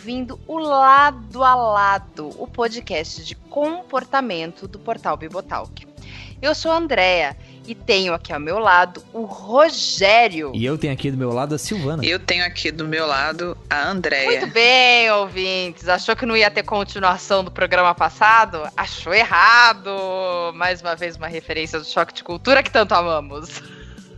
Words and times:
ouvindo 0.00 0.40
o 0.46 0.58
Lado 0.58 1.44
a 1.44 1.54
Lado, 1.54 2.30
o 2.38 2.46
podcast 2.46 3.22
de 3.22 3.34
comportamento 3.34 4.66
do 4.66 4.78
portal 4.78 5.14
Bibotalk. 5.14 5.86
Eu 6.40 6.54
sou 6.54 6.72
a 6.72 6.78
Andrea 6.78 7.36
e 7.66 7.74
tenho 7.74 8.14
aqui 8.14 8.32
ao 8.32 8.40
meu 8.40 8.58
lado 8.58 9.04
o 9.12 9.24
Rogério. 9.24 10.52
E 10.54 10.64
eu 10.64 10.78
tenho 10.78 10.94
aqui 10.94 11.10
do 11.10 11.18
meu 11.18 11.30
lado 11.30 11.54
a 11.54 11.58
Silvana. 11.58 12.02
Eu 12.02 12.18
tenho 12.18 12.46
aqui 12.46 12.70
do 12.70 12.88
meu 12.88 13.06
lado 13.06 13.58
a 13.68 13.90
Andréia. 13.90 14.40
Muito 14.40 14.46
bem, 14.54 15.10
ouvintes. 15.10 15.86
Achou 15.86 16.16
que 16.16 16.24
não 16.24 16.34
ia 16.34 16.50
ter 16.50 16.62
continuação 16.62 17.44
do 17.44 17.50
programa 17.50 17.94
passado? 17.94 18.62
Achou 18.74 19.12
errado. 19.12 19.90
Mais 20.54 20.80
uma 20.80 20.96
vez, 20.96 21.18
uma 21.18 21.28
referência 21.28 21.78
do 21.78 21.84
choque 21.84 22.14
de 22.14 22.24
cultura 22.24 22.62
que 22.62 22.70
tanto 22.70 22.94
amamos. 22.94 23.62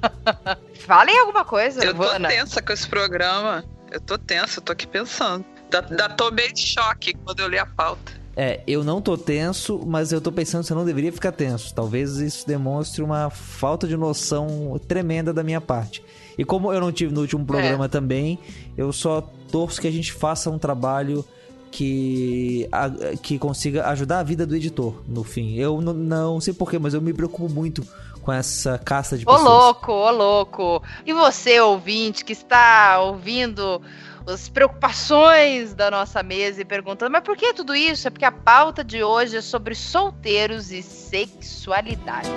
Falem 0.87 1.19
alguma 1.19 1.45
coisa, 1.45 1.84
Eu 1.84 1.92
tô 1.92 2.20
tensa 2.20 2.62
com 2.62 2.73
esse 2.73 2.87
programa. 2.87 3.64
Eu 3.91 4.01
tô 4.01 4.17
tensa, 4.17 4.61
eu 4.61 4.62
tô 4.62 4.70
aqui 4.70 4.87
pensando. 4.87 5.45
Da, 5.73 5.81
da 5.81 6.09
tomei 6.09 6.53
de 6.53 6.61
choque 6.67 7.15
quando 7.25 7.41
eu 7.41 7.49
li 7.49 7.59
a 7.59 7.67
pauta. 7.67 8.21
É, 8.37 8.61
eu 8.67 8.83
não 8.85 9.01
tô 9.01 9.17
tenso, 9.19 9.81
mas 9.87 10.11
eu 10.12 10.21
tô 10.21 10.31
pensando 10.33 10.62
se 10.65 10.73
eu 10.73 10.77
não 10.77 10.85
deveria 10.85 11.12
ficar 11.12 11.33
tenso. 11.33 11.75
Talvez 11.75 12.17
isso 12.19 12.47
demonstre 12.47 13.03
uma 13.03 13.29
falta 13.31 13.87
de 13.89 13.97
noção 13.97 14.81
tremenda 14.89 15.33
da 15.34 15.42
minha 15.42 15.61
parte. 15.61 16.03
E 16.39 16.45
como 16.45 16.73
eu 16.73 16.81
não 16.81 16.91
tive 16.92 17.12
no 17.12 17.20
último 17.20 17.45
programa 17.45 17.89
também, 17.91 18.39
eu 18.77 18.91
só 18.92 19.20
torço 19.51 19.81
que 19.81 19.87
a 19.87 19.91
gente 19.91 20.12
faça 20.12 20.48
um 20.48 20.59
trabalho 20.59 21.23
que, 21.70 22.69
a- 22.73 22.91
que 23.23 23.39
consiga 23.39 23.86
ajudar 23.89 24.20
a 24.20 24.23
vida 24.23 24.47
do 24.47 24.55
editor, 24.57 24.95
no 25.07 25.25
fim. 25.25 25.57
Eu 25.57 25.81
não 25.81 26.41
sei 26.41 26.55
porquê, 26.55 26.79
mas 26.79 26.95
eu 26.95 27.01
me 27.01 27.12
preocupo 27.12 27.53
muito 27.53 27.83
com 28.23 28.33
essa 28.33 28.79
casta 28.79 29.19
de 29.19 29.25
Ô 29.27 29.31
pessoas. 29.33 29.45
louco, 29.48 29.92
ô 29.92 30.11
louco. 30.11 30.83
E 31.05 31.12
você, 31.12 31.61
ouvinte, 31.61 32.25
que 32.25 32.33
está 32.33 33.01
ouvindo 33.01 33.81
as 34.27 34.48
preocupações 34.48 35.75
da 35.75 35.91
nossa 35.91 36.23
mesa 36.23 36.62
e 36.62 36.65
perguntando, 36.65 37.11
mas 37.11 37.23
por 37.23 37.37
que 37.37 37.53
tudo 37.53 37.75
isso? 37.75 38.06
É 38.06 38.11
porque 38.11 38.25
a 38.25 38.33
pauta 38.33 38.84
de 38.84 39.03
hoje 39.03 39.37
é 39.37 39.41
sobre 39.41 39.75
solteiros 39.75 40.70
e 40.70 40.83
sexualidade. 40.83 42.29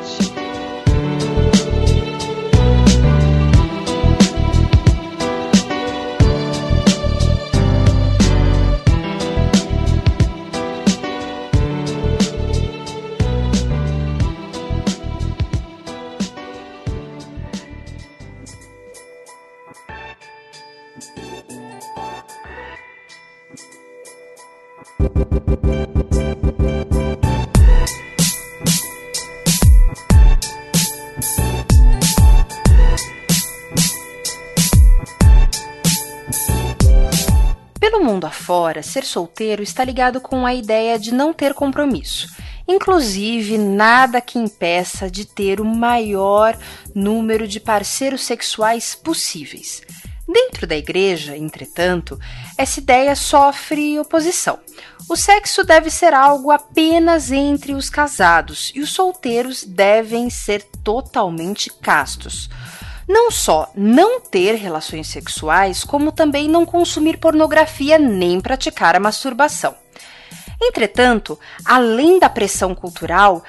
Pelo 37.79 38.03
mundo 38.03 38.25
afora, 38.25 38.83
ser 38.83 39.05
solteiro 39.05 39.63
está 39.63 39.83
ligado 39.85 40.19
com 40.19 40.45
a 40.45 40.53
ideia 40.53 40.99
de 40.99 41.13
não 41.13 41.31
ter 41.31 41.53
compromisso. 41.53 42.27
Inclusive, 42.67 43.57
nada 43.57 44.19
que 44.19 44.39
impeça 44.39 45.09
de 45.09 45.25
ter 45.25 45.61
o 45.61 45.65
maior 45.65 46.57
número 46.93 47.47
de 47.47 47.59
parceiros 47.59 48.21
sexuais 48.25 48.95
possíveis. 48.95 49.81
Dentro 50.27 50.65
da 50.65 50.75
igreja, 50.75 51.37
entretanto, 51.37 52.19
essa 52.57 52.79
ideia 52.79 53.15
sofre 53.15 53.99
oposição. 53.99 54.59
O 55.07 55.15
sexo 55.15 55.63
deve 55.63 55.89
ser 55.89 56.13
algo 56.13 56.49
apenas 56.49 57.31
entre 57.31 57.73
os 57.73 57.89
casados 57.89 58.71
e 58.73 58.81
os 58.81 58.91
solteiros 58.91 59.63
devem 59.63 60.29
ser 60.29 60.63
totalmente 60.83 61.69
castos 61.69 62.49
não 63.07 63.29
só 63.29 63.71
não 63.75 64.19
ter 64.19 64.55
relações 64.55 65.07
sexuais, 65.07 65.83
como 65.83 66.11
também 66.11 66.47
não 66.49 66.65
consumir 66.65 67.17
pornografia 67.17 67.99
nem 67.99 68.41
praticar 68.41 68.95
a 68.95 68.99
masturbação. 68.99 69.75
Entretanto, 70.61 71.39
além 71.63 72.19
da 72.19 72.29
pressão 72.29 72.73
cultural, 72.73 73.43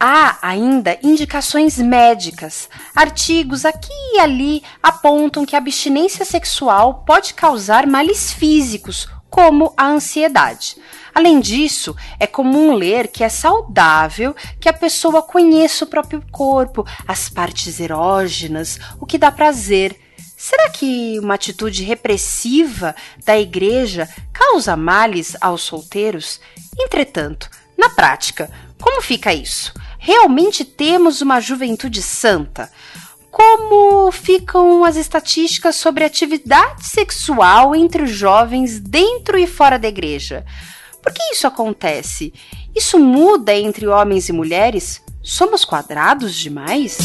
há 0.00 0.38
ainda 0.40 0.98
indicações 1.02 1.76
médicas. 1.76 2.70
Artigos 2.96 3.66
aqui 3.66 3.92
e 4.14 4.18
ali 4.18 4.62
apontam 4.82 5.44
que 5.44 5.54
a 5.54 5.58
abstinência 5.58 6.24
sexual 6.24 7.04
pode 7.06 7.34
causar 7.34 7.86
males 7.86 8.32
físicos, 8.32 9.06
como 9.28 9.72
a 9.76 9.86
ansiedade. 9.86 10.76
Além 11.14 11.38
disso, 11.38 11.94
é 12.18 12.26
comum 12.26 12.72
ler 12.72 13.08
que 13.08 13.22
é 13.22 13.28
saudável 13.28 14.34
que 14.58 14.68
a 14.68 14.72
pessoa 14.72 15.22
conheça 15.22 15.84
o 15.84 15.88
próprio 15.88 16.24
corpo, 16.32 16.86
as 17.06 17.28
partes 17.28 17.78
erógenas, 17.78 18.78
o 18.98 19.06
que 19.06 19.18
dá 19.18 19.30
prazer. 19.30 19.96
Será 20.36 20.70
que 20.70 21.18
uma 21.20 21.34
atitude 21.34 21.84
repressiva 21.84 22.94
da 23.24 23.38
igreja 23.38 24.08
causa 24.32 24.74
males 24.76 25.36
aos 25.40 25.62
solteiros? 25.62 26.40
Entretanto, 26.78 27.50
na 27.76 27.90
prática, 27.90 28.50
como 28.80 29.02
fica 29.02 29.34
isso? 29.34 29.74
Realmente 30.02 30.64
temos 30.64 31.20
uma 31.20 31.40
juventude 31.40 32.00
santa? 32.02 32.70
Como 33.30 34.10
ficam 34.10 34.82
as 34.82 34.96
estatísticas 34.96 35.76
sobre 35.76 36.04
atividade 36.04 36.86
sexual 36.86 37.76
entre 37.76 38.04
os 38.04 38.10
jovens 38.10 38.80
dentro 38.80 39.38
e 39.38 39.46
fora 39.46 39.78
da 39.78 39.88
igreja? 39.88 40.44
Por 41.02 41.12
que 41.12 41.22
isso 41.34 41.46
acontece? 41.46 42.32
Isso 42.74 42.98
muda 42.98 43.54
entre 43.54 43.86
homens 43.86 44.30
e 44.30 44.32
mulheres? 44.32 45.02
Somos 45.22 45.66
quadrados 45.66 46.34
demais? 46.34 46.96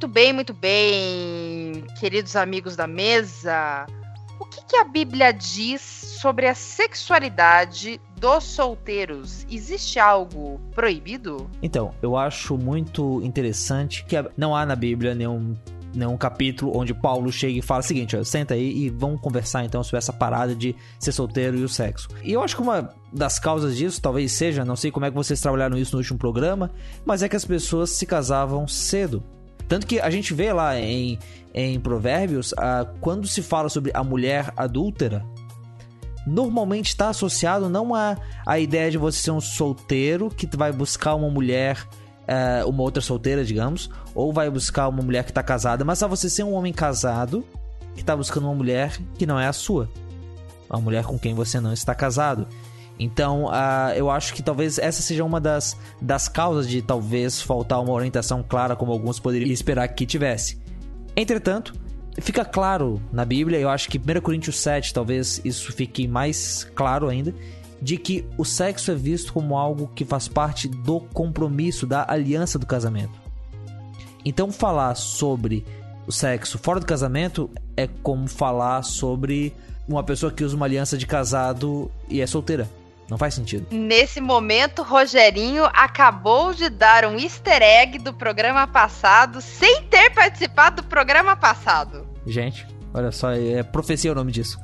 Muito 0.00 0.08
bem, 0.08 0.32
muito 0.32 0.54
bem, 0.54 1.84
queridos 1.98 2.34
amigos 2.34 2.74
da 2.74 2.86
mesa. 2.86 3.86
O 4.38 4.46
que, 4.46 4.64
que 4.64 4.76
a 4.76 4.84
Bíblia 4.84 5.30
diz 5.30 5.82
sobre 5.82 6.46
a 6.46 6.54
sexualidade 6.54 8.00
dos 8.18 8.44
solteiros? 8.44 9.44
Existe 9.50 9.98
algo 9.98 10.58
proibido? 10.74 11.50
Então, 11.60 11.90
eu 12.00 12.16
acho 12.16 12.56
muito 12.56 13.20
interessante 13.22 14.02
que 14.06 14.16
não 14.38 14.56
há 14.56 14.64
na 14.64 14.74
Bíblia 14.74 15.14
nenhum, 15.14 15.54
nenhum 15.94 16.16
capítulo 16.16 16.74
onde 16.74 16.94
Paulo 16.94 17.30
chega 17.30 17.58
e 17.58 17.62
fala 17.62 17.80
o 17.80 17.84
seguinte, 17.84 18.16
ó, 18.16 18.24
senta 18.24 18.54
aí 18.54 18.74
e 18.74 18.88
vamos 18.88 19.20
conversar 19.20 19.66
então 19.66 19.84
sobre 19.84 19.98
essa 19.98 20.14
parada 20.14 20.54
de 20.54 20.74
ser 20.98 21.12
solteiro 21.12 21.58
e 21.58 21.62
o 21.62 21.68
sexo. 21.68 22.08
E 22.24 22.32
eu 22.32 22.42
acho 22.42 22.56
que 22.56 22.62
uma 22.62 22.94
das 23.12 23.38
causas 23.38 23.76
disso, 23.76 24.00
talvez 24.00 24.32
seja, 24.32 24.64
não 24.64 24.76
sei 24.76 24.90
como 24.90 25.04
é 25.04 25.10
que 25.10 25.16
vocês 25.16 25.42
trabalharam 25.42 25.76
isso 25.76 25.92
no 25.92 25.98
último 25.98 26.18
programa, 26.18 26.70
mas 27.04 27.22
é 27.22 27.28
que 27.28 27.36
as 27.36 27.44
pessoas 27.44 27.90
se 27.90 28.06
casavam 28.06 28.66
cedo. 28.66 29.22
Tanto 29.70 29.86
que 29.86 30.00
a 30.00 30.10
gente 30.10 30.34
vê 30.34 30.52
lá 30.52 30.76
em, 30.80 31.16
em 31.54 31.78
Provérbios, 31.78 32.52
ah, 32.58 32.84
quando 33.00 33.28
se 33.28 33.40
fala 33.40 33.68
sobre 33.68 33.92
a 33.94 34.02
mulher 34.02 34.52
adúltera, 34.56 35.24
normalmente 36.26 36.88
está 36.88 37.08
associado 37.08 37.68
não 37.68 37.94
a, 37.94 38.16
a 38.44 38.58
ideia 38.58 38.90
de 38.90 38.98
você 38.98 39.18
ser 39.18 39.30
um 39.30 39.40
solteiro 39.40 40.28
que 40.28 40.48
vai 40.56 40.72
buscar 40.72 41.14
uma 41.14 41.30
mulher, 41.30 41.86
eh, 42.26 42.64
uma 42.66 42.82
outra 42.82 43.00
solteira, 43.00 43.44
digamos, 43.44 43.88
ou 44.12 44.32
vai 44.32 44.50
buscar 44.50 44.88
uma 44.88 45.04
mulher 45.04 45.22
que 45.22 45.30
está 45.30 45.42
casada, 45.42 45.84
mas 45.84 46.02
a 46.02 46.08
você 46.08 46.28
ser 46.28 46.42
um 46.42 46.52
homem 46.54 46.72
casado 46.72 47.44
que 47.94 48.00
está 48.00 48.16
buscando 48.16 48.48
uma 48.48 48.54
mulher 48.54 48.98
que 49.16 49.24
não 49.24 49.38
é 49.38 49.46
a 49.46 49.52
sua, 49.52 49.88
uma 50.68 50.80
mulher 50.80 51.04
com 51.04 51.16
quem 51.16 51.32
você 51.32 51.60
não 51.60 51.72
está 51.72 51.94
casado. 51.94 52.48
Então, 53.02 53.48
ah, 53.50 53.94
eu 53.96 54.10
acho 54.10 54.34
que 54.34 54.42
talvez 54.42 54.76
essa 54.76 55.00
seja 55.00 55.24
uma 55.24 55.40
das, 55.40 55.74
das 56.02 56.28
causas 56.28 56.68
de 56.68 56.82
talvez 56.82 57.40
faltar 57.40 57.82
uma 57.82 57.94
orientação 57.94 58.44
clara 58.46 58.76
como 58.76 58.92
alguns 58.92 59.18
poderiam 59.18 59.50
esperar 59.50 59.88
que 59.88 60.04
tivesse. 60.04 60.60
Entretanto, 61.16 61.72
fica 62.20 62.44
claro 62.44 63.00
na 63.10 63.24
Bíblia, 63.24 63.58
eu 63.58 63.70
acho 63.70 63.88
que 63.88 63.96
1 63.96 64.20
Coríntios 64.20 64.58
7 64.58 64.92
talvez 64.92 65.40
isso 65.42 65.72
fique 65.72 66.06
mais 66.06 66.64
claro 66.74 67.08
ainda, 67.08 67.34
de 67.80 67.96
que 67.96 68.26
o 68.36 68.44
sexo 68.44 68.90
é 68.90 68.94
visto 68.94 69.32
como 69.32 69.56
algo 69.56 69.90
que 69.94 70.04
faz 70.04 70.28
parte 70.28 70.68
do 70.68 71.00
compromisso, 71.00 71.86
da 71.86 72.04
aliança 72.06 72.58
do 72.58 72.66
casamento. 72.66 73.18
Então, 74.26 74.52
falar 74.52 74.94
sobre 74.94 75.64
o 76.06 76.12
sexo 76.12 76.58
fora 76.58 76.78
do 76.78 76.84
casamento 76.84 77.48
é 77.78 77.86
como 77.86 78.28
falar 78.28 78.82
sobre 78.82 79.54
uma 79.88 80.04
pessoa 80.04 80.30
que 80.30 80.44
usa 80.44 80.54
uma 80.54 80.66
aliança 80.66 80.98
de 80.98 81.06
casado 81.06 81.90
e 82.06 82.20
é 82.20 82.26
solteira. 82.26 82.68
Não 83.10 83.18
faz 83.18 83.34
sentido. 83.34 83.66
Nesse 83.72 84.20
momento, 84.20 84.84
Rogerinho 84.84 85.64
acabou 85.72 86.54
de 86.54 86.70
dar 86.70 87.04
um 87.04 87.18
easter 87.18 87.60
egg 87.60 87.98
do 87.98 88.14
programa 88.14 88.68
passado 88.68 89.40
sem 89.40 89.82
ter 89.88 90.10
participado 90.10 90.82
do 90.82 90.88
programa 90.88 91.34
passado. 91.34 92.08
Gente, 92.24 92.64
olha 92.94 93.10
só, 93.10 93.32
é 93.32 93.64
profecia 93.64 94.12
o 94.12 94.14
nome 94.14 94.30
disso. 94.30 94.60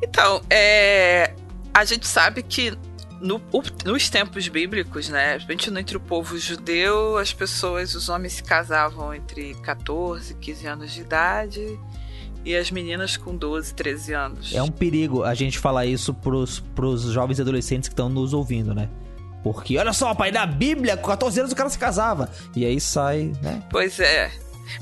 Então, 0.00 0.40
é, 0.48 1.34
a 1.74 1.84
gente 1.84 2.06
sabe 2.06 2.44
que 2.44 2.72
no, 3.20 3.42
nos 3.84 4.08
tempos 4.08 4.46
bíblicos, 4.46 5.08
né, 5.08 5.38
principalmente 5.40 5.82
entre 5.82 5.96
o 5.96 6.00
povo 6.00 6.38
judeu, 6.38 7.18
as 7.18 7.32
pessoas, 7.32 7.96
os 7.96 8.08
homens 8.08 8.34
se 8.34 8.44
casavam 8.44 9.12
entre 9.12 9.54
14 9.56 10.32
e 10.32 10.36
15 10.36 10.66
anos 10.68 10.92
de 10.92 11.00
idade 11.00 11.78
e 12.44 12.56
as 12.56 12.70
meninas 12.70 13.16
com 13.16 13.36
12, 13.36 13.74
13 13.74 14.12
anos. 14.12 14.54
É 14.54 14.62
um 14.62 14.70
perigo 14.70 15.22
a 15.22 15.34
gente 15.34 15.58
falar 15.58 15.86
isso 15.86 16.14
pros, 16.14 16.60
pros 16.74 17.02
jovens 17.04 17.38
e 17.38 17.42
adolescentes 17.42 17.88
que 17.88 17.92
estão 17.92 18.08
nos 18.08 18.32
ouvindo, 18.32 18.74
né? 18.74 18.88
Porque, 19.42 19.78
olha 19.78 19.92
só, 19.92 20.14
pai, 20.14 20.30
da 20.30 20.44
Bíblia, 20.44 20.96
com 20.96 21.08
14 21.08 21.40
anos 21.40 21.52
o 21.52 21.56
cara 21.56 21.70
se 21.70 21.78
casava. 21.78 22.30
E 22.54 22.64
aí 22.64 22.80
sai, 22.80 23.32
né? 23.42 23.62
Pois 23.70 23.98
é. 23.98 24.30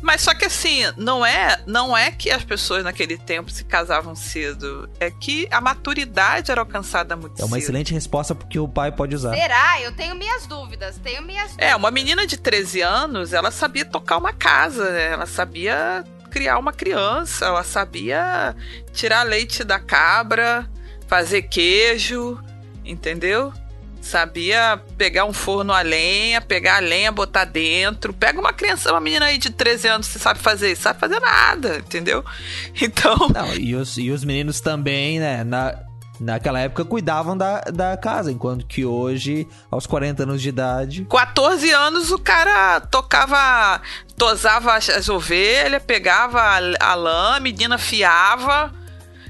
Mas 0.02 0.20
só 0.20 0.34
que 0.34 0.44
assim, 0.44 0.82
não 0.96 1.24
é, 1.24 1.62
não 1.66 1.96
é 1.96 2.10
que 2.10 2.30
as 2.30 2.44
pessoas 2.44 2.84
naquele 2.84 3.16
tempo 3.16 3.50
se 3.50 3.64
casavam 3.64 4.14
cedo, 4.14 4.88
é 5.00 5.10
que 5.10 5.48
a 5.50 5.60
maturidade 5.60 6.50
era 6.50 6.60
alcançada 6.60 7.16
muito 7.16 7.36
cedo. 7.36 7.42
É 7.42 7.44
uma 7.44 7.56
cedo. 7.56 7.62
excelente 7.62 7.94
resposta 7.94 8.34
porque 8.34 8.58
o 8.58 8.68
pai 8.68 8.92
pode 8.92 9.14
usar. 9.14 9.34
Será? 9.34 9.80
Eu 9.80 9.92
tenho 9.92 10.14
minhas 10.14 10.46
dúvidas, 10.46 10.98
tenho 10.98 11.22
minhas 11.22 11.52
dúvidas. 11.52 11.70
É, 11.70 11.74
uma 11.74 11.90
menina 11.90 12.26
de 12.26 12.36
13 12.36 12.82
anos, 12.82 13.32
ela 13.32 13.50
sabia 13.50 13.84
tocar 13.84 14.18
uma 14.18 14.32
casa, 14.32 14.90
né? 14.90 15.12
Ela 15.12 15.26
sabia 15.26 16.04
criar 16.30 16.58
uma 16.58 16.72
criança, 16.72 17.46
ela 17.46 17.64
sabia 17.64 18.54
tirar 18.92 19.22
leite 19.22 19.64
da 19.64 19.78
cabra, 19.78 20.68
fazer 21.06 21.42
queijo, 21.42 22.38
entendeu? 22.84 23.52
Sabia 24.00 24.80
pegar 24.96 25.24
um 25.24 25.32
forno 25.32 25.72
a 25.72 25.82
lenha, 25.82 26.40
pegar 26.40 26.76
a 26.76 26.80
lenha, 26.80 27.10
botar 27.10 27.44
dentro. 27.44 28.12
Pega 28.12 28.40
uma 28.40 28.52
criança, 28.52 28.92
uma 28.92 29.00
menina 29.00 29.26
aí 29.26 29.38
de 29.38 29.50
13 29.50 29.88
anos, 29.88 30.06
você 30.06 30.18
sabe 30.18 30.38
fazer 30.38 30.72
isso? 30.72 30.82
Sabe 30.82 31.00
fazer 31.00 31.20
nada, 31.20 31.78
entendeu? 31.78 32.24
Então. 32.80 33.16
Não, 33.34 33.54
e 33.54 33.74
os, 33.74 33.98
e 33.98 34.10
os 34.10 34.24
meninos 34.24 34.60
também, 34.60 35.18
né? 35.18 35.42
Na, 35.42 35.74
naquela 36.20 36.60
época 36.60 36.84
cuidavam 36.84 37.36
da, 37.36 37.60
da 37.60 37.96
casa, 37.96 38.32
enquanto 38.32 38.66
que 38.66 38.84
hoje, 38.84 39.46
aos 39.70 39.86
40 39.86 40.22
anos 40.24 40.42
de 40.42 40.48
idade. 40.48 41.06
14 41.08 41.70
anos 41.70 42.10
o 42.10 42.18
cara 42.18 42.80
tocava, 42.80 43.80
tosava 44.16 44.74
as 44.74 45.08
ovelhas, 45.08 45.82
pegava 45.82 46.40
a, 46.40 46.58
a 46.80 46.94
lã, 46.94 47.36
a 47.36 47.40
menina 47.40 47.78
fiava 47.78 48.72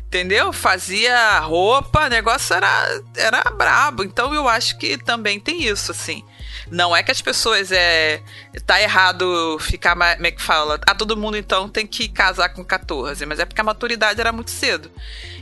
entendeu? 0.09 0.55
Fazia 0.55 1.39
roupa, 1.41 2.07
o 2.07 2.09
negócio 2.09 2.55
era, 2.55 3.03
era 3.15 3.43
brabo. 3.51 4.03
Então 4.03 4.35
eu 4.35 4.49
acho 4.49 4.79
que 4.79 4.97
também 4.97 5.39
tem 5.39 5.65
isso, 5.65 5.93
assim. 5.93 6.25
Não 6.71 6.95
é 6.95 7.03
que 7.03 7.11
as 7.11 7.21
pessoas 7.21 7.71
é. 7.73 8.23
Tá 8.67 8.81
errado 8.81 9.59
ficar. 9.61 9.93
Como 9.93 10.27
é 10.27 10.31
que 10.31 10.43
fala? 10.43 10.81
Ah, 10.87 10.95
todo 10.95 11.17
mundo 11.17 11.37
então 11.37 11.69
tem 11.69 11.87
que 11.87 12.09
casar 12.09 12.51
com 12.51 12.65
14, 12.65 13.25
mas 13.27 13.39
é 13.39 13.45
porque 13.45 13.61
a 13.61 13.65
maturidade 13.65 14.21
era 14.21 14.33
muito 14.33 14.51
cedo. 14.51 14.91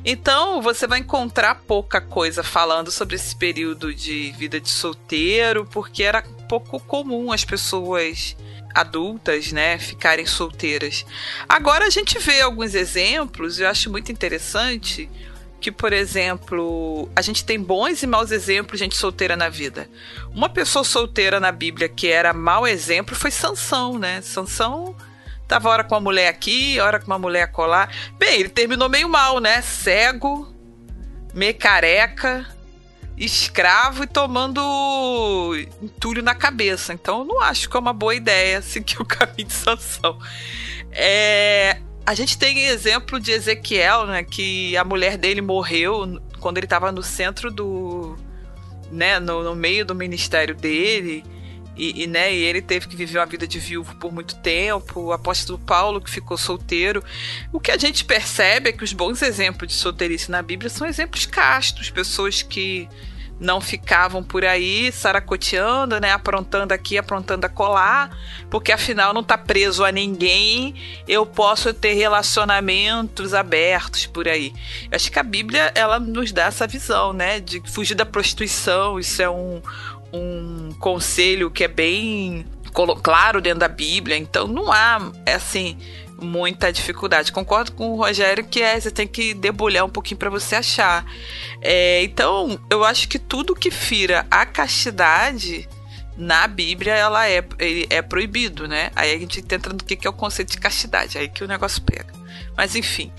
Então 0.05 0.63
você 0.63 0.87
vai 0.87 1.01
encontrar 1.01 1.55
pouca 1.67 2.01
coisa 2.01 2.43
falando 2.43 2.91
sobre 2.91 3.17
esse 3.17 3.35
período 3.35 3.95
de 3.95 4.33
vida 4.33 4.61
de 4.61 4.69
solteiro, 4.69 5.67
porque 5.67 6.03
era 6.03 6.23
pouco 6.49 6.79
comum 6.81 7.33
as 7.33 7.45
pessoas 7.45 8.37
adultas, 8.75 9.53
né, 9.53 9.79
ficarem 9.79 10.27
solteiras. 10.27 11.07
Agora 11.49 11.87
a 11.87 11.91
gente 11.91 12.19
vê 12.19 12.43
alguns 12.43 12.75
exemplos, 12.75 13.59
eu 13.59 13.69
acho 13.69 13.91
muito 13.91 14.13
interessante 14.13 15.09
que, 15.61 15.73
por 15.73 15.93
exemplo, 15.93 17.09
a 17.17 17.23
gente 17.23 17.45
tem 17.45 17.61
bons 17.61 18.03
e 18.03 18.07
maus 18.07 18.31
exemplos 18.31 18.79
de 18.79 18.85
gente 18.85 18.97
solteira 18.97 19.37
na 19.37 19.49
vida. 19.49 19.89
Uma 20.33 20.49
pessoa 20.49 20.85
solteira 20.85 21.41
na 21.41 21.51
Bíblia 21.51 21.89
que 21.89 22.09
era 22.09 22.33
mau 22.33 22.67
exemplo 22.67 23.15
foi 23.15 23.31
Sansão, 23.31 23.99
né? 23.99 24.21
Sansão 24.23 24.95
tava 25.49 25.69
hora 25.69 25.85
com 25.85 25.95
uma 25.95 26.01
mulher 26.01 26.29
aqui, 26.29 26.79
hora 26.81 26.99
com 27.01 27.07
uma 27.07 27.19
mulher 27.19 27.45
acolá. 27.45 27.89
Bem, 28.19 28.41
ele 28.41 28.49
terminou 28.49 28.89
meio 28.89 29.09
mal, 29.09 29.41
né? 29.41 29.63
Cego, 29.63 30.53
meio 31.33 31.55
careca, 31.55 32.47
escravo 33.17 34.05
e 34.05 34.07
tomando 34.07 35.55
entulho 35.81 36.23
na 36.23 36.35
cabeça. 36.35 36.93
Então 36.93 37.21
eu 37.21 37.25
não 37.25 37.41
acho 37.41 37.69
que 37.69 37.77
é 37.77 37.81
uma 37.81 37.93
boa 37.93 38.15
ideia 38.15 38.61
seguir 38.63 39.01
o 39.01 39.05
caminho 39.05 39.49
de 39.49 39.53
Sansão. 39.53 40.19
É, 40.93 41.81
a 42.07 42.15
gente 42.15 42.39
tem 42.39 42.67
exemplo 42.67 43.19
de 43.19 43.33
Ezequiel, 43.33 44.07
né, 44.07 44.23
que 44.23 44.77
a 44.77 44.85
mulher 44.85 45.19
dele 45.19 45.41
morreu 45.41 46.23
quando 46.39 46.59
ele 46.59 46.67
estava 46.67 46.93
no 46.93 47.03
centro 47.03 47.51
do, 47.51 48.17
né, 48.93 49.19
no, 49.19 49.43
no, 49.43 49.57
meio 49.57 49.85
do 49.85 49.95
ministério 49.95 50.55
dele. 50.55 51.25
E, 51.77 52.05
e, 52.05 52.07
né, 52.07 52.33
e 52.33 52.43
ele 52.43 52.63
teve 52.63 52.87
que 52.87 52.97
viver 52.97 53.19
uma 53.19 53.27
vida 53.27 53.47
de 53.47 53.59
viúvo 53.59 53.97
por 53.97 54.13
muito 54.13 54.37
tempo. 54.37 55.01
O 55.01 55.13
apóstolo 55.13 55.59
Paulo, 55.59 56.01
que 56.01 56.09
ficou 56.09 56.39
solteiro. 56.39 57.03
O 57.53 57.61
que 57.61 57.73
a 57.73 57.77
gente 57.77 58.05
percebe 58.05 58.71
é 58.71 58.73
que 58.73 58.85
os 58.85 58.93
bons 58.93 59.21
exemplos 59.21 59.69
de 59.69 59.75
solteirice 59.75 60.31
na 60.31 60.41
Bíblia 60.41 60.71
são 60.71 60.87
exemplos 60.87 61.27
castos, 61.27 61.91
pessoas 61.91 62.41
que 62.41 62.89
não 63.39 63.61
ficavam 63.61 64.23
por 64.23 64.45
aí 64.45 64.91
saracoteando, 64.91 66.01
né, 66.01 66.13
aprontando 66.13 66.73
aqui, 66.73 66.97
aprontando 66.97 67.45
a 67.47 67.49
colar, 67.49 68.17
porque 68.51 68.73
afinal 68.73 69.13
não 69.13 69.23
tá 69.23 69.37
preso 69.37 69.85
a 69.85 69.93
ninguém, 69.93 70.75
eu 71.07 71.27
posso 71.27 71.73
ter 71.75 71.95
relacionamentos 71.95 73.35
abertos 73.35 74.07
por 74.07 74.27
aí. 74.27 74.53
Eu 74.91 74.97
acho 74.97 75.13
que 75.13 75.19
a 75.19 75.23
Bíblia 75.23 75.71
ela 75.75 76.01
nos 76.01 76.33
dá 76.33 76.45
essa 76.45 76.67
visão, 76.67 77.13
né, 77.13 77.41
de 77.41 77.61
fugir 77.71 77.95
da 77.95 78.07
prostituição, 78.07 78.99
isso 78.99 79.21
é 79.21 79.29
um, 79.29 79.61
um 80.13 80.71
conselho 80.81 81.51
que 81.51 81.65
é 81.65 81.69
bem 81.69 82.47
claro 83.03 83.41
dentro 83.41 83.61
da 83.61 83.69
Bíblia, 83.69 84.17
então 84.17 84.47
não 84.47 84.71
há, 84.71 85.11
é 85.25 85.35
assim, 85.35 85.79
muita 86.21 86.73
dificuldade. 86.73 87.33
Concordo 87.33 87.73
com 87.73 87.93
o 87.93 87.97
Rogério 87.97 88.45
que 88.45 88.63
é, 88.63 88.79
você 88.81 88.91
tem 88.91 89.07
que 89.07 89.35
debulhar 89.35 89.85
um 89.85 89.91
pouquinho 89.91 90.19
para 90.19 90.31
você 90.31 90.57
achar. 90.57 91.05
É, 91.61 92.03
então, 92.03 92.59
eu 92.71 92.85
acho 92.85 93.09
que 93.09 93.19
tudo 93.19 93.55
que 93.55 93.71
fira 93.71 94.27
a 94.31 94.47
castidade 94.47 95.69
na 96.17 96.47
Bíblia 96.47 96.95
ela 96.95 97.29
é, 97.29 97.45
é 97.91 98.01
proibido, 98.01 98.67
né? 98.67 98.91
Aí 98.97 99.15
a 99.15 99.19
gente 99.19 99.41
entra 99.41 99.73
no 99.73 99.79
que 99.79 100.07
é 100.07 100.11
o 100.11 100.13
conceito 100.13 100.53
de 100.53 100.59
castidade, 100.59 101.19
aí 101.19 101.29
que 101.29 101.45
o 101.45 101.49
negócio 101.49 101.83
pega. 101.83 102.13
Mas 102.57 102.75
enfim, 102.75 103.13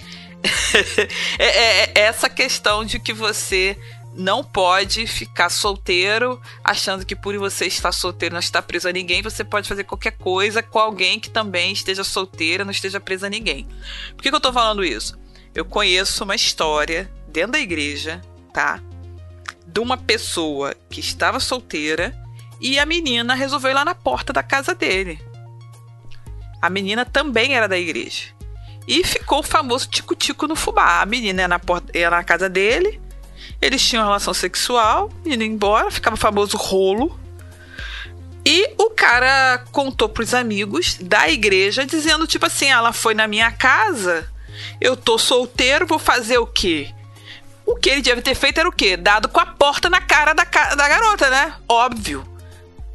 é, 1.37 1.45
é, 1.45 1.91
é 1.93 1.99
essa 2.01 2.29
questão 2.29 2.83
de 2.83 2.99
que 2.99 3.13
você 3.13 3.77
não 4.17 4.43
pode 4.43 5.05
ficar 5.05 5.49
solteiro 5.49 6.41
achando 6.63 7.05
que 7.05 7.15
por 7.15 7.37
você 7.37 7.67
estar 7.67 7.91
solteiro 7.91 8.33
não 8.33 8.39
está 8.39 8.61
preso 8.61 8.89
a 8.89 8.91
ninguém, 8.91 9.21
você 9.21 9.43
pode 9.43 9.69
fazer 9.69 9.83
qualquer 9.83 10.17
coisa 10.17 10.63
com 10.63 10.79
alguém 10.79 11.19
que 11.19 11.29
também 11.29 11.71
esteja 11.71 12.03
solteira, 12.03 12.65
não 12.65 12.71
esteja 12.71 12.99
preso 12.99 13.25
a 13.25 13.29
ninguém. 13.29 13.67
Por 14.15 14.23
que, 14.23 14.29
que 14.29 14.35
eu 14.35 14.37
estou 14.37 14.51
falando 14.51 14.83
isso? 14.83 15.17
Eu 15.53 15.63
conheço 15.63 16.23
uma 16.23 16.35
história 16.35 17.11
dentro 17.27 17.53
da 17.53 17.59
igreja, 17.59 18.21
tá? 18.51 18.81
De 19.65 19.79
uma 19.79 19.97
pessoa 19.97 20.75
que 20.89 20.99
estava 20.99 21.39
solteira 21.39 22.13
e 22.59 22.79
a 22.79 22.85
menina 22.85 23.35
resolveu 23.35 23.71
ir 23.71 23.75
lá 23.75 23.85
na 23.85 23.93
porta 23.93 24.33
da 24.33 24.41
casa 24.41 24.73
dele. 24.73 25.19
A 26.59 26.69
menina 26.69 27.05
também 27.05 27.53
era 27.53 27.67
da 27.67 27.77
igreja. 27.77 28.35
E 28.87 29.03
ficou 29.03 29.39
o 29.39 29.43
famoso 29.43 29.87
tico-tico 29.87 30.47
no 30.47 30.55
fubá. 30.55 31.01
A 31.01 31.05
menina 31.05 31.43
ia 31.43 31.47
na, 31.47 31.59
porta, 31.59 31.95
ia 31.95 32.09
na 32.09 32.23
casa 32.23 32.49
dele, 32.49 32.99
eles 33.61 33.81
tinham 33.81 34.03
relação 34.03 34.33
sexual, 34.33 35.11
indo 35.25 35.43
embora, 35.43 35.91
ficava 35.91 36.15
o 36.15 36.19
famoso 36.19 36.57
rolo. 36.57 37.17
E 38.45 38.73
o 38.77 38.89
cara 38.91 39.63
contou 39.71 40.07
pros 40.07 40.33
amigos 40.33 40.97
da 41.01 41.29
igreja, 41.29 41.85
dizendo, 41.85 42.27
tipo 42.27 42.45
assim, 42.45 42.67
ela 42.67 42.93
foi 42.93 43.13
na 43.13 43.27
minha 43.27 43.51
casa, 43.51 44.29
eu 44.79 44.95
tô 44.95 45.17
solteiro, 45.17 45.85
vou 45.85 45.99
fazer 45.99 46.37
o 46.37 46.47
quê? 46.47 46.93
O 47.65 47.75
que 47.75 47.89
ele 47.89 48.01
deve 48.01 48.21
ter 48.21 48.35
feito 48.35 48.59
era 48.59 48.69
o 48.69 48.71
quê? 48.71 48.95
Dado 48.95 49.27
com 49.27 49.41
a 49.41 49.45
porta 49.45 49.89
na 49.89 49.99
cara 49.99 50.33
da, 50.33 50.45
da 50.45 50.87
garota, 50.87 51.29
né? 51.29 51.53
Óbvio. 51.67 52.25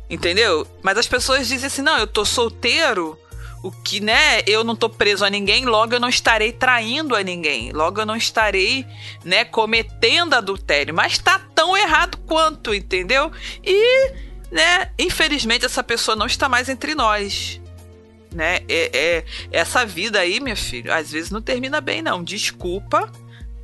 Entendeu? 0.09 0.67
Mas 0.83 0.97
as 0.97 1.07
pessoas 1.07 1.47
dizem 1.47 1.67
assim: 1.67 1.83
não, 1.83 1.99
eu 1.99 2.07
tô 2.07 2.25
solteiro, 2.25 3.19
o 3.63 3.71
que, 3.71 4.01
né, 4.01 4.41
eu 4.47 4.65
não 4.65 4.75
tô 4.75 4.89
preso 4.89 5.25
a 5.25 5.31
ninguém, 5.31 5.65
logo 5.65 5.95
eu 5.95 6.01
não 6.01 6.09
estarei 6.09 6.53
traindo 6.53 7.15
a 7.15 7.23
ninguém, 7.23 7.71
logo 7.73 8.01
eu 8.01 8.07
não 8.07 8.17
estarei, 8.17 8.85
né, 9.25 9.45
cometendo 9.45 10.35
adultério, 10.35 10.93
mas 10.93 11.19
tá 11.19 11.39
tão 11.55 11.77
errado 11.77 12.19
quanto, 12.27 12.75
entendeu? 12.75 13.31
E, 13.65 14.13
né, 14.51 14.91
infelizmente 14.99 15.65
essa 15.65 15.83
pessoa 15.83 16.17
não 16.17 16.27
está 16.27 16.49
mais 16.49 16.69
entre 16.69 16.95
nós. 16.95 17.61
Né? 18.35 18.61
É, 18.67 18.91
é, 18.95 19.25
essa 19.53 19.85
vida 19.85 20.19
aí, 20.19 20.41
minha 20.41 20.57
filha, 20.57 20.97
às 20.97 21.13
vezes 21.13 21.31
não 21.31 21.43
termina 21.43 21.83
bem, 21.83 22.01
não. 22.01 22.25
Desculpa, 22.25 23.13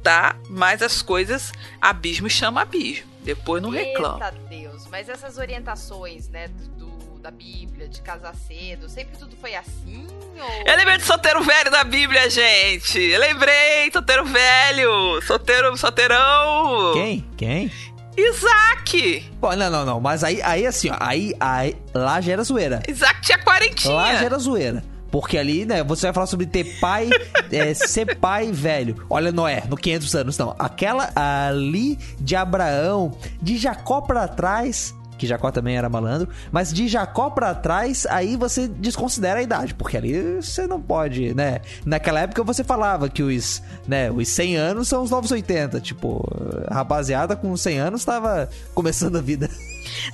tá? 0.02 0.36
Mas 0.50 0.82
as 0.82 1.00
coisas, 1.00 1.52
abismo 1.80 2.28
chama 2.28 2.60
abismo. 2.60 3.08
Depois 3.22 3.62
não 3.62 3.70
reclama. 3.70 4.26
Eita 4.26 4.38
Deus, 4.48 4.86
mas 4.86 5.08
essas 5.08 5.38
orientações, 5.38 6.28
né, 6.28 6.48
do 6.76 6.87
da 7.18 7.30
Bíblia, 7.30 7.88
de 7.88 8.00
casar 8.00 8.34
cedo? 8.34 8.88
Sempre 8.88 9.16
tudo 9.18 9.36
foi 9.36 9.54
assim? 9.54 10.06
Ou... 10.40 10.66
Eu 10.66 10.76
lembrei 10.76 10.98
de 10.98 11.04
solteiro 11.04 11.42
velho 11.42 11.70
da 11.70 11.84
Bíblia, 11.84 12.30
gente. 12.30 12.98
Eu 12.98 13.20
lembrei, 13.20 13.90
solteiro 13.92 14.24
velho. 14.24 15.22
Solteiro, 15.22 15.76
solteirão. 15.76 16.92
Quem? 16.94 17.26
Quem? 17.36 17.72
Isaac! 18.16 19.30
Pô, 19.40 19.54
não, 19.54 19.70
não, 19.70 19.84
não. 19.84 20.00
Mas 20.00 20.24
aí, 20.24 20.42
aí 20.42 20.66
assim, 20.66 20.90
ó. 20.90 20.96
Aí, 20.98 21.34
aí 21.38 21.76
lá 21.94 22.20
já 22.20 22.32
era 22.32 22.42
zoeira. 22.42 22.82
Isaac 22.88 23.20
tinha 23.20 23.38
quarentinha. 23.38 23.94
Lá 23.94 24.14
já 24.14 24.24
era 24.24 24.38
zoeira. 24.38 24.82
Porque 25.10 25.38
ali, 25.38 25.64
né, 25.64 25.82
você 25.82 26.06
vai 26.06 26.12
falar 26.12 26.26
sobre 26.26 26.44
ter 26.44 26.78
pai, 26.80 27.08
é, 27.50 27.72
ser 27.72 28.16
pai 28.16 28.52
velho. 28.52 29.06
Olha 29.08 29.32
Noé, 29.32 29.62
no 29.68 29.76
500 29.76 30.14
anos, 30.14 30.38
não. 30.38 30.54
Aquela 30.58 31.10
ali 31.16 31.98
de 32.20 32.36
Abraão, 32.36 33.16
de 33.40 33.56
Jacó 33.56 34.00
pra 34.00 34.28
trás, 34.28 34.94
que 35.18 35.26
Jacó 35.26 35.50
também 35.50 35.76
era 35.76 35.88
malandro, 35.88 36.28
mas 36.50 36.72
de 36.72 36.88
Jacó 36.88 37.30
pra 37.30 37.54
trás, 37.54 38.06
aí 38.06 38.36
você 38.36 38.68
desconsidera 38.68 39.40
a 39.40 39.42
idade, 39.42 39.74
porque 39.74 39.96
ali 39.96 40.36
você 40.36 40.66
não 40.66 40.80
pode, 40.80 41.34
né? 41.34 41.60
Naquela 41.84 42.20
época 42.20 42.42
você 42.42 42.64
falava 42.64 43.08
que 43.08 43.22
os, 43.22 43.62
né, 43.86 44.10
os 44.10 44.28
100 44.28 44.56
anos 44.56 44.88
são 44.88 45.02
os 45.02 45.10
novos 45.10 45.30
80, 45.30 45.80
tipo, 45.80 46.24
rapaziada 46.70 47.36
com 47.36 47.54
100 47.56 47.78
anos 47.78 48.04
tava 48.04 48.48
começando 48.74 49.16
a 49.16 49.20
vida. 49.20 49.50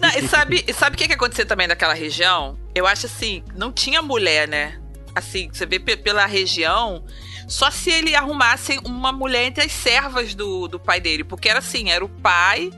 Não, 0.00 0.08
e 0.10 0.28
sabe, 0.28 0.64
sabe 0.72 0.94
o 0.94 0.98
que, 0.98 1.08
que 1.08 1.14
aconteceu 1.14 1.46
também 1.46 1.66
naquela 1.66 1.94
região? 1.94 2.56
Eu 2.74 2.86
acho 2.86 3.06
assim, 3.06 3.42
não 3.56 3.72
tinha 3.72 4.00
mulher, 4.00 4.46
né? 4.46 4.78
Assim, 5.14 5.48
você 5.52 5.66
vê 5.66 5.78
pela 5.78 6.26
região, 6.26 7.04
só 7.46 7.70
se 7.70 7.90
ele 7.90 8.14
arrumasse 8.14 8.78
uma 8.84 9.12
mulher 9.12 9.44
entre 9.44 9.64
as 9.64 9.72
servas 9.72 10.34
do, 10.34 10.66
do 10.68 10.78
pai 10.78 11.00
dele. 11.00 11.24
Porque 11.24 11.48
era 11.48 11.58
assim, 11.60 11.90
era 11.90 12.04
o 12.04 12.08
pai, 12.08 12.70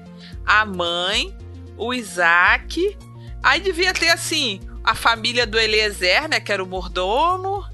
a 0.44 0.64
mãe, 0.64 1.34
o 1.76 1.92
Isaac. 1.92 2.96
Aí 3.42 3.60
devia 3.60 3.92
ter, 3.92 4.10
assim, 4.10 4.60
a 4.82 4.94
família 4.94 5.46
do 5.46 5.58
Eliezer, 5.58 6.28
né? 6.28 6.40
Que 6.40 6.52
era 6.52 6.62
o 6.62 6.66
mordomo. 6.66 7.64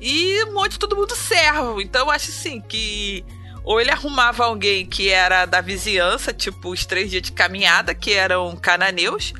E 0.00 0.44
um 0.44 0.54
monte 0.54 0.72
de 0.72 0.78
todo 0.78 0.96
mundo 0.96 1.14
servo. 1.14 1.80
Então 1.80 2.06
eu 2.06 2.10
acho 2.10 2.30
assim 2.30 2.60
que. 2.60 3.24
Ou 3.64 3.80
ele 3.80 3.90
arrumava 3.90 4.44
alguém 4.44 4.86
que 4.86 5.10
era 5.10 5.44
da 5.44 5.60
vizinhança, 5.60 6.32
tipo 6.32 6.70
os 6.70 6.86
três 6.86 7.10
dias 7.10 7.22
de 7.22 7.32
caminhada, 7.32 7.94
que 7.94 8.12
eram 8.12 8.56
cananeus 8.56 9.34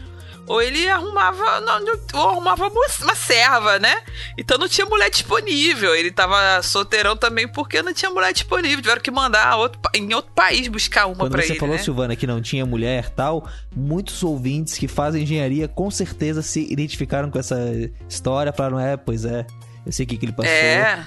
ou 0.48 0.62
ele 0.62 0.88
arrumava, 0.88 1.60
não, 1.60 1.84
ou 2.14 2.28
arrumava 2.30 2.68
uma 2.68 3.14
serva, 3.14 3.78
né? 3.78 4.02
Então 4.36 4.56
não 4.56 4.68
tinha 4.68 4.86
mulher 4.86 5.10
disponível. 5.10 5.94
Ele 5.94 6.10
tava 6.10 6.62
solteirão 6.62 7.16
também 7.16 7.46
porque 7.46 7.82
não 7.82 7.92
tinha 7.92 8.10
mulher 8.10 8.32
disponível. 8.32 8.80
Tiveram 8.80 9.00
que 9.00 9.10
mandar 9.10 9.56
outro, 9.56 9.80
em 9.94 10.12
outro 10.14 10.32
país 10.34 10.66
buscar 10.68 11.06
uma 11.06 11.16
Quando 11.16 11.32
pra 11.32 11.42
você 11.42 11.52
ele. 11.52 11.60
falou, 11.60 11.76
né? 11.76 11.82
Silvana, 11.82 12.16
que 12.16 12.26
não 12.26 12.40
tinha 12.40 12.64
mulher 12.64 13.10
tal, 13.10 13.48
muitos 13.76 14.22
ouvintes 14.22 14.78
que 14.78 14.88
fazem 14.88 15.22
engenharia 15.22 15.68
com 15.68 15.90
certeza 15.90 16.40
se 16.42 16.60
identificaram 16.72 17.30
com 17.30 17.38
essa 17.38 17.58
história. 18.08 18.52
Falaram, 18.52 18.80
é, 18.80 18.96
pois 18.96 19.24
é, 19.24 19.46
eu 19.84 19.92
sei 19.92 20.04
o 20.04 20.08
que, 20.08 20.16
que 20.16 20.24
ele 20.26 20.32
passou. 20.32 20.50
É, 20.50 21.04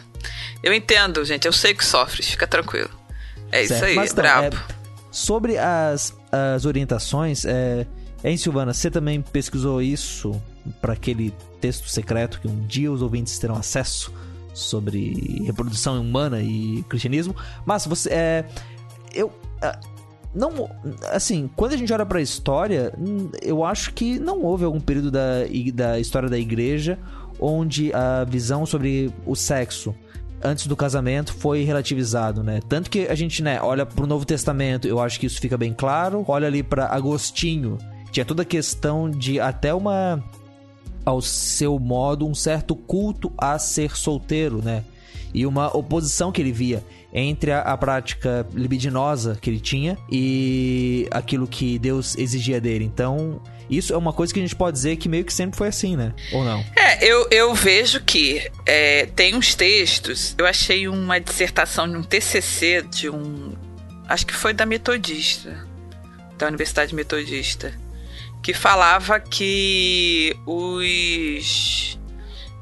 eu 0.61 0.73
entendo, 0.73 1.25
gente. 1.25 1.45
Eu 1.47 1.53
sei 1.53 1.73
que 1.73 1.83
sofre, 1.83 2.21
fica 2.21 2.45
tranquilo. 2.45 2.89
É 3.51 3.65
Certo. 3.65 3.73
isso 3.73 3.85
aí, 3.85 3.95
Mas, 3.95 4.11
então, 4.11 4.23
brabo. 4.23 4.55
é, 4.55 4.59
sobre 5.11 5.57
as, 5.57 6.15
as 6.31 6.65
orientações, 6.65 7.43
é, 7.43 7.85
Hein, 8.23 8.37
Silvana, 8.37 8.73
você 8.73 8.91
também 8.91 9.21
pesquisou 9.21 9.81
isso 9.81 10.39
para 10.79 10.93
aquele 10.93 11.33
texto 11.59 11.89
secreto 11.89 12.39
que 12.39 12.47
um 12.47 12.65
dia 12.67 12.91
os 12.91 13.01
ouvintes 13.01 13.37
terão 13.39 13.55
acesso 13.55 14.13
sobre 14.53 15.43
reprodução 15.45 15.99
humana 15.99 16.41
e 16.41 16.83
cristianismo? 16.87 17.35
Mas 17.65 17.85
você 17.85 18.09
é 18.09 18.45
eu 19.13 19.31
é, 19.61 19.77
não 20.33 20.69
assim, 21.11 21.49
quando 21.55 21.73
a 21.73 21.77
gente 21.77 21.91
olha 21.91 22.05
para 22.05 22.19
a 22.19 22.21
história, 22.21 22.93
eu 23.41 23.65
acho 23.65 23.93
que 23.93 24.19
não 24.19 24.41
houve 24.43 24.63
algum 24.63 24.79
período 24.79 25.11
da, 25.11 25.39
da 25.73 25.99
história 25.99 26.29
da 26.29 26.37
igreja 26.37 26.97
onde 27.39 27.91
a 27.93 28.23
visão 28.23 28.65
sobre 28.65 29.11
o 29.25 29.35
sexo 29.35 29.95
antes 30.43 30.67
do 30.67 30.75
casamento 30.75 31.33
foi 31.33 31.63
relativizado, 31.63 32.43
né? 32.43 32.59
Tanto 32.67 32.89
que 32.89 33.07
a 33.07 33.15
gente, 33.15 33.43
né, 33.43 33.59
olha 33.61 33.85
pro 33.85 34.07
Novo 34.07 34.25
Testamento, 34.25 34.87
eu 34.87 34.99
acho 34.99 35.19
que 35.19 35.25
isso 35.25 35.39
fica 35.39 35.57
bem 35.57 35.73
claro. 35.73 36.23
Olha 36.27 36.47
ali 36.47 36.63
para 36.63 36.87
Agostinho, 36.87 37.77
tinha 38.11 38.25
toda 38.25 38.43
a 38.43 38.45
questão 38.45 39.09
de 39.09 39.39
até 39.39 39.73
uma 39.73 40.23
ao 41.05 41.21
seu 41.21 41.79
modo 41.79 42.27
um 42.27 42.35
certo 42.35 42.75
culto 42.75 43.33
a 43.37 43.57
ser 43.57 43.95
solteiro, 43.95 44.61
né? 44.63 44.83
E 45.33 45.45
uma 45.45 45.75
oposição 45.75 46.31
que 46.31 46.41
ele 46.41 46.51
via 46.51 46.83
entre 47.13 47.51
a, 47.51 47.61
a, 47.61 47.77
prática 47.77 48.45
libidinosa 48.53 49.37
que 49.41 49.49
ele 49.49 49.59
tinha 49.59 49.97
e 50.11 51.07
aquilo 51.09 51.47
que 51.47 51.79
Deus 51.79 52.17
exigia 52.17 52.59
dele. 52.59 52.83
Então, 52.85 53.41
isso 53.69 53.93
é 53.93 53.97
uma 53.97 54.11
coisa 54.11 54.33
que 54.33 54.39
a 54.39 54.43
gente 54.43 54.55
pode 54.55 54.75
dizer 54.75 54.97
que 54.97 55.07
meio 55.07 55.23
que 55.23 55.33
sempre 55.33 55.57
foi 55.57 55.69
assim, 55.69 55.95
né? 55.95 56.13
Ou 56.33 56.43
não? 56.43 56.63
É, 56.75 57.05
eu, 57.05 57.27
eu 57.31 57.55
vejo 57.55 58.01
que 58.01 58.45
é, 58.65 59.05
tem 59.07 59.35
uns 59.35 59.55
textos. 59.55 60.35
Eu 60.37 60.45
achei 60.45 60.87
uma 60.87 61.19
dissertação 61.19 61.89
de 61.89 61.95
um 61.95 62.03
TCC 62.03 62.81
de 62.81 63.09
um. 63.09 63.53
Acho 64.07 64.25
que 64.25 64.33
foi 64.33 64.53
da 64.53 64.65
Metodista, 64.65 65.65
da 66.37 66.47
Universidade 66.47 66.93
Metodista 66.93 67.73
que 68.41 68.53
falava 68.53 69.19
que 69.19 70.35
os 70.45 71.99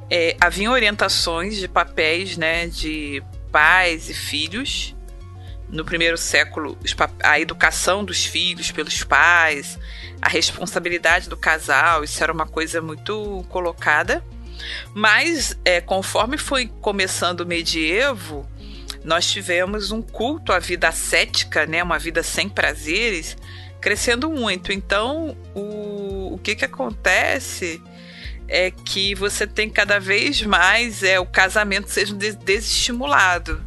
é, 0.09 0.35
haviam 0.39 0.73
orientações 0.73 1.57
de 1.57 1.67
papéis 1.67 2.35
né, 2.35 2.67
de 2.67 3.23
pais 3.51 4.09
e 4.09 4.13
filhos. 4.13 4.95
No 5.69 5.85
primeiro 5.85 6.17
século 6.17 6.77
a 7.23 7.39
educação 7.39 8.03
dos 8.03 8.25
filhos 8.25 8.71
pelos 8.71 9.03
pais 9.03 9.77
a 10.19 10.27
responsabilidade 10.27 11.29
do 11.29 11.37
casal 11.37 12.03
isso 12.03 12.21
era 12.23 12.33
uma 12.33 12.47
coisa 12.47 12.81
muito 12.81 13.45
colocada. 13.49 14.23
Mas 14.93 15.57
é, 15.63 15.79
conforme 15.79 16.37
foi 16.37 16.67
começando 16.81 17.41
o 17.41 17.45
medievo 17.45 18.49
nós 19.05 19.31
tivemos 19.31 19.91
um 19.91 20.01
culto 20.01 20.51
à 20.51 20.59
vida 20.59 20.89
ascética 20.89 21.65
né 21.65 21.81
uma 21.81 21.97
vida 21.99 22.21
sem 22.23 22.49
prazeres 22.49 23.37
crescendo 23.79 24.29
muito. 24.29 24.71
Então, 24.71 25.37
o, 25.55 26.33
o 26.33 26.39
que, 26.41 26.55
que 26.55 26.65
acontece 26.65 27.81
é 28.47 28.71
que 28.71 29.13
você 29.13 29.45
tem 29.45 29.69
cada 29.69 29.99
vez 29.99 30.41
mais 30.41 31.03
é 31.03 31.19
o 31.19 31.25
casamento 31.25 31.89
seja 31.89 32.13
desestimulado. 32.13 33.63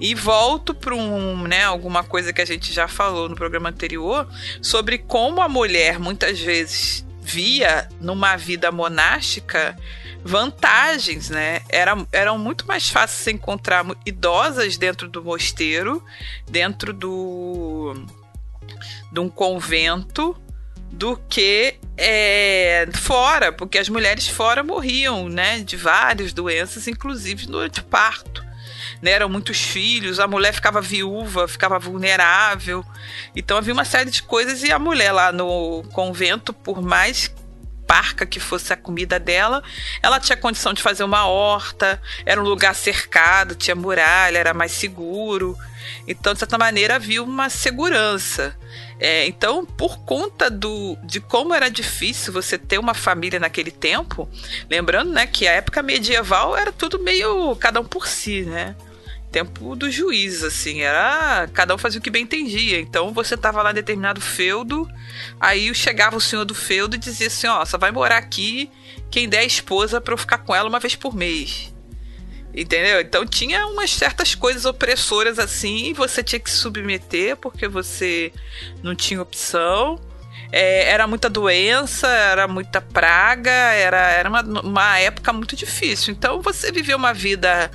E 0.00 0.14
volto 0.14 0.74
para 0.74 0.94
um, 0.94 1.42
né, 1.46 1.64
alguma 1.64 2.02
coisa 2.02 2.32
que 2.32 2.40
a 2.40 2.44
gente 2.44 2.72
já 2.72 2.88
falou 2.88 3.28
no 3.28 3.36
programa 3.36 3.68
anterior 3.68 4.28
sobre 4.60 4.98
como 4.98 5.40
a 5.40 5.48
mulher 5.48 5.98
muitas 5.98 6.40
vezes 6.40 7.04
via 7.20 7.88
numa 8.00 8.36
vida 8.36 8.72
monástica 8.72 9.76
vantagens, 10.24 11.30
né? 11.30 11.62
Era, 11.68 11.96
eram 12.12 12.38
muito 12.38 12.66
mais 12.66 12.88
fáceis 12.88 13.34
encontrar 13.34 13.84
idosas 14.06 14.76
dentro 14.76 15.08
do 15.08 15.22
mosteiro, 15.22 16.04
dentro 16.48 16.92
do 16.92 17.94
de 19.12 19.20
um 19.20 19.28
convento 19.28 20.36
do 20.90 21.16
que 21.28 21.74
é, 21.96 22.88
fora, 22.94 23.52
porque 23.52 23.78
as 23.78 23.88
mulheres 23.88 24.26
fora 24.28 24.62
morriam, 24.62 25.28
né, 25.28 25.60
de 25.60 25.76
várias 25.76 26.32
doenças, 26.32 26.88
inclusive 26.88 27.46
durante 27.46 27.80
o 27.80 27.84
parto. 27.84 28.42
Né, 29.00 29.10
eram 29.10 29.28
muitos 29.28 29.60
filhos, 29.60 30.18
a 30.18 30.26
mulher 30.26 30.54
ficava 30.54 30.80
viúva, 30.80 31.48
ficava 31.48 31.78
vulnerável. 31.78 32.84
Então 33.34 33.56
havia 33.56 33.72
uma 33.72 33.84
série 33.84 34.10
de 34.10 34.22
coisas 34.22 34.62
e 34.62 34.72
a 34.72 34.78
mulher 34.78 35.12
lá 35.12 35.32
no 35.32 35.82
convento, 35.92 36.52
por 36.52 36.80
mais 36.80 37.34
parca 37.92 38.24
que 38.24 38.40
fosse 38.40 38.72
a 38.72 38.76
comida 38.76 39.20
dela, 39.20 39.62
ela 40.02 40.18
tinha 40.18 40.34
condição 40.34 40.72
de 40.72 40.80
fazer 40.80 41.04
uma 41.04 41.26
horta, 41.26 42.00
era 42.24 42.40
um 42.40 42.44
lugar 42.44 42.74
cercado, 42.74 43.54
tinha 43.54 43.74
muralha, 43.76 44.38
era 44.38 44.54
mais 44.54 44.72
seguro. 44.72 45.54
Então, 46.08 46.32
de 46.32 46.38
certa 46.38 46.56
maneira, 46.56 46.94
havia 46.94 47.22
uma 47.22 47.50
segurança. 47.50 48.56
É, 48.98 49.26
então, 49.26 49.66
por 49.66 49.98
conta 50.06 50.48
do, 50.48 50.96
de 51.04 51.20
como 51.20 51.52
era 51.52 51.68
difícil 51.68 52.32
você 52.32 52.56
ter 52.56 52.78
uma 52.78 52.94
família 52.94 53.38
naquele 53.38 53.70
tempo, 53.70 54.26
lembrando 54.70 55.12
né, 55.12 55.26
que 55.26 55.46
a 55.46 55.52
época 55.52 55.82
medieval 55.82 56.56
era 56.56 56.72
tudo 56.72 56.98
meio 56.98 57.54
cada 57.56 57.78
um 57.78 57.84
por 57.84 58.06
si, 58.08 58.40
né? 58.40 58.74
Tempo 59.32 59.74
do 59.74 59.90
juiz, 59.90 60.44
assim, 60.44 60.82
era 60.82 61.48
cada 61.54 61.74
um 61.74 61.78
fazia 61.78 61.98
o 61.98 62.02
que 62.02 62.10
bem 62.10 62.24
entendia. 62.24 62.78
Então 62.78 63.14
você 63.14 63.34
estava 63.34 63.62
lá 63.62 63.70
em 63.70 63.74
determinado 63.74 64.20
feudo, 64.20 64.86
aí 65.40 65.74
chegava 65.74 66.16
o 66.16 66.20
senhor 66.20 66.44
do 66.44 66.54
feudo 66.54 66.96
e 66.96 66.98
dizia 66.98 67.28
assim: 67.28 67.46
ó, 67.46 67.64
só 67.64 67.78
vai 67.78 67.90
morar 67.90 68.18
aqui 68.18 68.70
quem 69.10 69.26
der 69.26 69.38
a 69.38 69.44
esposa 69.44 70.02
para 70.02 70.12
eu 70.12 70.18
ficar 70.18 70.38
com 70.38 70.54
ela 70.54 70.68
uma 70.68 70.78
vez 70.78 70.94
por 70.94 71.16
mês. 71.16 71.72
Entendeu? 72.54 73.00
Então 73.00 73.26
tinha 73.26 73.66
umas 73.68 73.90
certas 73.90 74.34
coisas 74.34 74.66
opressoras 74.66 75.38
assim, 75.38 75.86
e 75.86 75.92
você 75.94 76.22
tinha 76.22 76.38
que 76.38 76.50
se 76.50 76.58
submeter 76.58 77.34
porque 77.38 77.66
você 77.66 78.30
não 78.82 78.94
tinha 78.94 79.22
opção. 79.22 79.98
É, 80.50 80.90
era 80.90 81.06
muita 81.06 81.30
doença, 81.30 82.06
era 82.06 82.46
muita 82.46 82.82
praga, 82.82 83.50
era, 83.50 84.10
era 84.10 84.28
uma, 84.28 84.42
uma 84.42 84.98
época 84.98 85.32
muito 85.32 85.56
difícil. 85.56 86.12
Então 86.12 86.42
você 86.42 86.70
viveu 86.70 86.98
uma 86.98 87.14
vida 87.14 87.70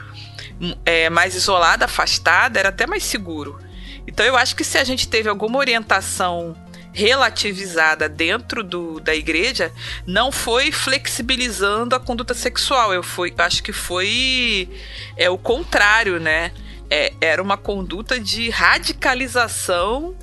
é, 0.86 1.10
mais 1.10 1.36
isolada, 1.36 1.86
afastada, 1.86 2.60
era 2.60 2.70
até 2.70 2.86
mais 2.88 3.04
seguro. 3.04 3.60
Então 4.08 4.26
eu 4.26 4.36
acho 4.38 4.56
que 4.56 4.64
se 4.64 4.78
a 4.78 4.84
gente 4.84 5.08
teve 5.08 5.28
alguma 5.30 5.60
orientação 5.60 6.56
relativizada 6.94 8.10
dentro 8.10 8.64
do, 8.64 9.00
da 9.00 9.14
igreja 9.14 9.72
não 10.06 10.32
foi 10.32 10.72
flexibilizando 10.72 11.96
a 11.96 12.00
conduta 12.00 12.34
sexual. 12.34 12.92
Eu 12.92 13.04
fui, 13.04 13.32
acho 13.38 13.62
que 13.62 13.72
foi 13.72 14.68
é 15.16 15.30
o 15.30 15.38
contrário, 15.38 16.20
né? 16.20 16.52
É, 16.90 17.14
era 17.22 17.44
uma 17.44 17.58
conduta 17.58 18.20
de 18.20 18.50
radicalização 18.50 20.16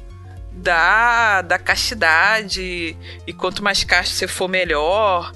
da, 0.50 1.42
da 1.42 1.58
castidade 1.58 2.96
e 3.26 3.32
quanto 3.32 3.62
mais 3.62 3.84
casto 3.84 4.14
você 4.14 4.26
for 4.26 4.48
melhor 4.48 5.32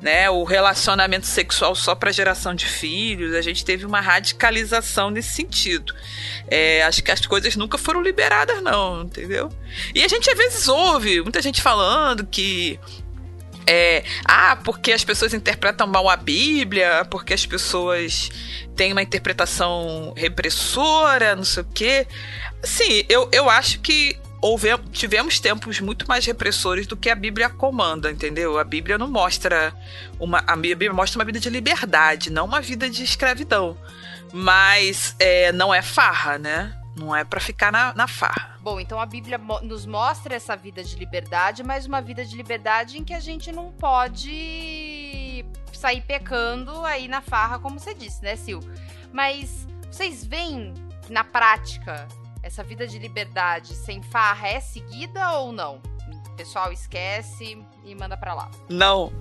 né, 0.00 0.30
o 0.30 0.44
relacionamento 0.44 1.26
sexual 1.26 1.74
só 1.74 1.94
para 1.94 2.12
geração 2.12 2.54
de 2.54 2.66
filhos, 2.66 3.34
a 3.34 3.42
gente 3.42 3.64
teve 3.64 3.84
uma 3.84 4.00
radicalização 4.00 5.10
nesse 5.10 5.30
sentido. 5.30 5.92
É, 6.46 6.82
acho 6.84 7.02
que 7.02 7.10
as 7.10 7.24
coisas 7.26 7.56
nunca 7.56 7.76
foram 7.76 8.00
liberadas, 8.00 8.62
não, 8.62 9.02
entendeu? 9.02 9.50
E 9.94 10.02
a 10.02 10.08
gente 10.08 10.30
às 10.30 10.38
vezes 10.38 10.68
ouve 10.68 11.20
muita 11.20 11.42
gente 11.42 11.60
falando 11.60 12.24
que 12.24 12.78
é, 13.66 14.02
ah, 14.24 14.56
porque 14.64 14.92
as 14.92 15.04
pessoas 15.04 15.34
interpretam 15.34 15.86
mal 15.86 16.08
a 16.08 16.16
Bíblia, 16.16 17.06
porque 17.10 17.34
as 17.34 17.44
pessoas 17.44 18.30
têm 18.74 18.92
uma 18.92 19.02
interpretação 19.02 20.14
repressora, 20.16 21.36
não 21.36 21.44
sei 21.44 21.62
o 21.62 21.66
quê. 21.74 22.06
Sim, 22.62 23.04
eu, 23.10 23.28
eu 23.30 23.50
acho 23.50 23.80
que 23.80 24.18
houve, 24.40 24.76
tivemos 24.92 25.40
tempos 25.40 25.80
muito 25.80 26.06
mais 26.06 26.24
repressores 26.24 26.86
do 26.86 26.96
que 26.96 27.10
a 27.10 27.14
Bíblia 27.14 27.48
comanda, 27.48 28.10
entendeu? 28.10 28.58
A 28.58 28.64
Bíblia 28.64 28.98
não 28.98 29.08
mostra 29.08 29.74
uma. 30.18 30.42
A 30.46 30.56
Bíblia 30.56 30.92
mostra 30.92 31.18
uma 31.18 31.24
vida 31.24 31.40
de 31.40 31.50
liberdade, 31.50 32.30
não 32.30 32.44
uma 32.44 32.60
vida 32.60 32.88
de 32.88 33.02
escravidão. 33.02 33.76
Mas 34.32 35.14
é, 35.18 35.52
não 35.52 35.72
é 35.72 35.82
farra, 35.82 36.38
né? 36.38 36.74
Não 36.96 37.14
é 37.14 37.24
para 37.24 37.40
ficar 37.40 37.70
na, 37.70 37.94
na 37.94 38.08
farra. 38.08 38.58
Bom, 38.60 38.80
então 38.80 39.00
a 39.00 39.06
Bíblia 39.06 39.38
nos 39.62 39.86
mostra 39.86 40.34
essa 40.34 40.56
vida 40.56 40.82
de 40.82 40.96
liberdade, 40.96 41.62
mas 41.62 41.86
uma 41.86 42.02
vida 42.02 42.24
de 42.24 42.36
liberdade 42.36 42.98
em 42.98 43.04
que 43.04 43.14
a 43.14 43.20
gente 43.20 43.52
não 43.52 43.70
pode 43.70 45.44
sair 45.72 46.02
pecando 46.02 46.84
aí 46.84 47.06
na 47.06 47.20
farra, 47.20 47.58
como 47.60 47.78
você 47.78 47.94
disse, 47.94 48.22
né, 48.22 48.34
Sil? 48.34 48.58
Mas 49.12 49.66
vocês 49.90 50.24
veem 50.24 50.74
na 51.08 51.22
prática 51.22 52.06
essa 52.48 52.64
vida 52.64 52.86
de 52.86 52.98
liberdade 52.98 53.74
sem 53.74 54.02
farra 54.02 54.48
é 54.48 54.60
seguida 54.60 55.32
ou 55.32 55.52
não? 55.52 55.80
O 56.26 56.36
pessoal 56.36 56.72
esquece 56.72 57.58
e 57.84 57.94
manda 57.94 58.16
para 58.16 58.34
lá. 58.34 58.50
Não. 58.70 59.12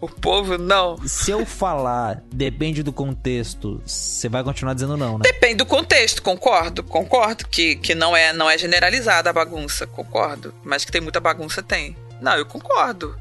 O 0.00 0.08
povo 0.08 0.58
não. 0.58 0.98
Se 1.06 1.30
eu 1.30 1.46
falar 1.46 2.22
depende 2.26 2.82
do 2.82 2.92
contexto, 2.92 3.80
você 3.86 4.28
vai 4.28 4.44
continuar 4.44 4.74
dizendo 4.74 4.96
não, 4.96 5.18
né? 5.18 5.22
Depende 5.22 5.56
do 5.56 5.66
contexto, 5.66 6.20
concordo, 6.22 6.82
concordo 6.82 7.46
que, 7.48 7.76
que 7.76 7.94
não 7.94 8.14
é 8.14 8.32
não 8.32 8.50
é 8.50 8.58
generalizada 8.58 9.30
a 9.30 9.32
bagunça, 9.32 9.86
concordo, 9.86 10.52
mas 10.62 10.84
que 10.84 10.92
tem 10.92 11.00
muita 11.00 11.20
bagunça 11.20 11.62
tem. 11.62 11.96
Não, 12.20 12.34
eu 12.34 12.44
concordo. 12.44 13.16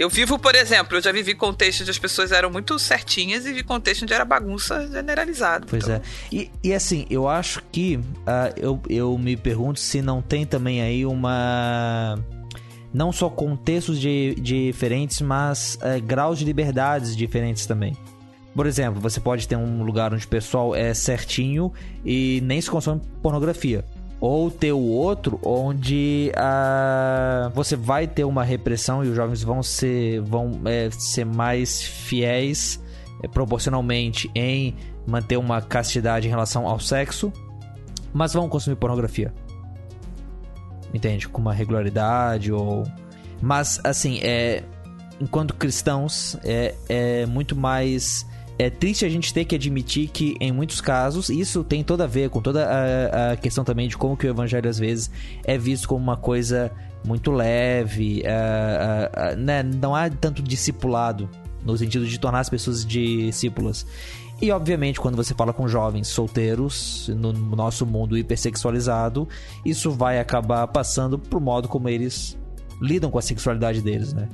Eu 0.00 0.08
vivo, 0.08 0.38
por 0.38 0.54
exemplo, 0.54 0.96
eu 0.96 1.02
já 1.02 1.12
vivi 1.12 1.34
contextos 1.34 1.82
onde 1.82 1.90
as 1.90 1.98
pessoas 1.98 2.32
eram 2.32 2.50
muito 2.50 2.78
certinhas 2.78 3.44
e 3.44 3.52
vi 3.52 3.62
contextos 3.62 4.04
onde 4.04 4.14
era 4.14 4.24
bagunça 4.24 4.88
generalizada. 4.88 5.66
Pois 5.68 5.84
então. 5.84 5.96
é. 5.96 6.00
E, 6.32 6.50
e 6.64 6.72
assim, 6.72 7.04
eu 7.10 7.28
acho 7.28 7.62
que 7.70 7.96
uh, 7.96 8.02
eu, 8.56 8.80
eu 8.88 9.18
me 9.18 9.36
pergunto 9.36 9.78
se 9.78 10.00
não 10.00 10.22
tem 10.22 10.46
também 10.46 10.80
aí 10.80 11.04
uma. 11.04 12.18
Não 12.94 13.12
só 13.12 13.28
contextos 13.28 14.00
de, 14.00 14.36
diferentes, 14.36 15.20
mas 15.20 15.78
uh, 15.82 16.02
graus 16.02 16.38
de 16.38 16.46
liberdades 16.46 17.14
diferentes 17.14 17.66
também. 17.66 17.94
Por 18.54 18.66
exemplo, 18.66 19.02
você 19.02 19.20
pode 19.20 19.46
ter 19.46 19.56
um 19.56 19.82
lugar 19.82 20.14
onde 20.14 20.24
o 20.24 20.28
pessoal 20.28 20.74
é 20.74 20.94
certinho 20.94 21.70
e 22.02 22.40
nem 22.42 22.58
se 22.58 22.70
consome 22.70 23.02
pornografia 23.22 23.84
ou 24.20 24.50
ter 24.50 24.72
o 24.72 24.82
outro 24.82 25.40
onde 25.42 26.30
uh, 26.36 27.50
você 27.54 27.74
vai 27.74 28.06
ter 28.06 28.24
uma 28.24 28.44
repressão 28.44 29.02
e 29.04 29.08
os 29.08 29.16
jovens 29.16 29.42
vão 29.42 29.62
ser, 29.62 30.20
vão, 30.20 30.60
é, 30.66 30.90
ser 30.90 31.24
mais 31.24 31.82
fiéis 31.82 32.82
é, 33.22 33.28
proporcionalmente 33.28 34.30
em 34.34 34.76
manter 35.06 35.38
uma 35.38 35.62
castidade 35.62 36.26
em 36.26 36.30
relação 36.30 36.68
ao 36.68 36.78
sexo, 36.78 37.32
mas 38.12 38.34
vão 38.34 38.48
consumir 38.48 38.76
pornografia. 38.76 39.32
Entende? 40.92 41.28
Com 41.28 41.40
uma 41.40 41.54
regularidade 41.54 42.52
ou. 42.52 42.84
Mas, 43.40 43.80
assim, 43.84 44.18
é. 44.22 44.62
Enquanto 45.20 45.54
cristãos, 45.54 46.36
é, 46.42 46.74
é 46.88 47.26
muito 47.26 47.54
mais 47.54 48.26
é 48.60 48.68
triste 48.68 49.06
a 49.06 49.08
gente 49.08 49.32
ter 49.32 49.46
que 49.46 49.54
admitir 49.54 50.08
que, 50.08 50.36
em 50.38 50.52
muitos 50.52 50.82
casos, 50.82 51.30
isso 51.30 51.64
tem 51.64 51.82
toda 51.82 52.04
a 52.04 52.06
ver 52.06 52.28
com 52.28 52.42
toda 52.42 52.66
a, 52.66 53.32
a 53.32 53.36
questão 53.36 53.64
também 53.64 53.88
de 53.88 53.96
como 53.96 54.14
que 54.16 54.26
o 54.26 54.30
evangelho, 54.30 54.68
às 54.68 54.78
vezes, 54.78 55.10
é 55.44 55.56
visto 55.56 55.88
como 55.88 56.02
uma 56.02 56.16
coisa 56.16 56.70
muito 57.02 57.30
leve, 57.30 58.22
uh, 58.22 59.32
uh, 59.32 59.32
uh, 59.32 59.36
né? 59.36 59.62
não 59.62 59.94
há 59.94 60.10
tanto 60.10 60.42
discipulado 60.42 61.26
no 61.64 61.74
sentido 61.76 62.04
de 62.04 62.20
tornar 62.20 62.40
as 62.40 62.50
pessoas 62.50 62.84
discípulas. 62.84 63.86
E, 64.42 64.50
obviamente, 64.50 65.00
quando 65.00 65.16
você 65.16 65.32
fala 65.34 65.54
com 65.54 65.66
jovens 65.66 66.08
solteiros, 66.08 67.08
no 67.16 67.32
nosso 67.32 67.86
mundo 67.86 68.16
hipersexualizado, 68.16 69.26
isso 69.64 69.90
vai 69.90 70.20
acabar 70.20 70.66
passando 70.66 71.18
pro 71.18 71.40
modo 71.40 71.66
como 71.66 71.88
eles 71.88 72.38
lidam 72.80 73.10
com 73.10 73.18
a 73.18 73.22
sexualidade 73.22 73.80
deles, 73.80 74.12
né? 74.12 74.28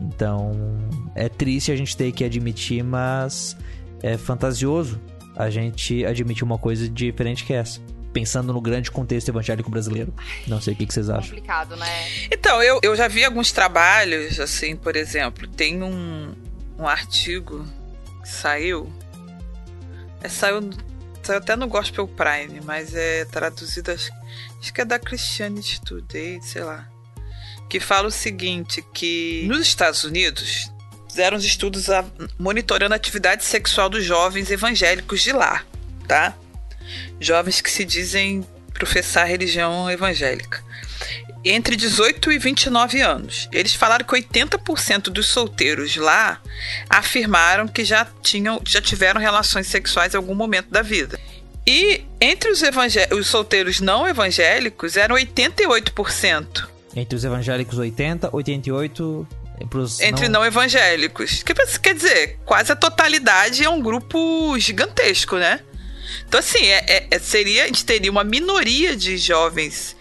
Então, 0.00 0.78
é 1.14 1.28
triste 1.28 1.70
a 1.70 1.76
gente 1.76 1.96
ter 1.96 2.10
que 2.12 2.24
admitir, 2.24 2.82
mas 2.82 3.56
é 4.02 4.16
fantasioso 4.16 5.00
a 5.36 5.50
gente 5.50 6.04
admitir 6.04 6.44
uma 6.44 6.58
coisa 6.58 6.88
diferente 6.88 7.44
que 7.44 7.52
essa. 7.52 7.80
Pensando 8.12 8.52
no 8.52 8.60
grande 8.60 8.90
contexto 8.90 9.28
evangélico 9.28 9.70
brasileiro. 9.70 10.12
Não 10.48 10.60
sei 10.60 10.74
o 10.74 10.76
que, 10.76 10.84
que 10.84 10.92
vocês 10.92 11.08
acham. 11.08 11.28
Complicado, 11.28 11.76
né? 11.76 11.86
Então, 12.30 12.60
eu, 12.60 12.80
eu 12.82 12.96
já 12.96 13.06
vi 13.06 13.24
alguns 13.24 13.52
trabalhos, 13.52 14.40
assim, 14.40 14.74
por 14.74 14.96
exemplo, 14.96 15.46
tem 15.46 15.82
um, 15.82 16.34
um 16.76 16.88
artigo 16.88 17.64
que 18.20 18.28
saiu. 18.28 18.92
É, 20.20 20.28
saiu, 20.28 20.70
saiu 21.22 21.38
até 21.38 21.54
no 21.54 21.68
Gospel 21.68 22.08
Prime, 22.08 22.60
mas 22.64 22.96
é 22.96 23.24
traduzido, 23.26 23.92
acho, 23.92 24.10
acho 24.58 24.74
que 24.74 24.80
é 24.80 24.84
da 24.84 24.98
Christianity 24.98 25.80
Today, 25.82 26.40
sei 26.42 26.64
lá 26.64 26.88
que 27.70 27.78
fala 27.78 28.08
o 28.08 28.10
seguinte, 28.10 28.84
que 28.92 29.44
nos 29.46 29.60
Estados 29.60 30.02
Unidos 30.02 30.68
fizeram 31.08 31.36
os 31.36 31.44
estudos 31.44 31.88
a, 31.88 32.04
monitorando 32.36 32.92
a 32.92 32.96
atividade 32.96 33.44
sexual 33.44 33.88
dos 33.88 34.04
jovens 34.04 34.50
evangélicos 34.50 35.22
de 35.22 35.32
lá, 35.32 35.64
tá? 36.08 36.36
Jovens 37.20 37.60
que 37.60 37.70
se 37.70 37.84
dizem 37.84 38.44
professar 38.74 39.28
religião 39.28 39.88
evangélica. 39.88 40.64
Entre 41.44 41.76
18 41.76 42.32
e 42.32 42.38
29 42.38 43.00
anos. 43.00 43.48
Eles 43.52 43.72
falaram 43.72 44.04
que 44.04 44.14
80% 44.14 45.04
dos 45.04 45.28
solteiros 45.28 45.96
lá 45.96 46.42
afirmaram 46.88 47.68
que 47.68 47.84
já, 47.84 48.04
tinham, 48.20 48.60
já 48.66 48.82
tiveram 48.82 49.20
relações 49.20 49.68
sexuais 49.68 50.12
em 50.12 50.16
algum 50.16 50.34
momento 50.34 50.70
da 50.70 50.82
vida. 50.82 51.18
E 51.66 52.04
entre 52.20 52.50
os, 52.50 52.62
os 53.16 53.26
solteiros 53.28 53.80
não 53.80 54.08
evangélicos 54.08 54.96
eram 54.96 55.14
88%. 55.14 56.69
Entre 56.94 57.16
os 57.16 57.24
evangélicos 57.24 57.78
80, 57.78 58.30
88 58.34 59.28
Pros 59.68 60.00
Entre 60.00 60.28
não... 60.28 60.40
não 60.40 60.46
evangélicos. 60.46 61.42
Que, 61.42 61.52
quer 61.54 61.94
dizer, 61.94 62.38
quase 62.44 62.72
a 62.72 62.76
totalidade 62.76 63.64
é 63.64 63.68
um 63.68 63.80
grupo 63.80 64.58
gigantesco, 64.58 65.36
né? 65.36 65.60
Então, 66.26 66.40
assim, 66.40 66.64
é, 66.64 67.08
é, 67.10 67.18
seria, 67.18 67.64
a 67.64 67.66
gente 67.66 67.84
teria 67.84 68.10
uma 68.10 68.24
minoria 68.24 68.96
de 68.96 69.16
jovens 69.16 69.96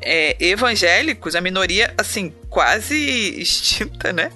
é, 0.00 0.36
evangélicos, 0.40 1.34
a 1.34 1.40
minoria, 1.40 1.94
assim, 1.96 2.32
quase 2.48 2.96
extinta, 3.40 4.12
né? 4.12 4.30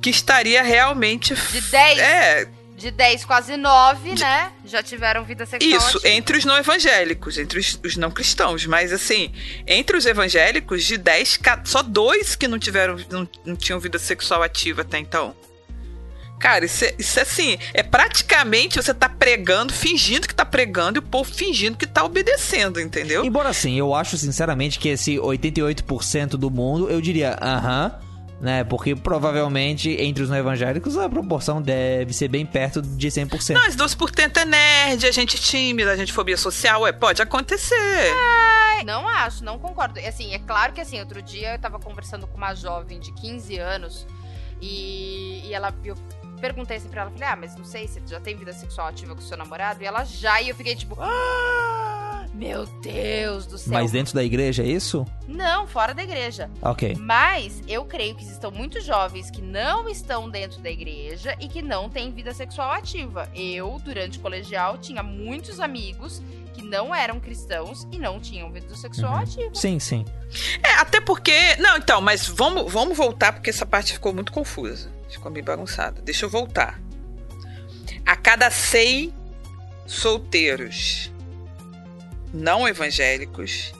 Que 0.00 0.10
estaria 0.10 0.62
realmente. 0.62 1.34
De 1.34 1.60
10? 1.60 1.98
É, 1.98 2.48
de 2.84 2.90
10, 2.90 3.24
quase 3.24 3.56
9, 3.56 4.12
de... 4.12 4.22
né? 4.22 4.52
Já 4.66 4.82
tiveram 4.82 5.24
vida 5.24 5.46
sexual. 5.46 5.72
Isso, 5.72 5.98
ativa. 5.98 6.08
entre 6.10 6.36
os 6.36 6.44
não 6.44 6.56
evangélicos, 6.56 7.38
entre 7.38 7.58
os, 7.58 7.80
os, 7.82 7.96
não 7.96 8.10
cristãos. 8.10 8.66
Mas, 8.66 8.92
assim, 8.92 9.32
entre 9.66 9.96
os 9.96 10.04
evangélicos, 10.04 10.84
de 10.84 10.98
10, 10.98 11.40
só 11.64 11.82
dois 11.82 12.36
que 12.36 12.46
não 12.46 12.58
tiveram, 12.58 12.96
não, 13.10 13.28
não 13.44 13.56
tinham 13.56 13.80
vida 13.80 13.98
sexual 13.98 14.42
ativa 14.42 14.82
até 14.82 14.98
então. 14.98 15.34
Cara, 16.38 16.66
isso 16.66 16.84
é, 16.84 16.94
isso 16.98 17.18
é 17.18 17.22
assim, 17.22 17.56
é 17.72 17.82
praticamente 17.82 18.76
você 18.76 18.92
tá 18.92 19.08
pregando, 19.08 19.72
fingindo 19.72 20.28
que 20.28 20.34
tá 20.34 20.44
pregando 20.44 20.98
e 20.98 21.00
o 21.00 21.02
povo 21.02 21.32
fingindo 21.32 21.78
que 21.78 21.86
tá 21.86 22.04
obedecendo, 22.04 22.78
entendeu? 22.78 23.24
Embora 23.24 23.48
assim, 23.48 23.78
eu 23.78 23.94
acho 23.94 24.18
sinceramente 24.18 24.78
que 24.78 24.90
esse 24.90 25.16
88% 25.16 26.30
do 26.30 26.50
mundo, 26.50 26.90
eu 26.90 27.00
diria, 27.00 27.38
aham, 27.40 27.86
uh 27.86 27.98
-huh, 27.98 28.03
né? 28.40 28.64
Porque 28.64 28.94
provavelmente 28.94 29.90
entre 30.00 30.22
os 30.22 30.28
não 30.28 30.36
evangélicos 30.36 30.96
a 30.96 31.08
proporção 31.08 31.62
deve 31.62 32.12
ser 32.12 32.28
bem 32.28 32.44
perto 32.44 32.82
de 32.82 33.08
100%. 33.08 33.54
Nós, 33.54 33.76
12% 33.76 34.36
é 34.36 34.44
nerd, 34.44 35.06
a 35.06 35.10
gente 35.10 35.36
é 35.36 35.40
tímida, 35.40 35.92
a 35.92 35.96
gente 35.96 36.12
fobia 36.12 36.36
social, 36.36 36.86
é, 36.86 36.92
pode 36.92 37.22
acontecer. 37.22 38.12
Ai, 38.76 38.84
não 38.84 39.06
acho, 39.08 39.44
não 39.44 39.58
concordo. 39.58 39.98
Assim, 40.00 40.34
é 40.34 40.38
claro 40.38 40.72
que 40.72 40.80
assim, 40.80 40.98
outro 41.00 41.22
dia 41.22 41.54
eu 41.54 41.58
tava 41.58 41.78
conversando 41.78 42.26
com 42.26 42.36
uma 42.36 42.54
jovem 42.54 43.00
de 43.00 43.12
15 43.12 43.58
anos 43.58 44.06
e, 44.60 45.42
e 45.44 45.54
ela 45.54 45.72
eu 45.84 45.94
perguntei 46.40 46.76
assim 46.76 46.88
pra 46.88 47.02
ela, 47.02 47.10
falei: 47.10 47.28
"Ah, 47.28 47.36
mas 47.36 47.56
não 47.56 47.64
sei 47.64 47.88
se 47.88 48.02
já 48.06 48.20
tem 48.20 48.36
vida 48.36 48.52
sexual 48.52 48.88
ativa 48.88 49.14
com 49.14 49.20
seu 49.20 49.36
namorado?" 49.36 49.82
E 49.82 49.86
ela 49.86 50.04
já 50.04 50.40
e 50.40 50.48
eu 50.48 50.54
fiquei 50.54 50.74
tipo, 50.74 50.96
ah! 51.00 51.73
Meu 52.34 52.66
Deus 52.82 53.46
do 53.46 53.56
céu. 53.56 53.72
Mas 53.72 53.92
dentro 53.92 54.12
da 54.12 54.22
igreja 54.24 54.62
é 54.64 54.66
isso? 54.66 55.06
Não, 55.28 55.66
fora 55.68 55.94
da 55.94 56.02
igreja. 56.02 56.50
Ok. 56.60 56.96
Mas 56.98 57.62
eu 57.68 57.84
creio 57.84 58.14
que 58.16 58.24
existam 58.24 58.50
muitos 58.50 58.84
jovens 58.84 59.30
que 59.30 59.40
não 59.40 59.88
estão 59.88 60.28
dentro 60.28 60.60
da 60.60 60.68
igreja 60.70 61.36
e 61.40 61.46
que 61.48 61.62
não 61.62 61.88
têm 61.88 62.10
vida 62.10 62.34
sexual 62.34 62.72
ativa. 62.72 63.30
Eu, 63.34 63.80
durante 63.84 64.18
o 64.18 64.20
colegial, 64.20 64.78
tinha 64.78 65.02
muitos 65.02 65.60
amigos 65.60 66.20
que 66.52 66.62
não 66.62 66.92
eram 66.94 67.20
cristãos 67.20 67.86
e 67.92 67.98
não 67.98 68.18
tinham 68.20 68.50
vida 68.52 68.74
sexual 68.74 69.12
Uhum. 69.14 69.18
ativa. 69.20 69.54
Sim, 69.54 69.78
sim. 69.78 70.04
É, 70.62 70.72
até 70.80 71.00
porque. 71.00 71.56
Não, 71.60 71.76
então, 71.76 72.00
mas 72.00 72.26
vamos, 72.26 72.72
vamos 72.72 72.96
voltar, 72.96 73.32
porque 73.32 73.50
essa 73.50 73.64
parte 73.64 73.92
ficou 73.92 74.12
muito 74.12 74.32
confusa. 74.32 74.90
Ficou 75.08 75.30
meio 75.30 75.44
bagunçada. 75.44 76.02
Deixa 76.02 76.26
eu 76.26 76.30
voltar. 76.30 76.80
A 78.04 78.16
cada 78.16 78.50
100 78.50 79.12
solteiros 79.86 81.12
não 82.34 82.66
evangélicos, 82.66 83.72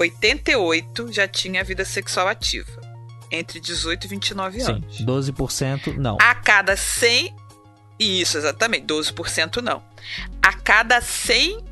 88 0.00 1.12
já 1.12 1.28
tinha 1.28 1.62
vida 1.62 1.84
sexual 1.84 2.26
ativa. 2.26 2.82
Entre 3.30 3.60
18 3.60 4.04
e 4.04 4.08
29 4.08 4.60
Sim. 4.60 4.72
anos. 4.72 5.00
12% 5.00 5.96
não. 5.96 6.18
A 6.20 6.34
cada 6.34 6.76
100. 6.76 7.34
Isso, 7.98 8.36
exatamente. 8.36 8.86
12% 8.86 9.62
não. 9.62 9.82
A 10.42 10.52
cada 10.52 11.00
100 11.00 11.64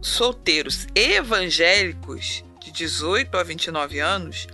solteiros 0.00 0.86
evangélicos 0.94 2.44
de 2.62 2.70
18 2.70 3.36
a 3.36 3.42
29 3.42 3.98
anos, 4.00 4.46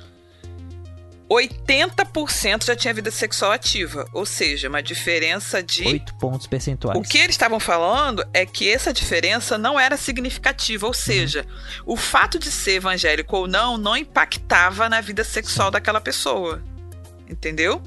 80% 1.31 2.65
já 2.65 2.75
tinha 2.75 2.93
vida 2.93 3.11
sexual 3.11 3.53
ativa. 3.53 4.09
Ou 4.13 4.27
seja, 4.27 4.69
uma 4.69 4.83
diferença 4.83 5.63
de. 5.63 5.87
8 5.87 6.15
pontos 6.15 6.47
percentuais. 6.47 6.99
O 6.99 7.03
que 7.03 7.19
eles 7.19 7.31
estavam 7.31 7.61
falando 7.61 8.25
é 8.35 8.45
que 8.45 8.69
essa 8.69 8.93
diferença 8.93 9.57
não 9.57 9.79
era 9.79 9.97
significativa, 9.97 10.87
ou 10.87 10.93
seja, 10.93 11.47
o 11.87 11.97
fato 11.97 12.39
de 12.39 12.51
ser 12.51 12.73
evangélico 12.73 13.37
ou 13.37 13.47
não 13.47 13.79
não 13.79 13.97
impactava 13.97 14.89
na 14.89 15.01
vida 15.01 15.23
sexual 15.23 15.71
daquela 15.71 16.01
pessoa. 16.01 16.63
Entendeu? 17.29 17.81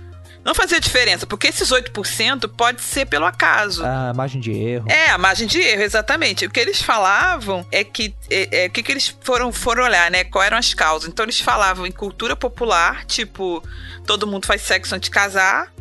Não 0.43 0.53
fazia 0.53 0.79
diferença, 0.79 1.25
porque 1.25 1.47
esses 1.47 1.69
8% 1.69 2.49
pode 2.49 2.81
ser 2.81 3.05
pelo 3.05 3.25
acaso. 3.25 3.85
A 3.85 4.13
margem 4.13 4.41
de 4.41 4.51
erro. 4.51 4.85
É, 4.89 5.09
a 5.09 5.17
margem 5.17 5.47
de 5.47 5.59
erro, 5.59 5.81
exatamente. 5.81 6.45
O 6.45 6.49
que 6.49 6.59
eles 6.59 6.81
falavam 6.81 7.65
é 7.71 7.83
que. 7.83 8.13
É, 8.29 8.65
é, 8.65 8.67
o 8.67 8.69
que, 8.69 8.83
que 8.83 8.91
eles 8.91 9.15
foram, 9.21 9.53
foram 9.53 9.83
olhar, 9.83 10.11
né? 10.11 10.25
Quais 10.25 10.47
eram 10.47 10.57
as 10.57 10.73
causas? 10.73 11.09
Então 11.09 11.23
eles 11.23 11.39
falavam 11.39 11.87
em 11.87 11.91
cultura 11.91 12.35
popular, 12.35 13.05
tipo, 13.05 13.63
todo 14.05 14.27
mundo 14.27 14.45
faz 14.45 14.61
sexo 14.61 14.93
antes 14.93 15.09
de 15.09 15.11
casar, 15.11 15.71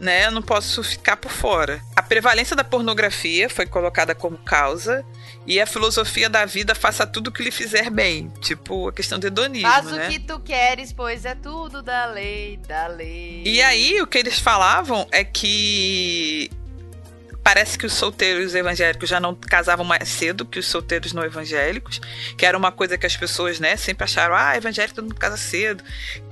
né? 0.00 0.26
Eu 0.26 0.32
não 0.32 0.42
posso 0.42 0.82
ficar 0.82 1.16
por 1.16 1.30
fora. 1.30 1.80
A 1.94 2.02
prevalência 2.02 2.56
da 2.56 2.64
pornografia 2.64 3.48
foi 3.48 3.66
colocada 3.66 4.16
como 4.16 4.36
causa. 4.38 5.04
E 5.46 5.60
a 5.60 5.66
filosofia 5.66 6.28
da 6.28 6.44
vida 6.44 6.74
faça 6.74 7.06
tudo 7.06 7.28
o 7.28 7.32
que 7.32 7.42
lhe 7.42 7.50
fizer 7.50 7.90
bem. 7.90 8.32
Tipo, 8.40 8.88
a 8.88 8.92
questão 8.92 9.18
do 9.18 9.26
hedonismo, 9.26 9.68
Faz 9.68 9.86
né? 9.86 10.06
o 10.06 10.10
que 10.10 10.18
tu 10.20 10.38
queres, 10.40 10.92
pois 10.92 11.24
é 11.24 11.34
tudo 11.34 11.82
da 11.82 12.06
lei, 12.06 12.58
da 12.68 12.86
lei. 12.86 13.42
E 13.44 13.60
aí, 13.60 14.00
o 14.00 14.06
que 14.06 14.18
eles 14.18 14.38
falavam 14.38 15.06
é 15.10 15.24
que 15.24 16.50
parece 17.42 17.76
que 17.76 17.84
os 17.84 17.92
solteiros 17.92 18.54
evangélicos 18.54 19.08
já 19.08 19.18
não 19.18 19.34
casavam 19.34 19.84
mais 19.84 20.08
cedo 20.08 20.46
que 20.46 20.58
os 20.58 20.66
solteiros 20.66 21.12
não 21.12 21.24
evangélicos, 21.24 22.00
que 22.36 22.46
era 22.46 22.56
uma 22.56 22.70
coisa 22.70 22.96
que 22.96 23.06
as 23.06 23.16
pessoas, 23.16 23.58
né, 23.58 23.76
sempre 23.76 24.04
acharam, 24.04 24.34
ah, 24.34 24.56
evangélico 24.56 24.94
todo 24.94 25.04
mundo 25.04 25.16
casa 25.16 25.36
cedo, 25.36 25.82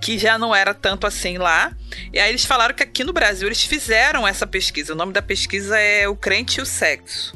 que 0.00 0.18
já 0.18 0.38
não 0.38 0.54
era 0.54 0.72
tanto 0.72 1.06
assim 1.06 1.36
lá. 1.36 1.72
E 2.12 2.18
aí 2.18 2.30
eles 2.30 2.44
falaram 2.44 2.74
que 2.74 2.82
aqui 2.82 3.02
no 3.02 3.12
Brasil 3.12 3.48
eles 3.48 3.64
fizeram 3.64 4.26
essa 4.26 4.46
pesquisa. 4.46 4.92
O 4.92 4.96
nome 4.96 5.12
da 5.12 5.22
pesquisa 5.22 5.78
é 5.78 6.08
O 6.08 6.14
Crente 6.14 6.60
e 6.60 6.62
o 6.62 6.66
Sexo, 6.66 7.34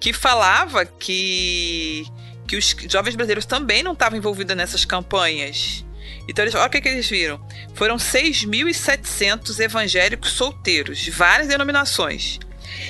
que 0.00 0.12
falava 0.12 0.84
que 0.84 2.06
que 2.48 2.56
os 2.56 2.74
jovens 2.90 3.14
brasileiros 3.14 3.46
também 3.46 3.80
não 3.84 3.92
estavam 3.92 4.18
envolvidos 4.18 4.56
nessas 4.56 4.84
campanhas. 4.84 5.84
Então, 6.26 6.42
eles, 6.44 6.54
olha 6.56 6.66
o 6.66 6.70
que, 6.70 6.80
que 6.80 6.88
eles 6.88 7.08
viram. 7.08 7.40
Foram 7.74 7.96
6.700 7.96 9.60
evangélicos 9.60 10.32
solteiros, 10.32 10.98
de 10.98 11.12
várias 11.12 11.46
denominações. 11.46 12.40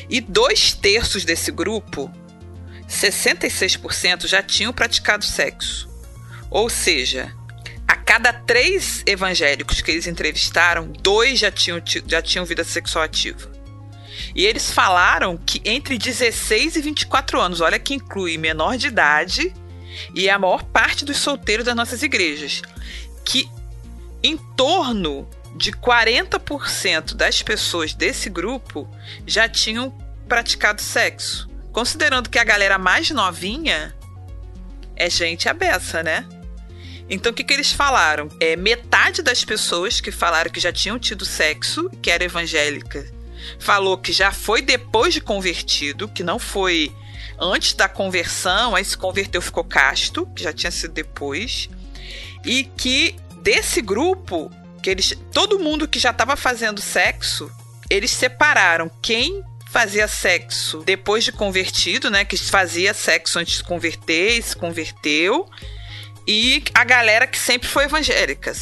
E 0.08 0.18
dois 0.20 0.72
terços 0.72 1.26
desse 1.26 1.52
grupo, 1.52 2.10
66%, 2.88 4.26
já 4.26 4.42
tinham 4.42 4.72
praticado 4.72 5.24
sexo. 5.26 5.88
Ou 6.50 6.70
seja, 6.70 7.30
a 7.86 7.96
cada 7.96 8.32
três 8.32 9.02
evangélicos 9.06 9.82
que 9.82 9.90
eles 9.90 10.06
entrevistaram, 10.06 10.90
dois 11.00 11.38
já 11.38 11.50
tinham, 11.50 11.80
ti- 11.82 12.02
já 12.06 12.22
tinham 12.22 12.46
vida 12.46 12.64
sexual 12.64 13.04
ativa. 13.04 13.50
E 14.34 14.46
eles 14.46 14.70
falaram 14.70 15.36
que 15.36 15.60
entre 15.64 15.98
16 15.98 16.76
e 16.76 16.80
24 16.80 17.40
anos, 17.40 17.60
olha 17.60 17.78
que 17.78 17.94
inclui 17.94 18.38
menor 18.38 18.76
de 18.76 18.86
idade 18.86 19.52
e 20.14 20.30
a 20.30 20.38
maior 20.38 20.62
parte 20.62 21.04
dos 21.04 21.16
solteiros 21.16 21.64
das 21.64 21.74
nossas 21.74 22.02
igrejas, 22.02 22.62
que 23.24 23.48
em 24.22 24.36
torno 24.56 25.28
de 25.56 25.72
40% 25.72 27.14
das 27.14 27.42
pessoas 27.42 27.92
desse 27.92 28.30
grupo 28.30 28.88
já 29.26 29.48
tinham 29.48 29.90
praticado 30.28 30.80
sexo. 30.80 31.48
Considerando 31.72 32.30
que 32.30 32.38
a 32.38 32.44
galera 32.44 32.78
mais 32.78 33.10
novinha 33.10 33.94
é 34.94 35.10
gente 35.10 35.48
abessa, 35.48 36.02
né? 36.02 36.24
Então 37.08 37.32
o 37.32 37.34
que, 37.34 37.42
que 37.42 37.52
eles 37.52 37.72
falaram? 37.72 38.28
É, 38.38 38.54
metade 38.54 39.22
das 39.22 39.44
pessoas 39.44 40.00
que 40.00 40.12
falaram 40.12 40.50
que 40.50 40.60
já 40.60 40.72
tinham 40.72 40.98
tido 40.98 41.24
sexo, 41.24 41.90
que 42.00 42.10
era 42.10 42.24
evangélica, 42.24 43.04
falou 43.58 43.98
que 43.98 44.12
já 44.12 44.32
foi 44.32 44.62
depois 44.62 45.14
de 45.14 45.20
convertido, 45.20 46.08
que 46.08 46.22
não 46.22 46.38
foi 46.38 46.92
antes 47.38 47.72
da 47.72 47.88
conversão, 47.88 48.74
aí 48.74 48.84
se 48.84 48.96
converteu 48.96 49.40
ficou 49.40 49.64
casto, 49.64 50.26
que 50.34 50.42
já 50.42 50.52
tinha 50.52 50.70
sido 50.70 50.92
depois. 50.92 51.68
E 52.44 52.64
que 52.64 53.16
desse 53.42 53.80
grupo, 53.80 54.50
que 54.82 54.90
eles, 54.90 55.14
todo 55.32 55.58
mundo 55.58 55.88
que 55.88 55.98
já 55.98 56.10
estava 56.10 56.36
fazendo 56.36 56.80
sexo, 56.80 57.50
eles 57.88 58.10
separaram 58.10 58.90
quem 59.02 59.42
fazia 59.70 60.08
sexo 60.08 60.82
depois 60.84 61.24
de 61.24 61.32
convertido, 61.32 62.10
né, 62.10 62.24
que 62.24 62.36
fazia 62.36 62.92
sexo 62.92 63.38
antes 63.38 63.58
de 63.58 63.64
converter 63.64 64.38
e 64.38 64.42
se 64.42 64.56
converteu, 64.56 65.48
e 66.26 66.62
a 66.74 66.84
galera 66.84 67.26
que 67.26 67.38
sempre 67.38 67.68
foi 67.68 67.84
evangélica, 67.84 68.52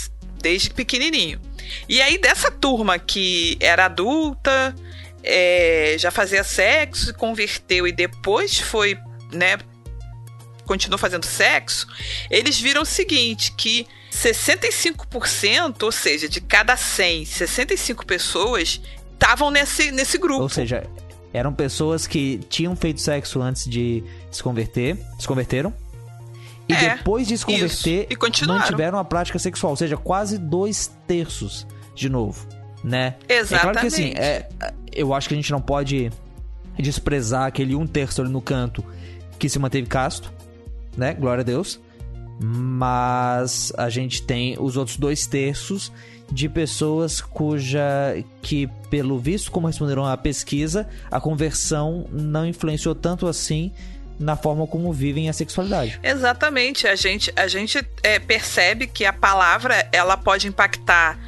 desde 0.41 0.71
pequenininho. 0.71 1.41
E 1.89 2.01
aí 2.01 2.19
dessa 2.19 2.51
turma 2.51 2.99
que 2.99 3.57
era 3.61 3.87
adulta, 3.87 4.75
é, 5.23 5.97
já 5.99 6.11
fazia 6.11 6.45
sexo, 6.45 7.07
se 7.07 7.13
converteu 7.13 7.87
e 7.87 7.93
depois 7.93 8.59
foi, 8.59 8.99
né, 9.33 9.59
continuou 10.65 10.99
fazendo 10.99 11.25
sexo, 11.25 11.87
eles 12.31 12.61
viram 12.61 12.83
o 12.83 12.87
seguinte, 12.87 13.53
que 13.53 13.87
65%, 14.13 15.83
ou 15.83 15.93
seja, 15.93 16.29
de 16.29 16.41
cada 16.41 16.77
100, 16.77 17.25
65 17.25 18.07
pessoas 18.07 18.81
estavam 19.13 19.51
nesse, 19.51 19.91
nesse 19.91 20.19
grupo. 20.19 20.43
Ou 20.43 20.49
seja, 20.49 20.85
eram 21.33 21.53
pessoas 21.53 22.07
que 22.07 22.39
tinham 22.49 22.75
feito 22.75 23.01
sexo 23.01 23.41
antes 23.41 23.69
de 23.69 24.03
se 24.31 24.43
converter, 24.43 24.97
se 25.19 25.27
converteram. 25.27 25.73
E 26.69 26.73
É, 26.75 26.97
depois 26.97 27.27
de 27.27 27.39
se 27.39 27.45
converter, 27.47 28.01
isso. 28.03 28.07
E 28.11 28.17
continuaram. 28.17 28.61
mantiveram 28.61 28.99
a 28.99 29.05
prática 29.05 29.39
sexual. 29.39 29.71
Ou 29.73 29.77
seja, 29.77 29.97
quase 29.97 30.37
dois 30.39 30.91
terços 31.07 31.67
de 31.95 32.09
novo, 32.09 32.47
né? 32.85 33.17
É 33.29 33.43
claro 33.45 33.79
que 33.81 33.87
assim, 33.87 34.09
Exatamente. 34.09 34.21
é, 34.21 34.49
eu 34.93 35.15
acho 35.15 35.29
que 35.29 35.35
a 35.35 35.37
gente 35.37 35.51
não 35.51 35.61
pode 35.61 36.11
desprezar 36.79 37.47
aquele 37.47 37.75
um 37.75 37.87
terço 37.87 38.21
ali 38.21 38.31
no 38.31 38.41
canto 38.41 38.85
que 39.39 39.49
se 39.49 39.59
manteve 39.59 39.87
casto, 39.87 40.33
né? 40.97 41.15
Glória 41.15 41.41
a 41.41 41.45
Deus. 41.45 41.81
Mas 42.41 43.73
a 43.77 43.89
gente 43.89 44.23
tem 44.23 44.57
os 44.61 44.77
outros 44.77 44.97
dois 44.97 45.27
terços 45.27 45.91
de 46.31 46.49
pessoas 46.49 47.21
cuja 47.21 47.81
que, 48.43 48.69
pelo 48.91 49.19
visto, 49.19 49.51
como 49.51 49.67
responderam 49.67 50.05
à 50.05 50.17
pesquisa, 50.17 50.87
a 51.11 51.19
conversão 51.21 52.07
não 52.13 52.47
influenciou 52.47 52.95
tanto 52.95 53.27
assim 53.27 53.73
na 54.19 54.37
forma 54.37 54.67
como 54.67 54.93
vivem 54.93 55.29
a 55.29 55.33
sexualidade. 55.33 55.99
Exatamente. 56.03 56.87
A 56.89 56.97
gente, 56.97 57.33
a 57.37 57.47
gente 57.47 57.87
é, 58.03 58.19
percebe 58.19 58.87
que 58.87 59.05
a 59.05 59.13
palavra 59.13 59.89
ela 59.93 60.17
pode 60.17 60.49
impactar 60.49 61.19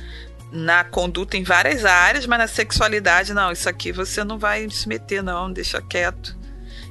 na 0.51 0.83
conduta 0.83 1.37
em 1.37 1.45
várias 1.45 1.85
áreas, 1.85 2.27
mas 2.27 2.39
na 2.39 2.49
sexualidade, 2.49 3.33
não. 3.33 3.53
Isso 3.53 3.69
aqui 3.69 3.93
você 3.93 4.25
não 4.25 4.39
vai 4.39 4.69
se 4.71 4.89
meter, 4.89 5.23
não. 5.23 5.53
Deixa 5.53 5.81
quieto. 5.81 6.37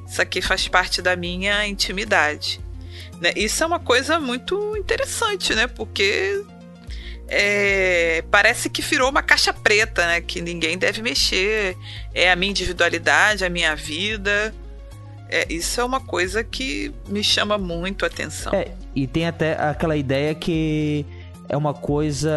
Isso 0.08 0.22
aqui 0.22 0.42
faz 0.42 0.68
parte 0.68 1.02
da 1.02 1.16
minha 1.16 1.68
intimidade. 1.68 2.62
Né? 3.20 3.34
Isso 3.36 3.64
é 3.64 3.68
uma 3.68 3.80
coisa 3.80 4.20
muito 4.20 4.76
interessante, 4.78 5.54
né? 5.54 5.68
Porque 5.68 6.44
é, 7.28 8.24
parece 8.32 8.70
que 8.70 8.82
virou 8.82 9.10
uma 9.10 9.22
caixa 9.22 9.54
preta, 9.54 10.08
né? 10.08 10.22
Que 10.22 10.42
ninguém 10.42 10.78
deve 10.78 11.02
mexer. 11.02 11.78
É 12.14 12.32
a 12.32 12.36
minha 12.36 12.52
individualidade, 12.52 13.44
a 13.44 13.50
minha 13.50 13.76
vida. 13.76 14.54
É, 15.30 15.46
isso 15.52 15.80
é 15.80 15.84
uma 15.84 16.00
coisa 16.00 16.44
que 16.44 16.92
me 17.08 17.24
chama 17.24 17.58
muito 17.58 18.04
a 18.04 18.08
atenção. 18.08 18.54
É, 18.54 18.74
e 18.96 19.06
tem 19.06 19.28
até 19.28 19.54
aquela 19.54 19.96
ideia 19.96 20.34
que 20.34 21.06
é 21.48 21.56
uma 21.56 21.74
coisa 21.74 22.32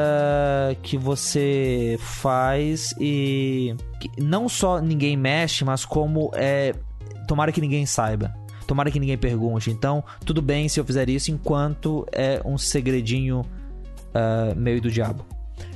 que 0.82 0.96
você 0.96 1.98
faz 2.00 2.94
e 2.98 3.74
não 4.18 4.48
só 4.48 4.80
ninguém 4.80 5.16
mexe, 5.16 5.64
mas 5.64 5.84
como 5.84 6.30
é 6.34 6.74
tomara 7.26 7.52
que 7.52 7.60
ninguém 7.60 7.86
saiba. 7.86 8.34
tomara 8.66 8.90
que 8.90 9.00
ninguém 9.00 9.18
pergunte. 9.18 9.70
Então, 9.70 10.04
tudo 10.24 10.40
bem 10.40 10.68
se 10.68 10.80
eu 10.80 10.84
fizer 10.84 11.08
isso 11.08 11.30
enquanto 11.30 12.06
é 12.12 12.40
um 12.44 12.56
segredinho 12.56 13.40
uh, 13.40 14.56
meio 14.56 14.80
do 14.80 14.90
diabo. 14.90 15.24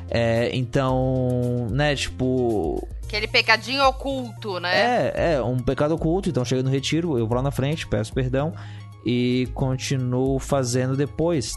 É, 0.09 0.51
então, 0.55 1.67
né, 1.71 1.95
tipo. 1.95 2.87
Aquele 3.07 3.29
pecadinho 3.29 3.85
oculto, 3.85 4.59
né? 4.59 4.75
É, 4.75 5.35
é, 5.35 5.43
um 5.43 5.59
pecado 5.59 5.95
oculto. 5.95 6.29
Então, 6.29 6.45
chega 6.45 6.63
no 6.63 6.71
retiro, 6.71 7.17
eu 7.17 7.27
vou 7.27 7.37
lá 7.37 7.43
na 7.43 7.53
frente, 7.53 7.87
peço 7.87 8.13
perdão 8.13 8.53
e 9.05 9.49
continuo 9.55 10.41
fazendo 10.41 10.97
depois. 10.97 11.57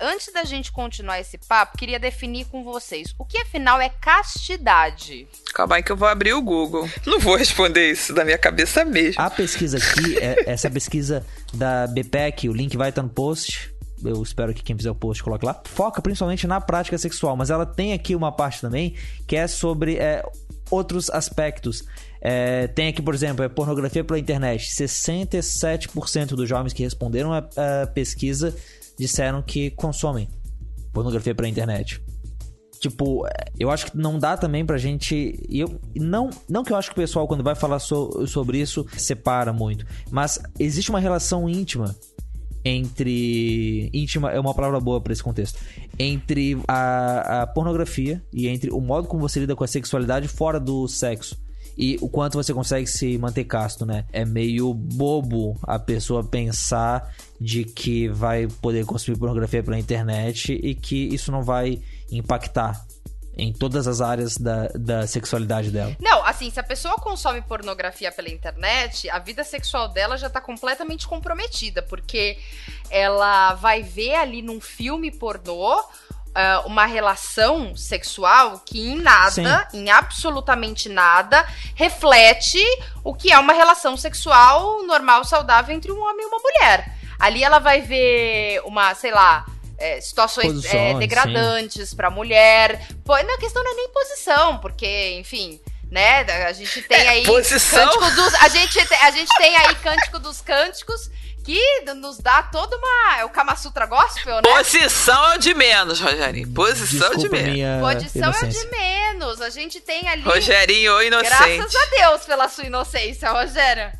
Antes 0.00 0.32
da 0.32 0.44
gente 0.44 0.70
continuar 0.70 1.20
esse 1.20 1.38
papo, 1.38 1.76
queria 1.76 1.98
definir 1.98 2.46
com 2.46 2.64
vocês 2.64 3.14
o 3.18 3.24
que 3.24 3.38
afinal 3.38 3.80
é 3.80 3.88
castidade. 3.88 5.26
Calma 5.54 5.76
aí 5.76 5.82
que 5.82 5.92
eu 5.92 5.96
vou 5.96 6.08
abrir 6.08 6.32
o 6.32 6.42
Google. 6.42 6.88
Não 7.06 7.18
vou 7.18 7.36
responder 7.36 7.90
isso 7.90 8.12
da 8.12 8.24
minha 8.24 8.38
cabeça 8.38 8.84
mesmo. 8.84 9.20
A 9.20 9.30
pesquisa 9.30 9.78
aqui, 9.78 10.18
é 10.18 10.50
essa 10.50 10.70
pesquisa 10.70 11.24
da 11.52 11.86
BPEC, 11.86 12.48
o 12.48 12.52
link 12.52 12.76
vai 12.76 12.88
estar 12.90 13.02
no 13.02 13.08
post. 13.08 13.74
Eu 14.04 14.22
espero 14.22 14.52
que 14.52 14.62
quem 14.62 14.76
fizer 14.76 14.90
o 14.90 14.94
post 14.94 15.22
coloque 15.22 15.46
lá. 15.46 15.60
Foca 15.64 16.02
principalmente 16.02 16.46
na 16.46 16.60
prática 16.60 16.98
sexual, 16.98 17.36
mas 17.36 17.50
ela 17.50 17.64
tem 17.64 17.92
aqui 17.92 18.14
uma 18.14 18.30
parte 18.30 18.60
também 18.60 18.94
que 19.26 19.36
é 19.36 19.46
sobre 19.46 19.96
é, 19.96 20.22
outros 20.70 21.08
aspectos. 21.10 21.84
É, 22.20 22.66
tem 22.68 22.88
aqui, 22.88 23.02
por 23.02 23.14
exemplo, 23.14 23.44
é 23.44 23.48
pornografia 23.48 24.02
pela 24.04 24.18
internet. 24.18 24.70
67% 24.74 26.28
dos 26.28 26.48
jovens 26.48 26.72
que 26.72 26.82
responderam 26.82 27.32
a, 27.32 27.38
a 27.38 27.86
pesquisa 27.86 28.54
disseram 28.98 29.42
que 29.42 29.70
consomem 29.70 30.28
pornografia 30.92 31.34
pela 31.34 31.48
internet. 31.48 32.00
Tipo, 32.78 33.26
eu 33.58 33.70
acho 33.70 33.86
que 33.86 33.96
não 33.96 34.18
dá 34.18 34.36
também 34.36 34.64
pra 34.64 34.76
gente. 34.76 35.40
Eu, 35.48 35.80
não, 35.96 36.28
não 36.48 36.62
que 36.62 36.72
eu 36.72 36.76
acho 36.76 36.90
que 36.90 36.92
o 36.92 37.02
pessoal, 37.02 37.26
quando 37.26 37.42
vai 37.42 37.54
falar 37.54 37.78
so, 37.78 38.26
sobre 38.26 38.58
isso, 38.60 38.86
separa 38.96 39.52
muito. 39.52 39.86
Mas 40.10 40.38
existe 40.58 40.90
uma 40.90 41.00
relação 41.00 41.48
íntima 41.48 41.94
entre. 42.64 43.90
íntima 43.92 44.30
é 44.32 44.38
uma 44.38 44.54
palavra 44.54 44.80
boa 44.80 45.00
para 45.00 45.12
esse 45.12 45.22
contexto. 45.22 45.58
Entre 45.98 46.58
a, 46.68 47.42
a 47.42 47.46
pornografia 47.46 48.22
e 48.32 48.48
entre 48.48 48.70
o 48.70 48.80
modo 48.80 49.08
como 49.08 49.22
você 49.22 49.40
lida 49.40 49.56
com 49.56 49.64
a 49.64 49.68
sexualidade 49.68 50.28
fora 50.28 50.60
do 50.60 50.86
sexo 50.86 51.43
e 51.76 51.98
o 52.00 52.08
quanto 52.08 52.34
você 52.34 52.54
consegue 52.54 52.86
se 52.86 53.18
manter 53.18 53.44
casto, 53.44 53.84
né? 53.84 54.04
É 54.12 54.24
meio 54.24 54.72
bobo 54.72 55.58
a 55.62 55.78
pessoa 55.78 56.22
pensar 56.22 57.12
de 57.40 57.64
que 57.64 58.08
vai 58.08 58.46
poder 58.46 58.84
consumir 58.84 59.18
pornografia 59.18 59.62
pela 59.62 59.78
internet 59.78 60.52
e 60.52 60.74
que 60.74 61.08
isso 61.14 61.32
não 61.32 61.42
vai 61.42 61.80
impactar 62.10 62.84
em 63.36 63.52
todas 63.52 63.86
as 63.86 64.00
áreas 64.00 64.36
da, 64.36 64.68
da 64.68 65.06
sexualidade 65.06 65.70
dela. 65.70 65.96
Não, 66.00 66.24
assim, 66.24 66.50
se 66.50 66.60
a 66.60 66.62
pessoa 66.62 66.94
consome 66.94 67.42
pornografia 67.42 68.12
pela 68.12 68.28
internet, 68.28 69.10
a 69.10 69.18
vida 69.18 69.42
sexual 69.42 69.88
dela 69.88 70.16
já 70.16 70.30
tá 70.30 70.40
completamente 70.40 71.06
comprometida, 71.06 71.82
porque 71.82 72.38
ela 72.88 73.54
vai 73.54 73.82
ver 73.82 74.14
ali 74.14 74.40
num 74.40 74.60
filme 74.60 75.10
pornô 75.10 75.82
uh, 76.34 76.66
uma 76.66 76.84
relação 76.86 77.76
sexual 77.76 78.60
que 78.66 78.80
em 78.80 78.96
nada, 78.96 79.68
Sim. 79.70 79.78
em 79.78 79.90
absolutamente 79.90 80.88
nada, 80.88 81.46
reflete 81.74 82.62
o 83.02 83.14
que 83.14 83.32
é 83.32 83.38
uma 83.38 83.52
relação 83.52 83.96
sexual 83.96 84.82
normal, 84.84 85.24
saudável 85.24 85.74
entre 85.74 85.92
um 85.92 86.00
homem 86.00 86.24
e 86.24 86.28
uma 86.28 86.38
mulher. 86.38 86.92
Ali 87.18 87.42
ela 87.42 87.58
vai 87.58 87.80
ver 87.80 88.60
uma, 88.64 88.94
sei 88.94 89.12
lá, 89.12 89.46
é, 89.78 90.00
situações 90.00 90.64
é, 90.66 90.94
degradantes 90.94 91.94
para 91.94 92.10
mulher. 92.10 92.86
Pô, 93.04 93.16
na 93.16 93.38
questão 93.38 93.62
não 93.62 93.72
é 93.72 93.74
nem 93.74 93.88
posição, 93.90 94.58
porque, 94.58 95.16
enfim, 95.18 95.60
né? 95.90 96.22
A 96.46 96.52
gente 96.52 96.82
tem 96.82 96.98
é, 96.98 97.08
aí. 97.08 97.22
É, 97.22 97.26
posição? 97.26 97.90
Dos, 98.14 98.34
a, 98.34 98.48
gente, 98.48 98.78
a 98.78 99.10
gente 99.10 99.30
tem 99.38 99.56
aí 99.56 99.74
Cântico 99.76 100.18
dos 100.18 100.40
Cânticos, 100.40 101.10
que 101.44 101.82
nos 101.94 102.18
dá 102.18 102.42
toda 102.42 102.76
uma. 102.76 103.18
É 103.18 103.24
o 103.24 103.28
Kama 103.28 103.54
Sutra 103.54 103.86
Gospel, 103.86 104.36
né? 104.36 104.42
Posição 104.42 105.32
é 105.32 105.36
o 105.36 105.38
de 105.38 105.54
menos, 105.54 106.00
Rogerinho. 106.00 106.52
Posição 106.52 107.12
é 107.12 107.16
de 107.16 107.28
menos. 107.28 107.94
Posição 107.94 108.30
é 108.30 108.46
de 108.46 108.66
menos. 108.70 109.40
A 109.42 109.50
gente 109.50 109.80
tem 109.80 110.08
ali. 110.08 110.22
Rogerinho, 110.22 110.94
o 110.94 111.02
inocente. 111.02 111.28
Graças 111.28 111.76
a 111.76 111.84
Deus 111.86 112.24
pela 112.24 112.48
sua 112.48 112.64
inocência, 112.64 113.30
Rogério. 113.30 113.92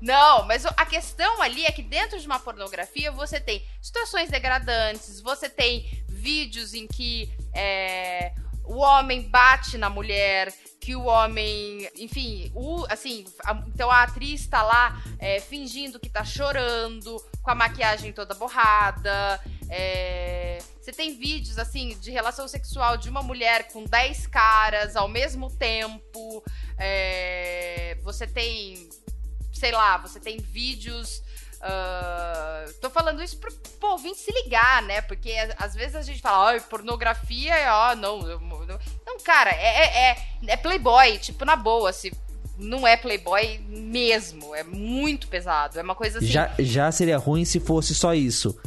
Não, 0.00 0.46
mas 0.46 0.64
a 0.66 0.86
questão 0.86 1.40
ali 1.42 1.64
é 1.64 1.72
que 1.72 1.82
dentro 1.82 2.18
de 2.18 2.26
uma 2.26 2.38
pornografia 2.38 3.10
você 3.10 3.40
tem 3.40 3.64
situações 3.80 4.30
degradantes, 4.30 5.20
você 5.20 5.48
tem 5.48 6.04
vídeos 6.08 6.72
em 6.72 6.86
que 6.86 7.32
é, 7.52 8.32
o 8.64 8.76
homem 8.76 9.22
bate 9.22 9.76
na 9.76 9.90
mulher, 9.90 10.52
que 10.88 10.96
o 10.96 11.04
homem, 11.04 11.86
enfim, 11.98 12.50
o, 12.54 12.86
assim, 12.88 13.26
a, 13.44 13.62
então 13.66 13.90
a 13.90 14.04
atriz 14.04 14.46
tá 14.46 14.62
lá 14.62 15.02
é, 15.18 15.38
fingindo 15.38 16.00
que 16.00 16.08
tá 16.08 16.24
chorando, 16.24 17.22
com 17.42 17.50
a 17.50 17.54
maquiagem 17.54 18.10
toda 18.10 18.32
borrada. 18.32 19.38
É, 19.68 20.56
você 20.80 20.90
tem 20.90 21.18
vídeos, 21.18 21.58
assim, 21.58 21.94
de 22.00 22.10
relação 22.10 22.48
sexual 22.48 22.96
de 22.96 23.10
uma 23.10 23.22
mulher 23.22 23.68
com 23.68 23.84
10 23.84 24.28
caras 24.28 24.96
ao 24.96 25.08
mesmo 25.08 25.54
tempo. 25.58 26.42
É, 26.78 27.98
você 28.02 28.26
tem, 28.26 28.88
sei 29.52 29.72
lá, 29.72 29.98
você 29.98 30.18
tem 30.18 30.38
vídeos 30.38 31.22
Uh, 31.60 32.72
tô 32.80 32.88
falando 32.88 33.22
isso 33.22 33.36
pro, 33.38 33.52
pro 33.52 33.90
ouvinte 33.90 34.18
se 34.18 34.32
ligar, 34.32 34.82
né? 34.82 35.00
Porque 35.02 35.34
às 35.58 35.74
vezes 35.74 35.96
a 35.96 36.02
gente 36.02 36.20
fala, 36.20 36.50
ai, 36.50 36.60
pornografia 36.60 37.54
ó, 37.68 37.96
não, 37.96 38.20
não. 38.22 38.78
Não, 39.06 39.18
cara, 39.20 39.50
é, 39.50 39.84
é, 39.84 40.10
é, 40.10 40.16
é 40.46 40.56
Playboy, 40.56 41.18
tipo, 41.18 41.44
na 41.44 41.56
boa, 41.56 41.92
se 41.92 42.12
não 42.58 42.86
é 42.86 42.96
Playboy 42.96 43.60
mesmo. 43.68 44.54
É 44.54 44.62
muito 44.62 45.28
pesado. 45.28 45.78
É 45.78 45.82
uma 45.82 45.94
coisa 45.94 46.18
assim. 46.18 46.26
Já, 46.26 46.52
já 46.58 46.90
seria 46.92 47.16
ruim 47.16 47.44
se 47.44 47.60
fosse 47.60 47.94
só 47.94 48.14
isso. 48.14 48.58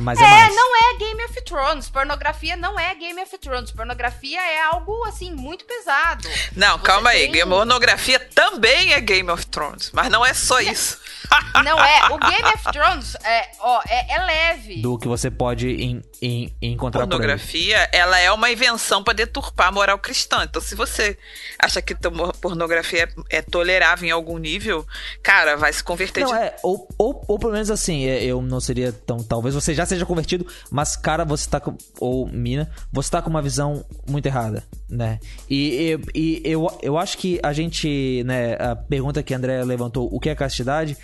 Mas 0.00 0.20
é, 0.20 0.24
é 0.24 0.48
não 0.50 0.76
é 0.76 0.96
Game 0.98 1.24
of 1.24 1.42
Thrones. 1.42 1.88
Pornografia 1.88 2.56
não 2.56 2.78
é 2.78 2.94
Game 2.94 3.20
of 3.20 3.38
Thrones. 3.38 3.70
Pornografia 3.70 4.40
é 4.40 4.62
algo, 4.62 5.04
assim, 5.04 5.32
muito 5.32 5.64
pesado. 5.64 6.28
Não, 6.56 6.78
Você 6.78 6.84
calma 6.84 7.10
tem... 7.10 7.32
aí. 7.34 7.46
Pornografia 7.46 8.18
também 8.18 8.92
é 8.92 9.00
Game 9.00 9.30
of 9.30 9.46
Thrones. 9.46 9.90
Mas 9.92 10.10
não 10.10 10.24
é 10.24 10.34
só 10.34 10.60
isso. 10.60 10.98
Não 11.64 11.78
é. 11.82 12.06
O 12.10 12.18
Game 12.18 12.44
of 12.44 12.64
Thrones 12.72 13.14
é, 13.24 13.50
ó, 13.60 13.80
é, 13.88 14.14
é 14.14 14.24
leve. 14.24 14.82
Do 14.82 14.98
que 14.98 15.08
você 15.08 15.30
pode 15.30 15.68
em, 15.68 16.02
em, 16.20 16.54
encontrar 16.60 17.06
pornografia, 17.06 17.88
ela 17.92 18.18
é 18.18 18.30
uma 18.30 18.50
invenção 18.50 19.02
para 19.02 19.14
deturpar 19.14 19.68
a 19.68 19.72
moral 19.72 19.98
cristã. 19.98 20.44
Então, 20.44 20.60
se 20.60 20.74
você 20.74 21.16
acha 21.58 21.80
que 21.80 21.94
pornografia 22.40 23.08
é, 23.30 23.38
é, 23.38 23.42
tolerável 23.42 24.08
em 24.08 24.10
algum 24.10 24.38
nível, 24.38 24.86
cara, 25.22 25.56
vai 25.56 25.72
se 25.72 25.82
converter. 25.82 26.24
Não, 26.24 26.32
de... 26.32 26.38
é, 26.38 26.56
ou, 26.62 26.88
ou, 26.98 27.24
ou 27.26 27.38
pelo 27.38 27.52
menos 27.52 27.70
assim, 27.70 28.06
é, 28.06 28.22
eu 28.24 28.42
não 28.42 28.60
seria 28.60 28.92
tão. 28.92 29.22
Talvez 29.22 29.54
você 29.54 29.74
já 29.74 29.83
seja 29.86 30.06
convertido, 30.06 30.46
mas, 30.70 30.96
cara, 30.96 31.24
você 31.24 31.48
tá 31.48 31.60
com. 31.60 31.76
Ou 31.98 32.26
mina, 32.26 32.70
você 32.92 33.10
tá 33.10 33.22
com 33.22 33.30
uma 33.30 33.42
visão 33.42 33.84
muito 34.08 34.26
errada, 34.26 34.64
né? 34.88 35.18
E, 35.48 35.98
e, 36.14 36.20
e 36.20 36.42
eu, 36.44 36.66
eu 36.82 36.98
acho 36.98 37.18
que 37.18 37.38
a 37.42 37.52
gente, 37.52 38.22
né, 38.24 38.54
a 38.54 38.76
pergunta 38.76 39.22
que 39.22 39.34
a 39.34 39.36
André 39.36 39.62
levantou, 39.64 40.08
o 40.12 40.20
que 40.20 40.28
é 40.28 40.34
castidade? 40.34 40.96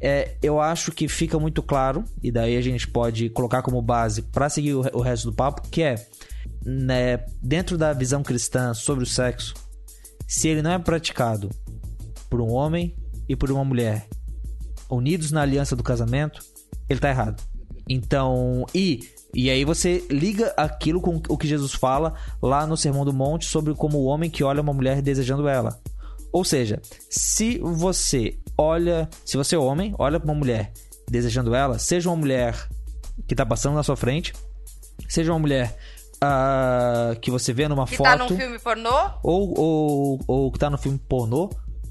É, 0.00 0.36
eu 0.42 0.60
acho 0.60 0.92
que 0.92 1.08
fica 1.08 1.38
muito 1.38 1.62
claro, 1.62 2.04
e 2.22 2.30
daí 2.30 2.56
a 2.56 2.60
gente 2.60 2.86
pode 2.86 3.30
colocar 3.30 3.62
como 3.62 3.80
base 3.80 4.22
para 4.22 4.48
seguir 4.48 4.74
o, 4.74 4.80
o, 4.92 5.00
resto 5.00 5.30
do 5.30 5.36
papo, 5.36 5.62
que 5.70 5.82
é 5.82 5.94
né, 6.64 7.24
dentro 7.42 7.78
da 7.78 7.92
visão 7.92 8.22
cristã 8.22 8.74
sobre 8.74 9.04
o 9.04 9.06
sexo, 9.06 9.54
se 10.28 10.48
ele 10.48 10.60
não 10.60 10.72
é 10.72 10.78
praticado 10.78 11.50
por 12.28 12.40
um 12.40 12.50
homem 12.50 12.94
e 13.28 13.34
por 13.34 13.50
uma 13.50 13.64
mulher 13.64 14.06
unidos 14.90 15.30
na 15.30 15.42
aliança 15.42 15.74
do 15.74 15.82
casamento, 15.82 16.44
ele 16.88 17.00
tá 17.00 17.10
errado. 17.10 17.42
Então, 17.88 18.66
e 18.74 19.00
e 19.34 19.50
aí 19.50 19.66
você 19.66 20.02
liga 20.10 20.54
aquilo 20.56 20.98
com 20.98 21.20
o 21.28 21.36
que 21.36 21.46
Jesus 21.46 21.74
fala 21.74 22.14
lá 22.40 22.66
no 22.66 22.74
Sermão 22.74 23.04
do 23.04 23.12
Monte 23.12 23.44
sobre 23.44 23.74
como 23.74 23.98
o 23.98 24.04
homem 24.04 24.30
que 24.30 24.42
olha 24.42 24.62
uma 24.62 24.72
mulher 24.72 25.02
desejando 25.02 25.46
ela. 25.46 25.78
Ou 26.32 26.42
seja, 26.42 26.80
se 27.10 27.58
você 27.58 28.38
olha, 28.56 29.08
se 29.24 29.36
você 29.36 29.54
é 29.54 29.58
homem, 29.58 29.94
olha 29.98 30.18
para 30.18 30.30
uma 30.30 30.38
mulher 30.38 30.72
desejando 31.06 31.54
ela, 31.54 31.78
seja 31.78 32.08
uma 32.08 32.16
mulher 32.16 32.68
que 33.26 33.34
está 33.34 33.44
passando 33.44 33.74
na 33.74 33.82
sua 33.82 33.96
frente, 33.96 34.32
seja 35.06 35.32
uma 35.32 35.38
mulher 35.38 35.76
uh, 36.16 37.18
que 37.20 37.30
você 37.30 37.52
vê 37.52 37.68
numa 37.68 37.86
que 37.86 37.96
foto. 37.96 38.06
tá 38.06 38.16
num 38.16 38.28
filme 38.28 38.58
pornô? 38.58 39.10
Ou, 39.22 39.58
ou, 39.58 40.20
ou 40.26 40.52
que 40.52 40.58
tá 40.58 40.70
no 40.70 40.78
filme 40.78 40.98
pornô, 40.98 41.50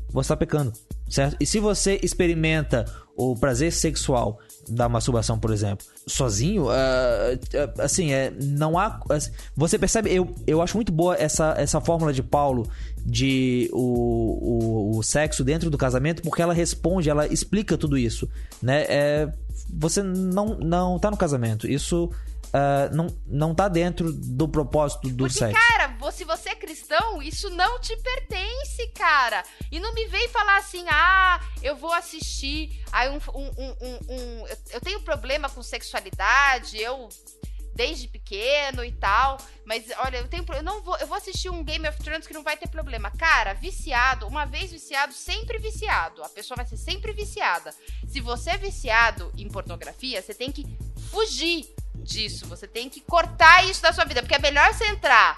você 0.10 0.30
tá 0.30 0.38
pecando, 0.38 0.74
certo? 1.10 1.38
E 1.40 1.46
se 1.46 1.60
você 1.60 2.00
experimenta 2.02 2.86
o 3.16 3.36
prazer 3.36 3.72
sexual 3.72 4.40
da 4.68 4.90
masturbação, 4.90 5.38
por 5.38 5.52
exemplo, 5.52 5.86
sozinho, 6.08 6.66
uh, 6.66 6.68
uh, 6.68 7.82
assim, 7.82 8.12
é, 8.12 8.32
não 8.42 8.78
há. 8.78 9.00
Assim, 9.10 9.32
você 9.56 9.78
percebe, 9.78 10.14
eu, 10.14 10.34
eu 10.48 10.62
acho 10.62 10.78
muito 10.78 10.92
boa 10.92 11.16
essa, 11.16 11.54
essa 11.58 11.80
fórmula 11.80 12.12
de 12.12 12.24
Paulo 12.24 12.68
de 13.06 13.70
o, 13.72 14.94
o, 14.94 14.98
o 14.98 15.04
sexo 15.04 15.44
dentro 15.44 15.70
do 15.70 15.78
casamento, 15.78 16.22
porque 16.22 16.42
ela 16.42 16.54
responde, 16.54 17.10
ela 17.10 17.28
explica 17.28 17.78
tudo 17.78 17.98
isso, 17.98 18.28
né? 18.62 18.86
É, 18.88 19.32
você 19.70 20.02
não, 20.02 20.58
não 20.58 21.00
tá 21.00 21.12
no 21.12 21.18
casamento. 21.18 21.68
Isso 21.68 22.10
uh, 22.56 22.96
não, 22.96 23.08
não 23.26 23.54
tá 23.54 23.68
dentro 23.68 24.12
do 24.14 24.48
propósito 24.48 25.10
do 25.10 25.26
Porque, 25.26 25.40
sexo. 25.40 25.60
cara, 25.60 25.96
se 26.12 26.24
você 26.24 26.50
é 26.50 26.56
cristão, 26.56 27.22
isso 27.22 27.50
não 27.50 27.80
te 27.80 27.96
pertence, 27.98 28.88
cara. 28.96 29.44
E 29.70 29.80
não 29.80 29.94
me 29.94 30.06
vem 30.08 30.30
falar 30.30 30.58
assim, 30.58 30.86
ah, 30.88 31.42
eu 31.62 31.76
vou 31.76 31.92
assistir. 31.92 32.82
Aí 32.92 33.10
um, 33.10 33.20
um, 33.34 33.50
um, 33.82 34.00
um 34.10 34.48
eu 34.72 34.80
tenho 34.80 35.02
problema 35.02 35.50
com 35.50 35.62
sexualidade, 35.62 36.78
eu 36.78 37.10
desde 37.74 38.08
pequeno 38.08 38.86
e 38.86 38.94
tal. 38.94 39.38
Mas 39.66 39.86
olha, 39.98 40.18
eu 40.18 40.28
tenho 40.30 40.46
eu 40.54 40.64
não 40.64 40.82
vou, 40.82 40.96
eu 40.98 41.08
vou 41.08 41.18
assistir 41.18 41.50
um 41.50 41.64
Game 41.64 41.86
of 41.88 41.98
Thrones 42.00 42.26
que 42.26 42.34
não 42.34 42.44
vai 42.44 42.56
ter 42.56 42.70
problema. 42.70 43.12
Cara, 43.12 43.54
viciado, 43.54 44.26
uma 44.26 44.46
vez 44.46 44.72
viciado, 44.72 45.14
sempre 45.14 45.58
viciado. 45.58 46.24
A 46.24 46.30
pessoa 46.30 46.56
vai 46.56 46.66
ser 46.66 46.78
sempre 46.78 47.12
viciada. 47.12 47.74
Se 48.08 48.22
você 48.22 48.52
é 48.52 48.58
viciado 48.58 49.34
em 49.38 49.50
pornografia, 49.50 50.22
você 50.22 50.34
tem 50.34 50.52
que 50.52 50.66
fugir 51.12 51.76
disso. 52.06 52.46
Você 52.48 52.68
tem 52.68 52.90
que 52.90 53.02
cortar 53.02 53.66
isso 53.66 53.82
da 53.82 53.92
sua 53.92 54.06
vida, 54.06 54.22
porque 54.22 54.36
é 54.36 54.40
melhor 54.40 54.74
você 54.74 54.86
entrar 54.86 55.36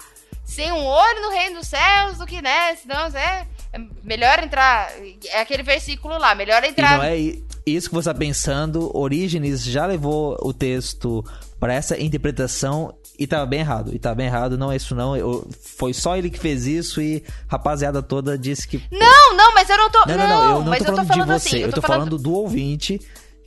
sem 0.48 0.72
um 0.72 0.82
olho 0.82 1.22
no 1.22 1.30
reino 1.30 1.58
dos 1.58 1.68
céus 1.68 2.16
do 2.16 2.26
que, 2.26 2.40
né? 2.40 2.74
Senão 2.76 3.06
é, 3.14 3.46
é 3.70 3.78
melhor 4.02 4.42
entrar. 4.42 4.90
É 5.26 5.42
aquele 5.42 5.62
versículo 5.62 6.18
lá, 6.18 6.34
melhor 6.34 6.64
entrar. 6.64 6.94
E 6.94 6.96
não 6.96 7.04
é 7.04 7.18
isso 7.66 7.88
que 7.88 7.94
você 7.94 8.08
está 8.08 8.18
pensando. 8.18 8.90
Orígenes 8.96 9.62
já 9.62 9.84
levou 9.84 10.38
o 10.40 10.52
texto 10.54 11.22
para 11.60 11.74
essa 11.74 12.00
interpretação 12.00 12.94
e 13.18 13.26
tava 13.26 13.44
bem 13.44 13.60
errado. 13.60 13.94
E 13.94 13.98
tava 13.98 14.14
bem 14.14 14.26
errado, 14.26 14.56
não 14.56 14.72
é 14.72 14.76
isso 14.76 14.94
não. 14.94 15.14
Eu, 15.14 15.46
foi 15.76 15.92
só 15.92 16.16
ele 16.16 16.30
que 16.30 16.38
fez 16.38 16.66
isso 16.66 16.98
e 17.02 17.22
rapaziada 17.46 18.02
toda 18.02 18.38
disse 18.38 18.66
que. 18.66 18.82
Não, 18.90 19.36
não, 19.36 19.52
mas 19.52 19.68
eu 19.68 19.76
não 19.76 19.90
tô. 19.90 19.98
Não, 20.06 20.16
não, 20.16 20.28
não, 20.28 20.42
eu 20.44 20.58
não 20.60 20.70
mas 20.70 20.78
tô 20.78 20.84
falando, 20.86 20.98
eu 20.98 21.04
tô 21.04 21.12
falando 21.12 21.26
de 21.26 21.40
você. 21.40 21.48
Assim, 21.48 21.58
eu, 21.58 21.68
tô, 21.68 21.74
tô 21.74 21.82
falando... 21.82 21.98
falando 22.04 22.18
do 22.18 22.32
ouvinte 22.32 23.00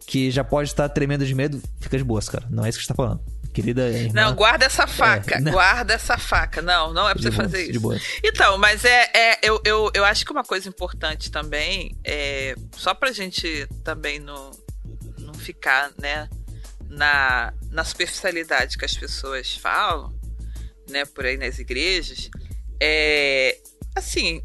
que 0.05 0.31
já 0.31 0.43
pode 0.43 0.69
estar 0.69 0.89
tremendo 0.89 1.25
de 1.25 1.33
medo. 1.33 1.61
Fica 1.79 1.97
de 1.97 2.03
boas, 2.03 2.27
cara. 2.27 2.45
Não 2.49 2.65
é 2.65 2.69
isso 2.69 2.79
que 2.79 2.85
você 2.85 2.89
tá 2.89 2.95
falando. 2.95 3.21
Querida 3.53 3.89
irmã. 3.89 4.13
Não, 4.13 4.35
guarda 4.35 4.65
essa 4.65 4.87
faca. 4.87 5.35
É, 5.35 5.41
guarda 5.41 5.93
essa 5.93 6.17
faca. 6.17 6.61
Não, 6.61 6.93
não 6.93 7.07
é 7.09 7.13
pra 7.13 7.21
de 7.21 7.23
você 7.23 7.31
boas, 7.31 7.51
fazer 7.51 7.69
isso. 7.69 8.21
Então, 8.23 8.57
mas 8.57 8.85
é, 8.85 9.09
é 9.13 9.39
eu, 9.43 9.61
eu, 9.65 9.91
eu 9.93 10.05
acho 10.05 10.25
que 10.25 10.31
uma 10.31 10.43
coisa 10.43 10.69
importante 10.69 11.29
também 11.29 11.97
é 12.03 12.55
só 12.77 12.93
pra 12.93 13.11
gente 13.11 13.67
também 13.83 14.19
não, 14.19 14.51
não 15.19 15.33
ficar, 15.33 15.91
né, 15.97 16.29
na, 16.87 17.53
na 17.69 17.83
superficialidade 17.83 18.77
que 18.77 18.85
as 18.85 18.95
pessoas 18.95 19.53
falam, 19.53 20.13
né, 20.89 21.03
por 21.05 21.25
aí 21.25 21.35
nas 21.37 21.59
igrejas, 21.59 22.29
é 22.81 23.57
assim, 23.95 24.41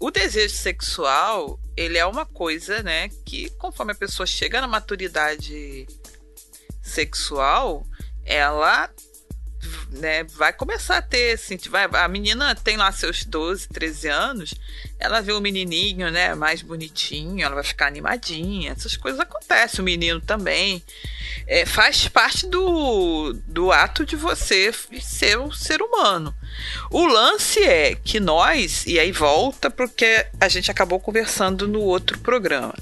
o 0.00 0.10
desejo 0.10 0.54
sexual, 0.54 1.60
ele 1.76 1.98
é 1.98 2.06
uma 2.06 2.24
coisa, 2.24 2.82
né, 2.82 3.08
que 3.24 3.50
conforme 3.50 3.92
a 3.92 3.96
pessoa 3.96 4.26
chega 4.26 4.60
na 4.60 4.66
maturidade 4.66 5.86
sexual, 6.82 7.86
ela 8.24 8.90
né, 9.90 10.24
vai 10.24 10.52
começar 10.52 10.98
a 10.98 11.02
ter, 11.02 11.34
assim, 11.34 11.56
vai, 11.68 11.84
a 11.84 12.08
menina 12.08 12.54
tem 12.54 12.76
lá 12.76 12.90
seus 12.92 13.24
12, 13.24 13.68
13 13.68 14.08
anos, 14.08 14.54
ela 14.98 15.20
vê 15.20 15.32
o 15.32 15.40
menininho, 15.40 16.10
né, 16.10 16.34
mais 16.34 16.62
bonitinho, 16.62 17.44
ela 17.44 17.54
vai 17.54 17.64
ficar 17.64 17.86
animadinha, 17.86 18.72
essas 18.72 18.96
coisas 18.96 19.20
acontecem, 19.20 19.80
o 19.80 19.84
menino 19.84 20.20
também 20.20 20.82
é, 21.46 21.64
faz 21.66 22.08
parte 22.08 22.46
do, 22.46 23.32
do 23.46 23.70
ato 23.70 24.04
de 24.04 24.16
você 24.16 24.72
ser 25.00 25.38
um 25.38 25.52
ser 25.52 25.82
humano. 25.82 26.34
O 26.90 27.06
lance 27.06 27.62
é 27.62 27.94
que 27.94 28.20
nós, 28.20 28.84
e 28.86 28.98
aí 28.98 29.12
volta 29.12 29.70
porque 29.70 30.26
a 30.40 30.48
gente 30.48 30.70
acabou 30.70 31.00
conversando 31.00 31.66
no 31.66 31.80
outro 31.80 32.18
programa. 32.18 32.74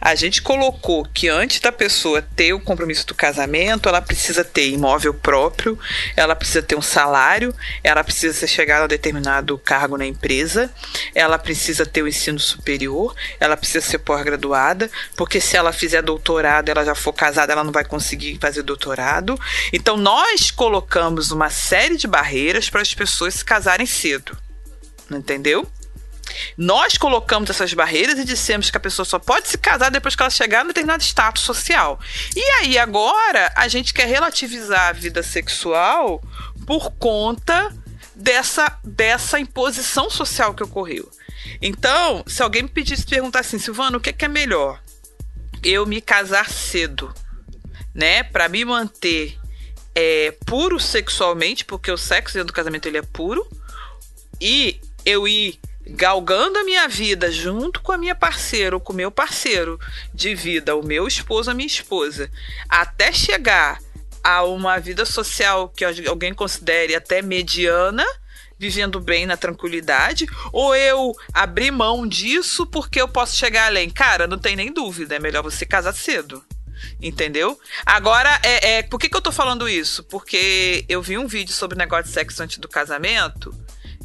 A 0.00 0.14
gente 0.14 0.42
colocou 0.42 1.04
que 1.04 1.28
antes 1.28 1.60
da 1.60 1.70
pessoa 1.70 2.22
ter 2.22 2.52
o 2.52 2.60
compromisso 2.60 3.06
do 3.06 3.14
casamento, 3.14 3.88
ela 3.88 4.02
precisa 4.02 4.44
ter 4.44 4.68
imóvel 4.68 5.14
próprio, 5.14 5.78
ela 6.16 6.34
precisa 6.34 6.62
ter 6.62 6.76
um 6.76 6.82
salário, 6.82 7.54
ela 7.82 8.02
precisa 8.02 8.34
ser 8.34 8.48
chegada 8.48 8.84
a 8.84 8.88
determinado 8.88 9.56
cargo 9.58 9.96
na 9.96 10.06
empresa, 10.06 10.72
ela 11.14 11.38
precisa 11.38 11.86
ter 11.86 12.02
o 12.02 12.08
ensino 12.08 12.38
superior, 12.38 13.14
ela 13.38 13.56
precisa 13.56 13.84
ser 13.84 13.98
pós-graduada, 13.98 14.90
porque 15.16 15.40
se 15.40 15.56
ela 15.56 15.72
fizer 15.72 16.02
doutorado, 16.02 16.68
ela 16.68 16.84
já 16.84 16.94
for 16.94 17.12
casada, 17.12 17.52
ela 17.52 17.64
não 17.64 17.72
vai 17.72 17.84
conseguir 17.84 18.38
fazer 18.40 18.62
doutorado. 18.62 19.38
Então, 19.72 19.96
nós 19.96 20.50
colocamos 20.50 21.30
uma 21.30 21.50
série 21.50 21.96
de 21.96 22.06
barreiras 22.06 22.68
para 22.68 22.82
as 22.82 22.92
pessoas 22.92 23.21
se 23.30 23.44
casarem 23.44 23.86
cedo. 23.86 24.36
Entendeu? 25.10 25.70
Nós 26.56 26.96
colocamos 26.96 27.50
essas 27.50 27.72
barreiras 27.74 28.18
e 28.18 28.24
dissemos 28.24 28.70
que 28.70 28.76
a 28.76 28.80
pessoa 28.80 29.04
só 29.04 29.18
pode 29.18 29.48
se 29.48 29.58
casar 29.58 29.90
depois 29.90 30.14
que 30.14 30.22
ela 30.22 30.30
chegar 30.30 30.64
em 30.64 30.68
determinado 30.68 31.02
status 31.02 31.42
social. 31.42 32.00
E 32.34 32.40
aí, 32.60 32.78
agora, 32.78 33.52
a 33.54 33.68
gente 33.68 33.92
quer 33.92 34.06
relativizar 34.06 34.88
a 34.88 34.92
vida 34.92 35.22
sexual 35.22 36.22
por 36.66 36.92
conta 36.92 37.74
dessa, 38.14 38.78
dessa 38.84 39.38
imposição 39.38 40.08
social 40.08 40.54
que 40.54 40.62
ocorreu. 40.62 41.10
Então, 41.60 42.24
se 42.26 42.42
alguém 42.42 42.62
me 42.62 42.68
pedisse 42.68 43.04
perguntar 43.04 43.40
assim, 43.40 43.58
Silvano, 43.58 43.98
o 43.98 44.00
que 44.00 44.10
é, 44.10 44.12
que 44.12 44.24
é 44.24 44.28
melhor? 44.28 44.80
Eu 45.62 45.86
me 45.86 46.00
casar 46.00 46.50
cedo 46.50 47.12
né, 47.94 48.22
para 48.22 48.48
me 48.48 48.64
manter 48.64 49.38
é, 49.94 50.32
puro 50.46 50.80
sexualmente, 50.80 51.64
porque 51.64 51.90
o 51.90 51.96
sexo 51.96 52.34
dentro 52.34 52.48
do 52.48 52.56
casamento 52.56 52.86
ele 52.86 52.98
é 52.98 53.02
puro, 53.02 53.46
e 54.40 54.80
eu 55.04 55.26
ir 55.26 55.58
galgando 55.86 56.58
a 56.58 56.64
minha 56.64 56.88
vida 56.88 57.30
junto 57.30 57.80
com 57.80 57.92
a 57.92 57.98
minha 57.98 58.14
parceira 58.14 58.76
ou 58.76 58.80
com 58.80 58.92
o 58.92 58.96
meu 58.96 59.10
parceiro 59.10 59.78
de 60.14 60.34
vida, 60.34 60.76
o 60.76 60.84
meu 60.84 61.06
esposo, 61.06 61.50
a 61.50 61.54
minha 61.54 61.66
esposa, 61.66 62.30
até 62.68 63.12
chegar 63.12 63.80
a 64.22 64.44
uma 64.44 64.78
vida 64.78 65.04
social 65.04 65.68
que 65.68 65.84
alguém 65.84 66.32
considere 66.32 66.94
até 66.94 67.20
mediana, 67.20 68.06
vivendo 68.56 69.00
bem 69.00 69.26
na 69.26 69.36
tranquilidade, 69.36 70.26
ou 70.52 70.74
eu 70.76 71.12
abrir 71.34 71.72
mão 71.72 72.06
disso 72.06 72.64
porque 72.64 73.00
eu 73.00 73.08
posso 73.08 73.36
chegar 73.36 73.66
além. 73.66 73.90
Cara, 73.90 74.28
não 74.28 74.38
tem 74.38 74.54
nem 74.54 74.72
dúvida, 74.72 75.16
é 75.16 75.18
melhor 75.18 75.42
você 75.42 75.66
casar 75.66 75.92
cedo. 75.92 76.44
Entendeu? 77.00 77.58
Agora, 77.84 78.40
é, 78.42 78.78
é, 78.78 78.82
por 78.82 78.98
que, 78.98 79.08
que 79.08 79.16
eu 79.16 79.20
tô 79.20 79.32
falando 79.32 79.68
isso? 79.68 80.04
Porque 80.04 80.84
eu 80.88 81.02
vi 81.02 81.18
um 81.18 81.26
vídeo 81.26 81.52
sobre 81.52 81.76
negócio 81.76 82.04
de 82.04 82.10
sexo 82.10 82.42
antes 82.42 82.58
do 82.58 82.68
casamento, 82.68 83.54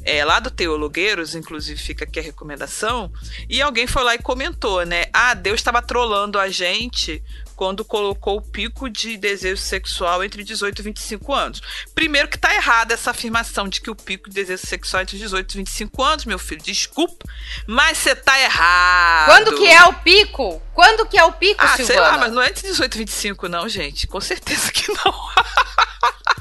é, 0.04 0.24
lá 0.24 0.40
do 0.40 0.50
Teologueiros, 0.50 1.36
inclusive 1.36 1.80
fica 1.82 2.06
aqui 2.06 2.20
a 2.20 2.24
recomendação, 2.24 3.12
e 3.50 3.62
alguém 3.62 3.86
foi 3.86 4.04
lá 4.04 4.16
e 4.16 4.20
comentou, 4.20 4.86
né? 4.86 5.08
Ah, 5.12 5.34
Deus 5.34 5.60
estava 5.60 5.82
trolando 5.82 6.40
a 6.40 6.50
gente 6.50 7.22
quando 7.58 7.84
colocou 7.84 8.38
o 8.38 8.42
pico 8.42 8.88
de 8.88 9.18
desejo 9.18 9.60
sexual 9.60 10.24
entre 10.24 10.44
18 10.44 10.80
e 10.80 10.84
25 10.84 11.34
anos. 11.34 11.62
Primeiro 11.96 12.28
que 12.28 12.38
tá 12.38 12.54
errada 12.54 12.94
essa 12.94 13.10
afirmação 13.10 13.68
de 13.68 13.82
que 13.82 13.90
o 13.90 13.96
pico 13.96 14.30
de 14.30 14.36
desejo 14.36 14.66
sexual 14.66 15.00
é 15.00 15.04
entre 15.04 15.18
18 15.18 15.52
e 15.52 15.58
25 15.58 16.04
anos, 16.04 16.26
meu 16.26 16.38
filho, 16.38 16.62
desculpa, 16.62 17.26
mas 17.66 17.98
você 17.98 18.16
tá 18.16 18.40
errado. 18.40 19.26
Quando 19.26 19.58
que 19.58 19.68
é 19.68 19.84
o 19.86 19.94
pico? 19.96 20.62
Quando 20.76 21.08
que 21.08 21.18
é 21.18 21.24
o 21.24 21.34
pico, 21.34 21.64
ah, 21.64 21.76
Silvana? 21.76 21.86
sei 21.88 22.00
lá, 22.00 22.18
mas 22.20 22.32
não 22.32 22.42
é 22.44 22.50
entre 22.50 22.68
18 22.68 22.94
e 22.94 22.98
25 23.00 23.50
não, 23.50 23.68
gente. 23.68 24.06
Com 24.06 24.22
certeza 24.22 24.72
que 24.72 24.88
não. 24.92 25.14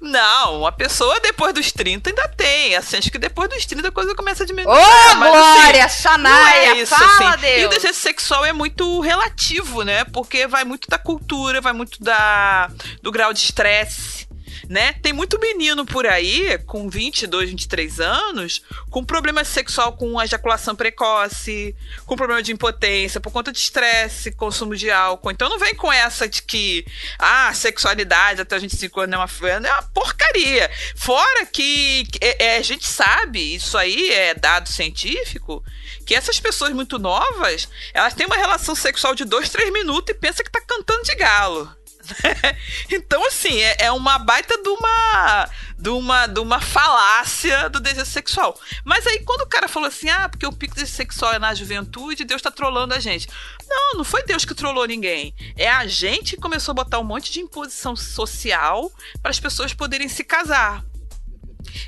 Não, 0.00 0.66
a 0.66 0.72
pessoa 0.72 1.20
depois 1.20 1.52
dos 1.52 1.72
30 1.72 2.10
ainda 2.10 2.28
tem. 2.28 2.76
Assim, 2.76 2.96
acho 2.96 3.10
que 3.10 3.18
depois 3.18 3.48
dos 3.48 3.64
30 3.66 3.88
a 3.88 3.92
coisa 3.92 4.14
começa 4.14 4.44
a 4.44 4.46
diminuir. 4.46 4.72
Ô, 4.72 4.78
oh, 4.78 5.16
Glória, 5.16 5.84
assim, 5.84 6.02
Xanaia, 6.02 6.72
é 6.72 6.82
isso, 6.82 6.94
fala, 6.94 7.30
assim. 7.30 7.40
Deus. 7.40 7.62
E 7.62 7.66
o 7.66 7.68
desejo 7.68 7.94
sexual 7.94 8.44
é 8.44 8.52
muito 8.52 9.00
relativo, 9.00 9.82
né? 9.82 10.04
Porque 10.04 10.46
vai 10.46 10.64
muito 10.64 10.88
da 10.88 10.98
cultura, 10.98 11.60
vai 11.60 11.72
muito 11.72 12.02
da, 12.02 12.70
do 13.02 13.10
grau 13.10 13.32
de 13.32 13.40
estresse 13.40 14.23
né? 14.68 14.94
Tem 14.94 15.12
muito 15.12 15.38
menino 15.40 15.84
por 15.84 16.06
aí, 16.06 16.58
com 16.66 16.88
22, 16.88 17.50
23 17.50 18.00
anos, 18.00 18.62
com 18.90 19.04
problema 19.04 19.44
sexual 19.44 19.92
com 19.96 20.20
ejaculação 20.20 20.74
precoce, 20.74 21.74
com 22.06 22.16
problema 22.16 22.42
de 22.42 22.52
impotência 22.52 23.20
por 23.20 23.32
conta 23.32 23.52
de 23.52 23.58
estresse, 23.58 24.32
consumo 24.32 24.76
de 24.76 24.90
álcool. 24.90 25.30
Então 25.30 25.48
não 25.48 25.58
vem 25.58 25.74
com 25.74 25.92
essa 25.92 26.28
de 26.28 26.42
que, 26.42 26.84
ah, 27.18 27.52
sexualidade 27.54 28.40
até 28.40 28.56
os 28.56 28.62
25 28.62 29.00
anos 29.00 29.14
é 29.14 29.18
uma, 29.18 29.58
é 29.58 29.72
uma 29.72 29.82
porcaria. 29.82 30.70
Fora 30.96 31.46
que 31.46 32.06
é, 32.20 32.46
é, 32.46 32.56
a 32.58 32.62
gente 32.62 32.86
sabe, 32.86 33.54
isso 33.54 33.76
aí 33.76 34.10
é 34.10 34.34
dado 34.34 34.68
científico, 34.68 35.62
que 36.06 36.14
essas 36.14 36.40
pessoas 36.40 36.72
muito 36.72 36.98
novas, 36.98 37.68
elas 37.92 38.14
têm 38.14 38.26
uma 38.26 38.36
relação 38.36 38.74
sexual 38.74 39.14
de 39.14 39.24
2, 39.24 39.48
3 39.48 39.72
minutos 39.72 40.14
e 40.14 40.18
pensa 40.18 40.42
que 40.42 40.50
tá 40.50 40.60
cantando 40.60 41.02
de 41.02 41.14
galo 41.14 41.74
então, 42.90 43.26
assim, 43.26 43.60
é, 43.60 43.84
é, 43.84 43.92
uma 43.92 44.18
baita 44.18 44.60
de 44.62 44.68
uma, 44.68 45.50
de, 45.78 45.88
uma, 45.90 46.26
de 46.26 46.40
uma 46.40 46.60
falácia 46.60 47.68
do 47.68 47.80
desejo 47.80 48.06
sexual. 48.06 48.58
Mas 48.84 49.06
aí, 49.06 49.20
quando 49.20 49.42
o 49.42 49.46
cara 49.46 49.68
falou 49.68 49.88
assim, 49.88 50.08
ah, 50.08 50.28
porque 50.28 50.46
o 50.46 50.52
pico 50.52 50.74
desejo 50.74 50.92
sexual 50.92 51.34
é 51.34 51.38
na 51.38 51.54
juventude, 51.54 52.24
Deus 52.24 52.42
tá 52.42 52.50
trolando 52.50 52.94
a 52.94 53.00
gente. 53.00 53.28
Não, 53.68 53.98
não 53.98 54.04
foi 54.04 54.22
Deus 54.24 54.44
que 54.44 54.54
trollou 54.54 54.86
ninguém. 54.86 55.34
É 55.56 55.68
a 55.68 55.86
gente 55.86 56.36
que 56.36 56.42
começou 56.42 56.72
a 56.72 56.76
botar 56.76 56.98
um 56.98 57.04
monte 57.04 57.32
de 57.32 57.40
imposição 57.40 57.96
social 57.96 58.90
para 59.20 59.30
as 59.30 59.40
pessoas 59.40 59.72
poderem 59.72 60.08
se 60.08 60.24
casar. 60.24 60.84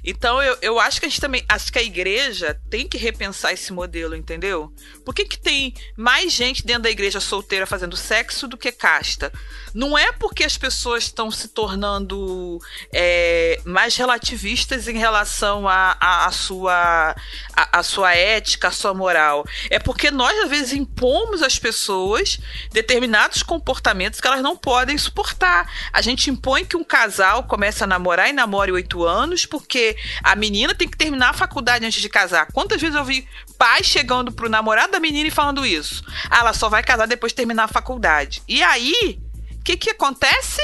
Então 0.04 0.42
eu, 0.42 0.56
eu 0.62 0.80
acho 0.80 1.00
que 1.00 1.06
a 1.06 1.08
gente 1.08 1.20
também. 1.20 1.44
Acho 1.48 1.72
que 1.72 1.78
a 1.78 1.82
igreja 1.82 2.58
tem 2.70 2.88
que 2.88 2.96
repensar 2.96 3.52
esse 3.52 3.72
modelo, 3.72 4.16
entendeu? 4.16 4.72
Por 5.04 5.14
que, 5.14 5.24
que 5.24 5.38
tem 5.38 5.74
mais 5.96 6.32
gente 6.32 6.64
dentro 6.64 6.84
da 6.84 6.90
igreja 6.90 7.20
solteira 7.20 7.66
fazendo 7.66 7.96
sexo 7.96 8.48
do 8.48 8.56
que 8.56 8.72
casta? 8.72 9.32
Não 9.76 9.96
é 9.96 10.10
porque 10.10 10.42
as 10.42 10.56
pessoas 10.56 11.04
estão 11.04 11.30
se 11.30 11.48
tornando 11.48 12.58
é, 12.90 13.60
mais 13.62 13.94
relativistas 13.94 14.88
em 14.88 14.96
relação 14.96 15.68
à 15.68 15.94
a, 16.00 16.26
a, 16.26 16.32
sua, 16.32 17.14
a, 17.54 17.78
a, 17.80 17.82
sua 17.82 18.14
ética, 18.14 18.68
a 18.68 18.70
sua 18.70 18.94
moral. 18.94 19.46
É 19.68 19.78
porque 19.78 20.10
nós, 20.10 20.34
às 20.44 20.48
vezes, 20.48 20.72
impomos 20.72 21.42
às 21.42 21.58
pessoas 21.58 22.40
determinados 22.72 23.42
comportamentos 23.42 24.18
que 24.18 24.26
elas 24.26 24.40
não 24.40 24.56
podem 24.56 24.96
suportar. 24.96 25.70
A 25.92 26.00
gente 26.00 26.30
impõe 26.30 26.64
que 26.64 26.78
um 26.78 26.82
casal 26.82 27.44
comece 27.44 27.84
a 27.84 27.86
namorar 27.86 28.30
e 28.30 28.32
namore 28.32 28.72
oito 28.72 29.04
anos 29.04 29.44
porque 29.44 29.94
a 30.22 30.34
menina 30.34 30.74
tem 30.74 30.88
que 30.88 30.96
terminar 30.96 31.28
a 31.28 31.34
faculdade 31.34 31.84
antes 31.84 32.00
de 32.00 32.08
casar. 32.08 32.46
Quantas 32.50 32.80
vezes 32.80 32.96
eu 32.96 33.04
vi 33.04 33.28
pais 33.58 33.84
chegando 33.84 34.32
pro 34.32 34.48
namorado 34.48 34.92
da 34.92 35.00
menina 35.00 35.28
e 35.28 35.30
falando 35.30 35.66
isso? 35.66 36.02
Ah, 36.30 36.38
ela 36.38 36.54
só 36.54 36.70
vai 36.70 36.82
casar 36.82 37.06
depois 37.06 37.32
de 37.32 37.36
terminar 37.36 37.64
a 37.64 37.68
faculdade. 37.68 38.42
E 38.48 38.62
aí 38.62 39.20
que 39.66 39.76
que 39.76 39.90
acontece? 39.90 40.62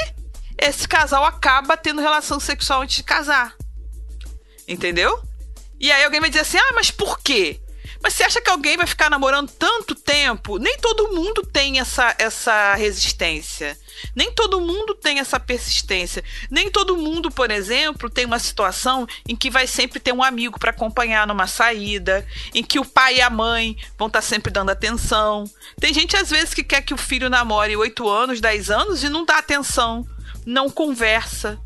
Esse 0.57 0.87
casal 0.87 1.25
acaba 1.25 1.75
tendo 1.75 1.99
relação 1.99 2.39
sexual 2.39 2.83
antes 2.83 2.95
de 2.95 3.03
casar. 3.03 3.53
Entendeu? 4.65 5.21
E 5.77 5.91
aí 5.91 6.05
alguém 6.05 6.21
vai 6.21 6.29
dizer 6.29 6.43
assim: 6.43 6.57
ah, 6.57 6.71
mas 6.73 6.89
por 6.89 7.19
quê? 7.19 7.59
Mas 8.03 8.15
você 8.15 8.23
acha 8.23 8.41
que 8.41 8.49
alguém 8.49 8.75
vai 8.75 8.85
ficar 8.85 9.09
namorando 9.09 9.49
tanto 9.49 9.95
tempo? 9.95 10.57
Nem 10.57 10.77
todo 10.77 11.15
mundo 11.15 11.41
tem 11.41 11.79
essa, 11.79 12.13
essa 12.19 12.75
resistência. 12.75 13.79
Nem 14.13 14.29
todo 14.29 14.59
mundo 14.59 14.93
tem 14.93 15.19
essa 15.19 15.39
persistência. 15.39 16.21
Nem 16.51 16.69
todo 16.69 16.97
mundo, 16.97 17.31
por 17.31 17.49
exemplo, 17.49 18.09
tem 18.09 18.25
uma 18.25 18.39
situação 18.39 19.07
em 19.25 19.37
que 19.37 19.49
vai 19.49 19.65
sempre 19.67 20.01
ter 20.01 20.11
um 20.11 20.21
amigo 20.21 20.59
para 20.59 20.71
acompanhar 20.71 21.25
numa 21.25 21.47
saída, 21.47 22.27
em 22.53 22.61
que 22.61 22.77
o 22.77 22.83
pai 22.83 23.15
e 23.15 23.21
a 23.21 23.29
mãe 23.29 23.77
vão 23.97 24.07
estar 24.07 24.21
tá 24.21 24.27
sempre 24.27 24.51
dando 24.51 24.71
atenção. 24.71 25.45
Tem 25.79 25.93
gente, 25.93 26.17
às 26.17 26.29
vezes, 26.29 26.53
que 26.53 26.63
quer 26.63 26.81
que 26.81 26.93
o 26.93 26.97
filho 26.97 27.29
namore 27.29 27.77
8 27.77 28.09
anos, 28.09 28.41
10 28.41 28.69
anos 28.69 29.01
e 29.01 29.07
não 29.07 29.23
dá 29.23 29.37
atenção, 29.37 30.05
não 30.45 30.69
conversa. 30.69 31.57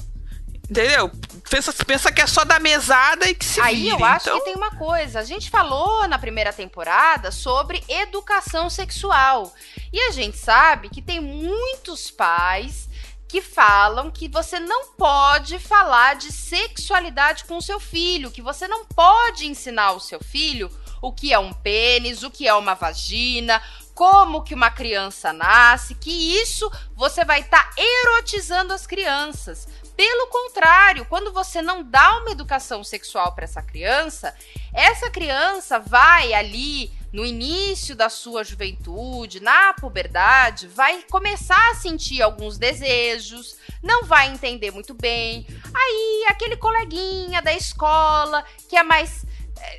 Entendeu? 0.69 1.09
Pensa, 1.49 1.73
pensa 1.85 2.11
que 2.11 2.21
é 2.21 2.27
só 2.27 2.43
da 2.43 2.59
mesada 2.59 3.27
e 3.29 3.33
que 3.33 3.45
se 3.45 3.61
Aí 3.61 3.75
vire, 3.75 3.89
eu 3.89 4.03
acho 4.03 4.27
então... 4.27 4.39
que 4.39 4.45
tem 4.45 4.55
uma 4.55 4.71
coisa. 4.71 5.19
A 5.19 5.23
gente 5.23 5.49
falou 5.49 6.07
na 6.07 6.19
primeira 6.19 6.51
temporada 6.51 7.31
sobre 7.31 7.83
educação 7.87 8.69
sexual. 8.69 9.53
E 9.93 9.99
a 10.01 10.11
gente 10.11 10.37
sabe 10.37 10.89
que 10.89 11.01
tem 11.01 11.21
muitos 11.21 12.11
pais 12.11 12.89
que 13.29 13.41
falam 13.41 14.11
que 14.11 14.27
você 14.27 14.59
não 14.59 14.93
pode 14.93 15.59
falar 15.59 16.15
de 16.15 16.31
sexualidade 16.31 17.45
com 17.45 17.57
o 17.57 17.61
seu 17.61 17.79
filho, 17.79 18.31
que 18.31 18.41
você 18.41 18.67
não 18.67 18.85
pode 18.85 19.47
ensinar 19.47 19.91
o 19.93 19.99
seu 19.99 20.19
filho 20.21 20.69
o 21.01 21.11
que 21.11 21.33
é 21.33 21.39
um 21.39 21.53
pênis, 21.53 22.23
o 22.23 22.31
que 22.31 22.47
é 22.47 22.53
uma 22.53 22.73
vagina, 22.73 23.61
como 23.93 24.43
que 24.43 24.53
uma 24.53 24.69
criança 24.69 25.33
nasce, 25.33 25.95
que 25.95 26.11
isso 26.11 26.71
você 26.95 27.25
vai 27.25 27.41
estar 27.41 27.63
tá 27.63 27.81
erotizando 27.81 28.73
as 28.73 28.85
crianças. 28.85 29.67
Pelo 29.97 30.27
contrário, 30.27 31.05
quando 31.05 31.33
você 31.33 31.59
não 31.59 31.83
dá 31.83 32.19
uma 32.19 32.29
educação 32.29 32.83
sexual 32.83 33.33
para 33.33 33.45
essa 33.45 33.63
criança, 33.63 34.31
essa 34.71 35.09
criança 35.09 35.79
vai 35.79 36.35
ali 36.35 36.91
no 37.11 37.25
início 37.25 37.95
da 37.95 38.07
sua 38.07 38.43
juventude, 38.43 39.39
na 39.39 39.73
puberdade, 39.73 40.67
vai 40.67 41.01
começar 41.09 41.71
a 41.71 41.73
sentir 41.73 42.21
alguns 42.21 42.59
desejos, 42.59 43.55
não 43.81 44.03
vai 44.03 44.27
entender 44.27 44.69
muito 44.69 44.93
bem. 44.93 45.47
Aí, 45.73 46.25
aquele 46.29 46.57
coleguinha 46.57 47.41
da 47.41 47.53
escola 47.53 48.45
que 48.69 48.77
é 48.77 48.83
mais 48.83 49.25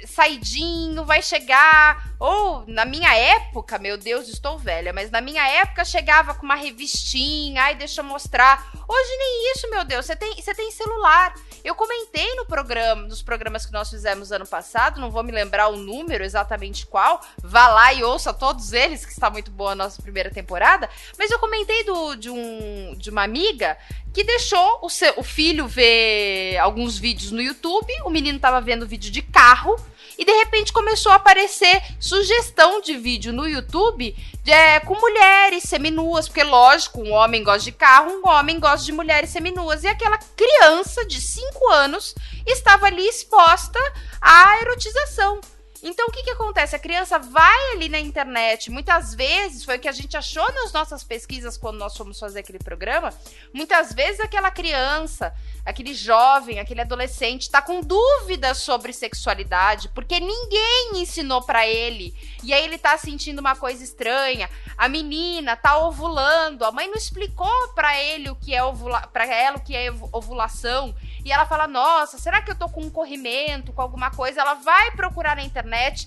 saidinho, 0.07 1.05
vai 1.05 1.23
chegar. 1.23 2.13
Ou 2.19 2.65
na 2.67 2.85
minha 2.85 3.15
época, 3.15 3.79
meu 3.79 3.97
Deus, 3.97 4.29
estou 4.29 4.59
velha, 4.59 4.93
mas 4.93 5.11
na 5.11 5.21
minha 5.21 5.47
época 5.49 5.85
chegava 5.85 6.35
com 6.35 6.45
uma 6.45 6.55
revistinha, 6.55 7.63
ai, 7.63 7.75
deixa 7.75 8.01
eu 8.01 8.05
mostrar. 8.05 8.71
Hoje 8.89 9.17
nem 9.17 9.53
isso, 9.53 9.71
meu 9.71 9.85
Deus, 9.85 10.07
você 10.07 10.17
tem, 10.17 10.35
você 10.35 10.55
tem 10.55 10.71
celular. 10.71 11.35
Eu 11.65 11.75
comentei 11.75 12.35
no 12.35 12.47
programa, 12.47 13.03
nos 13.03 13.23
programas 13.23 13.67
que 13.67 13.73
nós 13.73 13.91
fizemos 13.91 14.33
ano 14.33 14.47
passado, 14.47 15.01
não 15.01 15.11
vou 15.11 15.23
me 15.23 15.33
lembrar 15.33 15.69
o 15.69 15.77
número 15.77 16.25
exatamente 16.25 16.87
qual. 16.87 17.21
Vá 17.43 17.69
lá 17.69 17.93
e 17.93 18.03
ouça 18.03 18.33
todos 18.33 18.73
eles, 18.73 19.05
que 19.05 19.13
está 19.13 19.29
muito 19.31 19.51
boa 19.51 19.73
a 19.73 19.75
nossa 19.75 20.01
primeira 20.01 20.31
temporada. 20.31 20.89
Mas 21.19 21.31
eu 21.31 21.39
comentei 21.39 21.85
do, 21.85 22.15
de, 22.15 22.31
um, 22.31 22.95
de 22.97 23.11
uma 23.11 23.23
amiga 23.23 23.77
que 24.13 24.25
deixou 24.25 24.81
o, 24.83 24.89
seu, 24.89 25.15
o 25.17 25.23
filho 25.23 25.67
ver 25.67 26.57
alguns 26.59 26.99
vídeos 26.99 27.31
no 27.31 27.43
YouTube. 27.43 27.93
O 28.05 28.11
menino 28.11 28.37
estava 28.37 28.61
vendo 28.61 28.87
vídeo 28.87 29.11
de 29.11 29.23
carro 29.23 29.77
e 30.19 30.25
de 30.25 30.33
repente 30.33 30.73
começou 30.73 31.13
a 31.13 31.15
aparecer 31.15 31.81
sugestão 32.01 32.81
de 32.81 32.97
vídeo 32.97 33.33
no 33.33 33.47
YouTube 33.47 34.17
é, 34.45 34.81
com 34.81 34.99
mulheres 34.99 35.63
seminuas, 35.63 36.27
porque 36.27 36.43
lógico, 36.43 37.01
um 37.01 37.13
homem 37.13 37.45
gosta 37.45 37.65
de 37.65 37.73
carro, 37.73 38.11
um 38.11 38.29
homem 38.29 38.59
gosta 38.59 38.85
de 38.85 38.93
mulheres 38.93 39.31
seminuas. 39.31 39.85
E 39.85 39.87
aquela 39.87 40.19
criança 40.19 41.05
de 41.07 41.21
5 41.21 41.71
anos 41.71 42.15
estava 42.47 42.87
ali 42.87 43.07
exposta 43.07 43.79
à 44.21 44.61
erotização. 44.61 45.41
Então, 45.83 46.07
o 46.09 46.11
que, 46.11 46.23
que 46.23 46.31
acontece? 46.31 46.75
A 46.75 46.79
criança 46.79 47.19
vai 47.19 47.73
ali 47.73 47.89
na 47.89 48.01
internet, 48.01 48.71
muitas 48.71 49.15
vezes, 49.15 49.65
foi 49.65 49.77
o 49.77 49.81
que 49.81 49.89
a 49.89 49.93
gente 49.93 50.17
achou 50.17 50.51
nas 50.53 50.73
nossas 50.73 51.05
pesquisas 51.05 51.57
quando 51.57 51.79
nós 51.79 51.97
fomos 51.97 52.19
fazer 52.19 52.41
aquele 52.41 52.59
programa, 52.59 53.13
muitas 53.53 53.93
vezes 53.93 54.21
aquela 54.21 54.51
criança, 54.51 55.33
aquele 55.65 55.95
jovem, 55.95 56.59
aquele 56.59 56.81
adolescente 56.81 57.43
está 57.43 57.63
com 57.63 57.81
dúvidas 57.81 58.59
sobre 58.59 58.93
sexualidade, 58.93 59.89
porque 59.91 60.19
ninguém 60.19 60.93
ensinou 60.97 61.43
para 61.43 61.67
ele, 61.67 62.15
e 62.43 62.53
aí 62.53 62.65
ele 62.65 62.77
está 62.77 62.97
sentindo 62.99 63.39
uma 63.39 63.55
coisa 63.55 63.83
estranha. 63.85 64.51
A 64.77 64.89
menina 64.89 65.57
tá 65.57 65.79
ovulando, 65.79 66.65
a 66.65 66.73
mãe 66.73 66.89
não 66.89 66.97
explicou 66.97 67.69
para 67.75 68.01
ele 68.01 68.31
o 68.31 68.37
que 68.37 68.55
é 68.55 68.63
ovula 68.63 69.01
para 69.13 69.27
ela 69.27 69.59
o 69.59 69.61
que 69.61 69.75
é 69.75 69.93
ovulação 70.13 70.95
e 71.29 71.33
ela 71.33 71.45
fala: 71.45 71.69
Nossa, 71.69 72.19
será 72.19 72.41
que 72.41 72.51
eu 72.51 72.55
tô 72.55 72.69
com 72.71 72.81
um 72.81 72.91
corrimento, 72.91 73.73
com 73.73 73.83
alguma 73.83 74.11
coisa? 74.11 74.41
Ela 74.41 74.55
vai 74.55 74.91
procurar 74.93 75.37
na 75.37 75.43
internet, 75.43 76.07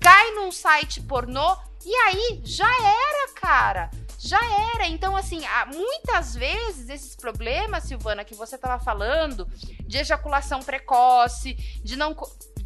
cai 0.00 0.30
num 0.32 0.50
site 0.50 1.02
pornô 1.02 1.56
e 1.84 1.94
aí 1.94 2.40
já 2.42 2.66
era, 2.66 3.34
cara. 3.34 3.90
Já 4.18 4.40
era. 4.72 4.86
Então, 4.86 5.14
assim, 5.14 5.42
muitas 5.66 6.34
vezes 6.34 6.88
esses 6.88 7.14
problemas, 7.14 7.84
Silvana, 7.84 8.24
que 8.24 8.34
você 8.34 8.56
tava 8.56 8.82
falando, 8.82 9.46
de 9.86 9.98
ejaculação 9.98 10.60
precoce, 10.60 11.54
de 11.84 11.96
não 11.96 12.14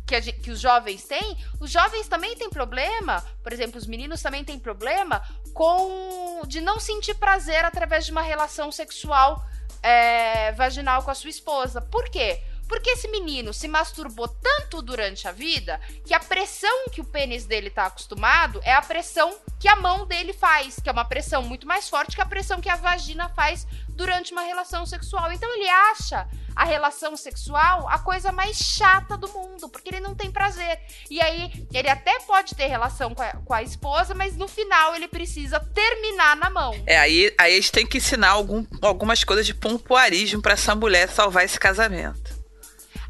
que, 0.07 0.21
que, 0.33 0.51
os 0.53 0.61
jovens 0.61 1.03
têm, 1.05 1.37
os 1.59 1.73
jovens 1.73 2.07
também 2.07 2.37
têm 2.37 2.49
problema, 2.49 3.21
por 3.43 3.53
exemplo, 3.53 3.79
os 3.79 3.87
meninos 3.89 4.23
também 4.23 4.45
têm 4.45 4.59
problema 4.59 5.21
com 5.53 6.43
de 6.47 6.61
não 6.61 6.79
sentir 6.79 7.15
prazer 7.15 7.65
através 7.65 8.07
de 8.07 8.13
uma 8.13 8.23
relação 8.23 8.71
sexual 8.71 9.45
é, 9.87 10.53
vaginal 10.53 11.03
com 11.03 11.11
a 11.11 11.15
sua 11.15 11.31
esposa. 11.31 11.81
Por 11.81 12.09
quê? 12.09 12.41
Porque 12.69 12.91
esse 12.91 13.09
menino 13.09 13.53
se 13.53 13.69
masturbou 13.69 14.29
tanto 14.29 14.83
durante 14.83 15.29
a 15.29 15.33
vida 15.33 15.81
que 16.05 16.15
a 16.15 16.21
pressão 16.21 16.87
que 16.91 17.01
o 17.01 17.05
pênis 17.05 17.45
dele 17.45 17.71
tá 17.71 17.87
acostumado 17.87 18.61
é 18.65 18.73
a 18.73 18.83
pressão 18.83 19.37
que 19.59 19.69
a 19.69 19.77
mão 19.77 20.07
dele 20.07 20.33
faz, 20.33 20.79
que 20.81 20.89
é 20.89 20.93
uma 20.93 21.05
pressão 21.05 21.43
muito 21.43 21.67
mais 21.67 21.89
forte 21.89 22.15
que 22.15 22.23
a 22.23 22.27
pressão 22.27 22.61
que 22.61 22.69
a 22.69 22.77
vagina 22.77 23.29
faz 23.31 23.67
durante 23.89 24.33
uma 24.33 24.43
relação 24.43 24.85
sexual. 24.85 25.33
Então 25.33 25.53
ele 25.55 25.69
acha 25.69 26.29
a 26.55 26.65
relação 26.65 27.17
sexual 27.17 27.87
a 27.89 27.99
coisa 27.99 28.33
mais 28.33 28.57
chata 28.57 29.17
do 29.17 29.29
mundo, 29.29 29.69
porque 29.69 29.91
ele 29.91 30.01
não 30.01 30.15
tem 30.15 30.31
prazer. 30.31 30.81
E 31.11 31.21
aí 31.21 31.67
ele 31.73 31.89
até 31.89 32.19
pode 32.21 32.55
ter 32.55 32.67
relação 32.67 33.15
com 33.15 33.23
a, 33.23 33.33
com 33.33 33.55
a 33.55 33.63
esposa, 33.63 34.15
mas 34.15 34.37
no 34.37 34.49
final 34.49 34.95
ele 34.95 35.09
precisa 35.09 35.61
terminar 35.61 36.37
na 36.37 36.51
mão. 36.51 36.75
É, 36.87 36.99
aí, 36.99 37.35
aí 37.39 37.53
a 37.53 37.57
gente 37.57 37.73
tem 37.73 37.87
que 37.87 37.99
ensinar 37.99 38.31
algum, 38.31 38.65
algumas 38.81 39.23
coisas 39.25 39.47
de 39.47 39.55
pompoarismo 39.55 40.41
para 40.41 40.55
essa 40.55 40.75
mulher 40.75 41.09
salvar 41.09 41.45
esse 41.45 41.59
casamento. 41.59 42.36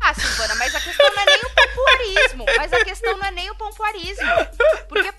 Ah, 0.00 0.14
Silvana, 0.14 0.54
mas 0.56 0.74
a 0.74 0.80
questão 0.80 1.10
não 1.10 1.22
é 1.22 1.24
nem 1.26 1.40
o 1.42 1.50
pompoarismo. 1.50 2.44
Mas 2.56 2.72
a 2.72 2.84
questão 2.84 3.16
não 3.16 3.26
é 3.26 3.30
nem 3.30 3.50
o 3.50 3.54
pompoarismo. 3.54 4.24
Porque. 4.88 5.12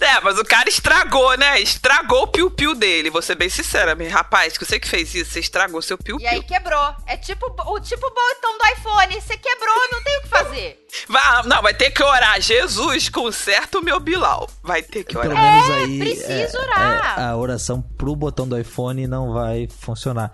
É, 0.00 0.20
mas 0.20 0.38
o 0.38 0.44
cara 0.44 0.68
estragou, 0.68 1.36
né? 1.36 1.60
Estragou 1.60 2.22
o 2.22 2.26
piu-piu 2.26 2.74
dele. 2.74 3.10
Vou 3.10 3.22
ser 3.22 3.34
bem 3.34 3.48
sincera, 3.48 3.94
meu 3.94 4.10
rapaz, 4.10 4.56
que 4.58 4.64
você 4.64 4.78
que 4.80 4.88
fez 4.88 5.14
isso, 5.14 5.32
você 5.32 5.40
estragou 5.40 5.80
seu 5.80 5.96
piu-piu. 5.96 6.24
E 6.24 6.26
aí 6.28 6.42
quebrou. 6.42 6.94
É 7.06 7.16
tipo 7.16 7.46
o 7.46 7.80
tipo 7.80 8.08
botão 8.10 8.58
do 8.58 8.66
iPhone. 8.78 9.20
Você 9.20 9.36
quebrou, 9.36 9.88
não 9.92 10.02
tem 10.02 10.18
o 10.18 10.22
que 10.22 10.28
fazer. 10.28 10.86
Vai, 11.08 11.42
não, 11.44 11.62
vai 11.62 11.74
ter 11.74 11.90
que 11.90 12.02
orar. 12.02 12.40
Jesus, 12.40 13.08
conserta 13.08 13.78
o 13.78 13.82
meu 13.82 14.00
Bilal. 14.00 14.48
Vai 14.62 14.82
ter 14.82 15.04
que 15.04 15.16
orar. 15.16 15.28
Pelo 15.30 15.40
menos 15.40 15.68
É, 15.70 15.74
aí 15.74 15.98
preciso 15.98 16.56
é, 16.56 16.60
orar. 16.60 17.18
é, 17.18 17.22
a 17.24 17.36
oração 17.36 17.80
pro 17.96 18.14
botão 18.16 18.46
do 18.48 18.58
iPhone 18.58 19.06
não 19.06 19.32
vai 19.32 19.68
funcionar. 19.80 20.32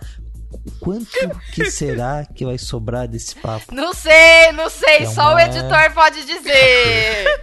Quanto 0.79 1.07
que 1.53 1.69
será 1.69 2.25
que 2.25 2.45
vai 2.45 2.57
sobrar 2.57 3.07
desse 3.07 3.35
papo? 3.35 3.73
Não 3.73 3.93
sei, 3.93 4.51
não 4.53 4.69
sei. 4.69 4.99
É 4.99 5.05
Só 5.05 5.29
o 5.29 5.31
uma- 5.31 5.43
editor 5.43 5.91
pode 5.93 6.25
dizer. 6.25 7.41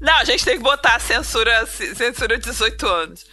Não, 0.00 0.14
a 0.14 0.24
gente 0.24 0.44
tem 0.44 0.56
que 0.56 0.62
botar 0.62 0.96
a 0.96 1.00
censura, 1.00 1.66
censura 1.66 2.38
18 2.38 2.86
anos. 2.86 3.26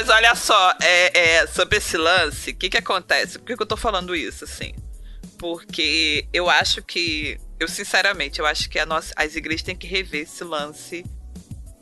Mas 0.00 0.08
olha 0.08 0.34
só, 0.34 0.74
é, 0.80 1.18
é, 1.18 1.46
sobre 1.46 1.76
esse 1.76 1.98
lance, 1.98 2.52
o 2.52 2.56
que 2.56 2.70
que 2.70 2.78
acontece? 2.78 3.38
Por 3.38 3.44
que, 3.44 3.54
que 3.54 3.62
eu 3.62 3.66
tô 3.66 3.76
falando 3.76 4.16
isso, 4.16 4.44
assim? 4.44 4.72
Porque 5.38 6.26
eu 6.32 6.48
acho 6.48 6.82
que, 6.82 7.38
eu 7.58 7.68
sinceramente, 7.68 8.40
eu 8.40 8.46
acho 8.46 8.70
que 8.70 8.78
a 8.78 8.86
nossa, 8.86 9.12
as 9.14 9.36
igrejas 9.36 9.62
têm 9.62 9.76
que 9.76 9.86
rever 9.86 10.22
esse 10.22 10.42
lance 10.42 11.04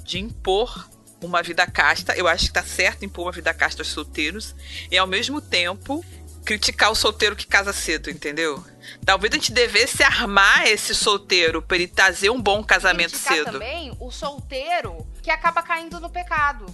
de 0.03 0.19
impor 0.19 0.89
uma 1.23 1.45
vida 1.45 1.65
casta. 1.65 2.13
Eu 2.17 2.27
acho 2.27 2.47
que 2.47 2.53
tá 2.55 2.65
certo 2.65 3.05
impor 3.05 3.27
uma 3.27 3.33
vida 3.33 3.55
casta 3.55 3.83
aos 3.83 3.89
solteiros 3.89 4.53
e, 4.91 4.99
ao 4.99 5.07
mesmo 5.07 5.41
tempo, 5.41 6.05
criticar 6.45 6.91
o 6.91 6.97
solteiro 6.97 7.37
que 7.37 7.47
casa 7.47 7.73
cedo, 7.73 8.11
entendeu? 8.11 8.65
Talvez 9.05 9.33
a 9.33 9.37
gente 9.37 9.53
devesse 9.53 10.03
armar 10.03 10.67
esse 10.67 10.93
solteiro 10.93 11.63
pra 11.63 11.77
ele 11.77 11.87
trazer 11.87 12.31
um 12.31 12.43
bom 12.43 12.65
casamento 12.65 13.13
criticar 13.13 13.37
cedo. 13.37 13.53
também 13.53 13.97
o 14.01 14.11
solteiro 14.11 15.07
que 15.23 15.31
acaba 15.31 15.63
caindo 15.63 16.01
no 16.01 16.11
pecado. 16.11 16.67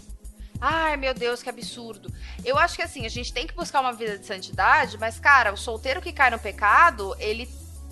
Ai, 0.60 0.96
meu 0.96 1.12
Deus, 1.12 1.42
que 1.42 1.50
absurdo. 1.50 2.12
Eu 2.44 2.58
acho 2.58 2.76
que 2.76 2.82
assim, 2.82 3.04
a 3.04 3.08
gente 3.08 3.32
tem 3.32 3.46
que 3.46 3.54
buscar 3.54 3.80
uma 3.80 3.92
vida 3.92 4.18
de 4.18 4.26
santidade, 4.26 4.96
mas, 4.98 5.18
cara, 5.18 5.52
o 5.52 5.56
solteiro 5.56 6.00
que 6.00 6.12
cai 6.12 6.30
no 6.30 6.38
pecado, 6.38 7.14
ele. 7.18 7.48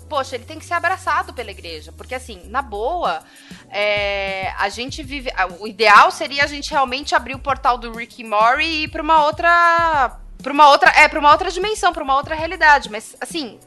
Poxa, 0.09 0.35
ele 0.35 0.43
tem 0.43 0.59
que 0.59 0.65
ser 0.65 0.73
abraçado 0.73 1.33
pela 1.33 1.49
igreja. 1.49 1.91
Porque, 1.91 2.13
assim, 2.13 2.41
na 2.45 2.61
boa, 2.61 3.23
é, 3.69 4.53
a 4.57 4.69
gente 4.69 5.01
vive. 5.01 5.31
O 5.59 5.67
ideal 5.67 6.11
seria 6.11 6.43
a 6.43 6.47
gente 6.47 6.69
realmente 6.69 7.15
abrir 7.15 7.35
o 7.35 7.39
portal 7.39 7.77
do 7.77 7.91
Rick 7.91 8.21
e 8.21 8.25
Morty 8.25 8.63
e 8.63 8.83
ir 8.83 8.87
pra 8.89 9.01
uma 9.01 9.23
outra. 9.25 10.19
Pra 10.41 10.53
uma 10.53 10.69
outra. 10.69 10.91
É, 10.91 11.07
pra 11.07 11.19
uma 11.19 11.31
outra 11.31 11.49
dimensão, 11.49 11.93
pra 11.93 12.03
uma 12.03 12.15
outra 12.15 12.35
realidade. 12.35 12.91
Mas, 12.91 13.15
assim, 13.21 13.59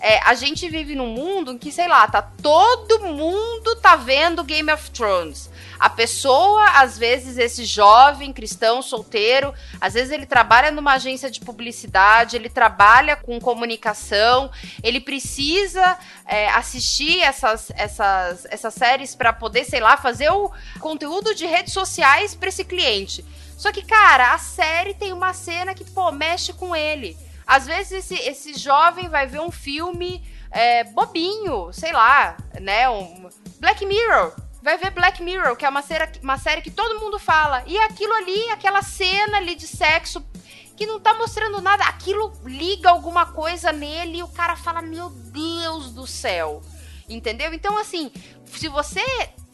é, 0.00 0.18
a 0.24 0.34
gente 0.34 0.68
vive 0.68 0.94
num 0.94 1.08
mundo 1.08 1.52
em 1.52 1.58
que, 1.58 1.70
sei 1.70 1.86
lá, 1.86 2.06
tá 2.08 2.22
todo 2.22 3.00
mundo 3.00 3.76
tá 3.76 3.96
vendo 3.96 4.42
Game 4.42 4.72
of 4.72 4.90
Thrones. 4.90 5.50
A 5.78 5.88
pessoa, 5.88 6.64
às 6.80 6.98
vezes, 6.98 7.38
esse 7.38 7.64
jovem 7.64 8.32
cristão 8.32 8.82
solteiro, 8.82 9.54
às 9.80 9.94
vezes 9.94 10.10
ele 10.10 10.26
trabalha 10.26 10.70
numa 10.70 10.94
agência 10.94 11.30
de 11.30 11.40
publicidade, 11.40 12.36
ele 12.36 12.48
trabalha 12.48 13.16
com 13.16 13.38
comunicação, 13.40 14.50
ele 14.82 15.00
precisa 15.00 15.98
é, 16.26 16.48
assistir 16.50 17.20
essas, 17.20 17.70
essas, 17.76 18.46
essas 18.50 18.74
séries 18.74 19.14
para 19.14 19.32
poder, 19.32 19.64
sei 19.64 19.80
lá, 19.80 19.96
fazer 19.96 20.30
o 20.30 20.50
conteúdo 20.80 21.34
de 21.34 21.46
redes 21.46 21.72
sociais 21.72 22.34
para 22.34 22.48
esse 22.48 22.64
cliente. 22.64 23.24
Só 23.56 23.70
que, 23.70 23.82
cara, 23.82 24.32
a 24.32 24.38
série 24.38 24.94
tem 24.94 25.12
uma 25.12 25.34
cena 25.34 25.74
que, 25.74 25.84
pô, 25.84 26.10
mexe 26.10 26.52
com 26.54 26.74
ele. 26.74 27.16
Às 27.50 27.66
vezes 27.66 27.90
esse, 27.90 28.14
esse 28.14 28.54
jovem 28.54 29.08
vai 29.08 29.26
ver 29.26 29.40
um 29.40 29.50
filme 29.50 30.22
é, 30.52 30.84
bobinho, 30.84 31.72
sei 31.72 31.92
lá, 31.92 32.36
né? 32.60 32.88
Um 32.88 33.28
Black 33.58 33.84
Mirror. 33.84 34.36
Vai 34.62 34.78
ver 34.78 34.92
Black 34.92 35.20
Mirror, 35.20 35.56
que 35.56 35.66
é 35.66 35.68
uma 35.68 35.82
série, 35.82 36.08
uma 36.22 36.38
série 36.38 36.62
que 36.62 36.70
todo 36.70 37.00
mundo 37.00 37.18
fala. 37.18 37.64
E 37.66 37.76
aquilo 37.76 38.12
ali, 38.12 38.48
aquela 38.50 38.82
cena 38.82 39.38
ali 39.38 39.56
de 39.56 39.66
sexo 39.66 40.24
que 40.76 40.86
não 40.86 41.00
tá 41.00 41.12
mostrando 41.14 41.60
nada, 41.60 41.82
aquilo 41.86 42.32
liga 42.44 42.88
alguma 42.88 43.26
coisa 43.26 43.72
nele 43.72 44.18
e 44.18 44.22
o 44.22 44.28
cara 44.28 44.54
fala: 44.54 44.80
Meu 44.80 45.10
Deus 45.10 45.90
do 45.90 46.06
céu. 46.06 46.62
Entendeu? 47.08 47.52
Então, 47.52 47.76
assim, 47.76 48.12
se 48.46 48.68
você 48.68 49.02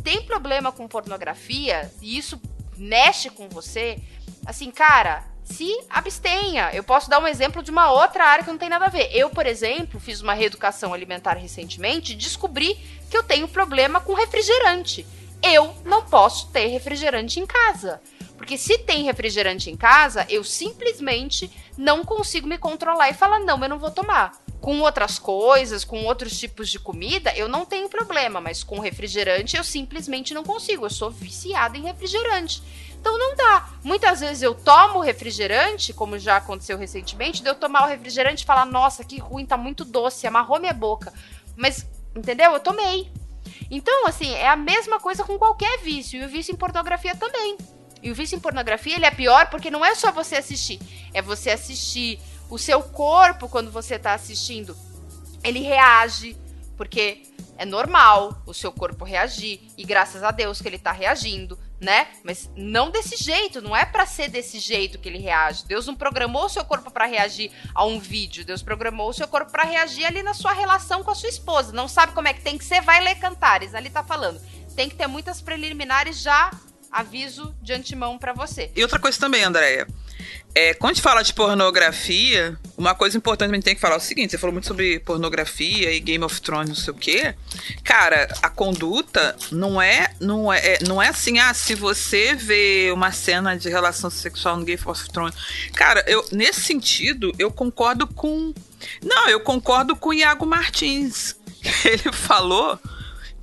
tem 0.05 0.21
problema 0.21 0.71
com 0.71 0.87
pornografia 0.87 1.91
e 2.03 2.19
isso 2.19 2.39
mexe 2.77 3.31
com 3.31 3.49
você, 3.49 3.99
assim, 4.45 4.71
cara, 4.71 5.25
se 5.47 5.73
abstenha. 5.89 6.71
Eu 6.75 6.83
posso 6.83 7.09
dar 7.09 7.21
um 7.21 7.27
exemplo 7.27 7.63
de 7.63 7.71
uma 7.71 7.91
outra 7.91 8.25
área 8.25 8.45
que 8.45 8.51
não 8.51 8.59
tem 8.59 8.69
nada 8.69 8.87
a 8.87 8.91
ver. 8.91 9.09
Eu, 9.13 9.31
por 9.31 9.47
exemplo, 9.47 10.01
fiz 10.01 10.21
uma 10.21 10.35
reeducação 10.35 10.93
alimentar 10.93 11.35
recentemente 11.35 12.13
e 12.13 12.17
descobri 12.17 12.75
que 13.09 13.17
eu 13.17 13.23
tenho 13.23 13.49
problema 13.49 14.01
com 14.01 14.13
refrigerante. 14.13 15.07
Eu 15.43 15.75
não 15.85 16.03
posso 16.03 16.49
ter 16.49 16.67
refrigerante 16.67 17.39
em 17.39 17.47
casa. 17.47 18.01
Porque 18.37 18.59
se 18.59 18.77
tem 18.79 19.05
refrigerante 19.05 19.71
em 19.71 19.77
casa, 19.77 20.27
eu 20.29 20.45
simplesmente 20.45 21.51
não 21.77 22.05
consigo 22.05 22.47
me 22.47 22.59
controlar 22.59 23.09
e 23.09 23.15
falar: 23.15 23.39
não, 23.41 23.63
eu 23.63 23.69
não 23.69 23.79
vou 23.79 23.91
tomar. 23.91 24.33
Com 24.61 24.81
outras 24.81 25.19
coisas, 25.19 25.85
com 25.85 26.05
outros 26.05 26.39
tipos 26.39 26.69
de 26.69 26.79
comida, 26.79 27.33
eu 27.37 27.49
não 27.49 27.65
tenho 27.65 27.89
problema, 27.89 28.41
mas 28.41 28.65
com 28.65 28.81
refrigerante 28.81 29.57
eu 29.57 29.63
simplesmente 29.63 30.35
não 30.35 30.43
consigo. 30.43 30.85
Eu 30.85 30.91
sou 30.91 31.11
viciada 31.11 31.79
em 31.79 31.83
refrigerante. 31.83 32.63
Então 33.01 33.19
não 33.19 33.37
dá. 33.37 33.69
Muitas 33.83 34.21
vezes 34.21 34.43
eu 34.43 34.55
tomo 34.55 35.01
refrigerante, 35.01 35.93
como 35.93 36.19
já 36.19 36.37
aconteceu 36.37 36.77
recentemente, 36.77 37.43
de 37.43 37.49
eu 37.49 37.55
tomar 37.55 37.85
o 37.85 37.89
refrigerante 37.89 38.43
e 38.43 38.47
falar: 38.47 38.65
nossa, 38.65 39.05
que 39.05 39.19
ruim, 39.19 39.47
tá 39.47 39.57
muito 39.57 39.85
doce, 39.85 40.27
amarrou 40.27 40.59
minha 40.59 40.73
boca. 40.73 41.13
Mas, 41.57 41.87
entendeu? 42.15 42.53
Eu 42.53 42.61
tomei. 42.61 43.11
Então, 43.71 44.07
assim, 44.07 44.33
é 44.33 44.49
a 44.49 44.57
mesma 44.57 45.01
coisa 45.01 45.25
com 45.25 45.39
qualquer 45.39 45.79
vício. 45.81 46.21
E 46.21 46.25
o 46.25 46.29
vício 46.29 46.53
em 46.53 46.57
pornografia 46.57 47.15
também. 47.17 47.57
E 48.03 48.11
o 48.11 48.15
vício 48.15 48.37
em 48.37 48.41
pornografia, 48.41 48.97
ele 48.97 49.07
é 49.07 49.11
pior 49.11 49.49
porque 49.51 49.71
não 49.71 49.85
é 49.85 49.95
só 49.95 50.13
você 50.13 50.37
assistir. 50.37 50.81
É 51.13 51.23
você 51.23 51.51
assistir. 51.51 52.21
O 52.49 52.59
seu 52.59 52.81
corpo, 52.83 53.49
quando 53.49 53.71
você 53.71 53.99
tá 53.99 54.15
assistindo, 54.15 54.77
ele 55.43 55.61
reage. 55.61 56.37
Porque 56.77 57.23
é 57.57 57.65
normal 57.65 58.43
o 58.47 58.53
seu 58.53 58.71
corpo 58.71 59.05
reagir. 59.05 59.61
E 59.77 59.85
graças 59.85 60.23
a 60.23 60.31
Deus 60.31 60.61
que 60.61 60.69
ele 60.69 60.79
tá 60.79 60.93
reagindo, 60.93 61.59
né? 61.81 62.09
Mas 62.25 62.51
não 62.57 62.91
desse 62.91 63.17
jeito. 63.17 63.61
Não 63.61 63.77
é 63.77 63.85
para 63.85 64.07
ser 64.07 64.29
desse 64.29 64.59
jeito 64.59 64.99
que 64.99 65.09
ele 65.09 65.19
reage. 65.19 65.65
Deus 65.67 65.87
não 65.87 65.95
programou 65.95 66.47
o 66.47 66.49
seu 66.49 66.65
corpo 66.65 66.91
para 66.91 67.07
reagir 67.07 67.51
a 67.75 67.85
um 67.85 67.99
vídeo. 67.99 68.45
Deus 68.45 68.63
programou 68.63 69.11
o 69.11 69.13
seu 69.13 69.29
corpo 69.29 69.51
para 69.51 69.65
reagir 69.65 70.05
ali 70.05 70.23
na 70.23 70.35
sua 70.35 70.53
relação 70.53 71.03
com 71.03 71.11
a 71.11 71.15
sua 71.15 71.29
esposa. 71.29 71.73
Não 71.73 71.89
sabe 71.89 72.13
como 72.13 72.29
é 72.29 72.35
que 72.35 72.41
tem 72.41 72.59
que 72.59 72.65
ser? 72.65 72.81
Vai 72.81 73.03
ler 73.03 73.17
Cantares. 73.17 73.75
Ali 73.75 73.91
tá 73.91 74.03
falando. 74.03 74.41
Tem 74.75 74.89
que 74.89 74.95
ter 74.95 75.07
muitas 75.07 75.41
preliminares 75.41 76.21
já 76.21 76.51
aviso 76.91 77.55
de 77.61 77.73
antemão 77.73 78.19
para 78.19 78.33
você. 78.33 78.71
E 78.75 78.83
outra 78.83 78.99
coisa 78.99 79.19
também, 79.19 79.43
Andréia. 79.43 79.87
É, 80.55 80.73
quando 80.73 80.93
a 80.93 80.95
gente 80.95 81.03
fala 81.03 81.23
de 81.23 81.35
pornografia, 81.35 82.59
uma 82.79 82.95
coisa 82.95 83.15
importante 83.15 83.51
que 83.51 83.53
a 83.53 83.57
gente 83.57 83.65
tem 83.65 83.75
que 83.75 83.81
falar 83.81 83.97
é 83.97 83.99
o 83.99 84.01
seguinte: 84.01 84.31
você 84.31 84.39
falou 84.39 84.55
muito 84.55 84.67
sobre 84.67 84.99
pornografia 85.01 85.93
e 85.93 86.01
Game 86.01 86.25
of 86.25 86.41
Thrones, 86.41 86.69
não 86.71 86.75
sei 86.75 86.95
o 86.95 86.97
quê. 86.97 87.35
Cara, 87.85 88.27
a 88.41 88.49
conduta 88.49 89.37
não 89.53 89.83
é, 89.83 90.15
não 90.19 90.51
é, 90.51 90.79
não 90.87 91.03
é 91.03 91.09
assim, 91.09 91.39
ah, 91.39 91.53
se 91.53 91.75
você 91.75 92.35
vê 92.35 92.91
uma 92.91 93.13
cena 93.13 93.55
de 93.55 93.69
relação 93.69 94.09
sexual 94.09 94.57
no 94.57 94.65
Game 94.65 94.81
of 94.87 95.09
Thrones. 95.11 95.35
Cara, 95.75 96.03
eu, 96.07 96.25
nesse 96.33 96.63
sentido, 96.63 97.33
eu 97.39 97.51
concordo 97.51 98.07
com. 98.07 98.55
Não, 99.03 99.29
eu 99.29 99.41
concordo 99.41 99.95
com 99.95 100.09
o 100.09 100.15
Iago 100.15 100.47
Martins. 100.47 101.37
Ele 101.85 102.11
falou 102.13 102.79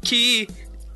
que 0.02 0.48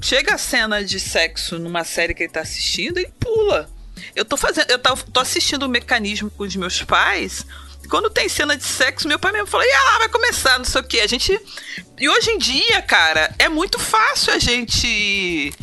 chega 0.01 0.34
a 0.34 0.38
cena 0.39 0.84
de 0.84 0.99
sexo 0.99 1.59
numa 1.59 1.84
série 1.84 2.13
que 2.13 2.23
ele 2.23 2.32
tá 2.32 2.41
assistindo 2.41 2.99
e 2.99 3.07
pula. 3.19 3.69
Eu 4.15 4.25
tô 4.25 4.37
fazendo, 4.37 4.69
eu 4.69 4.79
tô, 4.79 5.19
assistindo 5.19 5.63
o 5.63 5.69
mecanismo 5.69 6.29
com 6.31 6.43
os 6.43 6.55
meus 6.55 6.81
pais. 6.83 7.45
Quando 7.89 8.09
tem 8.09 8.27
cena 8.27 8.57
de 8.57 8.63
sexo, 8.63 9.07
meu 9.07 9.19
pai 9.19 9.31
mesmo 9.31 9.47
fala: 9.47 9.65
"E 9.65 9.71
lá, 9.71 9.97
vai 9.99 10.09
começar, 10.09 10.57
não 10.57 10.65
sei 10.65 10.81
o 10.81 10.83
quê". 10.83 10.99
A 10.99 11.07
gente 11.07 11.39
E 11.99 12.09
hoje 12.09 12.31
em 12.31 12.37
dia, 12.37 12.81
cara, 12.81 13.33
é 13.39 13.49
muito 13.49 13.79
fácil 13.79 14.33
a 14.33 14.39
gente 14.39 15.53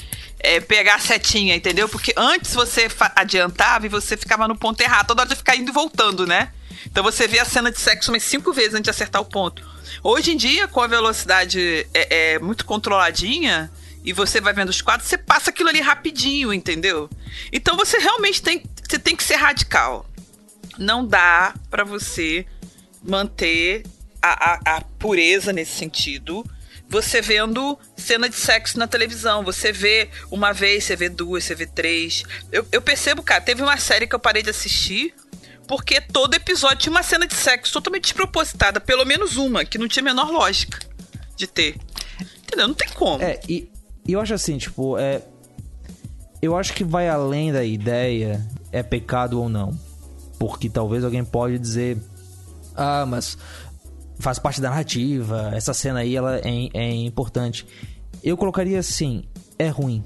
é, 0.40 0.60
pegar 0.60 0.96
a 0.96 0.98
setinha, 0.98 1.54
entendeu? 1.54 1.88
Porque 1.88 2.12
antes 2.16 2.54
você 2.54 2.88
adiantava 3.16 3.86
e 3.86 3.88
você 3.88 4.16
ficava 4.16 4.46
no 4.46 4.56
ponto 4.56 4.80
errado. 4.80 5.06
Toda 5.06 5.22
hora 5.22 5.30
você 5.30 5.36
ficar 5.36 5.56
indo 5.56 5.70
e 5.70 5.72
voltando, 5.72 6.26
né? 6.26 6.50
Então 6.86 7.02
você 7.02 7.26
vê 7.26 7.38
a 7.38 7.44
cena 7.44 7.72
de 7.72 7.80
sexo 7.80 8.12
umas 8.12 8.22
cinco 8.22 8.52
vezes 8.52 8.74
antes 8.74 8.84
de 8.84 8.90
acertar 8.90 9.22
o 9.22 9.24
ponto. 9.24 9.66
Hoje 10.02 10.32
em 10.32 10.36
dia, 10.36 10.68
com 10.68 10.80
a 10.80 10.86
velocidade 10.86 11.86
é, 11.94 12.34
é 12.34 12.38
muito 12.38 12.64
controladinha, 12.64 13.70
e 14.04 14.12
você 14.12 14.40
vai 14.40 14.52
vendo 14.52 14.68
os 14.68 14.82
quadros, 14.82 15.08
você 15.08 15.16
passa 15.16 15.50
aquilo 15.50 15.70
ali 15.70 15.80
rapidinho, 15.80 16.52
entendeu? 16.52 17.08
Então 17.50 17.76
você 17.76 17.98
realmente 17.98 18.42
tem, 18.42 18.62
você 18.86 18.98
tem 18.98 19.16
que 19.16 19.24
ser 19.24 19.36
radical. 19.36 20.06
Não 20.78 21.06
dá 21.06 21.54
para 21.70 21.84
você 21.84 22.46
manter 23.02 23.84
a, 24.20 24.52
a, 24.52 24.76
a, 24.76 24.80
pureza 24.98 25.52
nesse 25.52 25.72
sentido. 25.72 26.44
Você 26.86 27.22
vendo 27.22 27.78
cena 27.96 28.28
de 28.28 28.36
sexo 28.36 28.78
na 28.78 28.86
televisão, 28.86 29.42
você 29.42 29.72
vê 29.72 30.10
uma 30.30 30.52
vez, 30.52 30.84
você 30.84 30.94
vê 30.94 31.08
duas, 31.08 31.44
você 31.44 31.54
vê 31.54 31.66
três. 31.66 32.24
Eu, 32.52 32.66
eu 32.70 32.82
percebo, 32.82 33.22
cara, 33.22 33.40
teve 33.40 33.62
uma 33.62 33.78
série 33.78 34.06
que 34.06 34.14
eu 34.14 34.20
parei 34.20 34.42
de 34.42 34.50
assistir 34.50 35.14
porque 35.66 35.98
todo 36.00 36.34
episódio 36.34 36.76
tinha 36.76 36.90
uma 36.90 37.02
cena 37.02 37.26
de 37.26 37.34
sexo 37.34 37.72
totalmente 37.72 38.02
despropositada, 38.02 38.80
pelo 38.80 39.04
menos 39.06 39.36
uma, 39.38 39.64
que 39.64 39.78
não 39.78 39.88
tinha 39.88 40.02
a 40.02 40.04
menor 40.04 40.30
lógica 40.30 40.78
de 41.36 41.46
ter. 41.46 41.76
Entendeu? 42.42 42.68
Não 42.68 42.74
tem 42.74 42.88
como. 42.90 43.22
É, 43.22 43.40
e, 43.48 43.68
e 44.06 44.12
eu 44.12 44.20
acho 44.20 44.34
assim, 44.34 44.58
tipo, 44.58 44.98
é. 44.98 45.22
Eu 46.42 46.56
acho 46.56 46.74
que 46.74 46.84
vai 46.84 47.08
além 47.08 47.52
da 47.52 47.64
ideia, 47.64 48.46
é 48.70 48.82
pecado 48.82 49.40
ou 49.40 49.48
não. 49.48 49.72
Porque 50.38 50.68
talvez 50.68 51.02
alguém 51.02 51.24
pode 51.24 51.58
dizer. 51.58 51.96
Ah, 52.76 53.06
mas 53.06 53.38
faz 54.18 54.38
parte 54.38 54.60
da 54.60 54.68
narrativa, 54.68 55.50
essa 55.54 55.72
cena 55.72 56.00
aí 56.00 56.14
ela 56.14 56.38
é, 56.38 56.68
é 56.74 56.94
importante. 56.94 57.66
Eu 58.22 58.36
colocaria 58.36 58.78
assim, 58.78 59.24
é 59.58 59.68
ruim. 59.68 60.04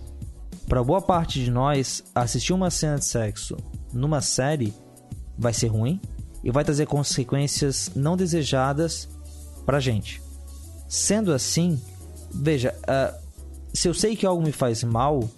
Para 0.69 0.85
boa 0.85 1.01
parte 1.01 1.43
de 1.43 1.51
nós, 1.51 2.05
assistir 2.15 2.53
uma 2.53 2.71
cena 2.71 2.99
de 2.99 3.07
sexo 3.07 3.57
numa 3.93 4.21
série 4.21 4.75
vai 5.37 5.53
ser 5.53 5.69
ruim 5.69 6.01
e 6.43 6.51
vai 6.51 6.65
trazer 6.65 6.87
consequências 6.87 7.91
não 7.95 8.17
desejadas 8.17 9.09
pra 9.65 9.81
gente. 9.81 10.23
Sendo 10.89 11.33
assim, 11.33 11.81
veja, 12.33 12.75
uh, 12.83 13.28
se 13.79 13.87
eu 13.87 13.95
sei 13.95 14.17
que 14.17 14.27
algo 14.27 14.43
me 14.43 14.51
faz 14.51 14.83
mal, 14.83 15.31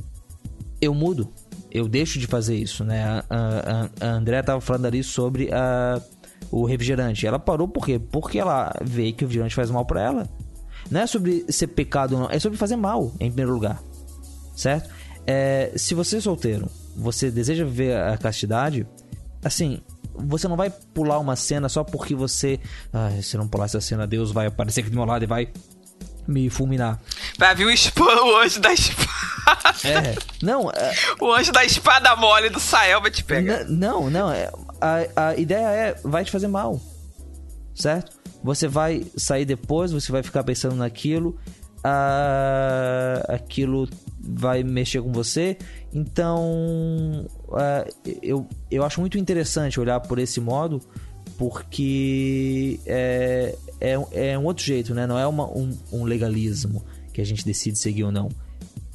eu 0.80 0.94
mudo. 0.94 1.30
Eu 1.70 1.86
deixo 1.86 2.18
de 2.18 2.26
fazer 2.26 2.56
isso, 2.56 2.82
né? 2.82 3.22
A, 3.28 3.88
a, 4.00 4.16
a 4.16 4.42
tava 4.42 4.62
falando 4.62 4.86
ali 4.86 5.04
sobre 5.04 5.52
a, 5.52 6.00
o 6.50 6.64
refrigerante. 6.64 7.26
Ela 7.26 7.38
parou 7.38 7.68
por 7.68 7.84
quê? 7.84 7.98
Porque 7.98 8.38
ela 8.38 8.74
vê 8.82 9.12
que 9.12 9.24
o 9.24 9.26
refrigerante 9.26 9.54
faz 9.54 9.70
mal 9.70 9.84
para 9.84 10.00
ela. 10.00 10.28
Não 10.90 11.02
é 11.02 11.06
sobre 11.06 11.44
ser 11.50 11.66
pecado, 11.66 12.16
não. 12.16 12.30
É 12.30 12.38
sobre 12.38 12.56
fazer 12.56 12.76
mal, 12.76 13.12
em 13.20 13.28
primeiro 13.28 13.52
lugar. 13.52 13.82
Certo? 14.56 14.88
É, 15.26 15.72
se 15.76 15.92
você 15.92 16.16
é 16.16 16.20
solteiro, 16.22 16.66
você 16.96 17.30
deseja 17.30 17.62
viver 17.66 17.94
a 17.94 18.16
castidade, 18.16 18.86
assim, 19.44 19.82
você 20.14 20.48
não 20.48 20.56
vai 20.56 20.70
pular 20.70 21.18
uma 21.18 21.36
cena 21.36 21.68
só 21.68 21.84
porque 21.84 22.14
você. 22.14 22.58
Ah, 22.90 23.10
se 23.20 23.36
não 23.36 23.46
pular 23.46 23.66
essa 23.66 23.82
cena, 23.82 24.06
Deus 24.06 24.32
vai 24.32 24.46
aparecer 24.46 24.80
aqui 24.80 24.88
do 24.88 24.96
meu 24.96 25.04
lado 25.04 25.24
e 25.24 25.26
vai 25.26 25.52
me 26.30 26.48
fulminar. 26.48 27.00
Vai 27.38 27.54
vir 27.54 27.66
o, 27.66 27.70
espada, 27.70 28.22
o 28.24 28.36
anjo 28.38 28.60
da 28.60 28.72
espada. 28.72 29.10
É, 29.84 30.16
não. 30.42 30.70
É... 30.70 30.94
O 31.20 31.32
anjo 31.32 31.52
da 31.52 31.64
espada 31.64 32.14
mole 32.16 32.48
do 32.48 32.60
Sael 32.60 33.00
vai 33.00 33.10
te 33.10 33.24
pegar. 33.24 33.64
N 33.64 33.76
não, 33.76 34.08
não. 34.08 34.30
É, 34.30 34.50
a, 34.80 35.28
a 35.28 35.36
ideia 35.36 35.66
é, 35.66 36.00
vai 36.04 36.24
te 36.24 36.30
fazer 36.30 36.48
mal. 36.48 36.80
Certo? 37.74 38.18
Você 38.42 38.68
vai 38.68 39.04
sair 39.16 39.44
depois, 39.44 39.92
você 39.92 40.10
vai 40.10 40.22
ficar 40.22 40.44
pensando 40.44 40.76
naquilo. 40.76 41.38
Ah, 41.82 43.24
aquilo 43.28 43.88
vai 44.20 44.62
mexer 44.62 45.00
com 45.02 45.12
você. 45.12 45.56
Então, 45.92 47.26
uh, 47.48 48.14
eu, 48.22 48.46
eu 48.70 48.84
acho 48.84 49.00
muito 49.00 49.16
interessante 49.18 49.80
olhar 49.80 49.98
por 50.00 50.18
esse 50.18 50.40
modo, 50.40 50.80
porque 51.40 52.78
é, 52.84 53.56
é, 53.80 53.96
é 54.32 54.38
um 54.38 54.44
outro 54.44 54.62
jeito, 54.62 54.94
né? 54.94 55.06
Não 55.06 55.18
é 55.18 55.26
uma, 55.26 55.46
um, 55.46 55.74
um 55.90 56.04
legalismo 56.04 56.84
que 57.14 57.20
a 57.22 57.24
gente 57.24 57.46
decide 57.46 57.78
seguir 57.78 58.04
ou 58.04 58.12
não. 58.12 58.28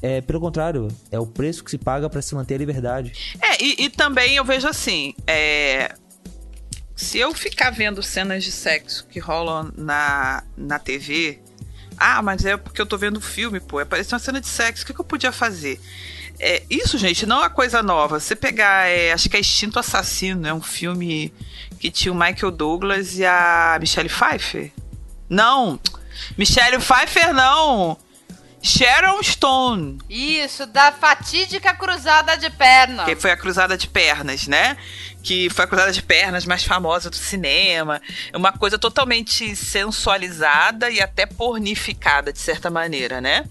É, 0.00 0.20
pelo 0.20 0.38
contrário, 0.38 0.86
é 1.10 1.18
o 1.18 1.26
preço 1.26 1.64
que 1.64 1.72
se 1.72 1.76
paga 1.76 2.08
para 2.08 2.22
se 2.22 2.36
manter 2.36 2.54
a 2.54 2.58
liberdade. 2.58 3.34
É, 3.42 3.60
e, 3.60 3.86
e 3.86 3.90
também 3.90 4.36
eu 4.36 4.44
vejo 4.44 4.68
assim, 4.68 5.12
é, 5.26 5.92
se 6.94 7.18
eu 7.18 7.34
ficar 7.34 7.70
vendo 7.70 8.00
cenas 8.00 8.44
de 8.44 8.52
sexo 8.52 9.08
que 9.08 9.18
rolam 9.18 9.72
na, 9.76 10.44
na 10.56 10.78
TV, 10.78 11.40
ah, 11.98 12.22
mas 12.22 12.44
é 12.44 12.56
porque 12.56 12.80
eu 12.80 12.86
tô 12.86 12.96
vendo 12.96 13.20
filme, 13.20 13.58
pô, 13.58 13.80
apareceu 13.80 14.14
uma 14.14 14.20
cena 14.20 14.40
de 14.40 14.46
sexo, 14.46 14.84
o 14.84 14.86
que, 14.86 14.94
que 14.94 15.00
eu 15.00 15.04
podia 15.04 15.32
fazer? 15.32 15.80
É, 16.38 16.62
isso, 16.68 16.98
gente, 16.98 17.26
não 17.26 17.44
é 17.44 17.48
coisa 17.48 17.82
nova. 17.82 18.20
Você 18.20 18.36
pegar, 18.36 18.88
é, 18.88 19.12
acho 19.12 19.28
que 19.28 19.36
é 19.36 19.40
Instinto 19.40 19.78
Assassino, 19.78 20.46
é 20.46 20.52
um 20.52 20.62
filme 20.62 21.32
que 21.78 21.90
tinha 21.90 22.12
o 22.12 22.16
Michael 22.16 22.50
Douglas 22.50 23.18
e 23.18 23.24
a 23.24 23.76
Michelle 23.80 24.08
Pfeiffer. 24.08 24.72
Não! 25.28 25.80
Michelle 26.36 26.78
Pfeiffer 26.78 27.32
não! 27.32 27.98
Sharon 28.62 29.22
Stone. 29.22 29.98
Isso, 30.10 30.66
da 30.66 30.90
fatídica 30.90 31.72
cruzada 31.74 32.36
de 32.36 32.50
pernas. 32.50 33.06
Que 33.06 33.14
foi 33.14 33.30
a 33.30 33.36
cruzada 33.36 33.78
de 33.78 33.86
pernas, 33.86 34.48
né? 34.48 34.76
Que 35.22 35.48
foi 35.50 35.64
a 35.64 35.68
cruzada 35.68 35.92
de 35.92 36.02
pernas 36.02 36.44
mais 36.44 36.64
famosa 36.64 37.08
do 37.08 37.14
cinema. 37.14 38.02
Uma 38.34 38.52
coisa 38.52 38.76
totalmente 38.76 39.54
sensualizada 39.54 40.90
e 40.90 41.00
até 41.00 41.26
pornificada, 41.26 42.32
de 42.32 42.40
certa 42.40 42.68
maneira, 42.68 43.20
né? 43.20 43.44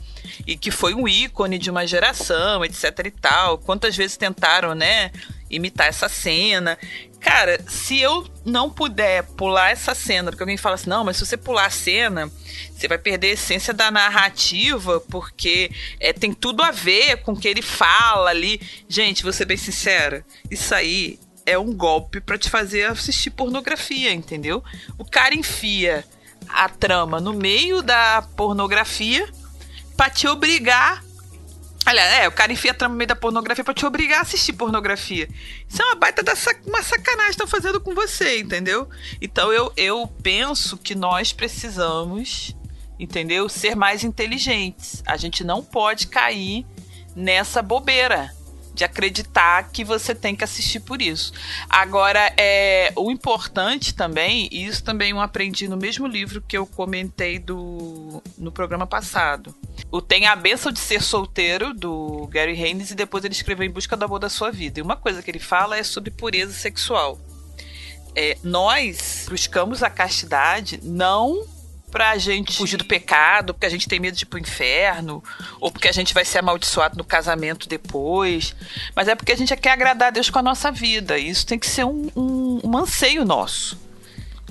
E 0.45 0.55
que 0.55 0.69
foi 0.71 0.93
um 0.93 1.07
ícone 1.07 1.57
de 1.57 1.69
uma 1.69 1.87
geração, 1.87 2.63
etc 2.63 2.99
e 3.05 3.11
tal. 3.11 3.57
Quantas 3.57 3.95
vezes 3.95 4.17
tentaram, 4.17 4.75
né? 4.75 5.11
imitar 5.49 5.87
essa 5.87 6.09
cena. 6.09 6.77
Cara, 7.19 7.59
se 7.67 7.99
eu 7.99 8.27
não 8.45 8.69
puder 8.69 9.23
pular 9.23 9.71
essa 9.71 9.95
cena, 9.95 10.31
porque 10.31 10.43
alguém 10.43 10.57
fala 10.57 10.75
assim, 10.75 10.89
não, 10.89 11.03
mas 11.03 11.17
se 11.17 11.25
você 11.25 11.37
pular 11.37 11.65
a 11.65 11.71
cena, 11.71 12.31
você 12.71 12.87
vai 12.87 12.97
perder 12.97 13.29
a 13.29 13.33
essência 13.33 13.73
da 13.73 13.89
narrativa, 13.89 14.99
porque 14.99 15.71
é, 15.99 16.13
tem 16.13 16.33
tudo 16.33 16.61
a 16.61 16.71
ver 16.71 17.17
com 17.23 17.31
o 17.31 17.39
que 17.39 17.47
ele 17.47 17.61
fala 17.61 18.29
ali. 18.29 18.61
Gente, 18.87 19.23
vou 19.23 19.33
ser 19.33 19.45
bem 19.45 19.57
sincera, 19.57 20.23
isso 20.51 20.73
aí 20.73 21.19
é 21.45 21.57
um 21.57 21.73
golpe 21.73 22.19
para 22.19 22.37
te 22.37 22.49
fazer 22.49 22.85
assistir 22.85 23.29
pornografia, 23.31 24.11
entendeu? 24.11 24.63
O 24.97 25.05
cara 25.05 25.35
enfia 25.35 26.03
a 26.47 26.69
trama 26.69 27.19
no 27.19 27.33
meio 27.33 27.81
da 27.81 28.23
pornografia 28.35 29.27
para 29.95 30.09
te 30.09 30.27
obrigar 30.27 31.03
Aliás, 31.85 32.13
é, 32.13 32.27
o 32.27 32.31
cara 32.31 32.51
enfia 32.51 32.71
a 32.71 32.73
trama 32.73 32.93
no 32.93 32.97
meio 32.97 33.07
da 33.07 33.15
pornografia 33.15 33.63
pra 33.63 33.73
te 33.73 33.85
obrigar 33.85 34.19
a 34.19 34.21
assistir 34.23 34.53
pornografia. 34.53 35.29
Isso 35.69 35.81
é 35.81 35.85
uma 35.85 35.95
baita 35.95 36.23
da 36.23 36.35
sac 36.35 36.59
uma 36.65 36.81
sacanagem 36.81 37.25
que 37.25 37.31
estão 37.31 37.47
fazendo 37.47 37.79
com 37.79 37.93
você, 37.93 38.39
entendeu? 38.39 38.89
Então 39.21 39.53
eu, 39.53 39.71
eu 39.77 40.07
penso 40.23 40.77
que 40.77 40.95
nós 40.95 41.31
precisamos, 41.31 42.55
entendeu? 42.97 43.47
Ser 43.47 43.75
mais 43.75 44.03
inteligentes. 44.03 45.03
A 45.05 45.15
gente 45.15 45.43
não 45.43 45.63
pode 45.63 46.07
cair 46.07 46.65
nessa 47.15 47.61
bobeira 47.61 48.33
de 48.73 48.83
acreditar 48.83 49.69
que 49.71 49.83
você 49.83 50.13
tem 50.15 50.35
que 50.35 50.43
assistir 50.43 50.79
por 50.79 51.01
isso. 51.01 51.31
Agora, 51.69 52.33
é, 52.35 52.91
o 52.95 53.11
importante 53.11 53.93
também, 53.93 54.49
e 54.51 54.65
isso 54.65 54.83
também 54.83 55.11
eu 55.11 55.21
aprendi 55.21 55.67
no 55.67 55.77
mesmo 55.77 56.07
livro 56.07 56.41
que 56.41 56.57
eu 56.57 56.65
comentei 56.65 57.37
do, 57.39 58.21
no 58.37 58.51
programa 58.51 58.85
passado. 58.87 59.55
O 59.91 60.01
Tem 60.01 60.25
a 60.27 60.35
Benção 60.35 60.71
de 60.71 60.79
Ser 60.79 61.01
Solteiro, 61.01 61.73
do 61.73 62.27
Gary 62.27 62.61
Haynes, 62.61 62.91
e 62.91 62.95
depois 62.95 63.23
ele 63.23 63.33
escreveu 63.33 63.65
Em 63.65 63.71
Busca 63.71 63.95
do 63.95 64.05
Amor 64.05 64.19
da 64.19 64.29
Sua 64.29 64.51
Vida. 64.51 64.79
E 64.79 64.83
uma 64.83 64.95
coisa 64.95 65.21
que 65.21 65.31
ele 65.31 65.39
fala 65.39 65.77
é 65.77 65.83
sobre 65.83 66.11
pureza 66.11 66.53
sexual. 66.53 67.19
É, 68.15 68.37
nós 68.43 69.25
buscamos 69.29 69.83
a 69.83 69.89
castidade 69.89 70.79
não 70.81 71.45
pra 71.91 72.17
gente 72.17 72.57
fugir 72.57 72.75
do 72.75 72.83
pecado, 72.83 73.53
porque 73.53 73.65
a 73.65 73.69
gente 73.69 73.87
tem 73.87 74.01
medo 74.01 74.17
de 74.17 74.23
ir 74.23 74.25
pro 74.25 74.37
inferno, 74.37 75.23
ou 75.61 75.71
porque 75.71 75.87
a 75.87 75.93
gente 75.93 76.13
vai 76.13 76.25
ser 76.25 76.39
amaldiçoado 76.39 76.97
no 76.97 77.05
casamento 77.05 77.69
depois, 77.69 78.53
mas 78.93 79.07
é 79.07 79.15
porque 79.15 79.31
a 79.31 79.37
gente 79.37 79.55
quer 79.55 79.71
agradar 79.71 80.09
a 80.09 80.11
Deus 80.11 80.29
com 80.29 80.39
a 80.39 80.43
nossa 80.43 80.71
vida. 80.71 81.17
E 81.17 81.29
isso 81.29 81.45
tem 81.45 81.57
que 81.57 81.67
ser 81.67 81.85
um, 81.85 82.09
um, 82.15 82.59
um 82.65 82.77
anseio 82.77 83.23
nosso. 83.23 83.79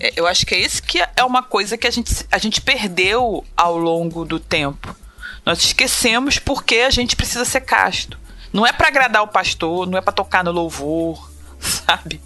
É, 0.01 0.13
eu 0.17 0.27
acho 0.27 0.47
que 0.47 0.55
é 0.55 0.61
esse 0.61 0.81
que 0.81 1.01
é 1.01 1.25
uma 1.25 1.43
coisa 1.43 1.77
que 1.77 1.87
a 1.87 1.91
gente, 1.91 2.27
a 2.31 2.39
gente 2.39 2.61
perdeu 2.61 3.45
ao 3.57 3.77
longo 3.77 4.25
do 4.25 4.41
tempo. 4.41 4.97
Nós 5.45 5.59
esquecemos 5.59 6.39
porque 6.39 6.77
a 6.77 6.91
gente 6.91 7.17
precisa 7.17 7.45
ser 7.45 7.61
casto. 7.61 8.19
Não 8.53 8.67
é 8.67 8.73
para 8.73 8.89
agradar 8.89 9.23
o 9.23 9.29
pastor, 9.29 9.87
não 9.87 9.99
é 9.99 10.01
para 10.01 10.13
tocar 10.13 10.45
no 10.45 10.53
louvor, 10.53 11.31
sabe? 11.59 12.21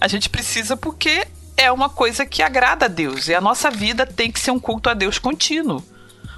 A 0.00 0.08
gente 0.08 0.28
precisa 0.28 0.76
porque 0.76 1.26
é 1.56 1.70
uma 1.70 1.88
coisa 1.88 2.26
que 2.26 2.42
agrada 2.42 2.86
a 2.86 2.88
Deus. 2.88 3.28
E 3.28 3.34
a 3.34 3.40
nossa 3.40 3.70
vida 3.70 4.06
tem 4.06 4.30
que 4.30 4.40
ser 4.40 4.50
um 4.50 4.58
culto 4.58 4.88
a 4.88 4.94
Deus 4.94 5.18
contínuo. 5.18 5.84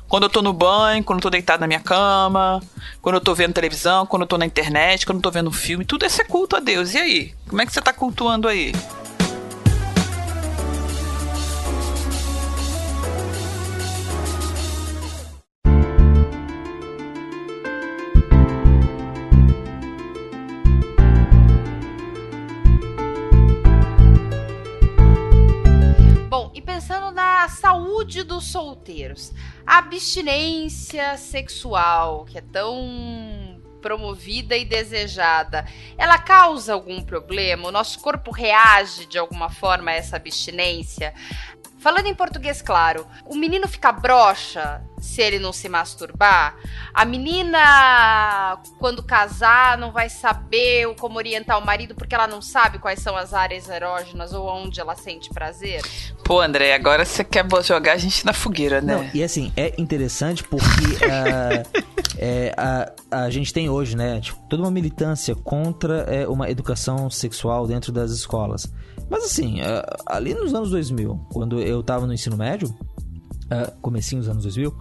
Quando 0.08 0.24
eu 0.24 0.28
tô 0.28 0.42
no 0.42 0.52
banho, 0.52 1.02
quando 1.02 1.18
eu 1.18 1.22
tô 1.22 1.30
deitado 1.30 1.60
na 1.60 1.66
minha 1.66 1.80
cama, 1.80 2.62
quando 3.00 3.16
eu 3.16 3.20
tô 3.20 3.34
vendo 3.34 3.54
televisão, 3.54 4.04
quando 4.04 4.22
eu 4.22 4.28
tô 4.28 4.36
na 4.36 4.44
internet, 4.44 5.06
quando 5.06 5.16
eu 5.18 5.22
tô 5.22 5.30
vendo 5.30 5.48
um 5.48 5.52
filme, 5.52 5.84
tudo 5.84 6.04
é 6.04 6.24
culto 6.24 6.56
a 6.56 6.60
Deus. 6.60 6.94
E 6.94 6.98
aí? 6.98 7.34
Como 7.48 7.60
é 7.62 7.66
que 7.66 7.72
você 7.72 7.80
tá 7.80 7.92
cultuando 7.92 8.46
aí? 8.46 8.72
Saúde 28.04 28.22
dos 28.22 28.44
solteiros. 28.44 29.32
A 29.66 29.78
abstinência 29.78 31.16
sexual, 31.16 32.24
que 32.26 32.38
é 32.38 32.42
tão 32.42 33.62
promovida 33.80 34.56
e 34.56 34.64
desejada, 34.64 35.66
ela 35.98 36.18
causa 36.18 36.72
algum 36.72 37.02
problema? 37.02 37.68
O 37.68 37.72
nosso 37.72 38.00
corpo 38.00 38.30
reage 38.30 39.06
de 39.06 39.18
alguma 39.18 39.50
forma 39.50 39.90
a 39.90 39.94
essa 39.94 40.16
abstinência? 40.16 41.14
Falando 41.84 42.06
em 42.06 42.14
português 42.14 42.62
claro, 42.62 43.06
o 43.26 43.36
menino 43.36 43.68
fica 43.68 43.92
broxa 43.92 44.80
se 44.98 45.20
ele 45.20 45.38
não 45.38 45.52
se 45.52 45.68
masturbar? 45.68 46.56
A 46.94 47.04
menina, 47.04 48.58
quando 48.78 49.02
casar, 49.02 49.76
não 49.76 49.92
vai 49.92 50.08
saber 50.08 50.94
como 50.94 51.18
orientar 51.18 51.58
o 51.58 51.66
marido 51.66 51.94
porque 51.94 52.14
ela 52.14 52.26
não 52.26 52.40
sabe 52.40 52.78
quais 52.78 53.00
são 53.00 53.14
as 53.14 53.34
áreas 53.34 53.68
erógenas 53.68 54.32
ou 54.32 54.48
onde 54.48 54.80
ela 54.80 54.96
sente 54.96 55.28
prazer? 55.28 55.82
Pô, 56.24 56.40
André, 56.40 56.72
agora 56.72 57.04
você 57.04 57.22
quer 57.22 57.44
jogar 57.62 57.92
a 57.92 57.98
gente 57.98 58.24
na 58.24 58.32
fogueira, 58.32 58.80
né? 58.80 58.94
Não, 58.94 59.10
e 59.12 59.22
assim, 59.22 59.52
é 59.54 59.74
interessante 59.76 60.42
porque 60.42 60.86
uh, 61.04 61.84
é, 62.16 62.54
a, 62.56 62.92
a 63.24 63.30
gente 63.30 63.52
tem 63.52 63.68
hoje, 63.68 63.94
né, 63.94 64.22
tipo, 64.22 64.40
toda 64.48 64.62
uma 64.62 64.70
militância 64.70 65.34
contra 65.34 65.98
é, 66.04 66.26
uma 66.26 66.48
educação 66.48 67.10
sexual 67.10 67.66
dentro 67.66 67.92
das 67.92 68.10
escolas. 68.10 68.72
Mas 69.08 69.24
assim, 69.24 69.60
uh, 69.60 69.82
ali 70.06 70.34
nos 70.34 70.54
anos 70.54 70.70
2000, 70.70 71.26
quando 71.32 71.60
eu 71.60 71.82
tava 71.82 72.06
no 72.06 72.12
ensino 72.12 72.36
médio, 72.36 72.68
uh, 72.68 73.80
comecinho 73.80 74.20
dos 74.20 74.28
anos 74.28 74.42
2000, 74.42 74.74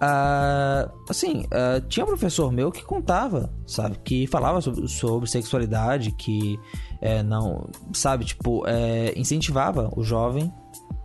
Uh, 0.00 0.90
assim, 1.10 1.44
uh, 1.44 1.78
tinha 1.86 2.04
um 2.04 2.08
professor 2.08 2.50
meu 2.50 2.72
que 2.72 2.82
contava, 2.82 3.52
sabe? 3.66 3.98
Que 4.02 4.26
falava 4.26 4.62
sobre, 4.62 4.88
sobre 4.88 5.28
sexualidade, 5.28 6.10
que 6.12 6.58
é, 7.02 7.22
não, 7.22 7.68
sabe, 7.92 8.24
tipo, 8.24 8.66
é, 8.66 9.12
incentivava 9.14 9.92
o 9.94 10.02
jovem 10.02 10.50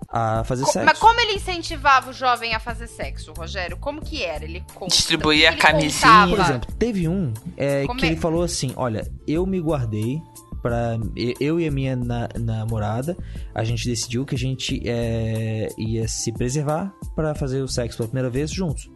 a 0.07 0.45
fazer 0.45 0.63
Co 0.63 0.71
sexo. 0.71 0.85
Mas 0.85 0.97
como 0.97 1.19
ele 1.19 1.33
incentivava 1.33 2.09
o 2.09 2.13
jovem 2.13 2.55
a 2.55 2.59
fazer 2.59 2.87
sexo, 2.87 3.33
Rogério? 3.37 3.75
Como 3.75 3.99
que 3.99 4.23
era? 4.23 4.45
Ele 4.45 4.63
distribuía 4.87 5.49
a 5.49 5.57
camisinha. 5.57 6.27
Por 6.29 6.39
exemplo, 6.39 6.73
teve 6.79 7.07
um 7.09 7.33
é, 7.57 7.85
que 7.85 8.05
é? 8.05 8.09
ele 8.09 8.17
falou 8.17 8.43
assim: 8.43 8.71
Olha, 8.77 9.11
eu 9.27 9.45
me 9.45 9.59
guardei 9.59 10.21
para 10.65 10.97
eu 11.39 11.59
e 11.59 11.67
a 11.67 11.71
minha 11.71 11.95
na, 11.95 12.27
namorada, 12.39 13.15
a 13.53 13.63
gente 13.63 13.87
decidiu 13.87 14.25
que 14.25 14.33
a 14.33 14.37
gente 14.37 14.81
é, 14.83 15.69
ia 15.77 16.07
se 16.07 16.31
preservar 16.31 16.91
para 17.15 17.35
fazer 17.35 17.61
o 17.61 17.67
sexo 17.67 17.97
pela 17.97 18.09
primeira 18.09 18.31
vez 18.31 18.49
juntos. 18.49 18.89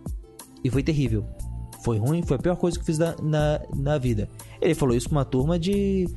E 0.64 0.70
foi 0.72 0.82
terrível. 0.82 1.24
Foi 1.84 2.00
ruim, 2.00 2.24
foi 2.24 2.38
a 2.38 2.40
pior 2.40 2.56
coisa 2.56 2.76
que 2.76 2.82
eu 2.82 2.86
fiz 2.88 2.98
na, 2.98 3.16
na, 3.22 3.62
na 3.76 3.98
vida. 4.00 4.28
Ele 4.60 4.74
falou 4.74 4.96
isso 4.96 5.10
com 5.10 5.16
uma 5.16 5.24
turma 5.24 5.60
de 5.60 6.10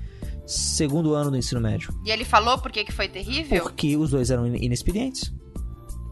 segundo 0.47 1.13
ano 1.13 1.31
do 1.31 1.37
ensino 1.37 1.61
médio. 1.61 1.93
E 2.03 2.11
ele 2.11 2.25
falou 2.25 2.57
por 2.57 2.73
que, 2.73 2.83
que 2.83 2.93
foi 2.93 3.09
terrível? 3.09 3.65
Porque 3.65 3.95
os 3.95 4.11
dois 4.11 4.31
eram 4.31 4.47
inexperientes 4.47 5.31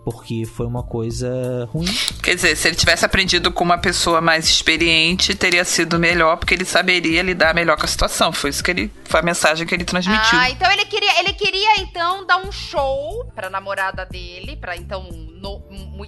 porque 0.05 0.44
foi 0.44 0.66
uma 0.66 0.82
coisa 0.82 1.68
ruim. 1.72 1.92
Quer 2.22 2.34
dizer, 2.34 2.57
se 2.57 2.68
ele 2.68 2.76
tivesse 2.76 3.05
aprendido 3.05 3.53
com 3.53 3.64
uma 3.64 3.78
pessoa 3.78 4.20
mais 4.20 4.46
experiente, 4.46 5.34
teria 5.34 5.64
sido 5.64 5.98
melhor, 5.98 6.36
porque 6.36 6.55
ele 6.55 6.64
saberia 6.64 7.22
lidar 7.22 7.55
melhor 7.55 7.76
com 7.76 7.84
a 7.84 7.88
situação. 7.88 8.32
Foi 8.32 8.51
isso 8.51 8.62
que 8.62 8.70
ele, 8.70 8.92
foi 9.05 9.20
a 9.20 9.22
mensagem 9.22 9.66
que 9.66 9.74
ele 9.74 9.84
transmitiu. 9.84 10.38
Ah, 10.38 10.51
então 10.51 10.70
ele 10.70 10.84
queria, 10.86 11.20
ele 11.20 11.32
queria 11.32 11.80
então 11.80 12.26
dar 12.26 12.38
um 12.38 12.51
show 12.51 13.24
para 13.34 13.51
namorada 13.51 14.05
dele, 14.07 14.57
para 14.57 14.76
então 14.76 15.03
no, 15.40 15.61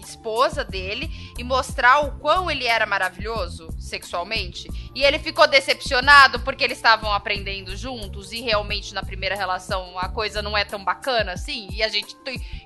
esposa 0.03 0.65
dele 0.65 1.11
e 1.39 1.45
mostrar 1.45 2.01
o 2.01 2.19
quão 2.19 2.51
ele 2.51 2.67
era 2.67 2.85
maravilhoso 2.85 3.69
sexualmente. 3.79 4.69
E 4.95 5.03
ele 5.03 5.19
ficou 5.19 5.47
decepcionado 5.47 6.41
porque 6.41 6.65
eles 6.65 6.79
estavam 6.79 7.13
aprendendo 7.13 7.77
juntos 7.77 8.33
e 8.33 8.41
realmente 8.41 8.93
na 8.93 9.03
primeira 9.03 9.35
relação 9.35 9.99
a 9.99 10.09
coisa 10.09 10.43
não 10.43 10.57
é 10.57 10.65
tão 10.65 10.85
bacana 10.85 11.33
assim. 11.33 11.69
E 11.73 11.83
a 11.83 11.89
gente 11.89 12.17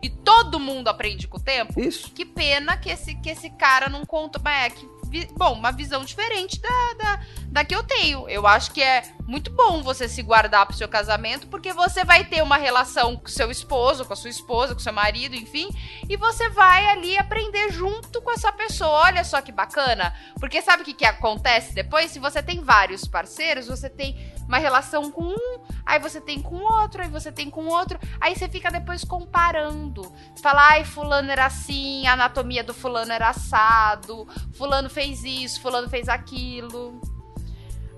e 0.03 0.09
todo 0.09 0.59
mundo 0.59 0.89
aprende 0.89 1.26
com 1.27 1.39
o 1.39 1.41
tempo. 1.41 1.81
Isso. 1.81 2.11
Que 2.13 2.25
pena 2.25 2.77
que 2.77 2.91
esse, 2.91 3.15
que 3.15 3.31
esse 3.31 3.51
cara 3.51 3.89
não 3.89 4.05
conta. 4.05 4.41
Mas 4.43 4.67
é 4.67 4.71
que 4.71 4.97
bom, 5.37 5.53
uma 5.53 5.71
visão 5.71 6.05
diferente 6.05 6.61
da, 6.61 6.95
da, 6.99 7.21
da 7.49 7.65
que 7.65 7.75
eu 7.75 7.83
tenho. 7.83 8.29
Eu 8.29 8.47
acho 8.47 8.73
que 8.73 8.83
é 8.83 9.03
muito 9.27 9.51
bom 9.51 9.83
você 9.83 10.09
se 10.09 10.23
guardar 10.23 10.67
pro 10.67 10.77
seu 10.77 10.89
casamento, 10.89 11.49
porque 11.49 11.73
você 11.73 12.05
vai 12.05 12.25
ter 12.25 12.43
uma 12.43 12.57
relação 12.57 13.17
com 13.17 13.27
seu 13.27 13.51
esposo, 13.51 14.05
com 14.05 14.13
a 14.13 14.17
sua 14.17 14.31
esposa, 14.31 14.75
com 14.75 14.81
seu 14.81 14.93
marido, 14.93 15.35
enfim, 15.35 15.69
e 16.09 16.17
você 16.17 16.49
vai 16.49 16.87
ali 16.87 17.19
aprender 17.19 17.71
junto 17.73 18.23
com 18.23 18.31
essa 18.31 18.53
pessoa. 18.53 19.05
Olha 19.07 19.25
só 19.25 19.41
que 19.43 19.51
bacana. 19.51 20.15
Porque 20.39 20.63
sabe 20.63 20.83
o 20.83 20.85
que, 20.85 20.95
que 20.95 21.05
acontece 21.05 21.75
depois? 21.75 22.11
Se 22.11 22.21
você 22.21 22.41
tem 22.43 22.61
vários 22.61 23.07
parceiros, 23.07 23.67
você 23.67 23.91
tem 23.91 24.33
uma 24.47 24.59
relação 24.59 25.11
com 25.11 25.25
um, 25.25 25.61
aí 25.85 25.99
você 25.99 26.21
tem 26.21 26.41
com 26.41 26.57
outro, 26.63 27.03
aí 27.03 27.09
você 27.09 27.33
tem 27.33 27.51
com 27.51 27.67
outro, 27.67 27.99
aí 28.21 28.37
você 28.37 28.49
fica 28.49 28.71
depois 28.71 29.03
comparando. 29.03 30.03
Você 30.35 30.43
fala, 30.43 30.71
ai, 30.71 30.85
fulano 30.85 31.31
era 31.31 31.47
assim, 31.47 32.07
a 32.07 32.13
anatomia 32.13 32.63
do 32.63 32.73
fulano 32.73 33.13
era 33.13 33.31
assado, 33.31 34.27
fulano 34.55 34.89
fez 34.89 35.25
isso, 35.25 35.61
fulano 35.61 35.89
fez 35.89 36.09
aquilo. 36.09 37.01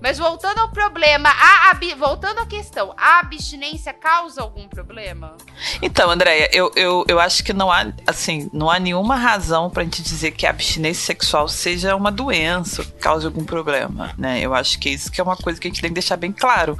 Mas 0.01 0.17
voltando 0.17 0.59
ao 0.59 0.69
problema, 0.69 1.29
a, 1.29 1.77
voltando 1.97 2.39
à 2.39 2.45
questão, 2.45 2.93
a 2.97 3.19
abstinência 3.19 3.93
causa 3.93 4.41
algum 4.41 4.67
problema? 4.67 5.35
Então, 5.81 6.09
Andréia, 6.09 6.49
eu, 6.53 6.71
eu, 6.75 7.05
eu 7.07 7.19
acho 7.19 7.43
que 7.43 7.51
não 7.51 7.71
há, 7.71 7.91
assim, 8.07 8.49
não 8.53 8.69
há 8.69 8.79
nenhuma 8.79 9.15
razão 9.15 9.69
pra 9.69 9.83
gente 9.83 10.01
dizer 10.01 10.31
que 10.31 10.45
a 10.45 10.51
abstinência 10.51 11.05
sexual 11.05 11.47
seja 11.49 11.95
uma 11.95 12.11
doença, 12.11 12.83
cause 13.01 13.25
algum 13.25 13.43
problema, 13.43 14.13
né? 14.17 14.39
Eu 14.39 14.53
acho 14.53 14.79
que 14.79 14.89
isso 14.89 15.11
que 15.11 15.19
é 15.19 15.23
uma 15.23 15.35
coisa 15.35 15.59
que 15.59 15.67
a 15.67 15.69
gente 15.69 15.81
tem 15.81 15.89
que 15.89 15.95
deixar 15.95 16.15
bem 16.15 16.31
claro. 16.31 16.77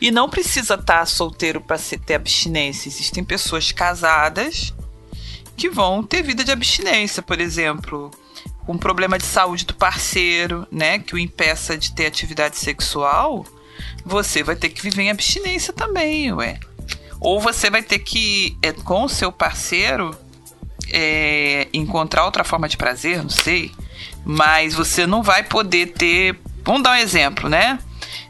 E 0.00 0.10
não 0.10 0.30
precisa 0.30 0.74
estar 0.74 1.00
tá 1.00 1.06
solteiro 1.06 1.60
para 1.60 1.76
ter 2.06 2.14
abstinência. 2.14 2.88
Existem 2.88 3.22
pessoas 3.22 3.70
casadas 3.70 4.72
que 5.56 5.68
vão 5.68 6.02
ter 6.02 6.22
vida 6.22 6.42
de 6.42 6.50
abstinência, 6.50 7.22
por 7.22 7.38
exemplo 7.38 8.10
um 8.66 8.78
problema 8.78 9.18
de 9.18 9.24
saúde 9.24 9.64
do 9.64 9.74
parceiro, 9.74 10.66
né, 10.70 10.98
que 10.98 11.14
o 11.14 11.18
impeça 11.18 11.76
de 11.76 11.92
ter 11.94 12.06
atividade 12.06 12.56
sexual, 12.56 13.44
você 14.04 14.42
vai 14.42 14.56
ter 14.56 14.68
que 14.68 14.82
viver 14.82 15.02
em 15.02 15.10
abstinência 15.10 15.72
também, 15.72 16.32
ué. 16.32 16.58
Ou 17.20 17.40
você 17.40 17.70
vai 17.70 17.82
ter 17.82 18.00
que, 18.00 18.56
é, 18.62 18.72
com 18.72 19.04
o 19.04 19.08
seu 19.08 19.30
parceiro, 19.30 20.16
é, 20.92 21.68
encontrar 21.72 22.24
outra 22.24 22.44
forma 22.44 22.68
de 22.68 22.76
prazer, 22.76 23.22
não 23.22 23.30
sei. 23.30 23.70
Mas 24.24 24.74
você 24.74 25.06
não 25.06 25.22
vai 25.22 25.42
poder 25.42 25.92
ter. 25.92 26.36
Vamos 26.64 26.82
dar 26.82 26.92
um 26.92 26.96
exemplo, 26.96 27.48
né? 27.48 27.78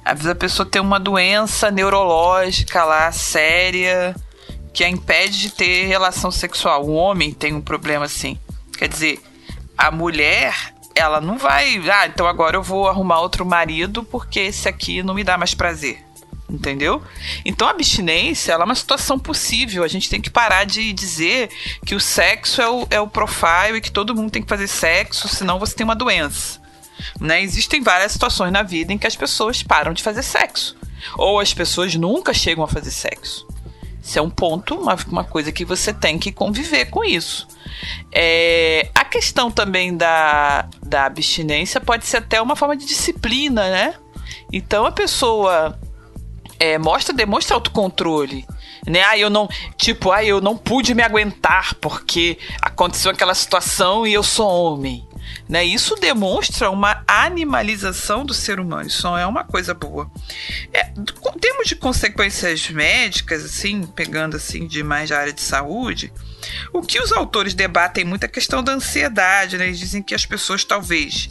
Às 0.05 0.19
vezes 0.19 0.31
a 0.31 0.35
pessoa 0.35 0.67
tem 0.67 0.81
uma 0.81 1.01
doença 1.01 1.71
neurológica 1.71 2.85
lá, 2.85 3.11
séria, 3.13 4.15
que 4.73 4.85
a 4.85 4.89
impede 4.89 5.39
de 5.39 5.51
ter 5.51 5.87
relação 5.87 6.31
sexual. 6.31 6.85
O 6.85 6.93
homem 6.93 7.33
tem 7.33 7.55
um 7.55 7.61
problema 7.61 8.05
assim. 8.05 8.39
Quer 8.77 8.89
dizer, 8.89 9.21
a 9.77 9.91
mulher, 9.91 10.75
ela 10.95 11.21
não 11.21 11.39
vai, 11.39 11.81
ah, 11.91 12.07
então 12.07 12.27
agora 12.27 12.57
eu 12.57 12.63
vou 12.63 12.89
arrumar 12.89 13.21
outro 13.21 13.45
marido 13.45 14.05
porque 14.05 14.41
esse 14.41 14.69
aqui 14.69 15.03
não 15.03 15.15
me 15.15 15.25
dá 15.25 15.37
mais 15.39 15.55
prazer. 15.55 16.05
Entendeu? 16.51 17.03
Então 17.47 17.67
a 17.67 17.71
abstinência 17.71 18.53
ela 18.53 18.65
é 18.65 18.67
uma 18.67 18.75
situação 18.75 19.19
possível. 19.19 19.83
A 19.83 19.89
gente 19.89 20.11
tem 20.11 20.21
que 20.21 20.29
parar 20.29 20.65
de 20.65 20.93
dizer 20.93 21.49
que 21.87 21.95
o 21.95 22.01
sexo 22.01 22.61
é 22.61 22.69
o, 22.69 22.87
é 22.91 23.01
o 23.01 23.09
profile 23.09 23.79
e 23.79 23.81
que 23.81 23.91
todo 23.91 24.15
mundo 24.15 24.31
tem 24.31 24.43
que 24.43 24.49
fazer 24.49 24.69
sexo, 24.69 25.29
senão 25.29 25.59
você 25.59 25.75
tem 25.75 25.85
uma 25.85 25.97
doença. 25.97 26.61
Né? 27.19 27.43
Existem 27.43 27.81
várias 27.81 28.13
situações 28.13 28.53
na 28.53 28.63
vida 28.63 28.93
em 28.93 28.99
que 28.99 29.07
as 29.07 29.17
pessoas 29.17 29.63
param 29.63 29.95
de 29.95 30.03
fazer 30.03 30.23
sexo. 30.23 30.77
Ou 31.17 31.41
as 31.41 31.55
pessoas 31.55 31.95
nunca 31.95 32.35
chegam 32.35 32.63
a 32.63 32.69
fazer 32.69 32.91
sexo. 32.91 33.47
Isso 34.03 34.19
é 34.19 34.23
um 34.23 34.31
ponto, 34.31 34.75
uma, 34.75 34.97
uma 35.07 35.25
coisa 35.25 35.53
que 35.53 35.65
você 35.65 35.93
tem 35.93 36.19
que 36.19 36.33
conviver 36.33 36.87
com 36.87 37.05
isso. 37.05 37.47
É, 38.11 38.91
a 38.95 39.05
questão 39.05 39.51
também 39.51 39.97
da, 39.97 40.69
da 40.83 41.07
abstinência 41.07 41.81
pode 41.81 42.05
ser 42.07 42.17
até 42.17 42.43
uma 42.43 42.57
forma 42.57 42.77
de 42.77 42.85
disciplina, 42.85 43.71
né? 43.71 43.95
Então 44.53 44.85
a 44.85 44.91
pessoa 44.91 45.79
é, 46.59 46.79
mostra, 46.79 47.15
demonstra 47.15 47.55
autocontrole. 47.55 48.45
Né? 48.87 49.03
Ah, 49.03 49.17
eu 49.17 49.31
não, 49.31 49.49
tipo, 49.77 50.11
ah, 50.11 50.25
eu 50.25 50.41
não 50.41 50.57
pude 50.57 50.95
me 50.95 51.03
aguentar 51.03 51.75
porque 51.77 52.37
aconteceu 52.61 53.13
aquela 53.13 53.35
situação 53.35 54.05
e 54.05 54.13
eu 54.13 54.23
sou 54.25 54.49
homem. 54.49 55.07
Né? 55.53 55.67
Isso 55.67 55.97
demonstra 55.97 56.71
uma 56.71 57.05
animalização 57.07 58.25
do 58.25 58.33
ser 58.33 58.59
humano. 58.59 58.89
Isso 58.89 59.03
não 59.03 59.19
é 59.19 59.27
uma 59.27 59.45
coisa 59.45 59.75
boa. 59.75 60.11
É, 60.73 60.91
em 60.97 61.39
termos 61.39 61.69
de 61.69 61.77
consequências 61.77 62.71
médicas, 62.71 63.45
assim, 63.45 63.83
pegando 63.87 64.35
assim 64.35 64.67
de 64.67 64.83
mais 64.83 65.11
da 65.11 65.19
área 65.19 65.33
de 65.33 65.43
saúde, 65.43 66.11
o 66.73 66.81
que 66.81 66.99
os 66.99 67.13
autores 67.13 67.53
debatem 67.53 68.03
muito 68.03 68.23
é 68.23 68.27
a 68.27 68.31
questão 68.31 68.65
da 68.65 68.73
ansiedade. 68.73 69.59
Né? 69.59 69.67
Eles 69.67 69.79
dizem 69.79 70.03
que 70.03 70.15
as 70.15 70.25
pessoas 70.25 70.65
talvez 70.65 71.29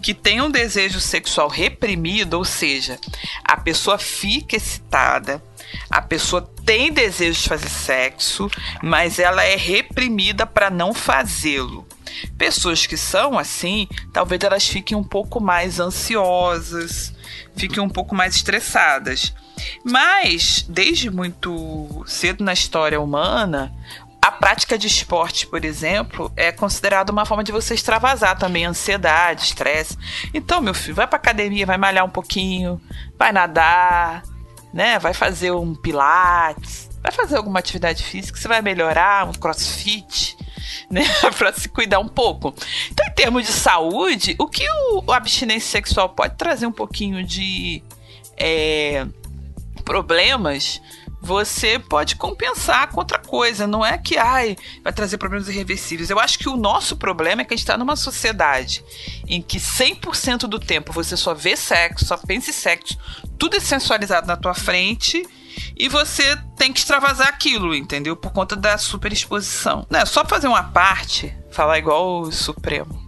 que 0.00 0.14
tenham 0.14 0.46
um 0.46 0.50
desejo 0.50 0.98
sexual 0.98 1.46
reprimido, 1.46 2.38
ou 2.38 2.46
seja, 2.46 2.98
a 3.44 3.58
pessoa 3.58 3.98
fica 3.98 4.56
excitada, 4.56 5.42
a 5.90 6.00
pessoa 6.00 6.50
tem 6.64 6.90
desejo 6.90 7.42
de 7.42 7.46
fazer 7.46 7.68
sexo, 7.68 8.50
mas 8.82 9.18
ela 9.18 9.44
é 9.44 9.54
reprimida 9.54 10.46
para 10.46 10.70
não 10.70 10.94
fazê-lo. 10.94 11.86
Pessoas 12.36 12.86
que 12.86 12.96
são 12.96 13.38
assim, 13.38 13.88
talvez 14.12 14.42
elas 14.42 14.66
fiquem 14.66 14.96
um 14.96 15.04
pouco 15.04 15.40
mais 15.40 15.80
ansiosas, 15.80 17.12
fiquem 17.56 17.82
um 17.82 17.88
pouco 17.88 18.14
mais 18.14 18.36
estressadas. 18.36 19.34
Mas, 19.84 20.64
desde 20.68 21.10
muito 21.10 22.04
cedo 22.06 22.42
na 22.42 22.52
história 22.52 23.00
humana, 23.00 23.72
a 24.22 24.30
prática 24.30 24.76
de 24.76 24.86
esporte, 24.86 25.46
por 25.46 25.64
exemplo, 25.64 26.30
é 26.36 26.52
considerada 26.52 27.10
uma 27.10 27.24
forma 27.24 27.42
de 27.42 27.52
você 27.52 27.74
extravasar 27.74 28.38
também 28.38 28.66
ansiedade, 28.66 29.44
estresse. 29.44 29.96
Então, 30.34 30.60
meu 30.60 30.74
filho, 30.74 30.94
vai 30.94 31.06
pra 31.06 31.16
academia, 31.16 31.64
vai 31.64 31.78
malhar 31.78 32.04
um 32.04 32.10
pouquinho, 32.10 32.80
vai 33.18 33.32
nadar, 33.32 34.22
né? 34.74 34.98
Vai 34.98 35.14
fazer 35.14 35.52
um 35.52 35.74
pilates, 35.74 36.90
vai 37.02 37.10
fazer 37.10 37.36
alguma 37.36 37.60
atividade 37.60 38.02
física, 38.02 38.38
você 38.38 38.46
vai 38.46 38.60
melhorar, 38.60 39.26
um 39.26 39.32
crossfit, 39.32 40.36
né? 40.90 41.02
pra 41.38 41.52
se 41.52 41.68
cuidar 41.68 42.00
um 42.00 42.08
pouco. 42.08 42.54
Então, 42.90 43.06
em 43.06 43.12
termos 43.12 43.46
de 43.46 43.52
saúde, 43.52 44.34
o 44.38 44.46
que 44.46 44.66
o, 44.68 45.04
o 45.06 45.12
abstinência 45.12 45.70
sexual 45.70 46.08
pode 46.08 46.36
trazer 46.36 46.66
um 46.66 46.72
pouquinho 46.72 47.24
de 47.24 47.82
é, 48.36 49.06
problemas 49.84 50.80
você 51.20 51.78
pode 51.78 52.16
compensar 52.16 52.88
com 52.88 52.98
outra 52.98 53.18
coisa. 53.18 53.66
Não 53.66 53.84
é 53.84 53.98
que 53.98 54.16
ai, 54.16 54.56
vai 54.82 54.92
trazer 54.92 55.18
problemas 55.18 55.48
irreversíveis. 55.48 56.08
Eu 56.08 56.18
acho 56.18 56.38
que 56.38 56.48
o 56.48 56.56
nosso 56.56 56.96
problema 56.96 57.42
é 57.42 57.44
que 57.44 57.52
a 57.52 57.56
gente 57.56 57.64
está 57.64 57.76
numa 57.76 57.96
sociedade 57.96 58.82
em 59.28 59.42
que 59.42 59.58
100% 59.58 60.40
do 60.46 60.58
tempo 60.58 60.92
você 60.92 61.16
só 61.16 61.34
vê 61.34 61.56
sexo, 61.56 62.06
só 62.06 62.16
pensa 62.16 62.50
em 62.50 62.54
sexo, 62.54 62.96
tudo 63.38 63.56
é 63.56 63.60
sensualizado 63.60 64.26
na 64.26 64.36
tua 64.36 64.54
frente 64.54 65.26
e 65.80 65.88
você 65.88 66.36
tem 66.56 66.74
que 66.74 66.78
extravasar 66.78 67.28
aquilo, 67.28 67.74
entendeu? 67.74 68.14
Por 68.14 68.32
conta 68.32 68.54
da 68.54 68.76
superexposição. 68.76 69.86
Não, 69.88 70.00
é 70.00 70.04
só 70.04 70.22
fazer 70.26 70.46
uma 70.46 70.62
parte, 70.62 71.34
falar 71.50 71.78
igual 71.78 72.20
o 72.20 72.30
Supremo. 72.30 73.00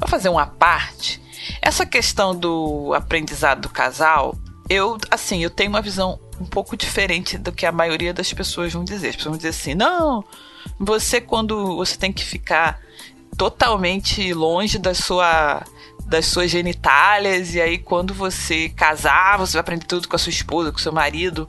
Só 0.00 0.06
fazer 0.06 0.28
uma 0.28 0.46
parte. 0.46 1.20
Essa 1.60 1.84
questão 1.84 2.32
do 2.32 2.94
aprendizado 2.94 3.62
do 3.62 3.68
casal, 3.68 4.36
eu, 4.70 4.96
assim, 5.10 5.42
eu 5.42 5.50
tenho 5.50 5.70
uma 5.70 5.82
visão 5.82 6.20
um 6.40 6.46
pouco 6.46 6.76
diferente 6.76 7.36
do 7.36 7.50
que 7.50 7.66
a 7.66 7.72
maioria 7.72 8.14
das 8.14 8.32
pessoas 8.32 8.72
vão 8.72 8.84
dizer. 8.84 9.08
As 9.08 9.16
pessoas 9.16 9.32
vão 9.32 9.36
dizer 9.36 9.48
assim: 9.48 9.74
não, 9.74 10.24
você, 10.78 11.20
quando 11.20 11.74
você 11.76 11.96
tem 11.96 12.12
que 12.12 12.24
ficar 12.24 12.80
totalmente 13.36 14.32
longe 14.32 14.78
da 14.78 14.94
sua 14.94 15.64
das 16.12 16.26
suas 16.26 16.50
genitálias, 16.50 17.54
e 17.54 17.60
aí 17.60 17.78
quando 17.78 18.12
você 18.12 18.68
casar, 18.68 19.38
você 19.38 19.54
vai 19.54 19.60
aprender 19.60 19.86
tudo 19.86 20.06
com 20.06 20.14
a 20.14 20.18
sua 20.18 20.30
esposa, 20.30 20.70
com 20.70 20.76
o 20.76 20.80
seu 20.80 20.92
marido. 20.92 21.48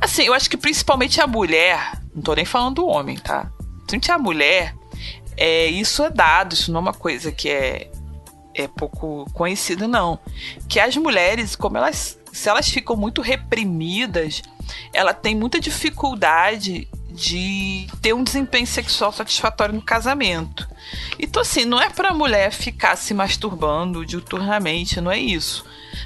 Assim, 0.00 0.22
eu 0.22 0.32
acho 0.32 0.48
que 0.48 0.56
principalmente 0.56 1.20
a 1.20 1.26
mulher, 1.26 2.00
não 2.14 2.22
tô 2.22 2.32
nem 2.32 2.44
falando 2.44 2.76
do 2.76 2.86
homem, 2.86 3.16
tá? 3.16 3.50
Principalmente 3.86 4.12
a 4.12 4.18
mulher, 4.18 4.74
é, 5.36 5.66
isso 5.66 6.04
é 6.04 6.10
dado, 6.10 6.54
isso 6.54 6.70
não 6.70 6.78
é 6.78 6.82
uma 6.82 6.92
coisa 6.94 7.32
que 7.32 7.48
é, 7.48 7.90
é 8.54 8.68
pouco 8.68 9.28
conhecida, 9.32 9.88
não. 9.88 10.20
Que 10.68 10.78
as 10.78 10.96
mulheres, 10.96 11.56
como 11.56 11.76
elas 11.76 12.16
se 12.32 12.48
elas 12.48 12.68
ficam 12.68 12.94
muito 12.94 13.22
reprimidas, 13.22 14.42
ela 14.92 15.14
tem 15.14 15.34
muita 15.34 15.58
dificuldade 15.58 16.86
de 17.16 17.86
ter 18.02 18.12
um 18.12 18.22
desempenho 18.22 18.66
sexual 18.66 19.10
satisfatório 19.10 19.74
no 19.74 19.82
casamento. 19.82 20.68
Então, 21.18 21.40
assim, 21.42 21.64
não 21.64 21.80
é 21.80 21.88
pra 21.88 22.12
mulher 22.12 22.52
ficar 22.52 22.94
se 22.96 23.14
masturbando 23.14 24.04
diuturnamente, 24.04 25.00
não 25.00 25.10
é 25.10 25.18
isso. 25.18 25.64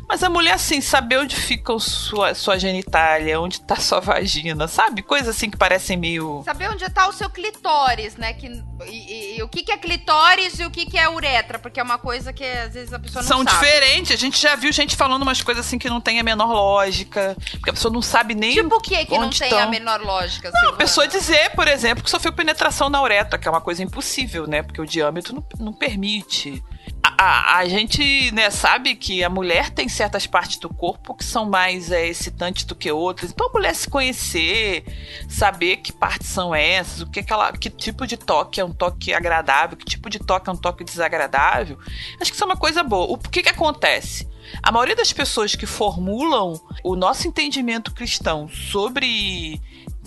Mas 0.09 0.23
a 0.23 0.31
mulher, 0.31 0.55
assim, 0.55 0.81
saber 0.81 1.19
onde 1.19 1.37
fica 1.37 1.79
sua, 1.79 2.35
sua 2.35 2.59
genitália, 2.59 3.41
onde 3.41 3.61
tá 3.61 3.77
sua 3.77 4.01
vagina, 4.01 4.67
sabe? 4.69 5.03
Coisas 5.03 5.37
assim 5.37 5.51
que 5.51 5.57
parecem 5.57 5.97
meio. 5.97 6.43
Saber 6.45 6.71
onde 6.71 6.89
tá 6.91 7.09
o 7.09 7.13
seu 7.13 7.31
clitóris, 7.31 8.17
né? 8.17 8.33
Que, 8.33 8.47
e, 8.87 9.35
e, 9.35 9.39
e 9.39 9.43
o 9.43 9.49
que, 9.49 9.63
que 9.63 9.73
é 9.73 9.77
clitóris 9.77 10.59
e 10.59 10.65
o 10.65 10.71
que, 10.71 10.87
que 10.87 10.99
é 10.99 11.09
uretra, 11.09 11.59
porque 11.59 11.81
é 11.81 11.83
uma 11.83 11.99
coisa 11.99 12.33
que 12.33 12.45
às 12.45 12.75
vezes 12.75 12.93
a 12.93 12.99
pessoa 12.99 13.23
não 13.23 13.29
São 13.29 13.45
sabe. 13.45 13.51
diferentes. 13.51 14.13
A 14.13 14.17
gente 14.17 14.41
já 14.41 14.57
viu 14.57 14.73
gente 14.73 14.97
falando 14.97 15.23
umas 15.23 15.43
coisas 15.43 15.67
assim 15.67 15.79
que 15.79 15.89
não 15.89 16.01
tem 16.01 16.19
a 16.19 16.23
menor 16.23 16.53
lógica. 16.53 17.37
Porque 17.53 17.71
a 17.71 17.73
pessoa 17.73 17.93
não 17.93 18.03
sabe 18.03 18.35
nem. 18.35 18.55
Tipo 18.55 18.77
o 18.77 18.81
que 18.81 19.05
que 19.05 19.19
não 19.19 19.31
tem 19.31 19.51
tão. 19.51 19.59
a 19.59 19.67
menor 19.67 20.01
lógica? 20.01 20.51
Não, 20.51 20.57
a 20.57 20.61
Silvana? 20.61 20.79
pessoa 20.79 21.09
dizer, 21.09 21.51
por 21.51 21.69
exemplo, 21.69 22.03
que 22.03 22.11
sofreu 22.11 22.33
penetração 22.33 22.89
na 22.89 23.03
uretra, 23.03 23.39
que 23.39 23.47
é 23.47 23.51
uma 23.51 23.61
coisa 23.61 23.83
impossível, 23.83 24.47
né? 24.47 24.63
Porque 24.63 24.81
o 24.81 24.87
diâmetro 24.87 25.35
não, 25.35 25.45
não 25.59 25.73
permite. 25.73 26.63
A, 27.03 27.59
a, 27.59 27.69
gente 27.69 28.31
né, 28.33 28.51
sabe 28.51 28.95
que 28.95 29.23
a 29.23 29.29
mulher 29.29 29.71
tem 29.71 29.89
certas 29.89 30.27
partes 30.27 30.59
do 30.59 30.71
corpo 30.71 31.15
que 31.15 31.25
são 31.25 31.45
mais 31.45 31.91
é, 31.91 32.07
excitantes 32.09 32.65
do 32.65 32.75
que 32.75 32.91
outras. 32.91 33.31
Então 33.31 33.49
a 33.49 33.53
mulher 33.53 33.75
se 33.75 33.89
conhecer, 33.89 34.85
saber 35.29 35.79
que 35.79 35.93
partes 35.93 36.29
são 36.29 36.55
essas, 36.55 37.03
o 37.03 37.11
que, 37.11 37.23
que, 37.23 37.33
ela, 37.33 37.53
que 37.53 37.69
tipo 37.69 38.07
de 38.07 38.17
toque 38.17 38.61
é 38.61 38.65
um 38.65 38.73
toque 38.73 39.13
agradável, 39.13 39.77
que 39.77 39.85
tipo 39.85 40.09
de 40.09 40.19
toque 40.19 40.49
é 40.49 40.53
um 40.53 40.57
toque 40.57 40.83
desagradável. 40.83 41.79
Acho 42.19 42.31
que 42.31 42.37
isso 42.37 42.45
é 42.45 42.47
uma 42.47 42.57
coisa 42.57 42.83
boa. 42.83 43.13
O 43.13 43.19
que, 43.19 43.43
que 43.43 43.51
acontece? 43.51 44.27
A 44.63 44.73
maioria 44.73 44.97
das 44.97 45.13
pessoas 45.13 45.55
que 45.55 45.67
formulam 45.67 46.61
o 46.83 46.97
nosso 46.97 47.29
entendimento 47.29 47.93
cristão 47.93 48.49
sobre 48.49 49.61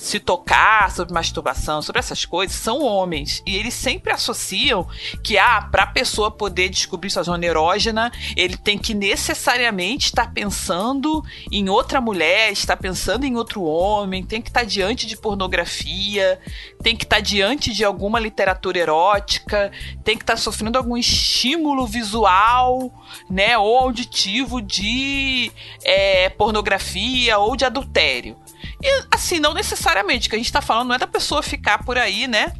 se 0.03 0.19
tocar, 0.19 0.91
sobre 0.91 1.13
masturbação, 1.13 1.81
sobre 1.81 1.99
essas 1.99 2.25
coisas, 2.25 2.57
são 2.57 2.83
homens. 2.83 3.41
E 3.45 3.55
eles 3.55 3.73
sempre 3.73 4.11
associam 4.11 4.85
que, 5.23 5.37
ah, 5.37 5.61
pra 5.71 5.87
pessoa 5.87 6.29
poder 6.29 6.67
descobrir 6.67 7.09
sua 7.09 7.23
zona 7.23 7.45
erógena, 7.45 8.11
ele 8.35 8.57
tem 8.57 8.77
que 8.77 8.93
necessariamente 8.93 10.07
estar 10.07 10.33
pensando 10.33 11.23
em 11.49 11.69
outra 11.69 12.01
mulher, 12.01 12.51
estar 12.51 12.75
pensando 12.75 13.23
em 13.23 13.37
outro 13.37 13.63
homem, 13.63 14.25
tem 14.25 14.41
que 14.41 14.49
estar 14.49 14.65
diante 14.65 15.07
de 15.07 15.15
pornografia, 15.15 16.37
tem 16.81 16.97
que 16.97 17.05
estar 17.05 17.21
diante 17.21 17.71
de 17.71 17.85
alguma 17.85 18.19
literatura 18.19 18.79
erótica, 18.79 19.71
tem 20.03 20.17
que 20.17 20.23
estar 20.23 20.35
sofrendo 20.35 20.77
algum 20.77 20.97
estímulo 20.97 21.87
visual, 21.87 22.91
né, 23.29 23.57
ou 23.57 23.77
auditivo 23.77 24.61
de 24.61 25.49
é, 25.81 26.27
pornografia 26.27 27.37
ou 27.37 27.55
de 27.55 27.63
adultério. 27.63 28.35
E 28.83 29.05
assim, 29.09 29.39
não 29.39 29.53
necessariamente, 29.53 30.27
que 30.27 30.35
a 30.35 30.37
gente 30.37 30.51
tá 30.51 30.61
falando 30.61 30.89
não 30.89 30.95
é 30.95 30.99
da 30.99 31.07
pessoa 31.07 31.41
ficar 31.41 31.83
por 31.85 31.97
aí, 31.97 32.27
né? 32.27 32.53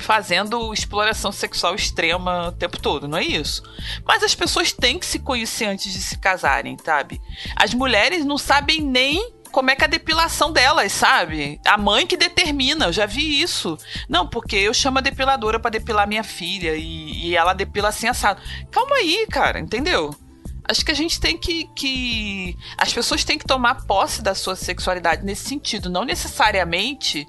Fazendo 0.00 0.72
exploração 0.72 1.32
sexual 1.32 1.74
extrema 1.74 2.48
o 2.48 2.52
tempo 2.52 2.78
todo, 2.78 3.08
não 3.08 3.16
é 3.16 3.24
isso. 3.24 3.62
Mas 4.06 4.22
as 4.22 4.34
pessoas 4.34 4.72
têm 4.72 4.98
que 4.98 5.06
se 5.06 5.18
conhecer 5.18 5.64
antes 5.64 5.90
de 5.90 6.00
se 6.00 6.18
casarem, 6.18 6.76
sabe? 6.84 7.18
As 7.56 7.72
mulheres 7.72 8.24
não 8.26 8.36
sabem 8.36 8.80
nem 8.80 9.32
como 9.50 9.70
é 9.70 9.74
que 9.74 9.82
é 9.82 9.86
a 9.86 9.90
depilação 9.90 10.52
delas, 10.52 10.92
sabe? 10.92 11.58
A 11.64 11.78
mãe 11.78 12.06
que 12.06 12.16
determina, 12.16 12.86
eu 12.86 12.92
já 12.92 13.06
vi 13.06 13.40
isso. 13.40 13.78
Não, 14.06 14.28
porque 14.28 14.56
eu 14.56 14.74
chamo 14.74 14.98
a 14.98 15.02
depiladora 15.02 15.58
para 15.58 15.70
depilar 15.70 16.06
minha 16.06 16.22
filha 16.22 16.76
e, 16.76 17.28
e 17.28 17.36
ela 17.36 17.54
depila 17.54 17.88
assim 17.88 18.06
assado. 18.06 18.42
Calma 18.70 18.96
aí, 18.96 19.26
cara, 19.30 19.58
entendeu? 19.58 20.14
Acho 20.68 20.84
que 20.84 20.92
a 20.92 20.94
gente 20.94 21.18
tem 21.18 21.36
que, 21.36 21.64
que. 21.74 22.56
As 22.76 22.92
pessoas 22.92 23.24
têm 23.24 23.38
que 23.38 23.46
tomar 23.46 23.86
posse 23.86 24.22
da 24.22 24.34
sua 24.34 24.54
sexualidade 24.54 25.24
nesse 25.24 25.48
sentido. 25.48 25.88
Não 25.88 26.04
necessariamente 26.04 27.26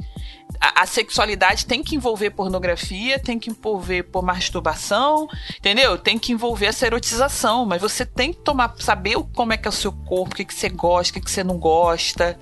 a, 0.60 0.84
a 0.84 0.86
sexualidade 0.86 1.66
tem 1.66 1.82
que 1.82 1.96
envolver 1.96 2.32
pornografia, 2.32 3.18
tem 3.18 3.40
que 3.40 3.50
envolver 3.50 4.04
por 4.04 4.24
masturbação, 4.24 5.28
entendeu? 5.58 5.98
Tem 5.98 6.20
que 6.20 6.32
envolver 6.32 6.68
essa 6.68 6.86
erotização, 6.86 7.66
mas 7.66 7.82
você 7.82 8.06
tem 8.06 8.34
que 8.34 8.40
tomar, 8.40 8.74
saber 8.80 9.16
como 9.34 9.54
é 9.54 9.58
que 9.58 9.68
é 9.68 9.70
o 9.70 9.74
seu 9.74 9.92
corpo, 9.92 10.34
o 10.34 10.36
que, 10.36 10.46
que 10.46 10.54
você 10.54 10.70
gosta, 10.70 11.12
o 11.12 11.14
que, 11.14 11.22
que 11.22 11.32
você 11.32 11.44
não 11.44 11.58
gosta. 11.58 12.40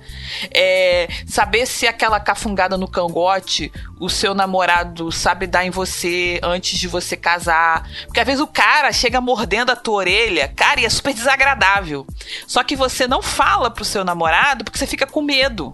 É, 0.52 1.08
saber 1.26 1.66
se 1.66 1.86
aquela 1.86 2.18
cafungada 2.18 2.76
no 2.76 2.88
cangote 2.88 3.70
o 4.00 4.08
seu 4.08 4.34
namorado 4.34 5.10
sabe 5.10 5.46
dar 5.46 5.64
em 5.64 5.70
você 5.70 6.40
antes 6.42 6.78
de 6.78 6.88
você 6.88 7.16
casar. 7.16 7.88
Porque 8.04 8.20
às 8.20 8.26
vezes 8.26 8.40
o 8.40 8.46
cara 8.46 8.92
chega 8.92 9.20
mordendo 9.20 9.70
a 9.70 9.76
tua 9.76 9.96
orelha, 9.96 10.48
cara, 10.48 10.80
e 10.80 10.84
é 10.84 10.90
super 10.90 11.12
desagradável. 11.12 12.06
Só 12.46 12.62
que 12.62 12.76
você 12.76 13.06
não 13.06 13.22
fala 13.22 13.70
pro 13.70 13.84
seu 13.84 14.04
namorado 14.04 14.64
porque 14.64 14.78
você 14.78 14.86
fica 14.86 15.06
com 15.06 15.22
medo. 15.22 15.72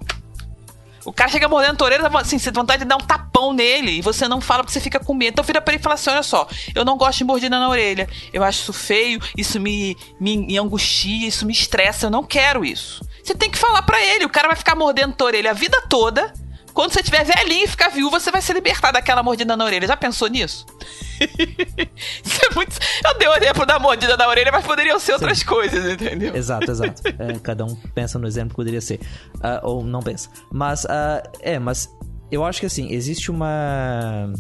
O 1.04 1.12
cara 1.12 1.30
chega 1.30 1.48
mordendo 1.48 1.80
a 1.82 1.84
orelha, 1.84 2.10
assim, 2.14 2.38
você 2.38 2.50
tem 2.50 2.60
vontade 2.60 2.82
de 2.82 2.88
dar 2.88 2.96
um 2.96 3.00
tapão 3.00 3.52
nele, 3.52 3.98
e 3.98 4.00
você 4.00 4.26
não 4.26 4.40
fala 4.40 4.62
porque 4.62 4.72
você 4.72 4.80
fica 4.80 4.98
com 4.98 5.14
medo. 5.14 5.32
Então 5.32 5.44
vira 5.44 5.60
pra 5.60 5.74
ele 5.74 5.80
e 5.80 5.82
fala 5.82 5.94
assim: 5.94 6.10
olha 6.10 6.22
só, 6.22 6.48
eu 6.74 6.84
não 6.84 6.96
gosto 6.96 7.18
de 7.18 7.24
mordida 7.24 7.58
na 7.58 7.68
orelha. 7.68 8.08
Eu 8.32 8.42
acho 8.42 8.62
isso 8.62 8.72
feio, 8.72 9.20
isso 9.36 9.60
me, 9.60 9.96
me, 10.18 10.36
me 10.38 10.58
angustia, 10.58 11.28
isso 11.28 11.44
me 11.46 11.52
estressa, 11.52 12.06
eu 12.06 12.10
não 12.10 12.22
quero 12.22 12.64
isso. 12.64 13.04
Você 13.22 13.34
tem 13.34 13.50
que 13.50 13.58
falar 13.58 13.82
pra 13.82 14.02
ele, 14.02 14.24
o 14.24 14.30
cara 14.30 14.48
vai 14.48 14.56
ficar 14.56 14.74
mordendo 14.74 15.14
tua 15.14 15.28
orelha 15.28 15.50
a 15.50 15.54
vida 15.54 15.80
toda. 15.88 16.32
Quando 16.74 16.92
você 16.92 17.04
tiver 17.04 17.24
velhinho 17.24 17.64
e 17.64 17.68
ficar 17.68 17.88
viúva, 17.88 18.18
você 18.18 18.32
vai 18.32 18.42
se 18.42 18.52
libertar 18.52 18.90
daquela 18.90 19.22
mordida 19.22 19.56
na 19.56 19.64
orelha. 19.64 19.86
Já 19.86 19.96
pensou 19.96 20.26
nisso? 20.26 20.66
Isso 21.22 22.40
é 22.50 22.54
muito. 22.54 22.76
Eu 23.04 23.16
dei 23.16 23.28
o 23.28 23.34
exemplo 23.36 23.64
da 23.64 23.78
mordida 23.78 24.16
na 24.16 24.28
orelha, 24.28 24.50
mas 24.50 24.66
poderiam 24.66 24.98
ser 24.98 25.12
outras 25.12 25.44
coisas, 25.44 25.84
entendeu? 25.92 26.34
Exato, 26.34 26.70
exato. 26.70 27.02
É, 27.16 27.38
cada 27.38 27.64
um 27.64 27.76
pensa 27.94 28.18
no 28.18 28.26
exemplo 28.26 28.50
que 28.50 28.56
poderia 28.56 28.80
ser. 28.80 28.98
Ah, 29.40 29.60
ou 29.62 29.84
não 29.84 30.02
pensa. 30.02 30.28
Mas, 30.50 30.84
ah, 30.86 31.22
é, 31.40 31.60
mas 31.60 31.88
eu 32.28 32.44
acho 32.44 32.58
que 32.58 32.66
assim, 32.66 32.92
existe 32.92 33.30
uma. 33.30 34.32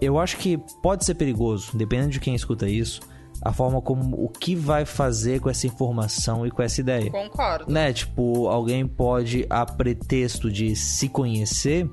Eu 0.00 0.16
acho 0.18 0.36
que 0.36 0.58
pode 0.80 1.04
ser 1.04 1.14
perigoso, 1.14 1.76
dependendo 1.76 2.10
de 2.10 2.20
quem 2.20 2.36
escuta 2.36 2.68
isso, 2.68 3.00
a 3.44 3.52
forma 3.52 3.80
como 3.82 4.24
o 4.24 4.28
que 4.28 4.56
vai 4.56 4.86
fazer 4.86 5.40
com 5.40 5.50
essa 5.50 5.66
informação 5.66 6.46
e 6.46 6.50
com 6.50 6.62
essa 6.62 6.80
ideia. 6.80 7.10
Concordo. 7.10 7.70
Né? 7.70 7.92
Tipo, 7.92 8.48
alguém 8.48 8.86
pode, 8.86 9.46
a 9.50 9.66
pretexto 9.66 10.50
de 10.50 10.74
se 10.74 11.08
conhecer, 11.08 11.88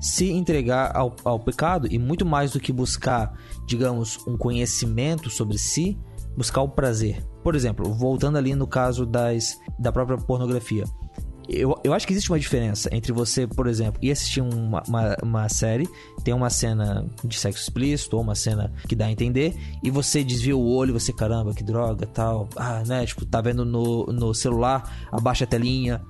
se 0.00 0.30
entregar 0.30 0.96
ao, 0.96 1.16
ao 1.24 1.40
pecado 1.40 1.88
e 1.90 1.98
muito 1.98 2.24
mais 2.24 2.52
do 2.52 2.60
que 2.60 2.72
buscar, 2.72 3.32
digamos, 3.66 4.18
um 4.26 4.36
conhecimento 4.36 5.28
sobre 5.30 5.58
si, 5.58 5.98
buscar 6.36 6.62
o 6.62 6.68
prazer. 6.68 7.24
Por 7.42 7.56
exemplo, 7.56 7.92
voltando 7.92 8.38
ali 8.38 8.54
no 8.54 8.66
caso 8.66 9.04
das, 9.04 9.58
da 9.78 9.90
própria 9.90 10.16
pornografia. 10.16 10.84
Eu, 11.48 11.78
eu 11.84 11.92
acho 11.92 12.06
que 12.06 12.12
existe 12.12 12.30
uma 12.30 12.38
diferença 12.38 12.88
entre 12.92 13.12
você, 13.12 13.46
por 13.46 13.66
exemplo, 13.66 13.98
ir 14.02 14.10
assistir 14.10 14.40
uma, 14.40 14.82
uma, 14.88 15.16
uma, 15.22 15.48
série, 15.48 15.88
tem 16.24 16.32
uma 16.32 16.48
cena 16.48 17.06
de 17.22 17.38
sexo 17.38 17.62
explícito 17.62 18.16
ou 18.16 18.22
uma 18.22 18.34
cena 18.34 18.72
que 18.88 18.96
dá 18.96 19.04
a 19.04 19.12
entender, 19.12 19.54
e 19.82 19.90
você 19.90 20.24
desvia 20.24 20.56
o 20.56 20.66
olho 20.66 20.94
você, 20.94 21.12
caramba, 21.12 21.52
que 21.52 21.62
droga, 21.62 22.06
tal. 22.06 22.48
Ah, 22.56 22.82
né? 22.86 23.04
Tipo, 23.04 23.26
tá 23.26 23.42
vendo 23.42 23.64
no, 23.64 24.06
no 24.06 24.34
celular, 24.34 25.06
abaixa 25.12 25.44
a 25.44 25.46
telinha, 25.46 26.00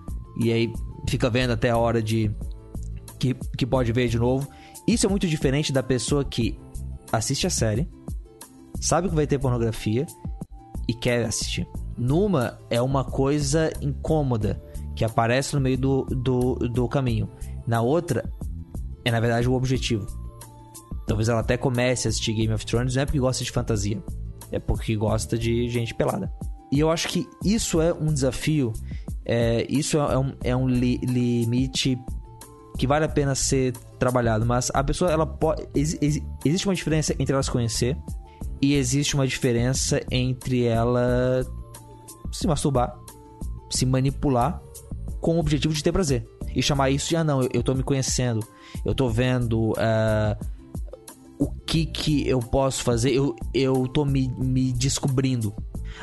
e 0.40 0.52
aí 0.52 0.72
fica 1.08 1.28
vendo 1.28 1.50
até 1.50 1.70
a 1.70 1.76
hora 1.76 2.00
de. 2.00 2.30
que, 3.18 3.34
que 3.58 3.66
pode 3.66 3.92
ver 3.92 4.08
de 4.08 4.18
novo. 4.18 4.48
Isso 4.86 5.04
é 5.04 5.08
muito 5.08 5.26
diferente 5.26 5.72
da 5.72 5.82
pessoa 5.82 6.24
que 6.24 6.56
assiste 7.10 7.46
a 7.46 7.50
série, 7.50 7.88
sabe 8.80 9.08
que 9.08 9.14
vai 9.14 9.26
ter 9.26 9.38
pornografia 9.40 10.06
e 10.86 10.94
quer 10.94 11.24
assistir. 11.24 11.66
Numa 11.98 12.58
é 12.70 12.80
uma 12.80 13.04
coisa 13.04 13.72
incômoda 13.80 14.62
que 14.94 15.04
aparece 15.04 15.54
no 15.54 15.60
meio 15.60 15.78
do, 15.78 16.04
do, 16.04 16.54
do 16.54 16.88
caminho. 16.88 17.28
Na 17.66 17.80
outra, 17.80 18.30
é 19.05 19.11
na 19.11 19.20
verdade 19.20 19.48
o 19.48 19.52
objetivo. 19.52 20.07
Talvez 21.07 21.28
ela 21.28 21.40
até 21.40 21.57
comece 21.57 22.09
a 22.09 22.11
assistir 22.11 22.32
Game 22.32 22.52
of 22.52 22.64
Thrones, 22.64 22.94
não 22.94 23.02
é 23.02 23.07
porque 23.07 23.20
gosta 23.20 23.44
de 23.44 23.52
fantasia, 23.52 24.02
é 24.50 24.59
porque 24.59 24.96
gosta 24.96 25.36
de 25.36 25.68
gente 25.68 25.94
pelada. 25.94 26.32
E 26.72 26.80
eu 26.80 26.90
acho 26.90 27.09
que 27.09 27.28
isso 27.44 27.80
é 27.80 27.92
um 27.92 28.07
desafio, 28.07 28.72
é, 29.24 29.66
isso 29.68 29.98
é 29.98 30.18
um, 30.18 30.34
é 30.42 30.57
um 30.57 30.66
li, 30.66 30.96
limite 30.98 31.98
que 32.76 32.86
vale 32.86 33.05
a 33.05 33.09
pena 33.09 33.34
ser 33.34 33.72
trabalhado. 33.98 34.44
Mas 34.44 34.70
a 34.74 34.82
pessoa, 34.82 35.11
ela 35.11 35.26
pode. 35.26 35.66
Ex, 35.74 35.96
ex, 36.00 36.20
existe 36.44 36.66
uma 36.66 36.74
diferença 36.74 37.14
entre 37.18 37.32
ela 37.32 37.42
se 37.42 37.50
conhecer 37.50 37.96
e 38.61 38.74
existe 38.74 39.14
uma 39.14 39.26
diferença 39.26 40.00
entre 40.11 40.64
ela 40.64 41.44
se 42.32 42.46
masturbar, 42.46 42.98
se 43.70 43.86
manipular 43.86 44.61
com 45.25 45.37
o 45.37 45.41
objetivo 45.41 45.72
de 45.72 45.83
ter 45.83 45.91
prazer. 45.91 46.22
E 46.55 46.62
chamar 46.62 46.91
isso 46.91 47.09
de, 47.09 47.16
ah, 47.16 47.25
não, 47.25 47.41
eu, 47.51 47.62
tô 47.62 47.75
me 47.75 47.83
conhecendo, 47.83 48.47
eu 48.85 48.95
tô 48.95 49.09
vendo 49.09 49.70
uh, 49.70 50.37
o 51.39 51.51
que 51.66 51.87
que 51.87 52.29
eu 52.29 52.41
posso 52.41 52.83
fazer, 52.83 53.11
eu, 53.11 53.35
eu 53.55 53.89
tô 53.89 54.05
me, 54.05 54.29
me 54.39 54.70
descobrindo. 54.70 55.55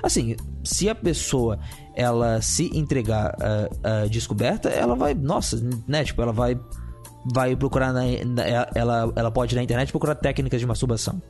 Assim, 0.01 0.35
se 0.63 0.89
a 0.89 0.95
pessoa 0.95 1.59
ela 1.95 2.41
se 2.41 2.75
entregar 2.75 3.35
uh, 3.35 4.05
uh, 4.05 4.09
descoberta, 4.09 4.69
ela 4.69 4.95
vai, 4.95 5.13
nossa, 5.13 5.61
né? 5.87 6.03
Tipo, 6.03 6.23
ela 6.23 6.33
vai 6.33 6.59
vai 7.31 7.55
procurar 7.55 7.93
na, 7.93 8.01
na, 8.25 8.43
ela 8.73 9.13
ela 9.15 9.29
pode 9.29 9.53
na 9.53 9.61
internet 9.61 9.91
procurar 9.91 10.15
técnicas 10.15 10.59
de 10.59 10.65
masturbação. 10.65 11.21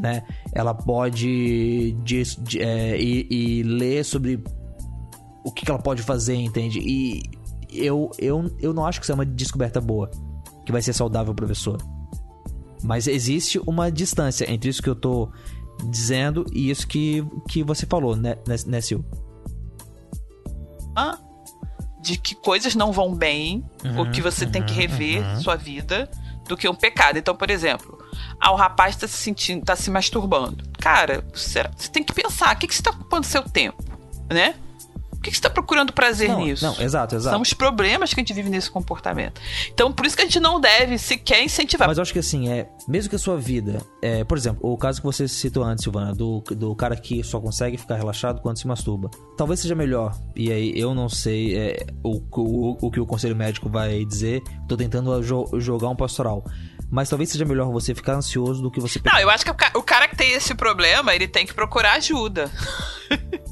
Né? 0.00 0.22
Ela 0.54 0.72
pode 0.72 1.92
de, 2.04 2.22
é, 2.60 2.96
e 2.98 3.62
ler 3.64 4.04
sobre 4.04 4.42
o 5.44 5.50
que, 5.50 5.64
que 5.64 5.70
ela 5.70 5.80
pode 5.80 6.02
fazer, 6.02 6.34
entende? 6.34 6.78
E 6.80 7.22
eu, 7.70 8.10
eu, 8.18 8.50
eu 8.60 8.72
não 8.72 8.86
acho 8.86 9.00
que 9.00 9.04
isso 9.04 9.12
é 9.12 9.14
uma 9.14 9.26
descoberta 9.26 9.80
boa, 9.80 10.10
que 10.64 10.72
vai 10.72 10.82
ser 10.82 10.92
saudável 10.92 11.34
pro 11.34 11.46
professor. 11.46 11.78
Mas 12.82 13.06
existe 13.06 13.60
uma 13.66 13.90
distância 13.90 14.50
entre 14.50 14.68
isso 14.68 14.82
que 14.82 14.90
eu 14.90 14.96
tô 14.96 15.30
dizendo 15.88 16.44
e 16.52 16.70
isso 16.70 16.86
que, 16.86 17.24
que 17.48 17.62
você 17.62 17.86
falou, 17.86 18.16
né, 18.16 18.36
né, 18.46 18.56
né 18.66 18.80
Sil? 18.82 19.02
Ah, 20.94 21.18
de 22.00 22.16
que 22.18 22.34
coisas 22.34 22.74
não 22.74 22.92
vão 22.92 23.14
bem, 23.14 23.64
uhum, 23.84 23.98
ou 23.98 24.10
que 24.10 24.20
você 24.20 24.44
uhum, 24.44 24.50
tem 24.50 24.62
que 24.64 24.74
rever 24.74 25.22
uhum. 25.22 25.40
sua 25.40 25.56
vida, 25.56 26.10
do 26.48 26.56
que 26.56 26.68
um 26.68 26.74
pecado. 26.74 27.18
Então, 27.18 27.34
por 27.34 27.50
exemplo, 27.50 27.98
ah, 28.40 28.52
o 28.52 28.56
rapaz 28.56 28.96
tá 28.96 29.06
se 29.06 29.16
sentindo, 29.16 29.64
tá 29.64 29.76
se 29.76 29.90
masturbando. 29.90 30.64
Cara, 30.78 31.24
você 31.32 31.62
tem 31.90 32.02
que 32.02 32.12
pensar, 32.12 32.54
o 32.54 32.58
que, 32.58 32.66
que 32.66 32.74
você 32.74 32.82
tá 32.82 32.90
ocupando 32.90 33.26
seu 33.26 33.42
tempo, 33.42 33.82
né? 34.28 34.56
Por 35.22 35.30
que 35.30 35.30
você 35.30 35.38
está 35.38 35.50
procurando 35.50 35.92
prazer 35.92 36.30
não, 36.30 36.40
nisso? 36.40 36.64
Não, 36.64 36.80
exato, 36.80 37.14
exato. 37.14 37.32
São 37.32 37.42
os 37.42 37.54
problemas 37.54 38.12
que 38.12 38.18
a 38.18 38.22
gente 38.22 38.32
vive 38.32 38.50
nesse 38.50 38.68
comportamento. 38.68 39.40
Então, 39.72 39.92
por 39.92 40.04
isso 40.04 40.16
que 40.16 40.22
a 40.22 40.24
gente 40.24 40.40
não 40.40 40.60
deve 40.60 40.98
sequer 40.98 41.44
incentivar. 41.44 41.86
Mas 41.86 41.96
eu 41.96 42.02
acho 42.02 42.12
que 42.12 42.18
assim, 42.18 42.48
é, 42.48 42.68
mesmo 42.88 43.08
que 43.08 43.14
a 43.14 43.18
sua 43.20 43.36
vida. 43.36 43.80
É, 44.02 44.24
por 44.24 44.36
exemplo, 44.36 44.68
o 44.68 44.76
caso 44.76 45.00
que 45.00 45.06
você 45.06 45.28
citou 45.28 45.62
antes, 45.62 45.84
Silvana, 45.84 46.12
do, 46.12 46.40
do 46.40 46.74
cara 46.74 46.96
que 46.96 47.22
só 47.22 47.40
consegue 47.40 47.76
ficar 47.76 47.94
relaxado 47.94 48.40
quando 48.40 48.58
se 48.58 48.66
masturba. 48.66 49.12
Talvez 49.36 49.60
seja 49.60 49.76
melhor. 49.76 50.18
E 50.34 50.50
aí 50.50 50.72
eu 50.74 50.92
não 50.92 51.08
sei 51.08 51.56
é, 51.56 51.86
o, 52.02 52.20
o, 52.32 52.86
o 52.88 52.90
que 52.90 52.98
o 52.98 53.06
conselho 53.06 53.36
médico 53.36 53.68
vai 53.68 54.04
dizer. 54.04 54.42
Tô 54.66 54.76
tentando 54.76 55.22
jo 55.22 55.48
jogar 55.60 55.88
um 55.88 55.96
pastoral 55.96 56.44
mas 56.90 57.08
talvez 57.08 57.30
seja 57.30 57.46
melhor 57.46 57.72
você 57.72 57.94
ficar 57.94 58.16
ansioso 58.16 58.60
do 58.60 58.70
que 58.70 58.78
você. 58.78 59.00
Não, 59.02 59.18
eu 59.18 59.30
acho 59.30 59.46
que 59.46 59.50
o 59.50 59.82
cara 59.82 60.06
que 60.06 60.14
tem 60.14 60.32
esse 60.32 60.54
problema, 60.54 61.14
ele 61.14 61.26
tem 61.26 61.46
que 61.46 61.54
procurar 61.54 61.94
ajuda. 61.94 62.50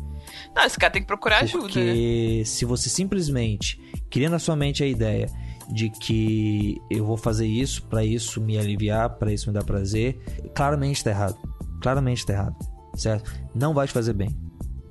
Não, 0.54 0.64
esse 0.64 0.78
cara 0.78 0.92
tem 0.92 1.02
que 1.02 1.06
procurar 1.06 1.40
Porque 1.40 1.56
ajuda. 1.56 1.64
Porque 1.64 2.38
né? 2.38 2.44
se 2.44 2.64
você 2.64 2.88
simplesmente 2.88 3.80
cria 4.10 4.28
na 4.28 4.38
sua 4.38 4.56
mente 4.56 4.82
a 4.82 4.86
ideia 4.86 5.28
de 5.72 5.88
que 5.88 6.80
eu 6.90 7.04
vou 7.04 7.16
fazer 7.16 7.46
isso 7.46 7.84
para 7.84 8.04
isso 8.04 8.40
me 8.40 8.58
aliviar, 8.58 9.10
para 9.10 9.32
isso 9.32 9.48
me 9.48 9.54
dar 9.54 9.64
prazer, 9.64 10.18
claramente 10.54 11.04
tá 11.04 11.10
errado. 11.10 11.38
Claramente 11.80 12.26
tá 12.26 12.32
errado, 12.32 12.56
certo? 12.94 13.32
Não 13.54 13.72
vai 13.72 13.86
te 13.86 13.92
fazer 13.92 14.12
bem, 14.12 14.36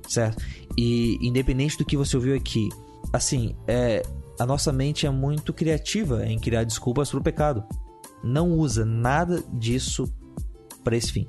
certo? 0.08 0.42
E 0.76 1.18
independente 1.20 1.76
do 1.76 1.84
que 1.84 1.96
você 1.96 2.16
ouviu 2.16 2.34
aqui, 2.34 2.68
assim, 3.12 3.54
é, 3.68 4.02
a 4.38 4.46
nossa 4.46 4.72
mente 4.72 5.06
é 5.06 5.10
muito 5.10 5.52
criativa 5.52 6.26
em 6.26 6.38
criar 6.38 6.64
desculpas 6.64 7.10
pro 7.10 7.22
pecado. 7.22 7.62
Não 8.24 8.52
usa 8.52 8.84
nada 8.84 9.42
disso 9.52 10.12
para 10.82 10.96
esse 10.96 11.12
fim. 11.12 11.28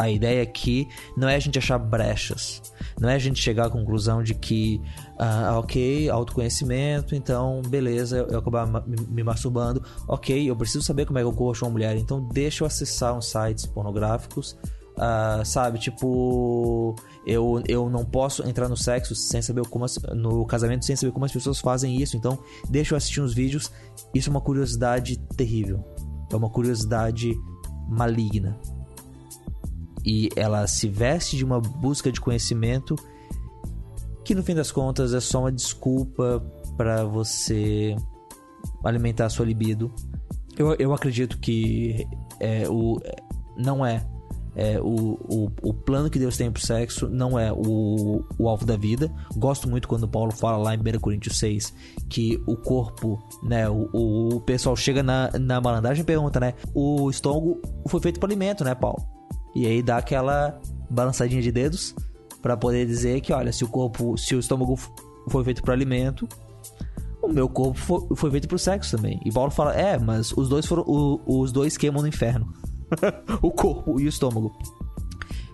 A 0.00 0.08
ideia 0.08 0.42
aqui 0.42 0.88
não 1.14 1.28
é 1.28 1.36
a 1.36 1.38
gente 1.38 1.58
achar 1.58 1.76
brechas, 1.76 2.62
não 2.98 3.10
é 3.10 3.16
a 3.16 3.18
gente 3.18 3.38
chegar 3.38 3.66
à 3.66 3.70
conclusão 3.70 4.22
de 4.22 4.34
que, 4.34 4.80
ah, 5.18 5.58
ok, 5.58 6.08
autoconhecimento, 6.08 7.14
então 7.14 7.60
beleza, 7.68 8.26
eu 8.30 8.38
acabar 8.38 8.66
me 8.86 9.22
masturbando, 9.22 9.84
ok, 10.08 10.48
eu 10.48 10.56
preciso 10.56 10.82
saber 10.82 11.04
como 11.04 11.18
é 11.18 11.22
que 11.22 11.26
eu 11.26 11.32
gosto 11.32 11.66
uma 11.66 11.72
mulher, 11.72 11.98
então 11.98 12.26
deixa 12.32 12.64
eu 12.64 12.66
acessar 12.66 13.14
uns 13.14 13.26
sites 13.26 13.66
pornográficos, 13.66 14.56
uh, 14.96 15.44
sabe, 15.44 15.78
tipo, 15.78 16.96
eu, 17.26 17.62
eu 17.68 17.90
não 17.90 18.02
posso 18.02 18.42
entrar 18.48 18.70
no 18.70 18.78
sexo 18.78 19.14
sem 19.14 19.42
saber 19.42 19.66
como 19.66 19.84
as, 19.84 19.98
no 20.14 20.46
casamento 20.46 20.86
sem 20.86 20.96
saber 20.96 21.12
como 21.12 21.26
as 21.26 21.32
pessoas 21.32 21.60
fazem 21.60 22.00
isso, 22.00 22.16
então 22.16 22.38
deixa 22.70 22.94
eu 22.94 22.96
assistir 22.96 23.20
uns 23.20 23.34
vídeos, 23.34 23.70
isso 24.14 24.30
é 24.30 24.32
uma 24.32 24.40
curiosidade 24.40 25.18
terrível, 25.36 25.84
é 26.32 26.36
uma 26.36 26.48
curiosidade 26.48 27.34
maligna 27.86 28.58
e 30.04 30.28
ela 30.36 30.66
se 30.66 30.88
veste 30.88 31.36
de 31.36 31.44
uma 31.44 31.60
busca 31.60 32.10
de 32.10 32.20
conhecimento 32.20 32.96
que 34.24 34.34
no 34.34 34.42
fim 34.42 34.54
das 34.54 34.70
contas 34.70 35.12
é 35.12 35.20
só 35.20 35.40
uma 35.40 35.52
desculpa 35.52 36.40
para 36.76 37.04
você 37.04 37.96
alimentar 38.84 39.26
a 39.26 39.28
sua 39.28 39.44
libido. 39.44 39.92
Eu, 40.56 40.74
eu 40.78 40.92
acredito 40.92 41.38
que 41.38 42.06
é, 42.38 42.68
o, 42.68 43.00
não 43.56 43.84
é, 43.84 44.06
é 44.54 44.80
o, 44.80 45.18
o, 45.28 45.50
o, 45.62 45.74
plano 45.74 46.10
que 46.10 46.18
Deus 46.18 46.36
tem 46.36 46.50
pro 46.50 46.64
sexo, 46.64 47.08
não 47.08 47.38
é 47.38 47.52
o, 47.52 48.24
o 48.38 48.48
alvo 48.48 48.64
da 48.64 48.76
vida. 48.76 49.10
Gosto 49.36 49.68
muito 49.68 49.88
quando 49.88 50.08
Paulo 50.08 50.32
fala 50.32 50.58
lá 50.58 50.74
em 50.74 50.78
1 50.78 51.00
Coríntios 51.00 51.38
6 51.38 51.74
que 52.08 52.42
o 52.46 52.56
corpo, 52.56 53.18
né, 53.42 53.68
o, 53.68 53.88
o, 53.92 54.40
pessoal 54.42 54.76
chega 54.76 55.02
na, 55.02 55.30
na 55.38 55.60
malandragem 55.60 56.02
e 56.02 56.06
pergunta, 56.06 56.38
né, 56.40 56.54
o 56.74 57.10
estômago 57.10 57.60
foi 57.88 58.00
feito 58.00 58.20
para 58.20 58.28
alimento, 58.28 58.64
né, 58.64 58.74
Paulo? 58.74 59.19
E 59.54 59.66
aí 59.66 59.82
dá 59.82 59.98
aquela 59.98 60.60
balançadinha 60.88 61.42
de 61.42 61.50
dedos 61.50 61.94
para 62.40 62.56
poder 62.56 62.86
dizer 62.86 63.20
que, 63.20 63.32
olha, 63.32 63.52
se 63.52 63.64
o 63.64 63.68
corpo, 63.68 64.16
se 64.16 64.34
o 64.34 64.40
estômago 64.40 64.78
foi 65.28 65.44
feito 65.44 65.62
para 65.62 65.74
alimento, 65.74 66.28
o 67.22 67.28
meu 67.28 67.48
corpo 67.48 67.78
foi, 67.78 68.16
foi 68.16 68.30
feito 68.30 68.48
para 68.48 68.56
o 68.56 68.58
sexo 68.58 68.96
também. 68.96 69.20
E 69.24 69.32
Paulo 69.32 69.50
fala, 69.50 69.74
é, 69.74 69.98
mas 69.98 70.32
os 70.32 70.48
dois 70.48 70.66
foram, 70.66 70.84
o, 70.86 71.20
os 71.26 71.52
dois 71.52 71.76
queimam 71.76 72.02
no 72.02 72.08
inferno, 72.08 72.52
o 73.42 73.50
corpo 73.50 74.00
e 74.00 74.06
o 74.06 74.08
estômago. 74.08 74.56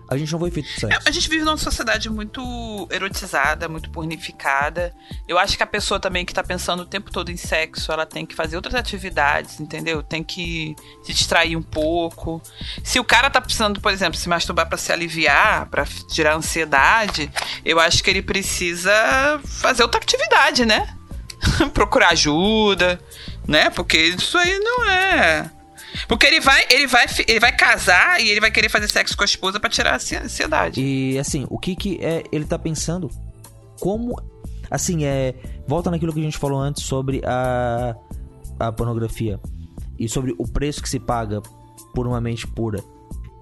A 0.09 0.17
gente 0.17 0.31
não 0.31 0.39
foi 0.39 0.49
feito 0.49 0.69
pra 0.69 0.79
sexo. 0.79 0.99
É, 1.05 1.09
a 1.09 1.11
gente 1.11 1.29
vive 1.29 1.43
numa 1.43 1.57
sociedade 1.57 2.09
muito 2.09 2.87
erotizada, 2.89 3.67
muito 3.67 3.89
pornificada. 3.89 4.93
Eu 5.27 5.37
acho 5.37 5.57
que 5.57 5.63
a 5.63 5.67
pessoa 5.67 5.99
também 5.99 6.25
que 6.25 6.33
tá 6.33 6.43
pensando 6.43 6.83
o 6.83 6.85
tempo 6.85 7.11
todo 7.11 7.29
em 7.29 7.35
sexo, 7.35 7.91
ela 7.91 8.05
tem 8.05 8.25
que 8.25 8.33
fazer 8.33 8.55
outras 8.55 8.73
atividades, 8.75 9.59
entendeu? 9.59 10.01
Tem 10.01 10.23
que 10.23 10.75
se 11.03 11.13
distrair 11.13 11.57
um 11.57 11.61
pouco. 11.61 12.41
Se 12.83 12.99
o 12.99 13.03
cara 13.03 13.29
tá 13.29 13.41
precisando, 13.41 13.81
por 13.81 13.91
exemplo, 13.91 14.17
se 14.17 14.29
masturbar 14.29 14.67
para 14.67 14.77
se 14.77 14.93
aliviar, 14.93 15.65
para 15.65 15.85
tirar 15.85 16.33
a 16.33 16.37
ansiedade, 16.37 17.29
eu 17.65 17.79
acho 17.79 18.01
que 18.01 18.09
ele 18.09 18.21
precisa 18.21 18.93
fazer 19.43 19.83
outra 19.83 19.99
atividade, 19.99 20.65
né? 20.65 20.95
Procurar 21.73 22.09
ajuda, 22.09 22.99
né? 23.45 23.69
Porque 23.69 23.97
isso 23.97 24.37
aí 24.37 24.57
não 24.59 24.89
é 24.89 25.51
porque 26.07 26.25
ele 26.25 26.39
vai, 26.39 26.65
ele 26.69 26.87
vai, 26.87 27.05
ele 27.27 27.39
vai 27.39 27.55
casar 27.55 28.21
e 28.21 28.29
ele 28.29 28.39
vai 28.39 28.51
querer 28.51 28.69
fazer 28.69 28.87
sexo 28.87 29.15
com 29.15 29.23
a 29.23 29.25
esposa 29.25 29.59
para 29.59 29.69
tirar 29.69 29.93
a 29.93 30.23
ansiedade. 30.23 30.81
E 30.81 31.17
assim, 31.19 31.45
o 31.49 31.57
que 31.57 31.75
que 31.75 31.97
é, 32.01 32.23
ele 32.31 32.45
tá 32.45 32.57
pensando? 32.57 33.09
Como 33.79 34.15
assim, 34.69 35.05
é, 35.05 35.35
volta 35.67 35.91
naquilo 35.91 36.13
que 36.13 36.19
a 36.19 36.23
gente 36.23 36.37
falou 36.37 36.59
antes 36.59 36.83
sobre 36.83 37.21
a 37.25 37.95
a 38.59 38.71
pornografia 38.71 39.39
e 39.99 40.07
sobre 40.07 40.33
o 40.37 40.47
preço 40.47 40.81
que 40.81 40.89
se 40.89 40.99
paga 40.99 41.41
por 41.93 42.07
uma 42.07 42.19
mente 42.21 42.47
pura. 42.47 42.83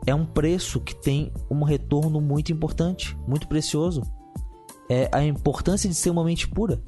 É 0.05 0.13
um 0.13 0.26
preço 0.26 0.80
que 0.80 0.95
tem 0.95 1.32
um 1.49 1.63
retorno 1.63 2.22
muito 2.22 2.51
importante, 2.51 3.18
muito 3.28 3.47
precioso. 3.47 4.01
é 4.88 5.09
a 5.11 5.24
importância 5.24 5.89
de 5.89 5.95
ser 5.95 6.11
uma 6.11 6.24
mente 6.24 6.47
pura. 6.47 6.82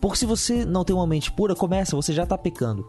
Porque 0.00 0.18
se 0.18 0.26
você 0.26 0.64
não 0.64 0.84
tem 0.84 0.94
uma 0.94 1.06
mente 1.06 1.30
pura, 1.30 1.54
começa, 1.54 1.94
você 1.94 2.12
já 2.12 2.26
tá 2.26 2.36
pecando. 2.36 2.84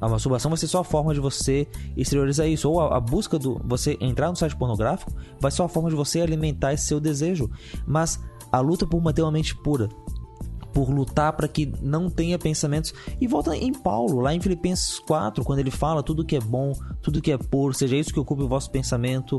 A 0.00 0.08
masturbação 0.08 0.50
vai 0.50 0.58
ser 0.58 0.68
só 0.68 0.80
a 0.80 0.84
forma 0.84 1.12
de 1.12 1.20
você 1.20 1.66
exteriorizar 1.96 2.46
isso. 2.48 2.70
Ou 2.70 2.80
a, 2.80 2.96
a, 2.96 3.00
busca 3.00 3.38
do. 3.38 3.60
Você 3.64 3.96
entrar 4.00 4.30
no 4.30 4.36
site 4.36 4.56
pornográfico 4.56 5.12
vai 5.38 5.50
ser 5.50 5.62
uma 5.62 5.68
forma 5.68 5.90
de 5.90 5.96
você 5.96 6.20
alimentar 6.20 6.72
esse 6.72 6.86
seu 6.86 6.98
desejo. 6.98 7.50
Mas 7.86 8.18
a 8.50 8.60
luta 8.60 8.86
por 8.86 9.00
manter 9.02 9.22
uma 9.22 9.32
mente 9.32 9.54
pura. 9.54 9.88
Por 10.72 10.88
lutar 10.88 11.32
para 11.32 11.48
que 11.48 11.72
não 11.82 12.08
tenha 12.08 12.38
pensamentos. 12.38 12.94
E 13.20 13.26
volta 13.26 13.56
em 13.56 13.72
Paulo, 13.72 14.20
lá 14.20 14.34
em 14.34 14.40
Filipenses 14.40 14.98
4, 15.00 15.44
quando 15.44 15.58
ele 15.58 15.70
fala 15.70 16.02
tudo 16.02 16.24
que 16.24 16.36
é 16.36 16.40
bom, 16.40 16.72
tudo 17.02 17.20
que 17.20 17.32
é 17.32 17.36
puro, 17.36 17.74
seja 17.74 17.96
isso 17.96 18.12
que 18.12 18.20
ocupe 18.20 18.42
o 18.42 18.48
vosso 18.48 18.70
pensamento. 18.70 19.36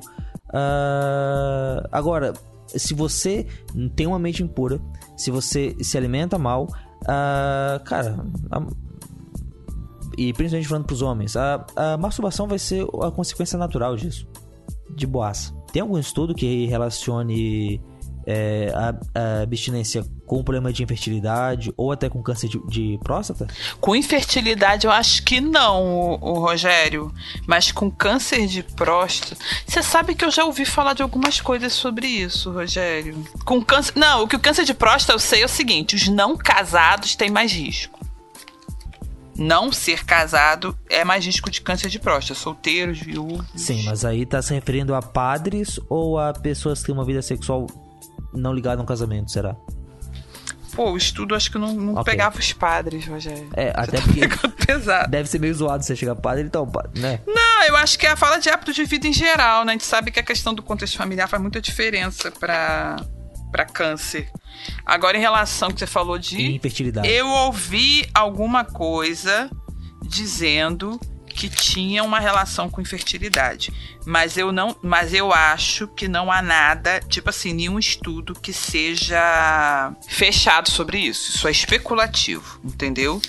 Uh... 0.50 1.88
Agora, 1.92 2.34
se 2.68 2.94
você 2.94 3.48
tem 3.96 4.08
uma 4.08 4.20
mente 4.20 4.44
impura, 4.44 4.80
se 5.16 5.32
você 5.32 5.76
se 5.82 5.98
alimenta 5.98 6.38
mal, 6.38 6.68
uh, 7.04 7.84
cara, 7.84 8.24
a, 8.52 8.62
e 10.22 10.34
principalmente 10.34 10.68
falando 10.68 10.86
pros 10.86 11.02
homens, 11.02 11.36
a, 11.36 11.66
a 11.76 11.98
masturbação 11.98 12.48
vai 12.48 12.60
ser 12.60 12.86
a 13.02 13.10
consequência 13.10 13.58
natural 13.58 13.96
disso. 13.96 14.28
De 14.96 15.08
boas. 15.08 15.54
Tem 15.74 15.82
algum 15.82 15.98
estudo 15.98 16.36
que 16.36 16.68
relacione 16.68 17.82
é, 18.28 18.72
a, 18.76 19.20
a, 19.20 19.42
abstinência 19.42 20.06
com 20.28 20.44
problema 20.44 20.72
de 20.72 20.84
infertilidade 20.84 21.74
ou 21.76 21.92
até 21.92 22.08
com 22.08 22.22
câncer 22.22 22.50
de, 22.50 22.60
de, 22.68 23.00
próstata? 23.04 23.48
Com 23.80 23.96
infertilidade 23.96 24.86
eu 24.86 24.92
acho 24.92 25.24
que 25.24 25.42
não, 25.42 25.84
o, 25.84 26.34
o, 26.34 26.40
Rogério. 26.40 27.12
Mas 27.48 27.72
com 27.72 27.90
câncer 27.90 28.46
de 28.46 28.62
próstata. 28.62 29.38
Você 29.66 29.82
sabe 29.82 30.14
que 30.14 30.24
eu 30.24 30.30
já 30.30 30.46
ouvi 30.46 30.66
falar 30.66 30.94
de 30.94 31.02
algumas 31.02 31.42
coisas 31.42 31.74
sobre 31.74 32.06
isso, 32.06 32.52
Rogério. 32.52 33.26
Com 33.44 33.64
câncer. 33.64 33.94
Não, 33.96 34.24
o 34.24 34.28
que 34.28 34.36
o 34.36 34.40
câncer 34.40 34.66
de 34.66 34.74
próstata 34.74 35.14
eu 35.14 35.20
sei 35.20 35.42
é 35.42 35.46
o 35.46 35.50
seguinte: 35.50 35.96
os 35.96 36.08
não 36.08 36.38
casados 36.38 37.16
têm 37.16 37.32
mais 37.32 37.52
risco 37.52 38.01
não 39.42 39.72
ser 39.72 40.06
casado 40.06 40.78
é 40.90 41.04
mais 41.04 41.26
risco 41.26 41.50
de 41.50 41.62
câncer 41.62 41.90
de 41.90 42.00
próstata. 42.00 42.40
Solteiros, 42.40 43.00
viúvos. 43.00 43.46
Sim, 43.56 43.84
mas 43.84 44.06
aí 44.06 44.26
tá 44.26 44.42
se 44.42 44.54
referindo 44.54 44.96
a 44.96 45.02
padres 45.02 45.80
ou 45.90 46.20
a 46.20 46.32
pessoas 46.32 46.80
que 46.80 46.86
têm 46.88 46.96
uma 46.96 47.06
vida 47.06 47.22
sexual 47.22 47.68
não 48.34 48.54
ligada 48.54 48.82
a 48.82 48.84
um 48.84 48.86
casamento, 48.86 49.32
será? 49.32 49.56
Pô, 50.74 50.92
o 50.92 50.98
estudo 50.98 51.36
acho 51.36 51.52
que 51.52 51.58
não, 51.58 51.74
não 51.74 51.94
okay. 51.94 52.14
pegava 52.14 52.40
os 52.40 52.54
padres, 52.54 53.06
Rogério. 53.06 53.50
É, 53.54 53.72
até 53.76 53.98
tá 53.98 54.04
porque 54.04 54.66
pesado. 54.66 55.12
deve 55.12 55.28
ser 55.28 55.40
meio 55.40 55.54
zoado 55.54 55.84
você 55.84 55.96
chegar 55.96 56.16
padre, 56.16 56.44
então, 56.44 56.70
né? 56.96 57.20
Não, 57.28 57.64
eu 57.68 57.76
acho 57.76 58.00
que 58.00 58.08
é 58.08 58.12
a 58.12 58.16
fala 58.16 58.38
de 58.38 58.50
hábito 58.50 58.72
de 58.72 58.86
vida 58.86 59.08
em 59.08 59.14
geral, 59.14 59.66
né? 59.66 59.74
A 59.74 59.76
gente 59.76 59.86
sabe 59.86 60.12
que 60.12 60.20
a 60.20 60.24
questão 60.24 60.54
do 60.54 60.64
contexto 60.64 60.98
familiar 60.98 61.28
faz 61.28 61.42
muita 61.42 61.60
diferença 61.60 62.32
para 62.32 63.04
para 63.52 63.66
câncer. 63.66 64.30
Agora, 64.86 65.18
em 65.18 65.22
relação 65.22 65.68
ao 65.68 65.74
que 65.74 65.80
você 65.80 65.88
falou 65.88 66.18
de. 66.18 66.56
Infertilidade. 66.56 67.08
Eu 67.08 67.28
ouvi 67.28 68.08
alguma 68.14 68.64
coisa 68.64 69.50
dizendo 70.04 71.00
que 71.32 71.50
tinha 71.50 72.04
uma 72.04 72.20
relação 72.20 72.70
com 72.70 72.82
infertilidade. 72.82 73.74
Mas 74.06 74.38
eu 74.38 74.52
não, 74.52 74.76
mas 74.82 75.14
eu 75.14 75.32
acho 75.32 75.88
que 75.88 76.08
não 76.08 76.32
há 76.32 76.42
nada, 76.42 77.00
tipo 77.08 77.30
assim, 77.30 77.54
nenhum 77.54 77.80
estudo 77.80 78.34
que 78.34 78.52
seja 78.52 79.94
fechado 80.08 80.70
sobre 80.70 81.00
isso. 81.00 81.32
Isso 81.32 81.48
é 81.48 81.52
especulativo, 81.52 82.60
entendeu? 82.64 83.22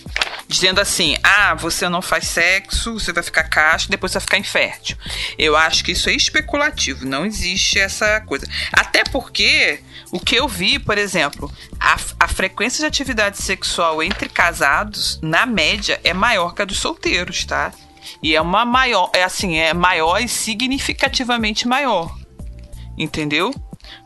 Dizendo 0.49 0.81
assim: 0.81 1.17
"Ah, 1.23 1.55
você 1.55 1.89
não 1.89 2.03
faz 2.03 2.27
sexo, 2.27 2.95
você 2.95 3.13
vai 3.13 3.23
ficar 3.23 3.45
casto, 3.45 3.91
depois 3.91 4.13
você 4.13 4.19
vai 4.19 4.25
ficar 4.25 4.39
infértil". 4.39 4.97
Eu 5.39 5.57
acho 5.57 5.85
que 5.85 5.93
isso 5.93 6.09
é 6.09 6.15
especulativo, 6.15 7.07
não 7.07 7.25
existe 7.25 7.79
essa 7.79 8.21
coisa. 8.21 8.47
Até 8.73 9.05
porque 9.05 9.81
o 10.13 10.21
que 10.21 10.37
eu 10.37 10.47
vi, 10.47 10.79
por 10.79 10.99
exemplo, 10.99 11.51
a, 11.81 11.97
a 12.21 12.29
frequência 12.29 12.81
de 12.81 12.87
atividade 12.87 13.39
sexual 13.39 14.03
entre 14.03 14.29
casados, 14.29 15.19
na 15.23 15.47
média, 15.47 15.99
é 16.05 16.13
maior 16.13 16.55
que 16.55 16.61
a 16.61 16.67
dos 16.67 16.79
solteiros, 16.79 17.47
tá? 17.47 17.73
E 18.23 18.37
é 18.37 18.41
uma 18.41 18.67
maior, 18.67 19.11
é 19.15 19.25
assim, 19.25 19.57
é 19.57 19.73
maior 19.73 20.21
e 20.21 20.29
significativamente 20.29 21.67
maior. 21.67 22.15
Entendeu? 22.99 23.55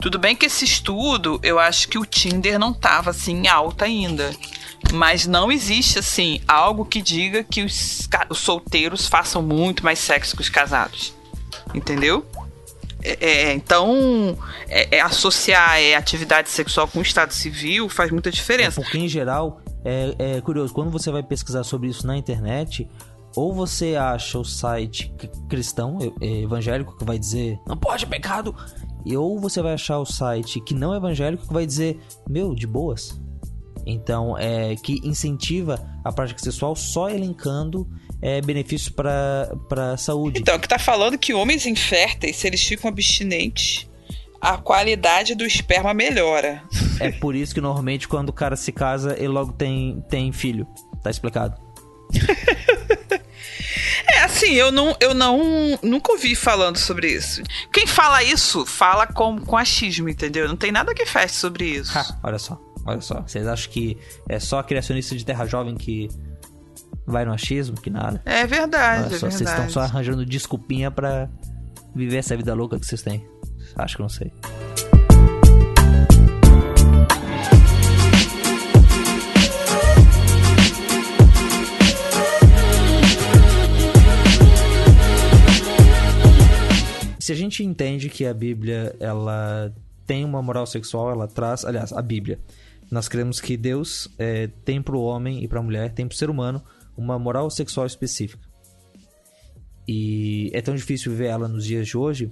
Tudo 0.01 0.17
bem 0.17 0.37
que 0.37 0.47
esse 0.47 0.65
estudo, 0.65 1.41
eu 1.43 1.59
acho 1.59 1.89
que 1.89 1.99
o 1.99 2.07
Tinder 2.07 2.57
não 2.57 2.73
tava 2.73 3.11
assim 3.11 3.49
alta 3.49 3.85
ainda. 3.85 4.31
Mas 4.93 5.27
não 5.27 5.51
existe, 5.51 5.99
assim, 5.99 6.41
algo 6.47 6.85
que 6.85 7.03
diga 7.03 7.43
que 7.43 7.65
os, 7.65 8.09
os 8.31 8.39
solteiros 8.39 9.09
façam 9.09 9.43
muito 9.43 9.85
mais 9.85 9.99
sexo 9.99 10.37
que 10.37 10.43
os 10.43 10.49
casados. 10.49 11.13
Entendeu? 11.75 12.25
É, 13.07 13.19
é, 13.21 13.53
então, 13.53 14.37
é, 14.69 14.97
é 14.97 15.01
associar 15.01 15.79
é, 15.79 15.95
atividade 15.95 16.51
sexual 16.51 16.89
com 16.89 16.99
o 16.99 17.03
estado 17.03 17.33
civil 17.33 17.89
faz 17.89 18.11
muita 18.11 18.33
diferença. 18.33 18.81
É 18.81 18.83
porque, 18.83 18.99
em 18.99 19.07
geral, 19.07 19.61
é, 19.85 20.15
é 20.19 20.41
curioso, 20.41 20.75
quando 20.75 20.91
você 20.91 21.13
vai 21.13 21.23
pesquisar 21.23 21.63
sobre 21.63 21.89
isso 21.89 22.05
na 22.05 22.17
internet, 22.17 22.89
ou 23.37 23.55
você 23.55 23.95
acha 23.95 24.39
o 24.39 24.45
site 24.45 25.15
cristão, 25.49 25.99
evangélico, 26.21 26.97
que 26.97 27.05
vai 27.05 27.19
dizer 27.19 27.61
não 27.67 27.77
pode 27.77 28.05
é 28.05 28.09
pecado, 28.09 28.53
e 29.05 29.17
ou 29.17 29.39
você 29.39 29.63
vai 29.63 29.75
achar 29.75 29.99
o 29.99 30.07
site 30.07 30.61
que 30.61 30.75
não 30.75 30.93
é 30.93 30.97
evangélico 30.97 31.47
que 31.47 31.53
vai 31.53 31.65
dizer 31.65 32.01
meu, 32.29 32.55
de 32.55 32.67
boas. 32.67 33.21
Então, 33.87 34.37
é 34.37 34.75
que 34.75 35.01
incentiva 35.07 35.79
a 36.03 36.11
prática 36.11 36.41
sexual 36.41 36.75
só 36.75 37.09
elencando 37.09 37.89
é, 38.21 38.41
benefícios 38.41 38.89
para 38.89 39.93
a 39.93 39.97
saúde. 39.97 40.41
Então, 40.41 40.59
que 40.59 40.69
tá 40.69 40.79
falando 40.79 41.19
que 41.19 41.35
homens 41.35 41.67
inférteis, 41.67 42.37
se 42.37 42.47
eles 42.47 42.63
ficam 42.63 42.89
abstinentes, 42.89 43.89
a 44.41 44.57
qualidade 44.57 45.35
do 45.35 45.45
esperma 45.45 45.95
melhora. 45.95 46.63
É 47.01 47.11
por 47.11 47.35
isso 47.35 47.55
que 47.55 47.61
normalmente 47.61 48.09
quando 48.09 48.31
o 48.31 48.33
cara 48.33 48.57
se 48.57 48.73
casa, 48.73 49.15
ele 49.19 49.29
logo 49.29 49.53
tem, 49.53 50.05
tem 50.09 50.33
filho. 50.33 50.67
Tá 51.03 51.11
explicado. 51.11 51.61
é 54.09 54.21
assim, 54.21 54.53
eu 54.53 54.71
não, 54.71 54.97
eu 55.01 55.13
não 55.13 55.79
nunca 55.83 56.13
ouvi 56.13 56.35
falando 56.35 56.77
sobre 56.77 57.13
isso. 57.13 57.43
Quem 57.73 57.87
fala 57.87 58.23
isso 58.23 58.65
fala 58.65 59.07
com, 59.07 59.41
com 59.41 59.57
achismo, 59.57 60.09
entendeu? 60.09 60.49
Não 60.49 60.57
tem 60.57 60.71
nada 60.71 60.95
que 60.95 61.07
feche 61.07 61.35
sobre 61.35 61.65
isso. 61.65 61.97
Ha, 61.99 62.19
olha 62.23 62.39
só, 62.39 62.61
olha 62.85 63.01
só. 63.01 63.23
Vocês 63.23 63.47
acham 63.47 63.71
que 63.71 63.99
é 64.29 64.39
só 64.39 64.63
criacionista 64.63 65.17
de 65.17 65.25
terra 65.25 65.47
jovem 65.47 65.75
que 65.75 66.09
vai 67.07 67.25
no 67.25 67.33
achismo, 67.33 67.81
que 67.81 67.89
nada. 67.89 68.21
É 68.25 68.47
verdade, 68.47 69.15
é 69.15 69.19
só, 69.19 69.27
verdade. 69.29 69.35
Vocês 69.37 69.51
estão 69.51 69.71
só 69.71 69.81
arranjando 69.81 70.27
desculpinha 70.27 70.91
para 70.91 71.31
viver 71.95 72.17
essa 72.17 72.37
vida 72.37 72.53
louca 72.53 72.79
que 72.79 72.85
vocês 72.85 73.01
têm. 73.01 73.25
Acho 73.77 73.97
que 73.97 74.03
não 74.03 74.09
sei. 74.09 74.33
Se 87.21 87.33
a 87.33 87.35
gente 87.35 87.65
entende 87.65 88.09
que 88.09 88.25
a 88.25 88.33
Bíblia 88.33 88.95
ela 89.01 89.75
tem 90.07 90.25
uma 90.25 90.41
moral 90.41 90.65
sexual, 90.65 91.11
ela 91.11 91.27
traz, 91.27 91.65
aliás, 91.65 91.93
a 91.93 92.01
Bíblia. 92.01 92.39
Nós 92.89 93.09
cremos 93.09 93.41
que 93.41 93.57
Deus 93.57 94.09
é, 94.17 94.49
tem 94.65 94.81
para 94.81 94.95
o 94.95 95.03
homem 95.03 95.43
e 95.43 95.49
para 95.49 95.59
a 95.59 95.63
mulher, 95.63 95.91
tem 95.91 96.07
para 96.07 96.15
o 96.15 96.17
ser 96.17 96.31
humano 96.31 96.63
uma 96.97 97.19
moral 97.19 97.51
sexual 97.51 97.87
específica. 97.87 98.47
E 99.87 100.51
é 100.53 100.61
tão 100.61 100.75
difícil 100.75 101.13
viver 101.13 101.27
ela 101.27 101.47
nos 101.47 101.65
dias 101.65 101.87
de 101.87 101.97
hoje. 101.97 102.31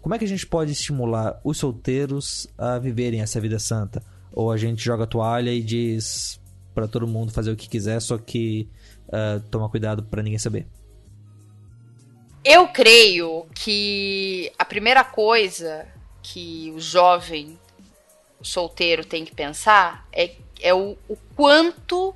Como 0.00 0.14
é 0.14 0.18
que 0.18 0.24
a 0.24 0.28
gente 0.28 0.46
pode 0.46 0.72
estimular 0.72 1.40
os 1.44 1.58
solteiros 1.58 2.46
a 2.56 2.78
viverem 2.78 3.20
essa 3.20 3.40
vida 3.40 3.58
santa? 3.58 4.02
Ou 4.32 4.50
a 4.50 4.56
gente 4.56 4.84
joga 4.84 5.06
toalha 5.06 5.52
e 5.52 5.62
diz 5.62 6.40
para 6.74 6.86
todo 6.86 7.06
mundo 7.06 7.32
fazer 7.32 7.50
o 7.50 7.56
que 7.56 7.68
quiser, 7.68 8.00
só 8.00 8.18
que 8.18 8.68
uh, 9.08 9.40
toma 9.50 9.68
cuidado 9.68 10.02
para 10.02 10.22
ninguém 10.22 10.38
saber? 10.38 10.66
Eu 12.44 12.68
creio 12.68 13.46
que 13.54 14.52
a 14.58 14.64
primeira 14.64 15.02
coisa 15.02 15.86
que 16.22 16.72
o 16.76 16.80
jovem 16.80 17.58
o 18.38 18.44
solteiro 18.44 19.04
tem 19.04 19.24
que 19.24 19.34
pensar 19.34 20.06
é, 20.12 20.36
é 20.60 20.74
o, 20.74 20.96
o 21.08 21.16
quanto 21.34 22.14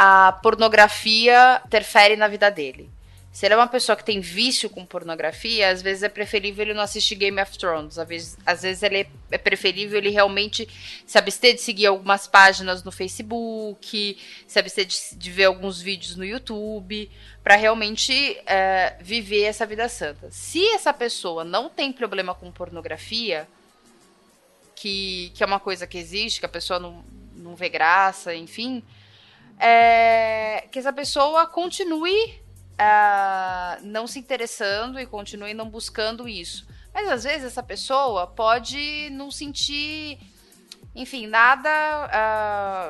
a 0.00 0.30
pornografia 0.30 1.60
interfere 1.66 2.14
na 2.14 2.28
vida 2.28 2.48
dele. 2.52 2.88
Se 3.32 3.44
ele 3.44 3.54
é 3.54 3.56
uma 3.56 3.66
pessoa 3.66 3.96
que 3.96 4.04
tem 4.04 4.20
vício 4.20 4.70
com 4.70 4.86
pornografia, 4.86 5.70
às 5.70 5.82
vezes 5.82 6.04
é 6.04 6.08
preferível 6.08 6.64
ele 6.64 6.72
não 6.74 6.82
assistir 6.82 7.16
Game 7.16 7.42
of 7.42 7.58
Thrones. 7.58 7.98
Às 7.98 8.08
vezes, 8.08 8.38
às 8.46 8.62
vezes 8.62 8.82
ele 8.84 8.98
é, 8.98 9.06
é 9.32 9.38
preferível 9.38 9.98
ele 9.98 10.10
realmente 10.10 10.68
se 11.04 11.18
abster 11.18 11.52
de 11.54 11.60
seguir 11.60 11.86
algumas 11.86 12.28
páginas 12.28 12.84
no 12.84 12.92
Facebook, 12.92 14.16
se 14.46 14.58
abster 14.58 14.86
de, 14.86 15.16
de 15.16 15.30
ver 15.32 15.46
alguns 15.46 15.80
vídeos 15.80 16.14
no 16.14 16.24
YouTube, 16.24 17.10
para 17.42 17.56
realmente 17.56 18.38
é, 18.46 18.96
viver 19.00 19.42
essa 19.42 19.66
vida 19.66 19.88
santa. 19.88 20.30
Se 20.30 20.64
essa 20.68 20.92
pessoa 20.92 21.42
não 21.42 21.68
tem 21.68 21.92
problema 21.92 22.36
com 22.36 22.52
pornografia, 22.52 23.48
que, 24.76 25.32
que 25.34 25.42
é 25.42 25.46
uma 25.46 25.58
coisa 25.58 25.88
que 25.88 25.98
existe, 25.98 26.38
que 26.38 26.46
a 26.46 26.48
pessoa 26.48 26.78
não, 26.78 27.04
não 27.34 27.56
vê 27.56 27.68
graça, 27.68 28.32
enfim 28.32 28.84
é, 29.58 30.66
que 30.70 30.78
essa 30.78 30.92
pessoa 30.92 31.46
continue 31.46 32.40
uh, 32.78 33.84
não 33.84 34.06
se 34.06 34.18
interessando 34.18 34.98
e 34.98 35.06
continue 35.06 35.54
não 35.54 35.68
buscando 35.68 36.28
isso. 36.28 36.66
Mas 36.94 37.08
às 37.08 37.24
vezes 37.24 37.46
essa 37.46 37.62
pessoa 37.62 38.26
pode 38.26 39.08
não 39.10 39.30
sentir 39.30 40.18
enfim, 40.98 41.28
nada 41.28 41.70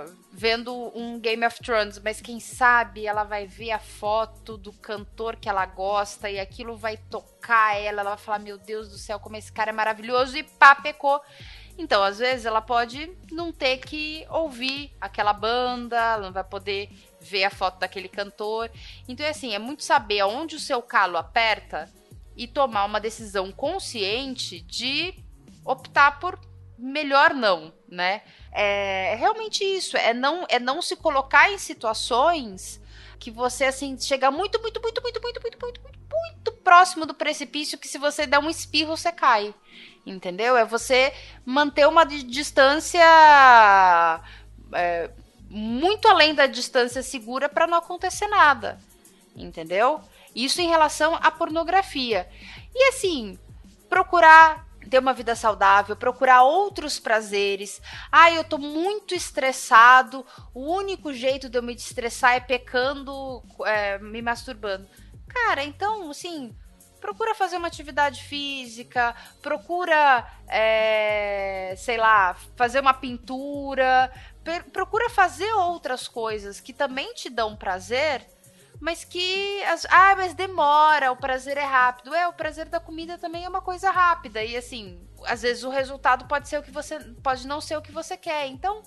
uh, 0.09 0.17
vendo 0.33 0.73
um 0.95 1.21
Game 1.21 1.45
of 1.45 1.61
Thrones, 1.61 2.01
mas 2.03 2.23
quem 2.23 2.41
sabe 2.41 3.07
ela 3.07 3.23
vai 3.23 3.47
ver 3.47 3.71
a 3.71 3.79
foto 3.79 4.57
do 4.57 4.73
cantor 4.73 5.37
que 5.37 5.47
ela 5.47 5.67
gosta 5.67 6.31
e 6.31 6.41
aquilo 6.41 6.75
vai 6.75 6.97
tocar 6.97 7.77
ela, 7.77 8.01
ela 8.01 8.11
vai 8.15 8.19
falar: 8.19 8.39
Meu 8.39 8.57
Deus 8.57 8.89
do 8.89 8.97
céu, 8.97 9.21
como 9.21 9.37
esse 9.37 9.53
cara 9.53 9.71
é 9.71 9.75
maravilhoso, 9.75 10.39
e 10.39 10.43
pá, 10.43 10.75
pecou. 10.75 11.21
Então, 11.79 12.03
às 12.03 12.19
vezes, 12.19 12.45
ela 12.45 12.61
pode 12.61 13.17
não 13.31 13.53
ter 13.53 13.79
que 13.79 14.27
ouvir 14.29 14.93
aquela 15.01 15.33
banda, 15.33 15.97
ela 15.97 16.23
não 16.25 16.33
vai 16.33 16.43
poder 16.43 16.91
ver 17.21 17.45
a 17.45 17.51
foto 17.51 17.79
daquele 17.79 18.09
cantor. 18.09 18.69
Então, 19.07 19.25
é 19.25 19.31
assim, 19.31 19.55
é 19.55 19.61
muito 19.61 19.85
saber 19.85 20.19
aonde 20.19 20.57
o 20.57 20.61
seu 20.61 20.83
calo 20.83 21.17
aperta 21.17 21.89
e 22.37 22.49
tomar 22.49 22.85
uma 22.85 23.01
decisão 23.01 23.53
consciente 23.53 24.61
de 24.61 25.15
optar 25.65 26.19
por 26.19 26.39
melhor 26.77 27.33
não, 27.33 27.73
né? 27.89 28.23
É, 28.53 29.13
é 29.13 29.15
realmente 29.15 29.63
isso, 29.63 29.97
é 29.97 30.13
não, 30.13 30.47
é 30.49 30.59
não 30.59 30.83
se 30.83 30.97
colocar 30.97 31.51
em 31.51 31.59
situações 31.59 32.81
que 33.19 33.31
você, 33.31 33.65
assim, 33.65 33.99
chega 33.99 34.31
muito, 34.31 34.61
muito, 34.61 34.81
muito, 34.81 35.03
muito, 35.03 35.21
muito, 35.21 35.41
muito, 35.43 35.59
muito, 35.61 35.81
muito, 35.83 35.99
muito 36.11 36.53
próximo 36.63 37.05
do 37.05 37.15
precipício 37.15 37.79
que 37.79 37.89
se 37.89 37.99
você 37.99 38.27
der 38.27 38.39
um 38.39 38.49
espirro, 38.49 38.97
você 38.97 39.11
cai 39.11 39.55
entendeu? 40.09 40.57
É 40.57 40.65
você 40.65 41.13
manter 41.45 41.87
uma 41.87 42.05
distância 42.05 43.01
é, 44.73 45.11
muito 45.49 46.09
além 46.09 46.35
da 46.35 46.47
distância 46.47 47.03
segura 47.03 47.49
para 47.49 47.67
não 47.67 47.79
acontecer 47.79 48.27
nada, 48.27 48.79
entendeu? 49.37 50.01
Isso 50.35 50.61
em 50.61 50.69
relação 50.69 51.15
à 51.17 51.31
pornografia. 51.31 52.29
E 52.75 52.89
assim, 52.89 53.39
procurar 53.89 54.67
ter 54.89 54.99
uma 54.99 55.13
vida 55.13 55.35
saudável, 55.35 55.95
procurar 55.95 56.43
outros 56.43 56.99
prazeres. 56.99 57.81
Ah, 58.11 58.31
eu 58.31 58.43
tô 58.43 58.57
muito 58.57 59.15
estressado. 59.15 60.25
O 60.55 60.73
único 60.73 61.13
jeito 61.13 61.49
de 61.49 61.59
eu 61.59 61.63
me 61.63 61.75
estressar 61.75 62.35
é 62.35 62.41
pecando, 62.41 63.43
é, 63.67 63.99
me 63.99 64.23
masturbando. 64.23 64.89
Cara, 65.29 65.63
então, 65.63 66.11
assim, 66.11 66.55
procura 67.01 67.35
fazer 67.35 67.57
uma 67.57 67.69
atividade 67.69 68.23
física, 68.25 69.15
procura, 69.41 70.27
é, 70.47 71.75
sei 71.77 71.97
lá, 71.97 72.37
fazer 72.57 72.81
uma 72.81 72.95
pintura, 72.95 74.13
procura 74.73 75.09
fazer 75.11 75.53
outras 75.55 76.07
coisas 76.09 76.61
que 76.61 76.73
também 76.73 77.15
te 77.15 77.31
dão 77.31 77.57
prazer, 77.57 78.27
mas 78.81 79.05
que. 79.05 79.63
As, 79.65 79.85
ah, 79.91 80.15
mas 80.17 80.35
demora, 80.35 81.11
o 81.11 81.17
prazer 81.17 81.57
é 81.57 81.65
rápido. 81.65 82.15
É, 82.15 82.29
o 82.29 82.33
prazer 82.33 82.67
da 82.67 82.79
comida 82.79 83.19
também 83.19 83.45
é 83.45 83.49
uma 83.49 83.61
coisa 83.61 83.91
rápida. 83.91 84.43
E 84.43 84.57
assim, 84.57 85.05
às 85.25 85.43
vezes 85.43 85.65
o 85.65 85.71
resultado 85.71 86.27
pode 86.27 86.49
ser 86.49 86.59
o 86.59 86.63
que 86.63 86.71
você. 86.71 87.01
pode 87.23 87.47
não 87.47 87.61
ser 87.61 87.77
o 87.77 87.83
que 87.83 87.91
você 87.91 88.17
quer. 88.17 88.47
Então, 88.47 88.83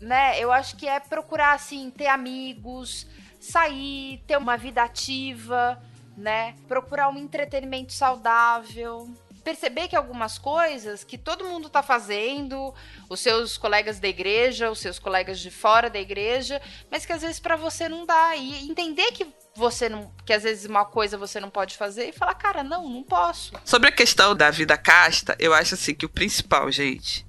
né, 0.00 0.38
eu 0.40 0.52
acho 0.52 0.76
que 0.76 0.88
é 0.88 0.98
procurar, 0.98 1.52
assim, 1.54 1.90
ter 1.90 2.08
amigos, 2.08 3.06
sair, 3.38 4.24
ter 4.26 4.36
uma 4.36 4.56
vida 4.56 4.82
ativa 4.82 5.80
né? 6.16 6.54
Procurar 6.68 7.08
um 7.08 7.18
entretenimento 7.18 7.92
saudável. 7.92 9.12
Perceber 9.42 9.88
que 9.88 9.96
algumas 9.96 10.38
coisas 10.38 11.04
que 11.04 11.18
todo 11.18 11.44
mundo 11.44 11.66
está 11.66 11.82
fazendo, 11.82 12.72
os 13.10 13.20
seus 13.20 13.58
colegas 13.58 14.00
da 14.00 14.08
igreja, 14.08 14.70
os 14.70 14.78
seus 14.78 14.98
colegas 14.98 15.38
de 15.38 15.50
fora 15.50 15.90
da 15.90 16.00
igreja, 16.00 16.62
mas 16.90 17.04
que 17.04 17.12
às 17.12 17.20
vezes 17.20 17.38
para 17.38 17.54
você 17.54 17.86
não 17.86 18.06
dá. 18.06 18.34
E 18.36 18.66
entender 18.66 19.12
que 19.12 19.26
você 19.54 19.88
não. 19.88 20.10
que 20.24 20.32
às 20.32 20.44
vezes 20.44 20.64
uma 20.64 20.86
coisa 20.86 21.18
você 21.18 21.38
não 21.40 21.50
pode 21.50 21.76
fazer 21.76 22.08
e 22.08 22.12
falar, 22.12 22.34
cara, 22.34 22.62
não, 22.62 22.88
não 22.88 23.02
posso. 23.02 23.52
Sobre 23.66 23.88
a 23.88 23.92
questão 23.92 24.34
da 24.34 24.50
vida 24.50 24.78
casta, 24.78 25.36
eu 25.38 25.52
acho 25.52 25.74
assim 25.74 25.94
que 25.94 26.06
o 26.06 26.08
principal, 26.08 26.70
gente. 26.72 27.26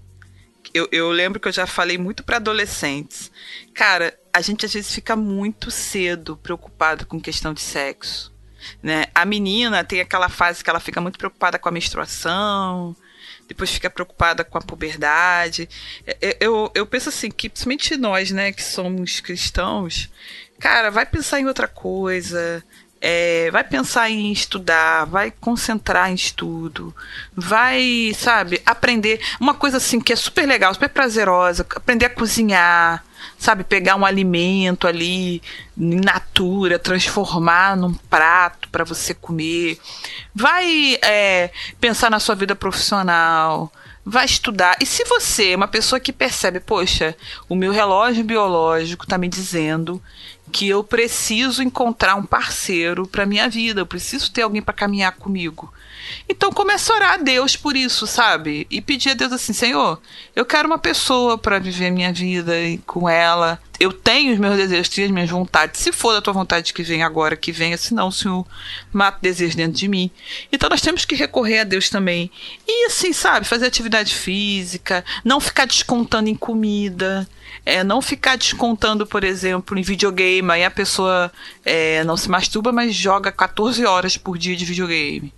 Eu, 0.74 0.88
eu 0.92 1.10
lembro 1.10 1.40
que 1.40 1.48
eu 1.48 1.54
já 1.54 1.68
falei 1.68 1.98
muito 1.98 2.24
para 2.24 2.38
adolescentes. 2.38 3.32
Cara, 3.74 4.18
a 4.34 4.42
gente 4.42 4.66
às 4.66 4.74
vezes 4.74 4.94
fica 4.94 5.16
muito 5.16 5.72
cedo 5.72 6.36
preocupado 6.36 7.06
com 7.06 7.20
questão 7.20 7.54
de 7.54 7.62
sexo. 7.62 8.35
Né? 8.82 9.06
A 9.14 9.26
menina 9.26 9.84
tem 9.84 10.02
aquela 10.02 10.30
fase 10.30 10.64
que 10.64 10.70
ela 10.70 10.80
fica 10.80 11.02
muito 11.02 11.18
preocupada 11.18 11.58
com 11.60 11.70
a 11.70 11.72
menstruação, 11.72 12.96
depois 13.48 13.72
fica 13.72 13.90
preocupada 13.90 14.44
com 14.44 14.58
a 14.58 14.62
puberdade. 14.62 15.70
É, 16.06 16.18
é, 16.22 16.38
eu, 16.40 16.72
eu 16.74 16.86
penso 16.86 17.10
assim, 17.10 17.30
que 17.30 17.50
principalmente 17.50 17.98
nós, 17.98 18.32
né, 18.32 18.52
que 18.52 18.64
somos 18.64 19.20
cristãos, 19.20 20.10
cara, 20.60 20.90
vai 20.90 21.06
pensar 21.06 21.40
em 21.40 21.48
outra 21.48 21.68
coisa, 21.68 22.64
é, 23.02 23.52
vai 23.52 23.64
pensar 23.64 24.10
em 24.10 24.32
estudar, 24.32 25.06
vai 25.06 25.32
concentrar 25.32 26.10
em 26.10 26.16
estudo, 26.16 26.96
vai, 27.36 28.12
sabe, 28.18 28.62
aprender 28.66 29.22
uma 29.40 29.54
coisa 29.54 29.78
assim 29.78 30.00
que 30.00 30.14
é 30.14 30.16
super 30.16 30.48
legal, 30.48 30.74
super 30.74 30.90
prazerosa, 30.90 31.66
aprender 31.76 32.06
a 32.06 32.10
cozinhar, 32.10 33.06
sabe, 33.38 33.64
pegar 33.64 33.96
um 33.96 34.06
alimento 34.06 34.88
ali 34.88 35.42
in 35.78 36.02
natura, 36.02 36.80
transformar 36.80 37.76
num 37.78 37.94
prato 37.94 38.70
para 38.70 38.84
você 38.84 39.14
comer, 39.14 39.78
vai 40.34 40.98
é, 41.04 41.52
pensar 41.80 42.10
na 42.10 42.20
sua 42.20 42.36
vida 42.36 42.56
profissional, 42.56 43.72
vai 44.06 44.26
estudar. 44.26 44.78
E 44.80 44.86
se 44.86 45.04
você 45.06 45.52
é 45.52 45.56
uma 45.56 45.68
pessoa 45.68 46.00
que 46.00 46.14
percebe, 46.14 46.60
poxa, 46.60 47.16
o 47.50 47.56
meu 47.56 47.72
relógio 47.72 48.24
biológico 48.24 49.04
está 49.04 49.18
me 49.18 49.28
dizendo 49.28 50.02
que 50.56 50.70
eu 50.70 50.82
preciso 50.86 51.62
encontrar 51.62 52.16
um 52.16 52.24
parceiro 52.24 53.06
para 53.06 53.26
minha 53.26 53.50
vida, 53.50 53.82
eu 53.82 53.86
preciso 53.86 54.32
ter 54.32 54.44
alguém 54.44 54.62
para 54.62 54.74
caminhar 54.74 55.12
comigo. 55.12 55.74
Então 56.30 56.50
começa 56.50 56.94
a 56.94 56.96
orar 56.96 57.14
a 57.16 57.18
Deus 57.18 57.58
por 57.58 57.76
isso, 57.76 58.08
sabe? 58.08 58.66
E 58.72 58.80
pedir 58.80 59.10
a 59.10 59.14
Deus 59.16 59.34
assim, 59.34 59.52
Senhor, 59.52 60.02
eu 60.34 60.46
quero 60.46 60.66
uma 60.66 60.78
pessoa 60.78 61.38
para 61.38 61.60
viver 61.60 61.92
minha 61.92 62.14
vida 62.14 62.58
e 62.58 62.78
com 62.78 63.10
ela. 63.10 63.60
Eu 63.78 63.92
tenho 63.92 64.32
os 64.32 64.40
meus 64.40 64.56
desejos, 64.56 64.88
tenho 64.88 65.08
as 65.08 65.14
minhas 65.14 65.30
vontades. 65.30 65.82
Se 65.82 65.92
for 65.92 66.14
da 66.14 66.22
tua 66.22 66.32
vontade 66.32 66.74
que 66.74 66.84
vem 66.84 67.04
agora, 67.04 67.36
que 67.36 67.52
venha. 67.52 67.78
Senão, 67.78 68.10
Senhor, 68.10 68.48
mata 68.94 69.18
o 69.18 69.22
desejo 69.22 69.58
dentro 69.58 69.78
de 69.78 69.90
mim. 69.90 70.10
Então 70.54 70.70
nós 70.70 70.80
temos 70.80 71.04
que 71.04 71.16
recorrer 71.16 71.60
a 71.60 71.64
Deus 71.66 71.90
também. 71.90 72.32
E 72.66 72.86
assim, 72.86 73.12
sabe? 73.12 73.46
Fazer 73.46 73.66
atividade 73.66 74.16
física, 74.16 75.04
não 75.22 75.42
ficar 75.42 75.66
descontando 75.66 76.30
em 76.30 76.36
comida. 76.36 77.28
É, 77.66 77.84
não 77.84 78.02
ficar 78.02 78.38
descontando, 78.38 79.08
por 79.08 79.24
exemplo, 79.24 79.78
em 79.78 79.82
videogame, 79.82 80.52
aí 80.52 80.64
a 80.64 80.72
pessoa 80.72 81.32
é, 81.64 82.04
não 82.04 82.16
se 82.16 82.30
masturba, 82.30 82.72
mas 82.72 82.94
joga 82.94 83.32
14 83.32 83.86
horas 83.86 84.18
por 84.18 84.38
dia 84.38 84.56
de 84.56 84.66
videogame 84.66 85.34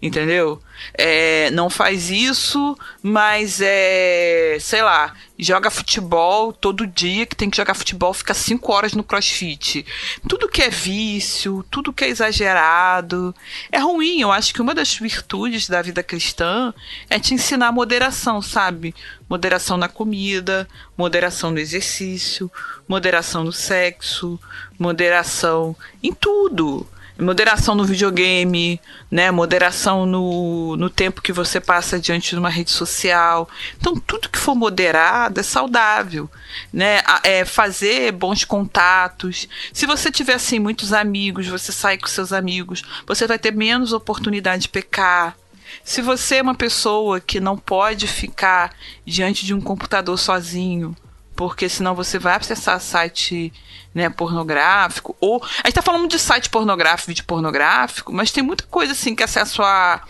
entendeu? 0.00 0.60
É, 0.94 1.50
não 1.50 1.68
faz 1.68 2.08
isso, 2.10 2.76
mas 3.02 3.60
é, 3.60 4.56
sei 4.60 4.80
lá, 4.82 5.12
joga 5.38 5.70
futebol 5.70 6.52
todo 6.52 6.86
dia, 6.86 7.26
que 7.26 7.34
tem 7.34 7.50
que 7.50 7.56
jogar 7.56 7.74
futebol, 7.74 8.14
fica 8.14 8.32
cinco 8.32 8.72
horas 8.72 8.92
no 8.92 9.02
crossfit. 9.02 9.84
Tudo 10.28 10.48
que 10.48 10.62
é 10.62 10.70
vício, 10.70 11.64
tudo 11.70 11.92
que 11.92 12.04
é 12.04 12.08
exagerado, 12.08 13.34
é 13.72 13.78
ruim. 13.78 14.20
Eu 14.20 14.30
acho 14.30 14.54
que 14.54 14.62
uma 14.62 14.74
das 14.74 14.94
virtudes 14.94 15.68
da 15.68 15.82
vida 15.82 16.02
cristã 16.02 16.72
é 17.10 17.18
te 17.18 17.34
ensinar 17.34 17.72
moderação, 17.72 18.40
sabe? 18.40 18.94
Moderação 19.28 19.76
na 19.76 19.88
comida, 19.88 20.68
moderação 20.96 21.50
no 21.50 21.58
exercício, 21.58 22.50
moderação 22.88 23.44
no 23.44 23.52
sexo, 23.52 24.38
moderação 24.78 25.76
em 26.02 26.12
tudo 26.12 26.86
moderação 27.18 27.74
no 27.74 27.84
videogame, 27.84 28.80
né? 29.10 29.30
Moderação 29.30 30.06
no, 30.06 30.76
no 30.76 30.88
tempo 30.88 31.20
que 31.20 31.32
você 31.32 31.60
passa 31.60 31.98
diante 31.98 32.30
de 32.30 32.38
uma 32.38 32.48
rede 32.48 32.70
social. 32.70 33.48
Então, 33.76 33.96
tudo 33.96 34.28
que 34.28 34.38
for 34.38 34.54
moderado 34.54 35.40
é 35.40 35.42
saudável, 35.42 36.30
né? 36.72 37.00
É 37.24 37.44
fazer 37.44 38.12
bons 38.12 38.44
contatos. 38.44 39.48
Se 39.72 39.86
você 39.86 40.10
tiver, 40.10 40.34
assim, 40.34 40.58
muitos 40.58 40.92
amigos, 40.92 41.48
você 41.48 41.72
sai 41.72 41.98
com 41.98 42.06
seus 42.06 42.32
amigos, 42.32 42.82
você 43.06 43.26
vai 43.26 43.38
ter 43.38 43.52
menos 43.52 43.92
oportunidade 43.92 44.62
de 44.62 44.68
pecar. 44.68 45.36
Se 45.84 46.00
você 46.00 46.36
é 46.36 46.42
uma 46.42 46.54
pessoa 46.54 47.20
que 47.20 47.40
não 47.40 47.56
pode 47.56 48.06
ficar 48.06 48.74
diante 49.04 49.44
de 49.44 49.52
um 49.52 49.60
computador 49.60 50.18
sozinho, 50.18 50.96
porque 51.38 51.68
senão 51.68 51.94
você 51.94 52.18
vai 52.18 52.34
acessar 52.34 52.80
site 52.80 53.52
né, 53.94 54.10
pornográfico, 54.10 55.16
ou. 55.20 55.40
A 55.62 55.68
gente 55.68 55.76
tá 55.76 55.82
falando 55.82 56.08
de 56.08 56.18
site 56.18 56.50
pornográfico, 56.50 57.06
vídeo 57.06 57.24
pornográfico, 57.24 58.12
mas 58.12 58.32
tem 58.32 58.42
muita 58.42 58.64
coisa 58.64 58.90
assim 58.90 59.14
que 59.14 59.22
é 59.22 59.24
acesso 59.24 59.62
a, 59.62 60.02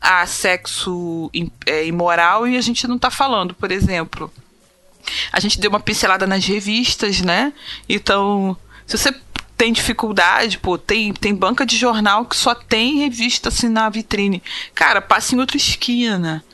a 0.00 0.24
sexo 0.28 1.28
é, 1.66 1.84
imoral 1.84 2.46
e 2.46 2.56
a 2.56 2.60
gente 2.60 2.86
não 2.86 3.00
tá 3.00 3.10
falando, 3.10 3.52
por 3.52 3.72
exemplo. 3.72 4.32
A 5.32 5.40
gente 5.40 5.58
deu 5.58 5.70
uma 5.70 5.80
pincelada 5.80 6.24
nas 6.24 6.44
revistas, 6.44 7.20
né? 7.20 7.52
Então, 7.88 8.56
se 8.86 8.96
você 8.96 9.12
tem 9.56 9.72
dificuldade, 9.72 10.58
pô, 10.58 10.78
tem, 10.78 11.12
tem 11.12 11.34
banca 11.34 11.66
de 11.66 11.76
jornal 11.76 12.26
que 12.26 12.36
só 12.36 12.54
tem 12.54 12.98
revista 12.98 13.48
assim 13.48 13.68
na 13.68 13.90
vitrine. 13.90 14.40
Cara, 14.72 15.02
passa 15.02 15.34
em 15.34 15.40
outra 15.40 15.56
esquina. 15.56 16.44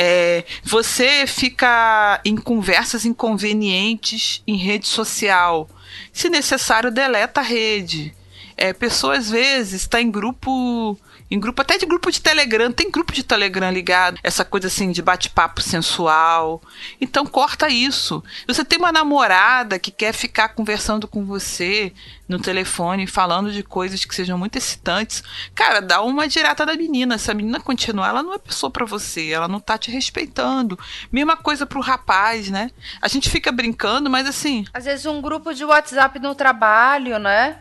É, 0.00 0.44
você 0.62 1.26
fica 1.26 2.20
em 2.24 2.36
conversas 2.36 3.04
inconvenientes 3.04 4.44
em 4.46 4.56
rede 4.56 4.86
social. 4.86 5.68
Se 6.12 6.30
necessário, 6.30 6.92
deleta 6.92 7.40
a 7.40 7.44
rede. 7.44 8.14
É, 8.56 8.72
pessoa 8.72 9.16
às 9.16 9.28
vezes 9.28 9.82
está 9.82 10.00
em 10.00 10.08
grupo 10.08 10.96
Em 11.30 11.38
grupo, 11.38 11.60
até 11.60 11.76
de 11.76 11.84
grupo 11.84 12.10
de 12.10 12.22
Telegram. 12.22 12.72
Tem 12.72 12.90
grupo 12.90 13.12
de 13.12 13.22
Telegram 13.22 13.70
ligado. 13.70 14.18
Essa 14.22 14.44
coisa 14.44 14.68
assim 14.68 14.90
de 14.90 15.02
bate-papo 15.02 15.60
sensual. 15.60 16.62
Então 17.00 17.26
corta 17.26 17.68
isso. 17.68 18.22
Você 18.46 18.64
tem 18.64 18.78
uma 18.78 18.90
namorada 18.90 19.78
que 19.78 19.90
quer 19.90 20.14
ficar 20.14 20.48
conversando 20.50 21.06
com 21.06 21.26
você 21.26 21.92
no 22.26 22.38
telefone, 22.38 23.06
falando 23.06 23.52
de 23.52 23.62
coisas 23.62 24.04
que 24.04 24.14
sejam 24.14 24.38
muito 24.38 24.56
excitantes. 24.56 25.22
Cara, 25.54 25.80
dá 25.80 26.00
uma 26.00 26.26
direta 26.26 26.64
da 26.64 26.74
menina. 26.74 27.18
Se 27.18 27.30
a 27.30 27.34
menina 27.34 27.60
continuar, 27.60 28.08
ela 28.08 28.22
não 28.22 28.32
é 28.32 28.38
pessoa 28.38 28.70
para 28.70 28.86
você. 28.86 29.30
Ela 29.30 29.48
não 29.48 29.60
tá 29.60 29.76
te 29.76 29.90
respeitando. 29.90 30.78
Mesma 31.12 31.36
coisa 31.36 31.66
pro 31.66 31.80
rapaz, 31.80 32.48
né? 32.48 32.70
A 33.02 33.08
gente 33.08 33.28
fica 33.28 33.52
brincando, 33.52 34.08
mas 34.08 34.26
assim. 34.26 34.64
Às 34.72 34.86
vezes 34.86 35.04
um 35.04 35.20
grupo 35.20 35.52
de 35.52 35.64
WhatsApp 35.64 36.18
no 36.18 36.34
trabalho, 36.34 37.18
né? 37.18 37.58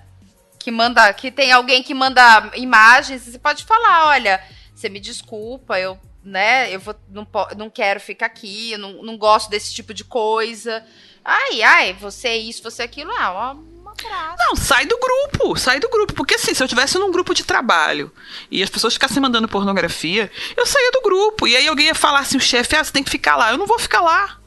Que 0.68 0.72
manda, 0.72 1.14
que 1.14 1.32
tem 1.32 1.50
alguém 1.50 1.82
que 1.82 1.94
manda 1.94 2.52
imagens, 2.56 3.22
você 3.22 3.40
pode 3.40 3.64
falar, 3.64 4.08
olha, 4.08 4.44
você 4.76 4.90
me 4.90 5.00
desculpa, 5.00 5.80
eu, 5.80 5.98
né, 6.22 6.76
eu 6.76 6.78
vou, 6.82 6.94
não, 7.08 7.26
não 7.56 7.70
quero 7.70 8.02
ficar 8.02 8.26
aqui, 8.26 8.74
eu 8.74 8.78
não, 8.78 9.02
não 9.02 9.18
gosto 9.18 9.50
desse 9.50 9.74
tipo 9.74 9.94
de 9.94 10.04
coisa. 10.04 10.84
Ai, 11.24 11.62
ai, 11.62 11.94
você 11.94 12.28
é 12.28 12.38
isso, 12.38 12.62
você 12.62 12.82
é 12.82 12.86
aquilo, 12.86 13.14
ah, 13.18 13.54
uma 13.54 13.94
Não, 14.38 14.58
sai 14.58 14.86
do 14.86 15.00
grupo, 15.00 15.56
sai 15.56 15.80
do 15.80 15.88
grupo. 15.88 16.14
Porque 16.14 16.36
assim, 16.36 16.54
se 16.54 16.62
eu 16.62 16.68
tivesse 16.68 17.00
num 17.00 17.14
grupo 17.14 17.34
de 17.34 17.46
trabalho 17.46 18.12
e 18.52 18.62
as 18.62 18.70
pessoas 18.70 18.94
ficassem 18.94 19.22
mandando 19.22 19.48
pornografia, 19.48 20.30
eu 20.58 20.66
saía 20.66 20.92
do 20.92 21.02
grupo. 21.02 21.48
E 21.48 21.56
aí 21.56 21.66
alguém 21.66 21.86
ia 21.86 21.96
falar 21.96 22.20
assim, 22.20 22.36
o 22.36 22.42
chefe, 22.42 22.76
ah, 22.76 22.84
você 22.84 22.92
tem 22.92 23.06
que 23.06 23.10
ficar 23.10 23.38
lá. 23.38 23.52
Eu 23.52 23.58
não 23.58 23.66
vou 23.66 23.80
ficar 23.80 24.02
lá. 24.02 24.38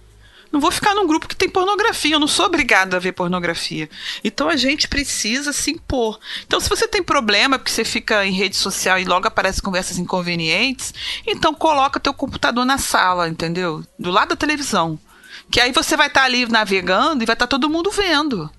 Não 0.52 0.60
vou 0.60 0.70
ficar 0.70 0.94
num 0.94 1.06
grupo 1.06 1.28
que 1.28 1.36
tem 1.36 1.48
pornografia, 1.48 2.14
eu 2.16 2.20
não 2.20 2.26
sou 2.26 2.46
obrigada 2.46 2.96
a 2.96 3.00
ver 3.00 3.12
pornografia. 3.12 3.88
Então 4.24 4.48
a 4.48 4.56
gente 4.56 4.88
precisa 4.88 5.52
se 5.52 5.70
impor. 5.70 6.18
Então, 6.44 6.58
se 6.58 6.68
você 6.68 6.88
tem 6.88 7.02
problema 7.02 7.58
porque 7.58 7.70
você 7.70 7.84
fica 7.84 8.26
em 8.26 8.32
rede 8.32 8.56
social 8.56 8.98
e 8.98 9.04
logo 9.04 9.28
aparecem 9.28 9.62
conversas 9.62 9.98
inconvenientes, 9.98 10.92
então 11.26 11.54
coloca 11.54 12.00
teu 12.00 12.12
computador 12.12 12.64
na 12.64 12.78
sala, 12.78 13.28
entendeu? 13.28 13.84
Do 13.98 14.10
lado 14.10 14.30
da 14.30 14.36
televisão. 14.36 14.98
Que 15.50 15.60
aí 15.60 15.72
você 15.72 15.96
vai 15.96 16.08
estar 16.08 16.20
tá 16.20 16.26
ali 16.26 16.46
navegando 16.46 17.22
e 17.22 17.26
vai 17.26 17.34
estar 17.34 17.46
tá 17.46 17.50
todo 17.50 17.70
mundo 17.70 17.90
vendo. 17.90 18.50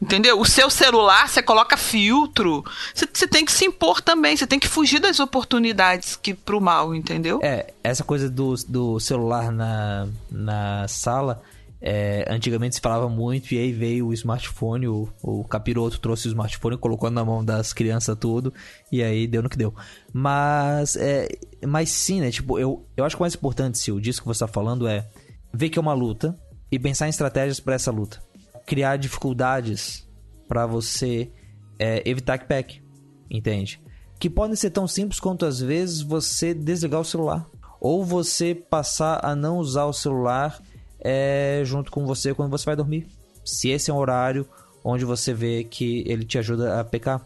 Entendeu? 0.00 0.38
O 0.38 0.44
seu 0.44 0.68
celular, 0.68 1.28
você 1.28 1.42
coloca 1.42 1.76
filtro. 1.76 2.62
Você, 2.94 3.26
tem 3.26 3.44
que 3.44 3.52
se 3.52 3.64
impor 3.64 4.02
também. 4.02 4.36
Você 4.36 4.46
tem 4.46 4.58
que 4.58 4.68
fugir 4.68 5.00
das 5.00 5.20
oportunidades 5.20 6.16
que 6.16 6.34
pro 6.34 6.60
mal, 6.60 6.94
entendeu? 6.94 7.40
É, 7.42 7.72
essa 7.82 8.04
coisa 8.04 8.28
do, 8.28 8.54
do 8.68 9.00
celular 9.00 9.50
na, 9.50 10.06
na 10.30 10.86
sala. 10.88 11.42
É, 11.80 12.26
antigamente 12.28 12.74
se 12.74 12.80
falava 12.80 13.08
muito 13.08 13.52
e 13.52 13.58
aí 13.58 13.70
veio 13.70 14.06
o 14.06 14.12
smartphone, 14.12 14.88
o, 14.88 15.08
o 15.22 15.44
capiroto 15.44 16.00
trouxe 16.00 16.26
o 16.26 16.30
smartphone, 16.30 16.78
colocou 16.78 17.10
na 17.10 17.22
mão 17.22 17.44
das 17.44 17.72
crianças 17.72 18.16
tudo 18.18 18.52
e 18.90 19.02
aí 19.02 19.26
deu 19.26 19.42
no 19.42 19.48
que 19.48 19.58
deu. 19.58 19.74
Mas, 20.12 20.96
é, 20.96 21.28
mas 21.66 21.90
sim, 21.90 22.20
né? 22.22 22.30
Tipo, 22.30 22.58
eu, 22.58 22.84
eu 22.96 23.04
acho 23.04 23.14
que 23.14 23.20
o 23.20 23.24
mais 23.24 23.34
importante, 23.34 23.92
o 23.92 24.00
disso 24.00 24.22
que 24.22 24.26
você 24.26 24.40
tá 24.40 24.48
falando 24.48 24.88
é 24.88 25.06
ver 25.52 25.68
que 25.68 25.78
é 25.78 25.82
uma 25.82 25.92
luta 25.92 26.36
e 26.72 26.78
pensar 26.78 27.06
em 27.06 27.10
estratégias 27.10 27.60
para 27.60 27.74
essa 27.74 27.90
luta 27.90 28.25
criar 28.66 28.96
dificuldades 28.96 30.06
para 30.48 30.66
você 30.66 31.30
é, 31.78 32.02
evitar 32.08 32.36
que 32.38 32.46
peque, 32.46 32.82
entende? 33.30 33.80
Que 34.18 34.28
podem 34.28 34.56
ser 34.56 34.70
tão 34.70 34.88
simples 34.88 35.20
quanto 35.20 35.46
às 35.46 35.60
vezes 35.60 36.02
você 36.02 36.52
desligar 36.52 37.00
o 37.00 37.04
celular 37.04 37.48
ou 37.80 38.04
você 38.04 38.54
passar 38.54 39.24
a 39.24 39.34
não 39.36 39.58
usar 39.58 39.84
o 39.84 39.92
celular 39.92 40.60
é, 40.98 41.62
junto 41.64 41.90
com 41.90 42.04
você 42.04 42.34
quando 42.34 42.50
você 42.50 42.64
vai 42.64 42.76
dormir. 42.76 43.06
Se 43.44 43.68
esse 43.68 43.90
é 43.90 43.94
um 43.94 43.98
horário 43.98 44.48
onde 44.82 45.04
você 45.04 45.32
vê 45.32 45.62
que 45.64 46.02
ele 46.06 46.24
te 46.24 46.38
ajuda 46.38 46.80
a 46.80 46.84
pecar. 46.84 47.24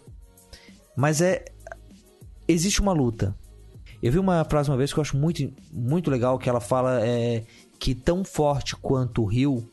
Mas 0.97 1.21
é 1.21 1.45
existe 2.47 2.81
uma 2.81 2.93
luta. 2.93 3.35
Eu 4.03 4.11
vi 4.11 4.19
uma 4.19 4.45
frase 4.45 4.71
uma 4.71 4.77
vez 4.77 4.93
que 4.93 4.99
eu 4.99 5.03
acho 5.03 5.17
muito, 5.17 5.53
muito 5.73 6.11
legal 6.11 6.39
que 6.39 6.49
ela 6.49 6.61
fala 6.61 7.07
é, 7.07 7.45
que 7.79 7.95
tão 7.95 8.25
forte 8.25 8.75
quanto 8.77 9.23
o 9.23 9.27
rio 9.27 9.69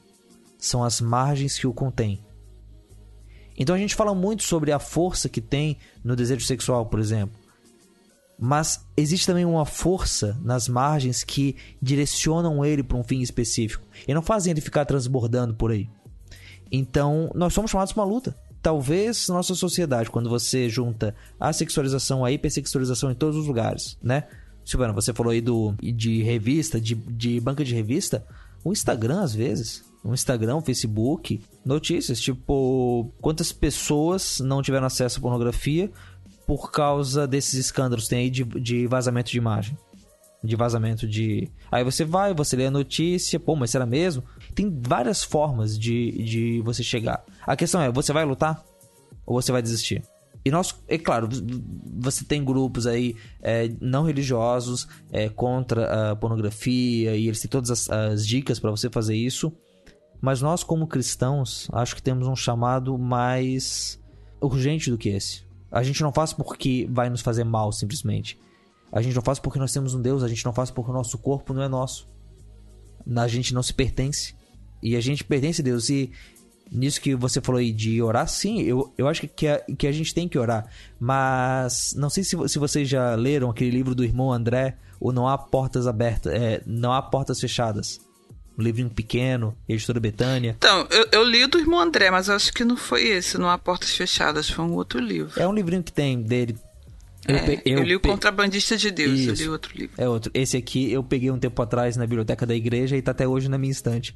são 0.57 0.83
as 0.83 0.99
margens 1.01 1.57
que 1.57 1.67
o 1.67 1.73
contêm. 1.73 2.23
Então 3.57 3.75
a 3.75 3.79
gente 3.79 3.95
fala 3.95 4.13
muito 4.13 4.43
sobre 4.43 4.71
a 4.71 4.79
força 4.79 5.27
que 5.27 5.41
tem 5.41 5.77
no 6.03 6.15
desejo 6.15 6.45
sexual, 6.45 6.85
por 6.85 6.99
exemplo. 6.99 7.35
Mas 8.39 8.85
existe 8.95 9.25
também 9.25 9.45
uma 9.45 9.65
força 9.65 10.39
nas 10.43 10.67
margens 10.67 11.23
que 11.23 11.55
direcionam 11.81 12.63
ele 12.63 12.83
para 12.83 12.97
um 12.97 13.03
fim 13.03 13.21
específico 13.21 13.83
e 14.07 14.13
não 14.13 14.21
fazem 14.21 14.51
ele 14.51 14.61
ficar 14.61 14.85
transbordando 14.85 15.55
por 15.55 15.71
aí. 15.71 15.89
Então, 16.71 17.31
nós 17.33 17.53
somos 17.53 17.71
chamados 17.71 17.93
para 17.93 18.03
uma 18.03 18.13
luta. 18.13 18.37
Talvez 18.61 19.27
nossa 19.29 19.55
sociedade, 19.55 20.11
quando 20.11 20.29
você 20.29 20.69
junta 20.69 21.15
a 21.39 21.51
sexualização, 21.51 22.23
a 22.23 22.31
hipersexualização 22.31 23.09
em 23.09 23.15
todos 23.15 23.37
os 23.37 23.47
lugares, 23.47 23.97
né? 24.03 24.25
Silvana, 24.63 24.93
você 24.93 25.13
falou 25.13 25.31
aí 25.31 25.39
do, 25.39 25.73
de 25.81 26.21
revista, 26.21 26.79
de, 26.79 26.93
de 26.93 27.39
banca 27.39 27.63
de 27.63 27.73
revista. 27.73 28.25
O 28.63 28.73
Instagram, 28.73 29.21
às 29.21 29.33
vezes, 29.33 29.83
no 30.07 30.13
Instagram, 30.13 30.61
Facebook, 30.61 31.41
notícias, 31.65 32.21
tipo, 32.21 33.11
quantas 33.19 33.51
pessoas 33.51 34.39
não 34.39 34.61
tiveram 34.61 34.87
acesso 34.87 35.19
à 35.19 35.21
pornografia 35.21 35.91
por 36.45 36.71
causa 36.71 37.27
desses 37.27 37.55
escândalos 37.55 38.07
tem 38.07 38.19
aí 38.19 38.29
de, 38.29 38.45
de 38.45 38.87
vazamento 38.87 39.29
de 39.29 39.37
imagem. 39.37 39.77
De 40.41 40.55
vazamento 40.55 41.05
de. 41.05 41.51
Aí 41.69 41.83
você 41.83 42.05
vai, 42.05 42.33
você 42.33 42.55
lê 42.55 42.67
a 42.67 42.71
notícia, 42.71 43.37
pô, 43.37 43.53
mas 43.53 43.69
será 43.69 43.85
mesmo? 43.85 44.23
Tem 44.55 44.73
várias 44.81 45.25
formas 45.25 45.77
de, 45.77 46.23
de 46.23 46.61
você 46.61 46.83
chegar. 46.83 47.25
A 47.45 47.57
questão 47.57 47.81
é, 47.81 47.91
você 47.91 48.13
vai 48.13 48.23
lutar? 48.23 48.63
Ou 49.25 49.41
você 49.41 49.51
vai 49.51 49.61
desistir? 49.61 50.01
E 50.45 50.51
nós, 50.51 50.73
é 50.87 50.97
claro, 50.97 51.27
você 51.99 52.23
tem 52.23 52.45
grupos 52.45 52.87
aí 52.87 53.17
é, 53.41 53.69
não 53.81 54.05
religiosos 54.05 54.87
é, 55.11 55.27
contra 55.27 56.11
a 56.11 56.15
pornografia 56.15 57.13
e 57.17 57.27
eles 57.27 57.41
têm 57.41 57.49
todas 57.49 57.69
as, 57.69 57.89
as 57.89 58.25
dicas 58.25 58.57
para 58.57 58.71
você 58.71 58.89
fazer 58.89 59.17
isso. 59.17 59.51
Mas 60.21 60.41
nós, 60.41 60.63
como 60.63 60.87
cristãos, 60.87 61.67
acho 61.71 61.95
que 61.95 62.01
temos 62.01 62.27
um 62.27 62.35
chamado 62.35 62.97
mais 62.97 63.99
urgente 64.41 64.89
do 64.89 64.97
que 64.97 65.09
esse. 65.09 65.45
A 65.71 65.83
gente 65.83 66.01
não 66.01 66.11
faz 66.11 66.33
porque 66.33 66.87
vai 66.89 67.09
nos 67.09 67.21
fazer 67.21 67.43
mal, 67.43 67.71
simplesmente. 67.71 68.39
A 68.91 69.01
gente 69.01 69.15
não 69.15 69.21
faz 69.21 69.37
porque 69.37 69.59
nós 69.59 69.71
temos 69.71 69.93
um 69.93 70.01
Deus, 70.01 70.23
a 70.23 70.27
gente 70.27 70.45
não 70.45 70.53
faz 70.53 70.71
porque 70.71 70.89
o 70.89 70.93
nosso 70.93 71.17
corpo 71.17 71.53
não 71.53 71.61
é 71.61 71.67
nosso. 71.67 72.07
A 73.15 73.27
gente 73.27 73.53
não 73.53 73.61
se 73.61 73.73
pertence. 73.73 74.33
E 74.81 74.95
a 74.95 75.01
gente 75.01 75.23
pertence 75.23 75.61
a 75.61 75.63
Deus. 75.63 75.89
E 75.89 76.11
nisso 76.71 76.99
que 76.99 77.15
você 77.15 77.39
falou 77.39 77.59
aí 77.59 77.71
de 77.71 78.01
orar, 78.01 78.27
sim, 78.27 78.61
eu, 78.61 78.93
eu 78.97 79.07
acho 79.07 79.27
que 79.27 79.47
a, 79.47 79.59
que 79.59 79.87
a 79.87 79.91
gente 79.91 80.13
tem 80.13 80.27
que 80.27 80.37
orar. 80.37 80.67
Mas 80.99 81.93
não 81.95 82.09
sei 82.09 82.23
se, 82.23 82.35
se 82.47 82.57
vocês 82.57 82.87
já 82.89 83.13
leram 83.15 83.49
aquele 83.49 83.71
livro 83.71 83.93
do 83.93 84.03
irmão 84.03 84.31
André, 84.31 84.77
ou 84.99 85.13
Não 85.13 85.27
Há 85.27 85.37
Portas 85.37 85.85
Abertas, 85.85 86.33
é, 86.33 86.63
Não 86.65 86.91
Há 86.91 87.01
Portas 87.01 87.39
Fechadas 87.39 88.06
um 88.57 88.61
livrinho 88.61 88.89
pequeno, 88.89 89.55
editora 89.69 89.99
Betânia. 89.99 90.55
Então, 90.57 90.87
eu, 90.89 91.07
eu, 91.11 91.23
li 91.23 91.45
do 91.45 91.59
irmão 91.59 91.79
André, 91.79 92.09
mas 92.09 92.29
acho 92.29 92.51
que 92.51 92.63
não 92.63 92.75
foi 92.75 93.03
esse, 93.07 93.37
não 93.37 93.49
há 93.49 93.57
Portas 93.57 93.95
Fechadas, 93.95 94.49
foi 94.49 94.65
um 94.65 94.73
outro 94.73 94.99
livro. 94.99 95.39
É 95.39 95.47
um 95.47 95.53
livrinho 95.53 95.83
que 95.83 95.91
tem 95.91 96.21
dele. 96.21 96.57
Eu, 97.27 97.35
é, 97.35 97.61
eu, 97.65 97.77
eu 97.79 97.83
li 97.83 97.95
o 97.95 97.99
Contrabandista 97.99 98.77
de 98.77 98.89
Deus, 98.89 99.19
Isso. 99.19 99.29
eu 99.29 99.35
li 99.35 99.49
outro 99.49 99.77
livro. 99.77 99.93
É 99.97 100.07
outro. 100.07 100.31
Esse 100.33 100.55
aqui 100.57 100.91
eu 100.91 101.03
peguei 101.03 101.29
um 101.29 101.37
tempo 101.37 101.61
atrás 101.61 101.97
na 101.97 102.05
biblioteca 102.05 102.45
da 102.45 102.55
igreja 102.55 102.95
e 102.95 103.01
tá 103.01 103.11
até 103.11 103.27
hoje 103.27 103.49
na 103.49 103.57
minha 103.57 103.71
estante. 103.71 104.15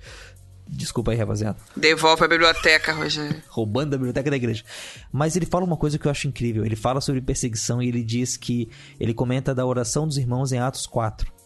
Desculpa 0.68 1.12
aí, 1.12 1.18
rapaziada. 1.18 1.58
Devolve 1.76 2.24
a 2.24 2.28
biblioteca, 2.30 2.94
Rogério. 2.94 3.44
Roubando 3.50 3.92
da 3.92 3.98
biblioteca 3.98 4.30
da 4.30 4.38
igreja. 4.38 4.64
Mas 5.12 5.36
ele 5.36 5.46
fala 5.46 5.66
uma 5.66 5.76
coisa 5.76 6.00
que 6.00 6.08
eu 6.08 6.12
acho 6.12 6.30
incrível. 6.30 6.66
Ele 6.66 6.78
fala 6.78 7.02
sobre 7.02 7.20
perseguição 7.20 7.82
e 7.82 7.90
ele 7.90 8.02
diz 8.02 8.38
que. 8.38 8.70
Ele 8.98 9.14
comenta 9.14 9.54
da 9.54 9.66
oração 9.66 10.08
dos 10.08 10.18
irmãos 10.18 10.54
em 10.54 10.60
Atos 10.60 10.88
4. 10.88 11.41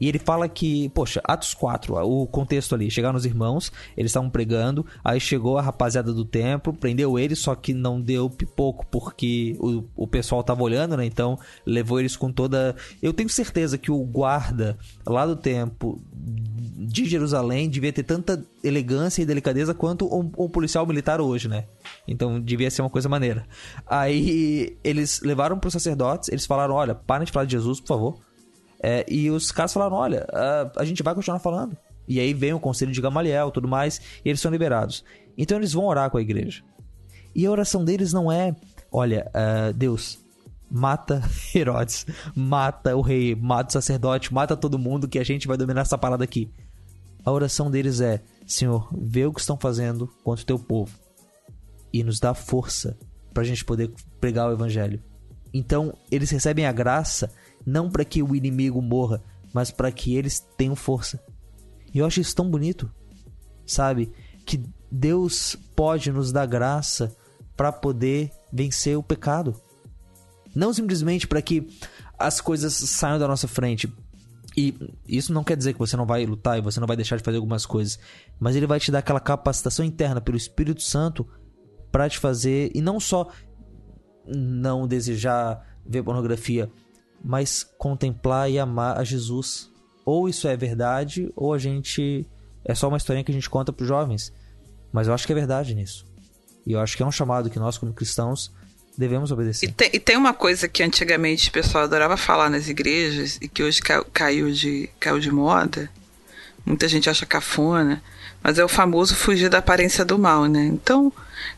E 0.00 0.08
ele 0.08 0.18
fala 0.18 0.48
que, 0.48 0.88
poxa, 0.90 1.20
Atos 1.24 1.54
4, 1.54 1.94
o 2.04 2.26
contexto 2.26 2.74
ali, 2.74 2.90
chegaram 2.90 3.16
os 3.16 3.24
irmãos, 3.24 3.72
eles 3.96 4.10
estavam 4.10 4.28
pregando, 4.28 4.84
aí 5.04 5.18
chegou 5.18 5.58
a 5.58 5.62
rapaziada 5.62 6.12
do 6.12 6.24
templo, 6.24 6.72
prendeu 6.72 7.18
eles, 7.18 7.38
só 7.38 7.54
que 7.54 7.72
não 7.72 8.00
deu 8.00 8.28
pipoco 8.28 8.86
porque 8.86 9.56
o, 9.58 9.84
o 9.96 10.06
pessoal 10.06 10.42
tava 10.42 10.62
olhando, 10.62 10.96
né? 10.96 11.04
Então 11.04 11.38
levou 11.64 11.98
eles 11.98 12.16
com 12.16 12.30
toda. 12.30 12.76
Eu 13.02 13.12
tenho 13.12 13.28
certeza 13.28 13.78
que 13.78 13.90
o 13.90 13.98
guarda 14.04 14.76
lá 15.06 15.26
do 15.26 15.36
templo 15.36 16.00
de 16.12 17.06
Jerusalém 17.06 17.68
devia 17.68 17.92
ter 17.92 18.02
tanta 18.02 18.44
elegância 18.62 19.22
e 19.22 19.26
delicadeza 19.26 19.72
quanto 19.72 20.06
um, 20.06 20.30
um 20.38 20.48
policial 20.48 20.86
militar 20.86 21.20
hoje, 21.20 21.48
né? 21.48 21.64
Então 22.06 22.40
devia 22.40 22.70
ser 22.70 22.82
uma 22.82 22.90
coisa 22.90 23.08
maneira. 23.08 23.46
Aí 23.86 24.76
eles 24.84 25.20
levaram 25.22 25.58
para 25.58 25.68
os 25.68 25.72
sacerdotes, 25.72 26.28
eles 26.28 26.46
falaram: 26.46 26.74
olha, 26.74 26.94
parem 26.94 27.24
de 27.24 27.32
falar 27.32 27.46
de 27.46 27.52
Jesus, 27.52 27.80
por 27.80 27.88
favor 27.88 28.26
é, 28.82 29.04
e 29.08 29.30
os 29.30 29.50
caras 29.50 29.72
falaram: 29.72 29.96
olha, 29.96 30.26
a, 30.32 30.80
a 30.80 30.84
gente 30.84 31.02
vai 31.02 31.14
continuar 31.14 31.38
falando. 31.38 31.76
E 32.08 32.20
aí 32.20 32.32
vem 32.32 32.52
o 32.52 32.60
conselho 32.60 32.92
de 32.92 33.00
Gamaliel 33.00 33.50
tudo 33.50 33.66
mais, 33.66 34.00
e 34.24 34.28
eles 34.28 34.40
são 34.40 34.50
liberados. 34.50 35.04
Então 35.36 35.58
eles 35.58 35.72
vão 35.72 35.84
orar 35.84 36.10
com 36.10 36.18
a 36.18 36.22
igreja. 36.22 36.62
E 37.34 37.44
a 37.44 37.50
oração 37.50 37.84
deles 37.84 38.12
não 38.12 38.30
é: 38.30 38.54
olha, 38.90 39.30
uh, 39.34 39.72
Deus, 39.72 40.18
mata 40.70 41.22
Herodes, 41.54 42.06
mata 42.34 42.96
o 42.96 43.00
rei, 43.00 43.34
mata 43.34 43.70
o 43.70 43.72
sacerdote, 43.72 44.32
mata 44.32 44.56
todo 44.56 44.78
mundo 44.78 45.08
que 45.08 45.18
a 45.18 45.24
gente 45.24 45.46
vai 45.46 45.56
dominar 45.56 45.82
essa 45.82 45.98
parada 45.98 46.24
aqui. 46.24 46.50
A 47.24 47.32
oração 47.32 47.70
deles 47.70 48.00
é: 48.00 48.22
Senhor, 48.46 48.88
vê 48.96 49.26
o 49.26 49.32
que 49.32 49.40
estão 49.40 49.58
fazendo 49.58 50.06
contra 50.22 50.42
o 50.42 50.46
teu 50.46 50.58
povo 50.58 50.96
e 51.92 52.02
nos 52.04 52.20
dá 52.20 52.34
força 52.34 52.96
para 53.32 53.42
a 53.42 53.46
gente 53.46 53.64
poder 53.64 53.90
pregar 54.20 54.48
o 54.48 54.52
evangelho 54.52 55.02
Então, 55.52 55.92
eles 56.10 56.30
recebem 56.30 56.66
a 56.66 56.72
graça 56.72 57.30
não 57.66 57.90
para 57.90 58.04
que 58.04 58.22
o 58.22 58.36
inimigo 58.36 58.80
morra, 58.80 59.22
mas 59.52 59.72
para 59.72 59.90
que 59.90 60.14
eles 60.14 60.38
tenham 60.56 60.76
força. 60.76 61.20
E 61.92 61.98
eu 61.98 62.06
acho 62.06 62.20
isso 62.20 62.36
tão 62.36 62.48
bonito, 62.48 62.90
sabe? 63.66 64.12
Que 64.46 64.62
Deus 64.90 65.56
pode 65.74 66.12
nos 66.12 66.30
dar 66.30 66.46
graça 66.46 67.16
para 67.56 67.72
poder 67.72 68.30
vencer 68.52 68.96
o 68.96 69.02
pecado. 69.02 69.60
Não 70.54 70.72
simplesmente 70.72 71.26
para 71.26 71.42
que 71.42 71.66
as 72.18 72.40
coisas 72.40 72.74
saiam 72.74 73.18
da 73.18 73.26
nossa 73.26 73.48
frente. 73.48 73.92
E 74.56 74.74
isso 75.06 75.32
não 75.32 75.44
quer 75.44 75.56
dizer 75.56 75.74
que 75.74 75.78
você 75.78 75.96
não 75.96 76.06
vai 76.06 76.24
lutar 76.24 76.56
e 76.56 76.62
você 76.62 76.80
não 76.80 76.86
vai 76.86 76.96
deixar 76.96 77.16
de 77.16 77.22
fazer 77.22 77.36
algumas 77.36 77.66
coisas, 77.66 77.98
mas 78.40 78.56
ele 78.56 78.66
vai 78.66 78.80
te 78.80 78.90
dar 78.90 79.00
aquela 79.00 79.20
capacitação 79.20 79.84
interna 79.84 80.18
pelo 80.18 80.36
Espírito 80.36 80.80
Santo 80.82 81.26
para 81.92 82.08
te 82.08 82.18
fazer 82.18 82.70
e 82.74 82.80
não 82.80 82.98
só 82.98 83.30
não 84.26 84.88
desejar 84.88 85.62
ver 85.84 86.02
pornografia, 86.02 86.70
mas 87.24 87.64
contemplar 87.78 88.50
e 88.50 88.58
amar 88.58 88.98
a 88.98 89.04
Jesus. 89.04 89.70
Ou 90.04 90.28
isso 90.28 90.46
é 90.46 90.56
verdade, 90.56 91.30
ou 91.34 91.52
a 91.52 91.58
gente 91.58 92.26
é 92.64 92.74
só 92.74 92.88
uma 92.88 92.96
historinha 92.96 93.24
que 93.24 93.30
a 93.30 93.34
gente 93.34 93.50
conta 93.50 93.72
para 93.72 93.82
os 93.82 93.88
jovens. 93.88 94.32
Mas 94.92 95.08
eu 95.08 95.14
acho 95.14 95.26
que 95.26 95.32
é 95.32 95.36
verdade 95.36 95.74
nisso. 95.74 96.06
E 96.66 96.72
eu 96.72 96.80
acho 96.80 96.96
que 96.96 97.02
é 97.02 97.06
um 97.06 97.12
chamado 97.12 97.50
que 97.50 97.58
nós, 97.58 97.78
como 97.78 97.92
cristãos, 97.92 98.52
devemos 98.96 99.30
obedecer. 99.30 99.68
E 99.68 99.72
tem, 99.72 99.90
e 99.92 100.00
tem 100.00 100.16
uma 100.16 100.32
coisa 100.32 100.68
que 100.68 100.82
antigamente 100.82 101.48
o 101.48 101.52
pessoal 101.52 101.84
adorava 101.84 102.16
falar 102.16 102.50
nas 102.50 102.68
igrejas 102.68 103.38
e 103.40 103.48
que 103.48 103.62
hoje 103.62 103.80
caiu 104.12 104.50
de, 104.50 104.88
caiu 104.98 105.18
de 105.18 105.30
moda. 105.30 105.90
Muita 106.64 106.88
gente 106.88 107.08
acha 107.08 107.24
cafona, 107.24 108.02
mas 108.42 108.58
é 108.58 108.64
o 108.64 108.68
famoso 108.68 109.14
fugir 109.14 109.48
da 109.48 109.58
aparência 109.58 110.04
do 110.04 110.18
mal, 110.18 110.46
né? 110.46 110.64
Então, 110.66 111.12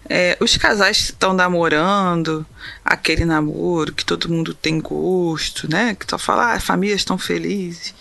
é, 0.08 0.36
os 0.40 0.56
casais 0.56 0.98
estão 0.98 1.32
namorando, 1.32 2.46
aquele 2.84 3.24
namoro 3.24 3.92
que 3.92 4.04
todo 4.04 4.28
mundo 4.28 4.54
tem 4.54 4.80
gosto, 4.80 5.70
né? 5.70 5.94
Que 5.94 6.06
só 6.08 6.18
fala, 6.18 6.46
ah, 6.46 6.52
as 6.54 6.64
famílias 6.64 7.00
estão 7.00 7.18
felizes. 7.18 7.94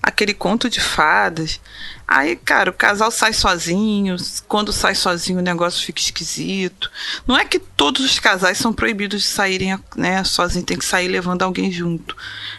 Aquele 0.00 0.32
conto 0.32 0.70
de 0.70 0.80
fadas. 0.80 1.60
Aí, 2.06 2.36
cara, 2.36 2.70
o 2.70 2.72
casal 2.72 3.10
sai 3.10 3.32
sozinho. 3.32 4.16
Quando 4.46 4.72
sai 4.72 4.94
sozinho, 4.94 5.40
o 5.40 5.42
negócio 5.42 5.84
fica 5.84 6.00
esquisito. 6.00 6.90
Não 7.26 7.36
é 7.36 7.44
que 7.44 7.58
todos 7.58 8.04
os 8.04 8.18
casais 8.18 8.58
são 8.58 8.72
proibidos 8.72 9.22
de 9.22 9.28
saírem 9.28 9.78
né, 9.96 10.22
sozinho, 10.22 10.64
tem 10.64 10.78
que 10.78 10.84
sair 10.84 11.08
levando 11.08 11.42
alguém 11.42 11.70
junto. 11.72 12.16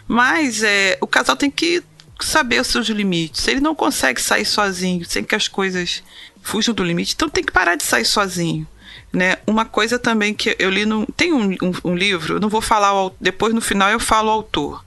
Mas 0.07 0.61
é, 0.61 0.97
o 1.01 1.07
casal 1.07 1.35
tem 1.37 1.49
que 1.49 1.81
saber 2.19 2.59
os 2.59 2.67
seus 2.67 2.87
limites. 2.87 3.47
Ele 3.47 3.61
não 3.61 3.73
consegue 3.73 4.21
sair 4.21 4.45
sozinho, 4.45 5.05
sem 5.05 5.23
que 5.23 5.35
as 5.35 5.47
coisas 5.47 6.03
fujam 6.41 6.73
do 6.73 6.83
limite, 6.83 7.13
então 7.15 7.29
tem 7.29 7.43
que 7.43 7.51
parar 7.51 7.75
de 7.75 7.83
sair 7.83 8.05
sozinho. 8.05 8.67
Né? 9.11 9.37
Uma 9.47 9.65
coisa 9.65 9.97
também 9.97 10.33
que 10.33 10.55
eu 10.59 10.69
li 10.69 10.85
no. 10.85 11.05
Tem 11.17 11.33
um, 11.33 11.51
um, 11.63 11.73
um 11.83 11.95
livro, 11.95 12.39
não 12.39 12.49
vou 12.49 12.61
falar, 12.61 12.93
o, 12.93 13.11
depois 13.19 13.53
no 13.53 13.61
final 13.61 13.89
eu 13.89 13.99
falo 13.99 14.29
o 14.29 14.31
autor 14.31 14.83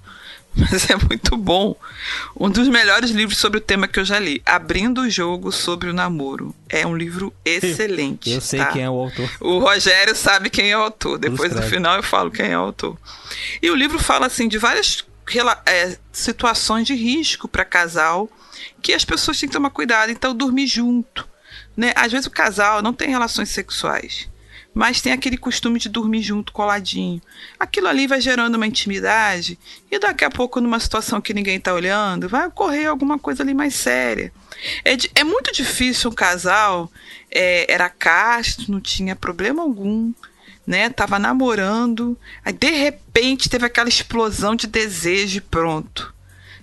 mas 0.56 0.88
é 0.90 0.96
muito 0.96 1.36
bom. 1.36 1.74
Um 2.38 2.50
dos 2.50 2.68
melhores 2.68 3.10
livros 3.10 3.38
sobre 3.38 3.58
o 3.58 3.60
tema 3.60 3.88
que 3.88 3.98
eu 3.98 4.04
já 4.04 4.18
li. 4.18 4.42
Abrindo 4.44 5.02
o 5.02 5.10
jogo 5.10 5.50
sobre 5.50 5.88
o 5.88 5.92
namoro. 5.92 6.54
É 6.68 6.86
um 6.86 6.96
livro 6.96 7.32
excelente. 7.44 8.30
Eu 8.30 8.40
sei 8.40 8.60
tá? 8.60 8.66
quem 8.66 8.82
é 8.82 8.90
o 8.90 8.94
autor. 8.94 9.30
O 9.40 9.58
Rogério 9.58 10.14
sabe 10.14 10.50
quem 10.50 10.70
é 10.70 10.76
o 10.76 10.82
autor. 10.82 11.18
Depois 11.18 11.54
no 11.54 11.62
final 11.62 11.96
eu 11.96 12.02
falo 12.02 12.30
quem 12.30 12.46
é 12.46 12.58
o 12.58 12.62
autor. 12.62 12.98
E 13.60 13.70
o 13.70 13.74
livro 13.74 13.98
fala 13.98 14.26
assim 14.26 14.46
de 14.46 14.58
várias 14.58 15.04
é, 15.66 15.96
situações 16.12 16.86
de 16.86 16.94
risco 16.94 17.48
para 17.48 17.64
casal 17.64 18.28
que 18.82 18.92
as 18.92 19.04
pessoas 19.04 19.38
têm 19.38 19.48
que 19.48 19.54
tomar 19.54 19.70
cuidado. 19.70 20.10
Então, 20.10 20.34
dormir 20.34 20.66
junto. 20.66 21.28
Né? 21.76 21.92
Às 21.96 22.12
vezes 22.12 22.26
o 22.26 22.30
casal 22.30 22.82
não 22.82 22.92
tem 22.92 23.08
relações 23.08 23.48
sexuais 23.48 24.30
mas 24.74 25.00
tem 25.00 25.12
aquele 25.12 25.36
costume 25.36 25.78
de 25.78 25.88
dormir 25.88 26.22
junto, 26.22 26.52
coladinho. 26.52 27.20
Aquilo 27.58 27.88
ali 27.88 28.06
vai 28.06 28.20
gerando 28.20 28.54
uma 28.54 28.66
intimidade 28.66 29.58
e 29.90 29.98
daqui 29.98 30.24
a 30.24 30.30
pouco, 30.30 30.60
numa 30.60 30.80
situação 30.80 31.20
que 31.20 31.34
ninguém 31.34 31.56
está 31.56 31.74
olhando, 31.74 32.28
vai 32.28 32.46
ocorrer 32.46 32.88
alguma 32.88 33.18
coisa 33.18 33.42
ali 33.42 33.52
mais 33.52 33.74
séria. 33.74 34.32
É, 34.84 34.96
é 35.14 35.24
muito 35.24 35.52
difícil 35.52 36.10
um 36.10 36.14
casal, 36.14 36.90
é, 37.30 37.70
era 37.70 37.88
casto, 37.88 38.70
não 38.70 38.80
tinha 38.80 39.14
problema 39.14 39.62
algum, 39.62 40.12
né? 40.66 40.88
Tava 40.88 41.18
namorando, 41.18 42.16
aí 42.44 42.52
de 42.52 42.70
repente 42.70 43.50
teve 43.50 43.66
aquela 43.66 43.88
explosão 43.88 44.54
de 44.54 44.66
desejo 44.66 45.38
e 45.38 45.42
pronto. 45.42 46.12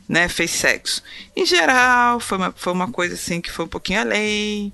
Né, 0.07 0.27
fez 0.27 0.49
sexo. 0.49 1.03
Em 1.35 1.45
geral, 1.45 2.19
foi 2.19 2.39
uma, 2.39 2.51
foi 2.57 2.73
uma 2.73 2.91
coisa 2.91 3.13
assim 3.13 3.39
que 3.39 3.51
foi 3.51 3.65
um 3.65 3.67
pouquinho 3.67 3.99
além 3.99 4.73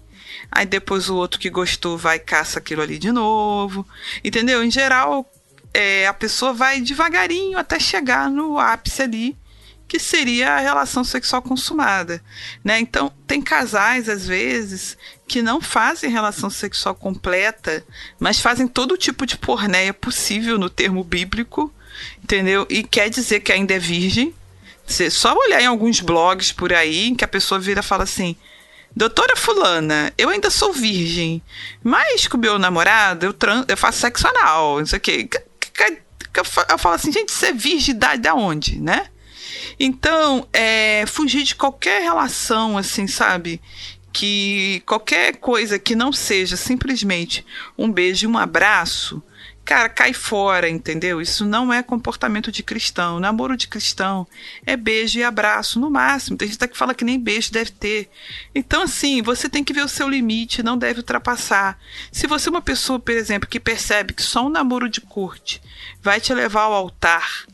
aí 0.51 0.65
depois 0.65 1.09
o 1.09 1.15
outro 1.15 1.39
que 1.39 1.49
gostou 1.49 1.97
vai 1.97 2.19
caça 2.19 2.59
aquilo 2.59 2.81
ali 2.81 2.97
de 2.97 3.11
novo, 3.11 3.87
entendeu? 4.23 4.63
Em 4.63 4.71
geral, 4.71 5.29
é, 5.73 6.07
a 6.07 6.13
pessoa 6.13 6.53
vai 6.53 6.79
devagarinho 6.79 7.57
até 7.57 7.79
chegar 7.79 8.29
no 8.29 8.57
ápice 8.57 9.01
ali, 9.01 9.37
que 9.87 9.99
seria 9.99 10.53
a 10.53 10.59
relação 10.59 11.03
sexual 11.03 11.41
consumada, 11.41 12.23
né? 12.63 12.79
Então, 12.79 13.11
tem 13.27 13.41
casais 13.41 14.09
às 14.09 14.25
vezes 14.25 14.97
que 15.27 15.41
não 15.41 15.61
fazem 15.61 16.09
relação 16.09 16.49
sexual 16.49 16.95
completa, 16.95 17.83
mas 18.19 18.39
fazem 18.39 18.67
todo 18.67 18.97
tipo 18.97 19.25
de 19.25 19.37
pornéia 19.37 19.93
possível 19.93 20.57
no 20.57 20.69
termo 20.69 21.03
bíblico, 21.03 21.73
entendeu? 22.23 22.65
E 22.69 22.83
quer 22.83 23.09
dizer 23.09 23.41
que 23.41 23.51
ainda 23.51 23.73
é 23.73 23.79
virgem. 23.79 24.33
Você 24.87 25.09
só 25.09 25.35
olhar 25.35 25.61
em 25.61 25.67
alguns 25.67 25.99
blogs 25.99 26.51
por 26.51 26.71
aí 26.71 27.07
em 27.07 27.15
que 27.15 27.25
a 27.25 27.27
pessoa 27.27 27.59
vira 27.59 27.81
e 27.81 27.83
fala 27.83 28.03
assim: 28.03 28.35
Doutora 28.95 29.35
Fulana, 29.35 30.13
eu 30.17 30.29
ainda 30.29 30.49
sou 30.49 30.71
virgem, 30.71 31.41
mas 31.83 32.27
com 32.27 32.37
meu 32.37 32.57
namorado 32.57 33.25
eu, 33.25 33.33
trans, 33.33 33.65
eu 33.67 33.75
faço 33.75 33.99
sexo 33.99 34.25
anal, 34.27 34.79
não 34.79 34.85
sei 34.85 34.97
o 34.97 35.01
quê. 35.01 35.29
Eu 36.33 36.77
falo 36.77 36.95
assim, 36.95 37.11
gente, 37.11 37.31
você 37.31 37.47
é 37.47 37.53
virgindade 37.53 38.21
da 38.21 38.33
onde, 38.33 38.79
né? 38.79 39.07
Então, 39.77 40.47
é, 40.53 41.05
fugir 41.07 41.43
de 41.43 41.55
qualquer 41.55 42.01
relação, 42.03 42.77
assim, 42.77 43.05
sabe? 43.05 43.61
Que 44.13 44.81
qualquer 44.85 45.37
coisa 45.37 45.77
que 45.77 45.95
não 45.95 46.13
seja 46.13 46.55
simplesmente 46.55 47.45
um 47.77 47.91
beijo 47.91 48.25
e 48.25 48.27
um 48.27 48.37
abraço, 48.37 49.21
cara, 49.65 49.89
cai 49.89 50.13
fora, 50.13 50.69
entendeu? 50.69 51.19
Isso 51.19 51.43
não 51.43 51.73
é 51.73 51.81
comportamento 51.81 52.51
de 52.51 52.61
cristão. 52.61 53.19
Namoro 53.19 53.57
de 53.57 53.67
cristão 53.67 54.27
é 54.65 54.77
beijo 54.77 55.17
e 55.17 55.23
abraço, 55.23 55.79
no 55.79 55.89
máximo. 55.89 56.37
Tem 56.37 56.47
gente 56.47 56.67
que 56.67 56.77
fala 56.77 56.93
que 56.93 57.03
nem 57.03 57.19
beijo 57.19 57.51
deve 57.51 57.71
ter. 57.71 58.09
Então, 58.53 58.83
assim, 58.83 59.23
você 59.23 59.49
tem 59.49 59.63
que 59.63 59.73
ver 59.73 59.83
o 59.83 59.89
seu 59.89 60.07
limite, 60.07 60.61
não 60.61 60.77
deve 60.77 60.99
ultrapassar. 60.99 61.79
Se 62.11 62.27
você 62.27 62.47
é 62.47 62.51
uma 62.51 62.61
pessoa, 62.61 62.99
por 62.99 63.13
exemplo, 63.13 63.49
que 63.49 63.59
percebe 63.59 64.13
que 64.13 64.21
só 64.21 64.45
um 64.45 64.49
namoro 64.49 64.87
de 64.87 65.01
corte 65.01 65.59
vai 66.01 66.21
te 66.21 66.33
levar 66.33 66.61
ao 66.61 66.73
altar 66.73 67.45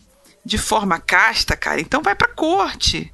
de 0.44 0.58
forma 0.58 1.00
casta, 1.00 1.56
cara, 1.56 1.80
então 1.80 2.02
vai 2.02 2.14
pra 2.14 2.28
corte. 2.28 3.12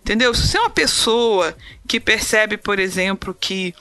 Entendeu? 0.00 0.34
Se 0.34 0.46
você 0.46 0.58
é 0.58 0.60
uma 0.60 0.70
pessoa 0.70 1.56
que 1.88 1.98
percebe, 1.98 2.56
por 2.56 2.78
exemplo, 2.78 3.34
que 3.34 3.74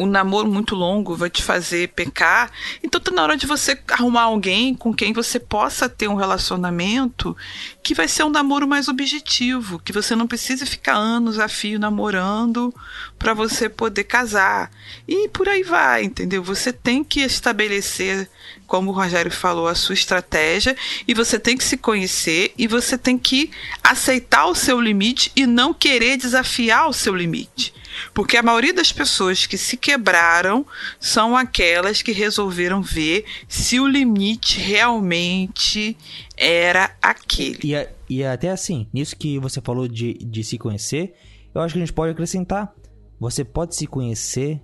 o 0.00 0.06
namoro 0.06 0.50
muito 0.50 0.74
longo 0.74 1.14
vai 1.14 1.28
te 1.28 1.42
fazer 1.42 1.88
pecar. 1.88 2.50
Então 2.82 2.98
tá 2.98 3.10
na 3.10 3.22
hora 3.22 3.36
de 3.36 3.46
você 3.46 3.78
arrumar 3.90 4.22
alguém 4.22 4.74
com 4.74 4.94
quem 4.94 5.12
você 5.12 5.38
possa 5.38 5.90
ter 5.90 6.08
um 6.08 6.14
relacionamento 6.14 7.36
que 7.82 7.94
vai 7.94 8.08
ser 8.08 8.24
um 8.24 8.30
namoro 8.30 8.66
mais 8.66 8.88
objetivo, 8.88 9.78
que 9.78 9.92
você 9.92 10.16
não 10.16 10.26
precisa 10.26 10.64
ficar 10.64 10.94
anos 10.94 11.38
a 11.38 11.48
fio 11.48 11.78
namorando 11.78 12.74
para 13.18 13.34
você 13.34 13.68
poder 13.68 14.04
casar. 14.04 14.70
E 15.06 15.28
por 15.28 15.46
aí 15.50 15.62
vai, 15.62 16.04
entendeu? 16.04 16.42
Você 16.42 16.72
tem 16.72 17.04
que 17.04 17.20
estabelecer, 17.20 18.26
como 18.66 18.90
o 18.90 18.94
Rogério 18.94 19.30
falou, 19.30 19.68
a 19.68 19.74
sua 19.74 19.92
estratégia 19.92 20.74
e 21.06 21.12
você 21.12 21.38
tem 21.38 21.58
que 21.58 21.64
se 21.64 21.76
conhecer 21.76 22.54
e 22.56 22.66
você 22.66 22.96
tem 22.96 23.18
que 23.18 23.50
aceitar 23.84 24.46
o 24.46 24.54
seu 24.54 24.80
limite 24.80 25.30
e 25.36 25.46
não 25.46 25.74
querer 25.74 26.16
desafiar 26.16 26.88
o 26.88 26.92
seu 26.94 27.14
limite. 27.14 27.74
Porque 28.12 28.36
a 28.36 28.42
maioria 28.42 28.72
das 28.72 28.92
pessoas 28.92 29.46
que 29.46 29.56
se 29.56 29.76
quebraram 29.76 30.66
são 30.98 31.36
aquelas 31.36 32.02
que 32.02 32.12
resolveram 32.12 32.82
ver 32.82 33.24
se 33.48 33.80
o 33.80 33.86
limite 33.86 34.60
realmente 34.60 35.96
era 36.36 36.94
aquele. 37.02 37.58
E, 37.74 37.88
e 38.08 38.24
até 38.24 38.50
assim, 38.50 38.86
nisso 38.92 39.16
que 39.16 39.38
você 39.38 39.60
falou 39.60 39.86
de, 39.86 40.14
de 40.14 40.42
se 40.44 40.58
conhecer, 40.58 41.14
eu 41.54 41.60
acho 41.60 41.74
que 41.74 41.80
a 41.80 41.84
gente 41.84 41.92
pode 41.92 42.12
acrescentar. 42.12 42.72
Você 43.18 43.44
pode 43.44 43.76
se 43.76 43.86
conhecer 43.86 44.60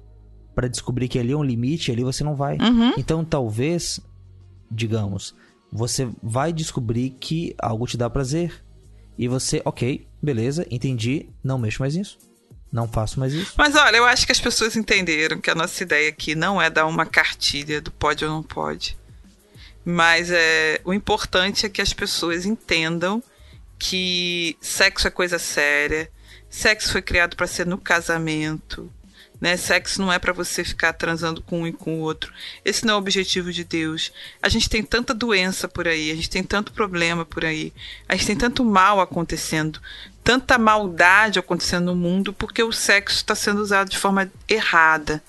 para 0.54 0.68
descobrir 0.68 1.08
que 1.08 1.18
ali 1.18 1.32
é 1.32 1.36
um 1.36 1.44
limite, 1.44 1.92
ali 1.92 2.02
você 2.02 2.24
não 2.24 2.34
vai. 2.34 2.56
Uhum. 2.56 2.94
Então 2.96 3.24
talvez, 3.24 4.00
digamos, 4.70 5.34
você 5.70 6.08
vai 6.22 6.52
descobrir 6.52 7.10
que 7.10 7.54
algo 7.58 7.86
te 7.86 7.96
dá 7.96 8.08
prazer. 8.08 8.64
E 9.18 9.28
você, 9.28 9.62
ok, 9.64 10.06
beleza, 10.22 10.66
entendi, 10.70 11.28
não 11.42 11.58
mexo 11.58 11.82
mais 11.82 11.96
nisso. 11.96 12.18
Não 12.76 12.86
faço 12.86 13.18
mais 13.18 13.32
isso. 13.32 13.54
Mas 13.56 13.74
olha, 13.74 13.96
eu 13.96 14.04
acho 14.04 14.26
que 14.26 14.32
as 14.32 14.38
pessoas 14.38 14.76
entenderam 14.76 15.40
que 15.40 15.50
a 15.50 15.54
nossa 15.54 15.82
ideia 15.82 16.10
aqui 16.10 16.34
não 16.34 16.60
é 16.60 16.68
dar 16.68 16.84
uma 16.84 17.06
cartilha 17.06 17.80
do 17.80 17.90
pode 17.90 18.22
ou 18.22 18.30
não 18.30 18.42
pode. 18.42 18.98
Mas 19.82 20.30
é, 20.30 20.78
o 20.84 20.92
importante 20.92 21.64
é 21.64 21.70
que 21.70 21.80
as 21.80 21.94
pessoas 21.94 22.44
entendam 22.44 23.22
que 23.78 24.58
sexo 24.60 25.08
é 25.08 25.10
coisa 25.10 25.38
séria, 25.38 26.10
sexo 26.50 26.92
foi 26.92 27.00
criado 27.00 27.34
para 27.34 27.46
ser 27.46 27.64
no 27.64 27.78
casamento, 27.78 28.92
Né? 29.40 29.56
Sexo 29.56 30.00
não 30.00 30.12
é 30.12 30.18
para 30.18 30.32
você 30.32 30.64
ficar 30.64 30.92
transando 30.94 31.42
com 31.42 31.62
um 31.62 31.66
e 31.66 31.72
com 31.72 31.98
o 31.98 32.00
outro. 32.00 32.32
Esse 32.64 32.84
não 32.84 32.94
é 32.94 32.96
o 32.96 33.00
objetivo 33.00 33.52
de 33.52 33.64
Deus. 33.64 34.12
A 34.42 34.48
gente 34.48 34.68
tem 34.68 34.82
tanta 34.82 35.14
doença 35.14 35.68
por 35.68 35.86
aí, 35.86 36.10
a 36.10 36.14
gente 36.14 36.30
tem 36.30 36.42
tanto 36.42 36.72
problema 36.72 37.24
por 37.24 37.44
aí, 37.44 37.72
a 38.08 38.16
gente 38.16 38.26
tem 38.26 38.36
tanto 38.36 38.64
mal 38.64 39.00
acontecendo, 39.00 39.80
tanta 40.26 40.58
maldade 40.58 41.38
acontecendo 41.38 41.84
no 41.84 41.94
mundo 41.94 42.32
porque 42.32 42.60
o 42.60 42.72
sexo 42.72 43.18
está 43.18 43.36
sendo 43.36 43.62
usado 43.62 43.88
de 43.88 43.96
forma 43.96 44.28
errada. 44.48 45.22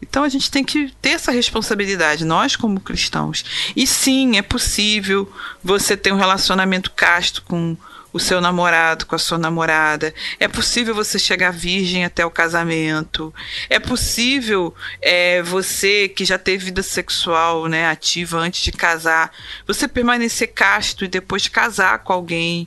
Então 0.00 0.24
a 0.24 0.28
gente 0.30 0.50
tem 0.50 0.64
que 0.64 0.90
ter 1.02 1.10
essa 1.10 1.30
responsabilidade, 1.30 2.24
nós 2.24 2.56
como 2.56 2.80
cristãos. 2.80 3.44
E 3.76 3.86
sim, 3.86 4.38
é 4.38 4.42
possível 4.42 5.30
você 5.62 5.98
ter 5.98 6.14
um 6.14 6.16
relacionamento 6.16 6.92
casto 6.92 7.42
com 7.42 7.76
o 8.10 8.18
seu 8.18 8.40
namorado, 8.40 9.04
com 9.04 9.14
a 9.14 9.18
sua 9.18 9.36
namorada. 9.36 10.14
É 10.40 10.48
possível 10.48 10.94
você 10.94 11.18
chegar 11.18 11.52
virgem 11.52 12.06
até 12.06 12.24
o 12.24 12.30
casamento. 12.30 13.34
É 13.68 13.78
possível 13.78 14.74
é, 15.02 15.42
você 15.42 16.08
que 16.08 16.24
já 16.24 16.38
teve 16.38 16.64
vida 16.64 16.82
sexual 16.82 17.66
né, 17.66 17.86
ativa 17.86 18.38
antes 18.38 18.62
de 18.62 18.72
casar, 18.72 19.30
você 19.66 19.86
permanecer 19.86 20.54
casto 20.54 21.04
e 21.04 21.08
depois 21.08 21.48
casar 21.48 21.98
com 21.98 22.14
alguém 22.14 22.66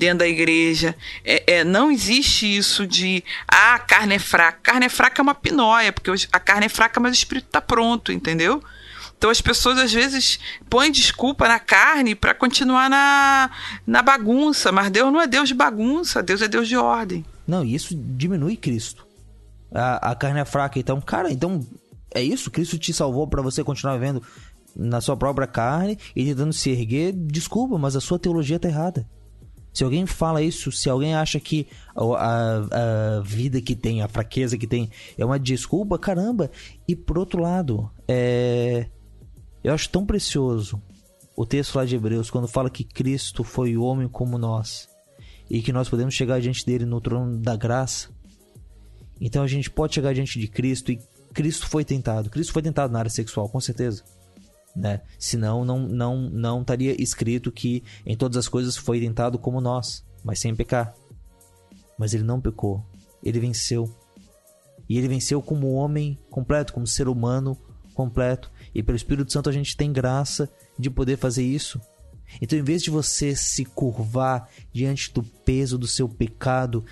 dentro 0.00 0.20
da 0.20 0.26
igreja. 0.26 0.96
É, 1.22 1.58
é, 1.58 1.64
não 1.64 1.90
existe 1.90 2.46
isso 2.56 2.86
de 2.86 3.22
ah, 3.46 3.78
carne 3.78 4.14
é 4.14 4.18
fraca. 4.18 4.58
Carne 4.62 4.86
é 4.86 4.88
fraca 4.88 5.20
é 5.20 5.22
uma 5.22 5.34
pinóia, 5.34 5.92
porque 5.92 6.10
a 6.32 6.40
carne 6.40 6.66
é 6.66 6.68
fraca, 6.70 6.98
mas 6.98 7.12
o 7.12 7.14
espírito 7.14 7.46
está 7.46 7.60
pronto, 7.60 8.10
entendeu? 8.10 8.62
Então 9.16 9.28
as 9.28 9.42
pessoas 9.42 9.78
às 9.78 9.92
vezes 9.92 10.40
põem 10.70 10.90
desculpa 10.90 11.46
na 11.46 11.58
carne 11.58 12.14
para 12.14 12.32
continuar 12.32 12.88
na, 12.88 13.50
na 13.86 14.00
bagunça, 14.00 14.72
mas 14.72 14.90
Deus 14.90 15.12
não 15.12 15.20
é 15.20 15.26
Deus 15.26 15.48
de 15.48 15.54
bagunça, 15.54 16.22
Deus 16.22 16.40
é 16.40 16.48
Deus 16.48 16.66
de 16.66 16.76
ordem. 16.78 17.22
Não, 17.46 17.62
e 17.62 17.74
isso 17.74 17.94
diminui 17.94 18.56
Cristo. 18.56 19.06
A, 19.72 20.12
a 20.12 20.14
carne 20.14 20.40
é 20.40 20.44
fraca, 20.46 20.78
então, 20.78 20.98
cara, 21.02 21.30
então 21.30 21.60
é 22.14 22.22
isso? 22.22 22.50
Cristo 22.50 22.78
te 22.78 22.94
salvou 22.94 23.28
para 23.28 23.42
você 23.42 23.62
continuar 23.62 23.98
vivendo 23.98 24.22
na 24.74 25.02
sua 25.02 25.16
própria 25.16 25.46
carne 25.46 25.98
e 26.16 26.24
tentando 26.24 26.54
se 26.54 26.70
erguer? 26.70 27.12
Desculpa, 27.12 27.76
mas 27.76 27.94
a 27.94 28.00
sua 28.00 28.18
teologia 28.18 28.58
tá 28.58 28.68
errada. 28.68 29.06
Se 29.72 29.84
alguém 29.84 30.04
fala 30.04 30.42
isso, 30.42 30.72
se 30.72 30.90
alguém 30.90 31.14
acha 31.14 31.38
que 31.38 31.68
a, 31.94 33.18
a, 33.18 33.20
vida 33.20 33.60
que 33.60 33.74
tem, 33.74 34.02
a 34.02 34.08
fraqueza 34.08 34.58
que 34.58 34.66
tem, 34.66 34.90
é 35.16 35.24
uma 35.24 35.38
desculpa, 35.38 35.98
caramba. 35.98 36.50
E 36.88 36.96
por 36.96 37.18
outro 37.18 37.40
lado, 37.40 37.90
é... 38.08 38.88
eu 39.62 39.72
acho 39.72 39.88
tão 39.88 40.04
precioso 40.04 40.82
o 41.36 41.46
texto 41.46 41.76
lá 41.76 41.84
de 41.84 41.96
Hebreus, 41.96 42.30
quando 42.30 42.48
fala 42.48 42.68
que 42.68 42.84
Cristo 42.84 43.44
foi 43.44 43.76
homem 43.76 44.08
como 44.08 44.36
nós 44.36 44.88
e 45.48 45.62
que 45.62 45.72
nós 45.72 45.88
podemos 45.88 46.14
chegar 46.14 46.40
diante 46.40 46.66
dele 46.66 46.84
no 46.84 47.00
trono 47.00 47.38
da 47.38 47.56
graça. 47.56 48.10
Então 49.20 49.42
a 49.42 49.46
gente 49.46 49.70
pode 49.70 49.94
chegar 49.94 50.12
diante 50.12 50.38
de 50.38 50.48
Cristo 50.48 50.92
e 50.92 51.00
Cristo 51.32 51.66
foi 51.68 51.84
tentado. 51.84 52.28
Cristo 52.28 52.52
foi 52.52 52.62
tentado 52.62 52.92
na 52.92 52.98
área 52.98 53.10
sexual, 53.10 53.48
com 53.48 53.60
certeza 53.60 54.04
né? 54.74 55.00
Senão 55.18 55.64
não 55.64 55.80
não 55.80 56.30
não 56.30 56.60
estaria 56.60 57.00
escrito 57.00 57.50
que 57.50 57.82
em 58.04 58.16
todas 58.16 58.36
as 58.36 58.48
coisas 58.48 58.76
foi 58.76 59.00
tentado 59.00 59.38
como 59.38 59.60
nós, 59.60 60.04
mas 60.24 60.38
sem 60.38 60.54
pecar. 60.54 60.94
Mas 61.98 62.14
ele 62.14 62.24
não 62.24 62.40
pecou. 62.40 62.84
Ele 63.22 63.40
venceu. 63.40 63.94
E 64.88 64.96
ele 64.96 65.08
venceu 65.08 65.42
como 65.42 65.72
homem 65.72 66.18
completo, 66.30 66.72
como 66.72 66.86
ser 66.86 67.08
humano 67.08 67.56
completo. 67.94 68.50
E 68.74 68.82
pelo 68.82 68.96
Espírito 68.96 69.32
Santo 69.32 69.48
a 69.48 69.52
gente 69.52 69.76
tem 69.76 69.92
graça 69.92 70.50
de 70.78 70.90
poder 70.90 71.16
fazer 71.16 71.44
isso. 71.44 71.80
Então, 72.40 72.58
em 72.58 72.62
vez 72.62 72.82
de 72.82 72.90
você 72.90 73.34
se 73.34 73.64
curvar 73.64 74.48
diante 74.72 75.12
do 75.12 75.22
peso 75.22 75.76
do 75.76 75.86
seu 75.86 76.08
pecado 76.08 76.84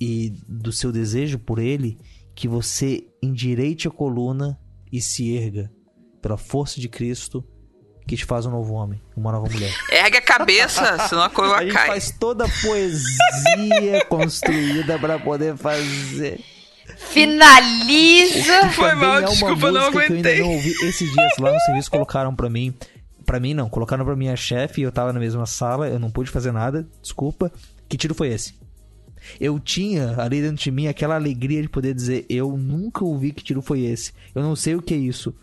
e 0.00 0.30
do 0.48 0.72
seu 0.72 0.90
desejo 0.90 1.38
por 1.38 1.58
ele, 1.58 1.98
que 2.34 2.48
você 2.48 3.06
endireite 3.22 3.86
a 3.86 3.90
coluna 3.90 4.58
e 4.90 5.00
se 5.00 5.34
erga 5.34 5.70
pela 6.26 6.36
força 6.36 6.80
de 6.80 6.88
Cristo 6.88 7.44
que 8.04 8.16
te 8.16 8.24
faz 8.24 8.46
um 8.46 8.50
novo 8.50 8.74
homem, 8.74 9.00
uma 9.16 9.30
nova 9.30 9.48
mulher. 9.48 9.72
Ergue 9.90 10.16
a 10.16 10.22
cabeça, 10.22 10.98
senão 11.08 11.22
a 11.22 11.30
coroa 11.30 11.58
a 11.58 11.62
gente 11.62 11.72
cai. 11.72 11.86
faz 11.86 12.10
toda 12.10 12.44
a 12.44 12.48
poesia 12.62 14.04
construída 14.10 14.98
para 14.98 15.20
poder 15.20 15.56
fazer. 15.56 16.40
Finaliza! 16.96 18.68
Foi 18.70 18.94
mal, 18.94 19.18
é 19.18 19.22
desculpa, 19.22 19.70
não 19.70 19.82
aguentei. 19.82 20.06
Que 20.06 20.12
eu 20.12 20.32
ainda 20.32 20.44
não 20.44 20.52
ouvi. 20.52 20.70
Esses 20.82 21.12
dias 21.12 21.32
lá 21.38 21.52
no 21.52 21.60
serviço 21.60 21.90
colocaram 21.90 22.34
para 22.34 22.50
mim, 22.50 22.74
para 23.24 23.38
mim 23.38 23.54
não, 23.54 23.68
colocaram 23.68 24.04
para 24.04 24.16
minha 24.16 24.34
chefe 24.36 24.80
e 24.80 24.84
eu 24.84 24.92
tava 24.92 25.12
na 25.12 25.20
mesma 25.20 25.46
sala, 25.46 25.88
eu 25.88 25.98
não 25.98 26.10
pude 26.10 26.30
fazer 26.30 26.52
nada, 26.52 26.88
desculpa. 27.00 27.52
Que 27.88 27.96
tiro 27.96 28.14
foi 28.14 28.28
esse? 28.28 28.54
Eu 29.40 29.58
tinha 29.60 30.20
ali 30.20 30.40
dentro 30.40 30.62
de 30.62 30.70
mim 30.70 30.88
aquela 30.88 31.14
alegria 31.14 31.62
de 31.62 31.68
poder 31.68 31.94
dizer, 31.94 32.24
eu 32.28 32.56
nunca 32.56 33.04
ouvi 33.04 33.32
que 33.32 33.44
tiro 33.44 33.62
foi 33.62 33.82
esse. 33.82 34.12
Eu 34.34 34.42
não 34.42 34.56
sei 34.56 34.74
o 34.74 34.82
que 34.82 34.94
é 34.94 34.96
isso 34.96 35.34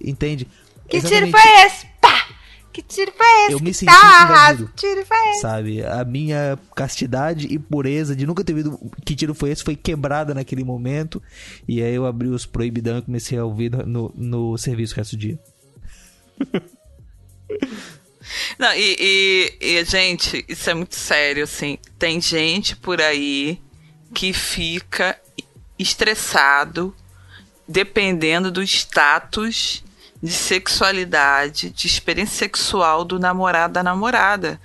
Entende? 0.00 0.46
Que 0.88 0.98
Exatamente. 0.98 1.30
tiro 1.30 1.38
foi 1.38 1.66
esse? 1.66 1.86
Pá! 2.00 2.28
Que 2.72 2.82
tiro 2.82 3.12
foi 3.12 3.26
esse? 3.44 3.52
Eu 3.52 3.60
me 3.60 3.74
senti 3.74 3.92
tá 3.92 4.54
Que 4.54 4.66
tiro 4.74 5.04
foi 5.04 5.30
esse? 5.30 5.40
Sabe? 5.40 5.84
A 5.84 6.04
minha 6.04 6.58
castidade 6.76 7.46
e 7.50 7.58
pureza 7.58 8.14
de 8.14 8.26
nunca 8.26 8.44
ter 8.44 8.52
ouvido 8.52 8.78
que 9.04 9.16
tiro 9.16 9.34
foi 9.34 9.50
esse 9.50 9.64
foi 9.64 9.74
quebrada 9.74 10.32
naquele 10.32 10.62
momento. 10.62 11.22
E 11.66 11.82
aí 11.82 11.94
eu 11.94 12.06
abri 12.06 12.28
os 12.28 12.46
proibidão 12.46 12.98
e 12.98 13.02
comecei 13.02 13.36
a 13.36 13.44
ouvir 13.44 13.72
no, 13.86 14.12
no 14.14 14.56
serviço 14.56 14.94
o 14.94 14.96
resto 14.96 15.16
do 15.16 15.20
dia. 15.20 15.38
Não, 18.58 18.72
e, 18.74 18.96
e, 19.00 19.56
e, 19.60 19.84
gente, 19.84 20.44
isso 20.48 20.68
é 20.68 20.74
muito 20.74 20.94
sério, 20.94 21.44
assim. 21.44 21.78
Tem 21.98 22.20
gente 22.20 22.76
por 22.76 23.00
aí 23.00 23.60
que 24.14 24.32
fica 24.32 25.18
estressado 25.78 26.94
dependendo 27.68 28.50
do 28.50 28.62
status 28.62 29.84
de 30.20 30.32
sexualidade, 30.32 31.70
de 31.70 31.86
experiência 31.86 32.38
sexual 32.38 33.04
do 33.04 33.18
namorado 33.18 33.74
da 33.74 33.82
namorada. 33.82 34.60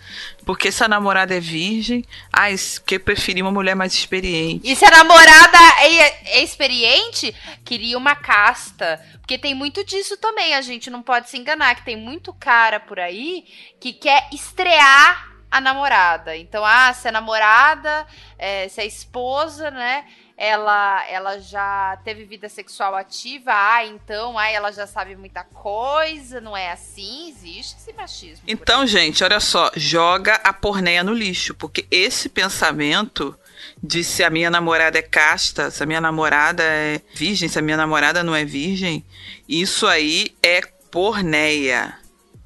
Porque 0.45 0.71
se 0.71 0.83
a 0.83 0.87
namorada 0.87 1.35
é 1.35 1.39
virgem, 1.39 2.03
ah, 2.31 2.47
que 2.85 2.97
preferir 2.97 3.43
uma 3.43 3.51
mulher 3.51 3.75
mais 3.75 3.93
experiente. 3.93 4.69
E 4.69 4.75
se 4.75 4.83
a 4.83 4.89
namorada 4.89 5.57
é, 5.79 6.37
é, 6.37 6.43
experiente, 6.43 7.33
queria 7.63 7.97
uma 7.97 8.15
casta. 8.15 8.99
Porque 9.19 9.37
tem 9.37 9.53
muito 9.53 9.85
disso 9.85 10.17
também, 10.17 10.55
a 10.55 10.61
gente 10.61 10.89
não 10.89 11.03
pode 11.03 11.29
se 11.29 11.37
enganar, 11.37 11.75
que 11.75 11.85
tem 11.85 11.95
muito 11.95 12.33
cara 12.33 12.79
por 12.79 12.99
aí 12.99 13.45
que 13.79 13.93
quer 13.93 14.27
estrear 14.33 15.33
a 15.51 15.61
namorada. 15.61 16.35
Então, 16.35 16.65
ah, 16.65 16.91
se 16.93 17.07
a 17.07 17.11
namorada, 17.11 18.07
é, 18.39 18.67
se 18.67 18.81
a 18.81 18.85
esposa, 18.85 19.69
né? 19.69 20.03
Ela, 20.37 21.05
ela 21.07 21.39
já 21.39 21.97
teve 22.03 22.25
vida 22.25 22.49
sexual 22.49 22.95
ativa, 22.95 23.51
ah, 23.53 23.85
então, 23.85 24.37
ah, 24.37 24.49
ela 24.49 24.71
já 24.71 24.87
sabe 24.87 25.15
muita 25.15 25.43
coisa, 25.43 26.41
não 26.41 26.57
é 26.57 26.71
assim? 26.71 27.29
Existe 27.29 27.77
esse 27.77 27.93
machismo. 27.93 28.43
Então, 28.47 28.85
gente, 28.87 29.23
olha 29.23 29.39
só, 29.39 29.71
joga 29.75 30.35
a 30.35 30.51
porneia 30.51 31.03
no 31.03 31.13
lixo, 31.13 31.53
porque 31.53 31.85
esse 31.91 32.29
pensamento 32.29 33.37
de 33.81 34.03
se 34.03 34.23
a 34.23 34.29
minha 34.29 34.49
namorada 34.49 34.97
é 34.97 35.01
casta, 35.01 35.69
se 35.69 35.83
a 35.83 35.85
minha 35.85 36.01
namorada 36.01 36.63
é 36.63 37.01
virgem, 37.13 37.47
se 37.47 37.59
a 37.59 37.61
minha 37.61 37.77
namorada 37.77 38.23
não 38.23 38.35
é 38.35 38.43
virgem, 38.43 39.05
isso 39.47 39.85
aí 39.85 40.35
é 40.41 40.61
porneia, 40.89 41.97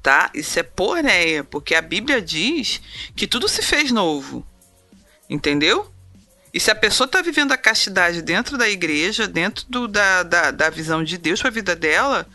tá? 0.02 0.30
Isso 0.34 0.58
é 0.58 0.62
porneia, 0.62 1.42
porque 1.42 1.74
a 1.74 1.82
Bíblia 1.82 2.20
diz 2.20 2.80
que 3.16 3.26
tudo 3.26 3.48
se 3.48 3.62
fez 3.62 3.90
novo. 3.90 4.46
Entendeu? 5.28 5.92
E 6.58 6.60
se 6.60 6.72
a 6.72 6.74
pessoa 6.74 7.06
está 7.06 7.22
vivendo 7.22 7.52
a 7.52 7.56
castidade 7.56 8.20
dentro 8.20 8.58
da 8.58 8.68
igreja, 8.68 9.28
dentro 9.28 9.64
do, 9.68 9.86
da, 9.86 10.24
da, 10.24 10.50
da, 10.50 10.68
visão 10.68 11.04
de 11.04 11.16
Deus 11.16 11.38
para 11.38 11.50
a 11.50 11.52
vida 11.52 11.76
dela, 11.76 12.26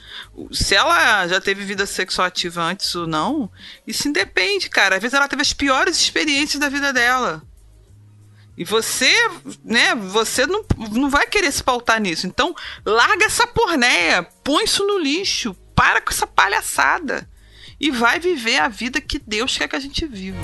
se 0.50 0.74
ela 0.74 1.28
já 1.28 1.42
teve 1.42 1.66
vida 1.66 1.86
sexual 1.86 2.28
ativa 2.28 2.62
antes 2.62 2.96
ou 2.96 3.06
não, 3.06 3.52
isso 3.86 4.08
independe, 4.08 4.70
cara. 4.70 4.96
Às 4.96 5.02
vezes 5.02 5.14
ela 5.14 5.28
teve 5.28 5.42
as 5.42 5.52
piores 5.52 6.00
experiências 6.00 6.58
da 6.58 6.70
vida 6.70 6.94
dela. 6.94 7.44
E 8.58 8.64
você, 8.64 9.14
né, 9.62 9.94
você 9.94 10.48
não, 10.48 10.64
não 10.94 11.10
vai 11.10 11.28
querer 11.28 11.52
se 11.52 11.62
pautar 11.62 12.00
nisso. 12.00 12.26
Então, 12.26 12.56
larga 12.86 13.26
essa 13.26 13.46
pornéia, 13.46 14.24
põe 14.42 14.64
isso 14.64 14.88
no 14.88 15.00
lixo, 15.00 15.54
para 15.76 16.00
com 16.00 16.14
essa 16.14 16.26
palhaçada. 16.26 17.30
E 17.78 17.92
vai 17.92 18.22
viver 18.22 18.60
a 18.60 18.70
vida 18.70 19.02
que 19.02 19.20
Deus 19.20 19.58
quer 19.58 19.68
que 19.68 19.76
a 19.76 19.82
gente 19.82 20.06
viva. 20.06 20.40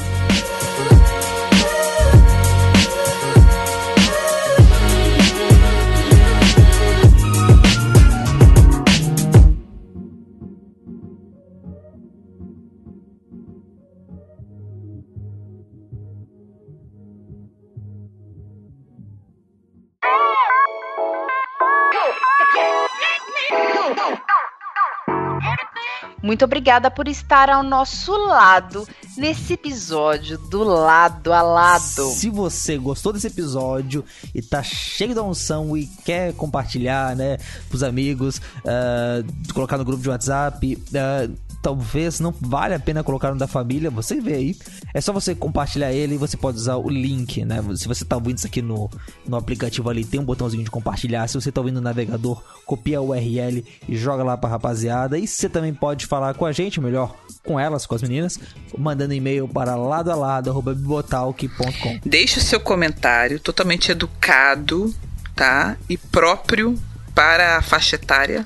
Muito 26.21 26.43
obrigada 26.43 26.91
por 26.91 27.07
estar 27.07 27.49
ao 27.49 27.63
nosso 27.63 28.11
lado 28.11 28.87
nesse 29.17 29.53
episódio 29.53 30.37
do 30.37 30.63
Lado 30.63 31.31
a 31.31 31.41
Lado. 31.41 32.09
Se 32.11 32.29
você 32.29 32.77
gostou 32.77 33.13
desse 33.13 33.27
episódio 33.27 34.03
e 34.35 34.41
tá 34.41 34.61
cheio 34.61 35.15
da 35.15 35.23
unção 35.23 35.77
e 35.77 35.87
quer 36.05 36.33
compartilhar, 36.33 37.15
né, 37.15 37.37
pros 37.69 37.83
amigos, 37.83 38.37
uh, 38.37 39.53
colocar 39.53 39.77
no 39.77 39.85
grupo 39.85 40.03
de 40.03 40.09
WhatsApp, 40.09 40.75
uh, 40.75 41.48
talvez 41.61 42.19
não 42.19 42.33
vale 42.39 42.73
a 42.73 42.79
pena 42.79 43.03
colocar 43.03 43.31
no 43.31 43.37
da 43.37 43.47
família, 43.47 43.89
você 43.89 44.19
vê 44.19 44.33
aí. 44.33 44.57
É 44.93 44.99
só 45.01 45.13
você 45.13 45.33
compartilhar 45.35 45.91
ele 45.91 46.15
e 46.15 46.17
você 46.17 46.37
pode 46.37 46.57
usar 46.57 46.77
o 46.77 46.89
link, 46.89 47.43
né? 47.45 47.61
Se 47.75 47.87
você 47.87 48.03
tá 48.05 48.15
ouvindo 48.15 48.37
isso 48.37 48.47
aqui 48.47 48.61
no, 48.61 48.89
no 49.27 49.35
aplicativo 49.37 49.89
ali, 49.89 50.05
tem 50.05 50.19
um 50.19 50.25
botãozinho 50.25 50.63
de 50.63 50.71
compartilhar. 50.71 51.27
Se 51.27 51.35
você 51.35 51.51
tá 51.51 51.61
ouvindo 51.61 51.75
no 51.75 51.81
navegador, 51.81 52.41
copia 52.65 52.99
o 53.01 53.09
URL 53.09 53.63
e 53.87 53.95
joga 53.95 54.23
lá 54.23 54.35
pra 54.37 54.49
rapaziada. 54.49 55.17
E 55.17 55.27
você 55.27 55.49
também 55.49 55.73
pode 55.73 56.05
falar 56.05 56.33
com 56.33 56.45
a 56.45 56.51
gente, 56.51 56.81
melhor, 56.81 57.15
com 57.43 57.59
elas, 57.59 57.85
com 57.85 57.95
as 57.95 58.01
meninas, 58.01 58.39
mandando 58.77 59.13
e-mail 59.13 59.47
para 59.47 59.75
ladoalado.bibotalk.com. 59.75 61.99
Deixe 62.05 62.39
o 62.39 62.43
seu 62.43 62.59
comentário 62.59 63.39
totalmente 63.39 63.91
educado, 63.91 64.93
tá? 65.35 65.77
E 65.89 65.97
próprio 65.97 66.77
para 67.13 67.57
a 67.57 67.61
faixa 67.61 67.95
etária 67.95 68.45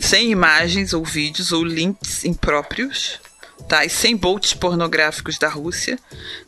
sem 0.00 0.30
imagens 0.30 0.92
ou 0.92 1.04
vídeos 1.04 1.52
ou 1.52 1.62
links 1.62 2.24
impróprios, 2.24 3.20
tá? 3.68 3.84
E 3.84 3.90
sem 3.90 4.16
bolts 4.16 4.54
pornográficos 4.54 5.38
da 5.38 5.48
Rússia, 5.48 5.96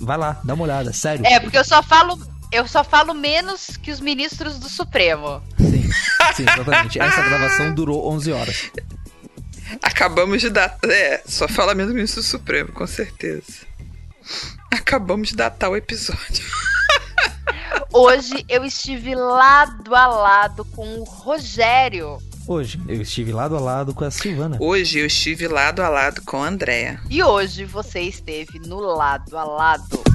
Vai 0.00 0.18
lá, 0.18 0.40
dá 0.44 0.54
uma 0.54 0.64
olhada, 0.64 0.92
sério. 0.92 1.24
É, 1.24 1.40
porque 1.40 1.58
eu 1.58 1.64
só 1.64 1.82
falo. 1.82 2.18
Eu 2.52 2.66
só 2.68 2.84
falo 2.84 3.12
menos 3.12 3.76
que 3.76 3.90
os 3.90 4.00
ministros 4.00 4.58
do 4.58 4.68
Supremo. 4.68 5.42
Sim, 5.58 5.90
sim, 6.36 6.42
exatamente. 6.42 6.98
Essa 7.00 7.22
gravação 7.22 7.74
durou 7.74 8.08
11 8.12 8.32
horas. 8.32 8.70
Acabamos 9.82 10.40
de 10.40 10.50
dar. 10.50 10.78
É, 10.84 11.22
só 11.26 11.48
fala 11.48 11.74
menos 11.74 11.92
ministro 11.92 12.22
do 12.22 12.26
Supremo, 12.26 12.72
com 12.72 12.86
certeza. 12.86 13.66
Acabamos 14.70 15.28
de 15.28 15.36
datar 15.36 15.70
o 15.70 15.76
episódio. 15.76 16.44
Hoje 17.92 18.44
eu 18.48 18.64
estive 18.64 19.14
lado 19.14 19.94
a 19.94 20.06
lado 20.06 20.64
com 20.64 20.98
o 20.98 21.04
Rogério. 21.04 22.18
Hoje 22.46 22.80
eu 22.86 23.00
estive 23.02 23.32
lado 23.32 23.56
a 23.56 23.60
lado 23.60 23.94
com 23.94 24.04
a 24.04 24.10
Silvana. 24.10 24.56
Hoje 24.60 25.00
eu 25.00 25.06
estive 25.06 25.48
lado 25.48 25.82
a 25.82 25.88
lado 25.88 26.22
com 26.24 26.42
a 26.42 26.46
Andrea. 26.46 27.00
E 27.10 27.22
hoje 27.22 27.64
você 27.64 28.00
esteve 28.02 28.58
no 28.60 28.78
lado 28.78 29.36
a 29.36 29.44
lado. 29.44 30.06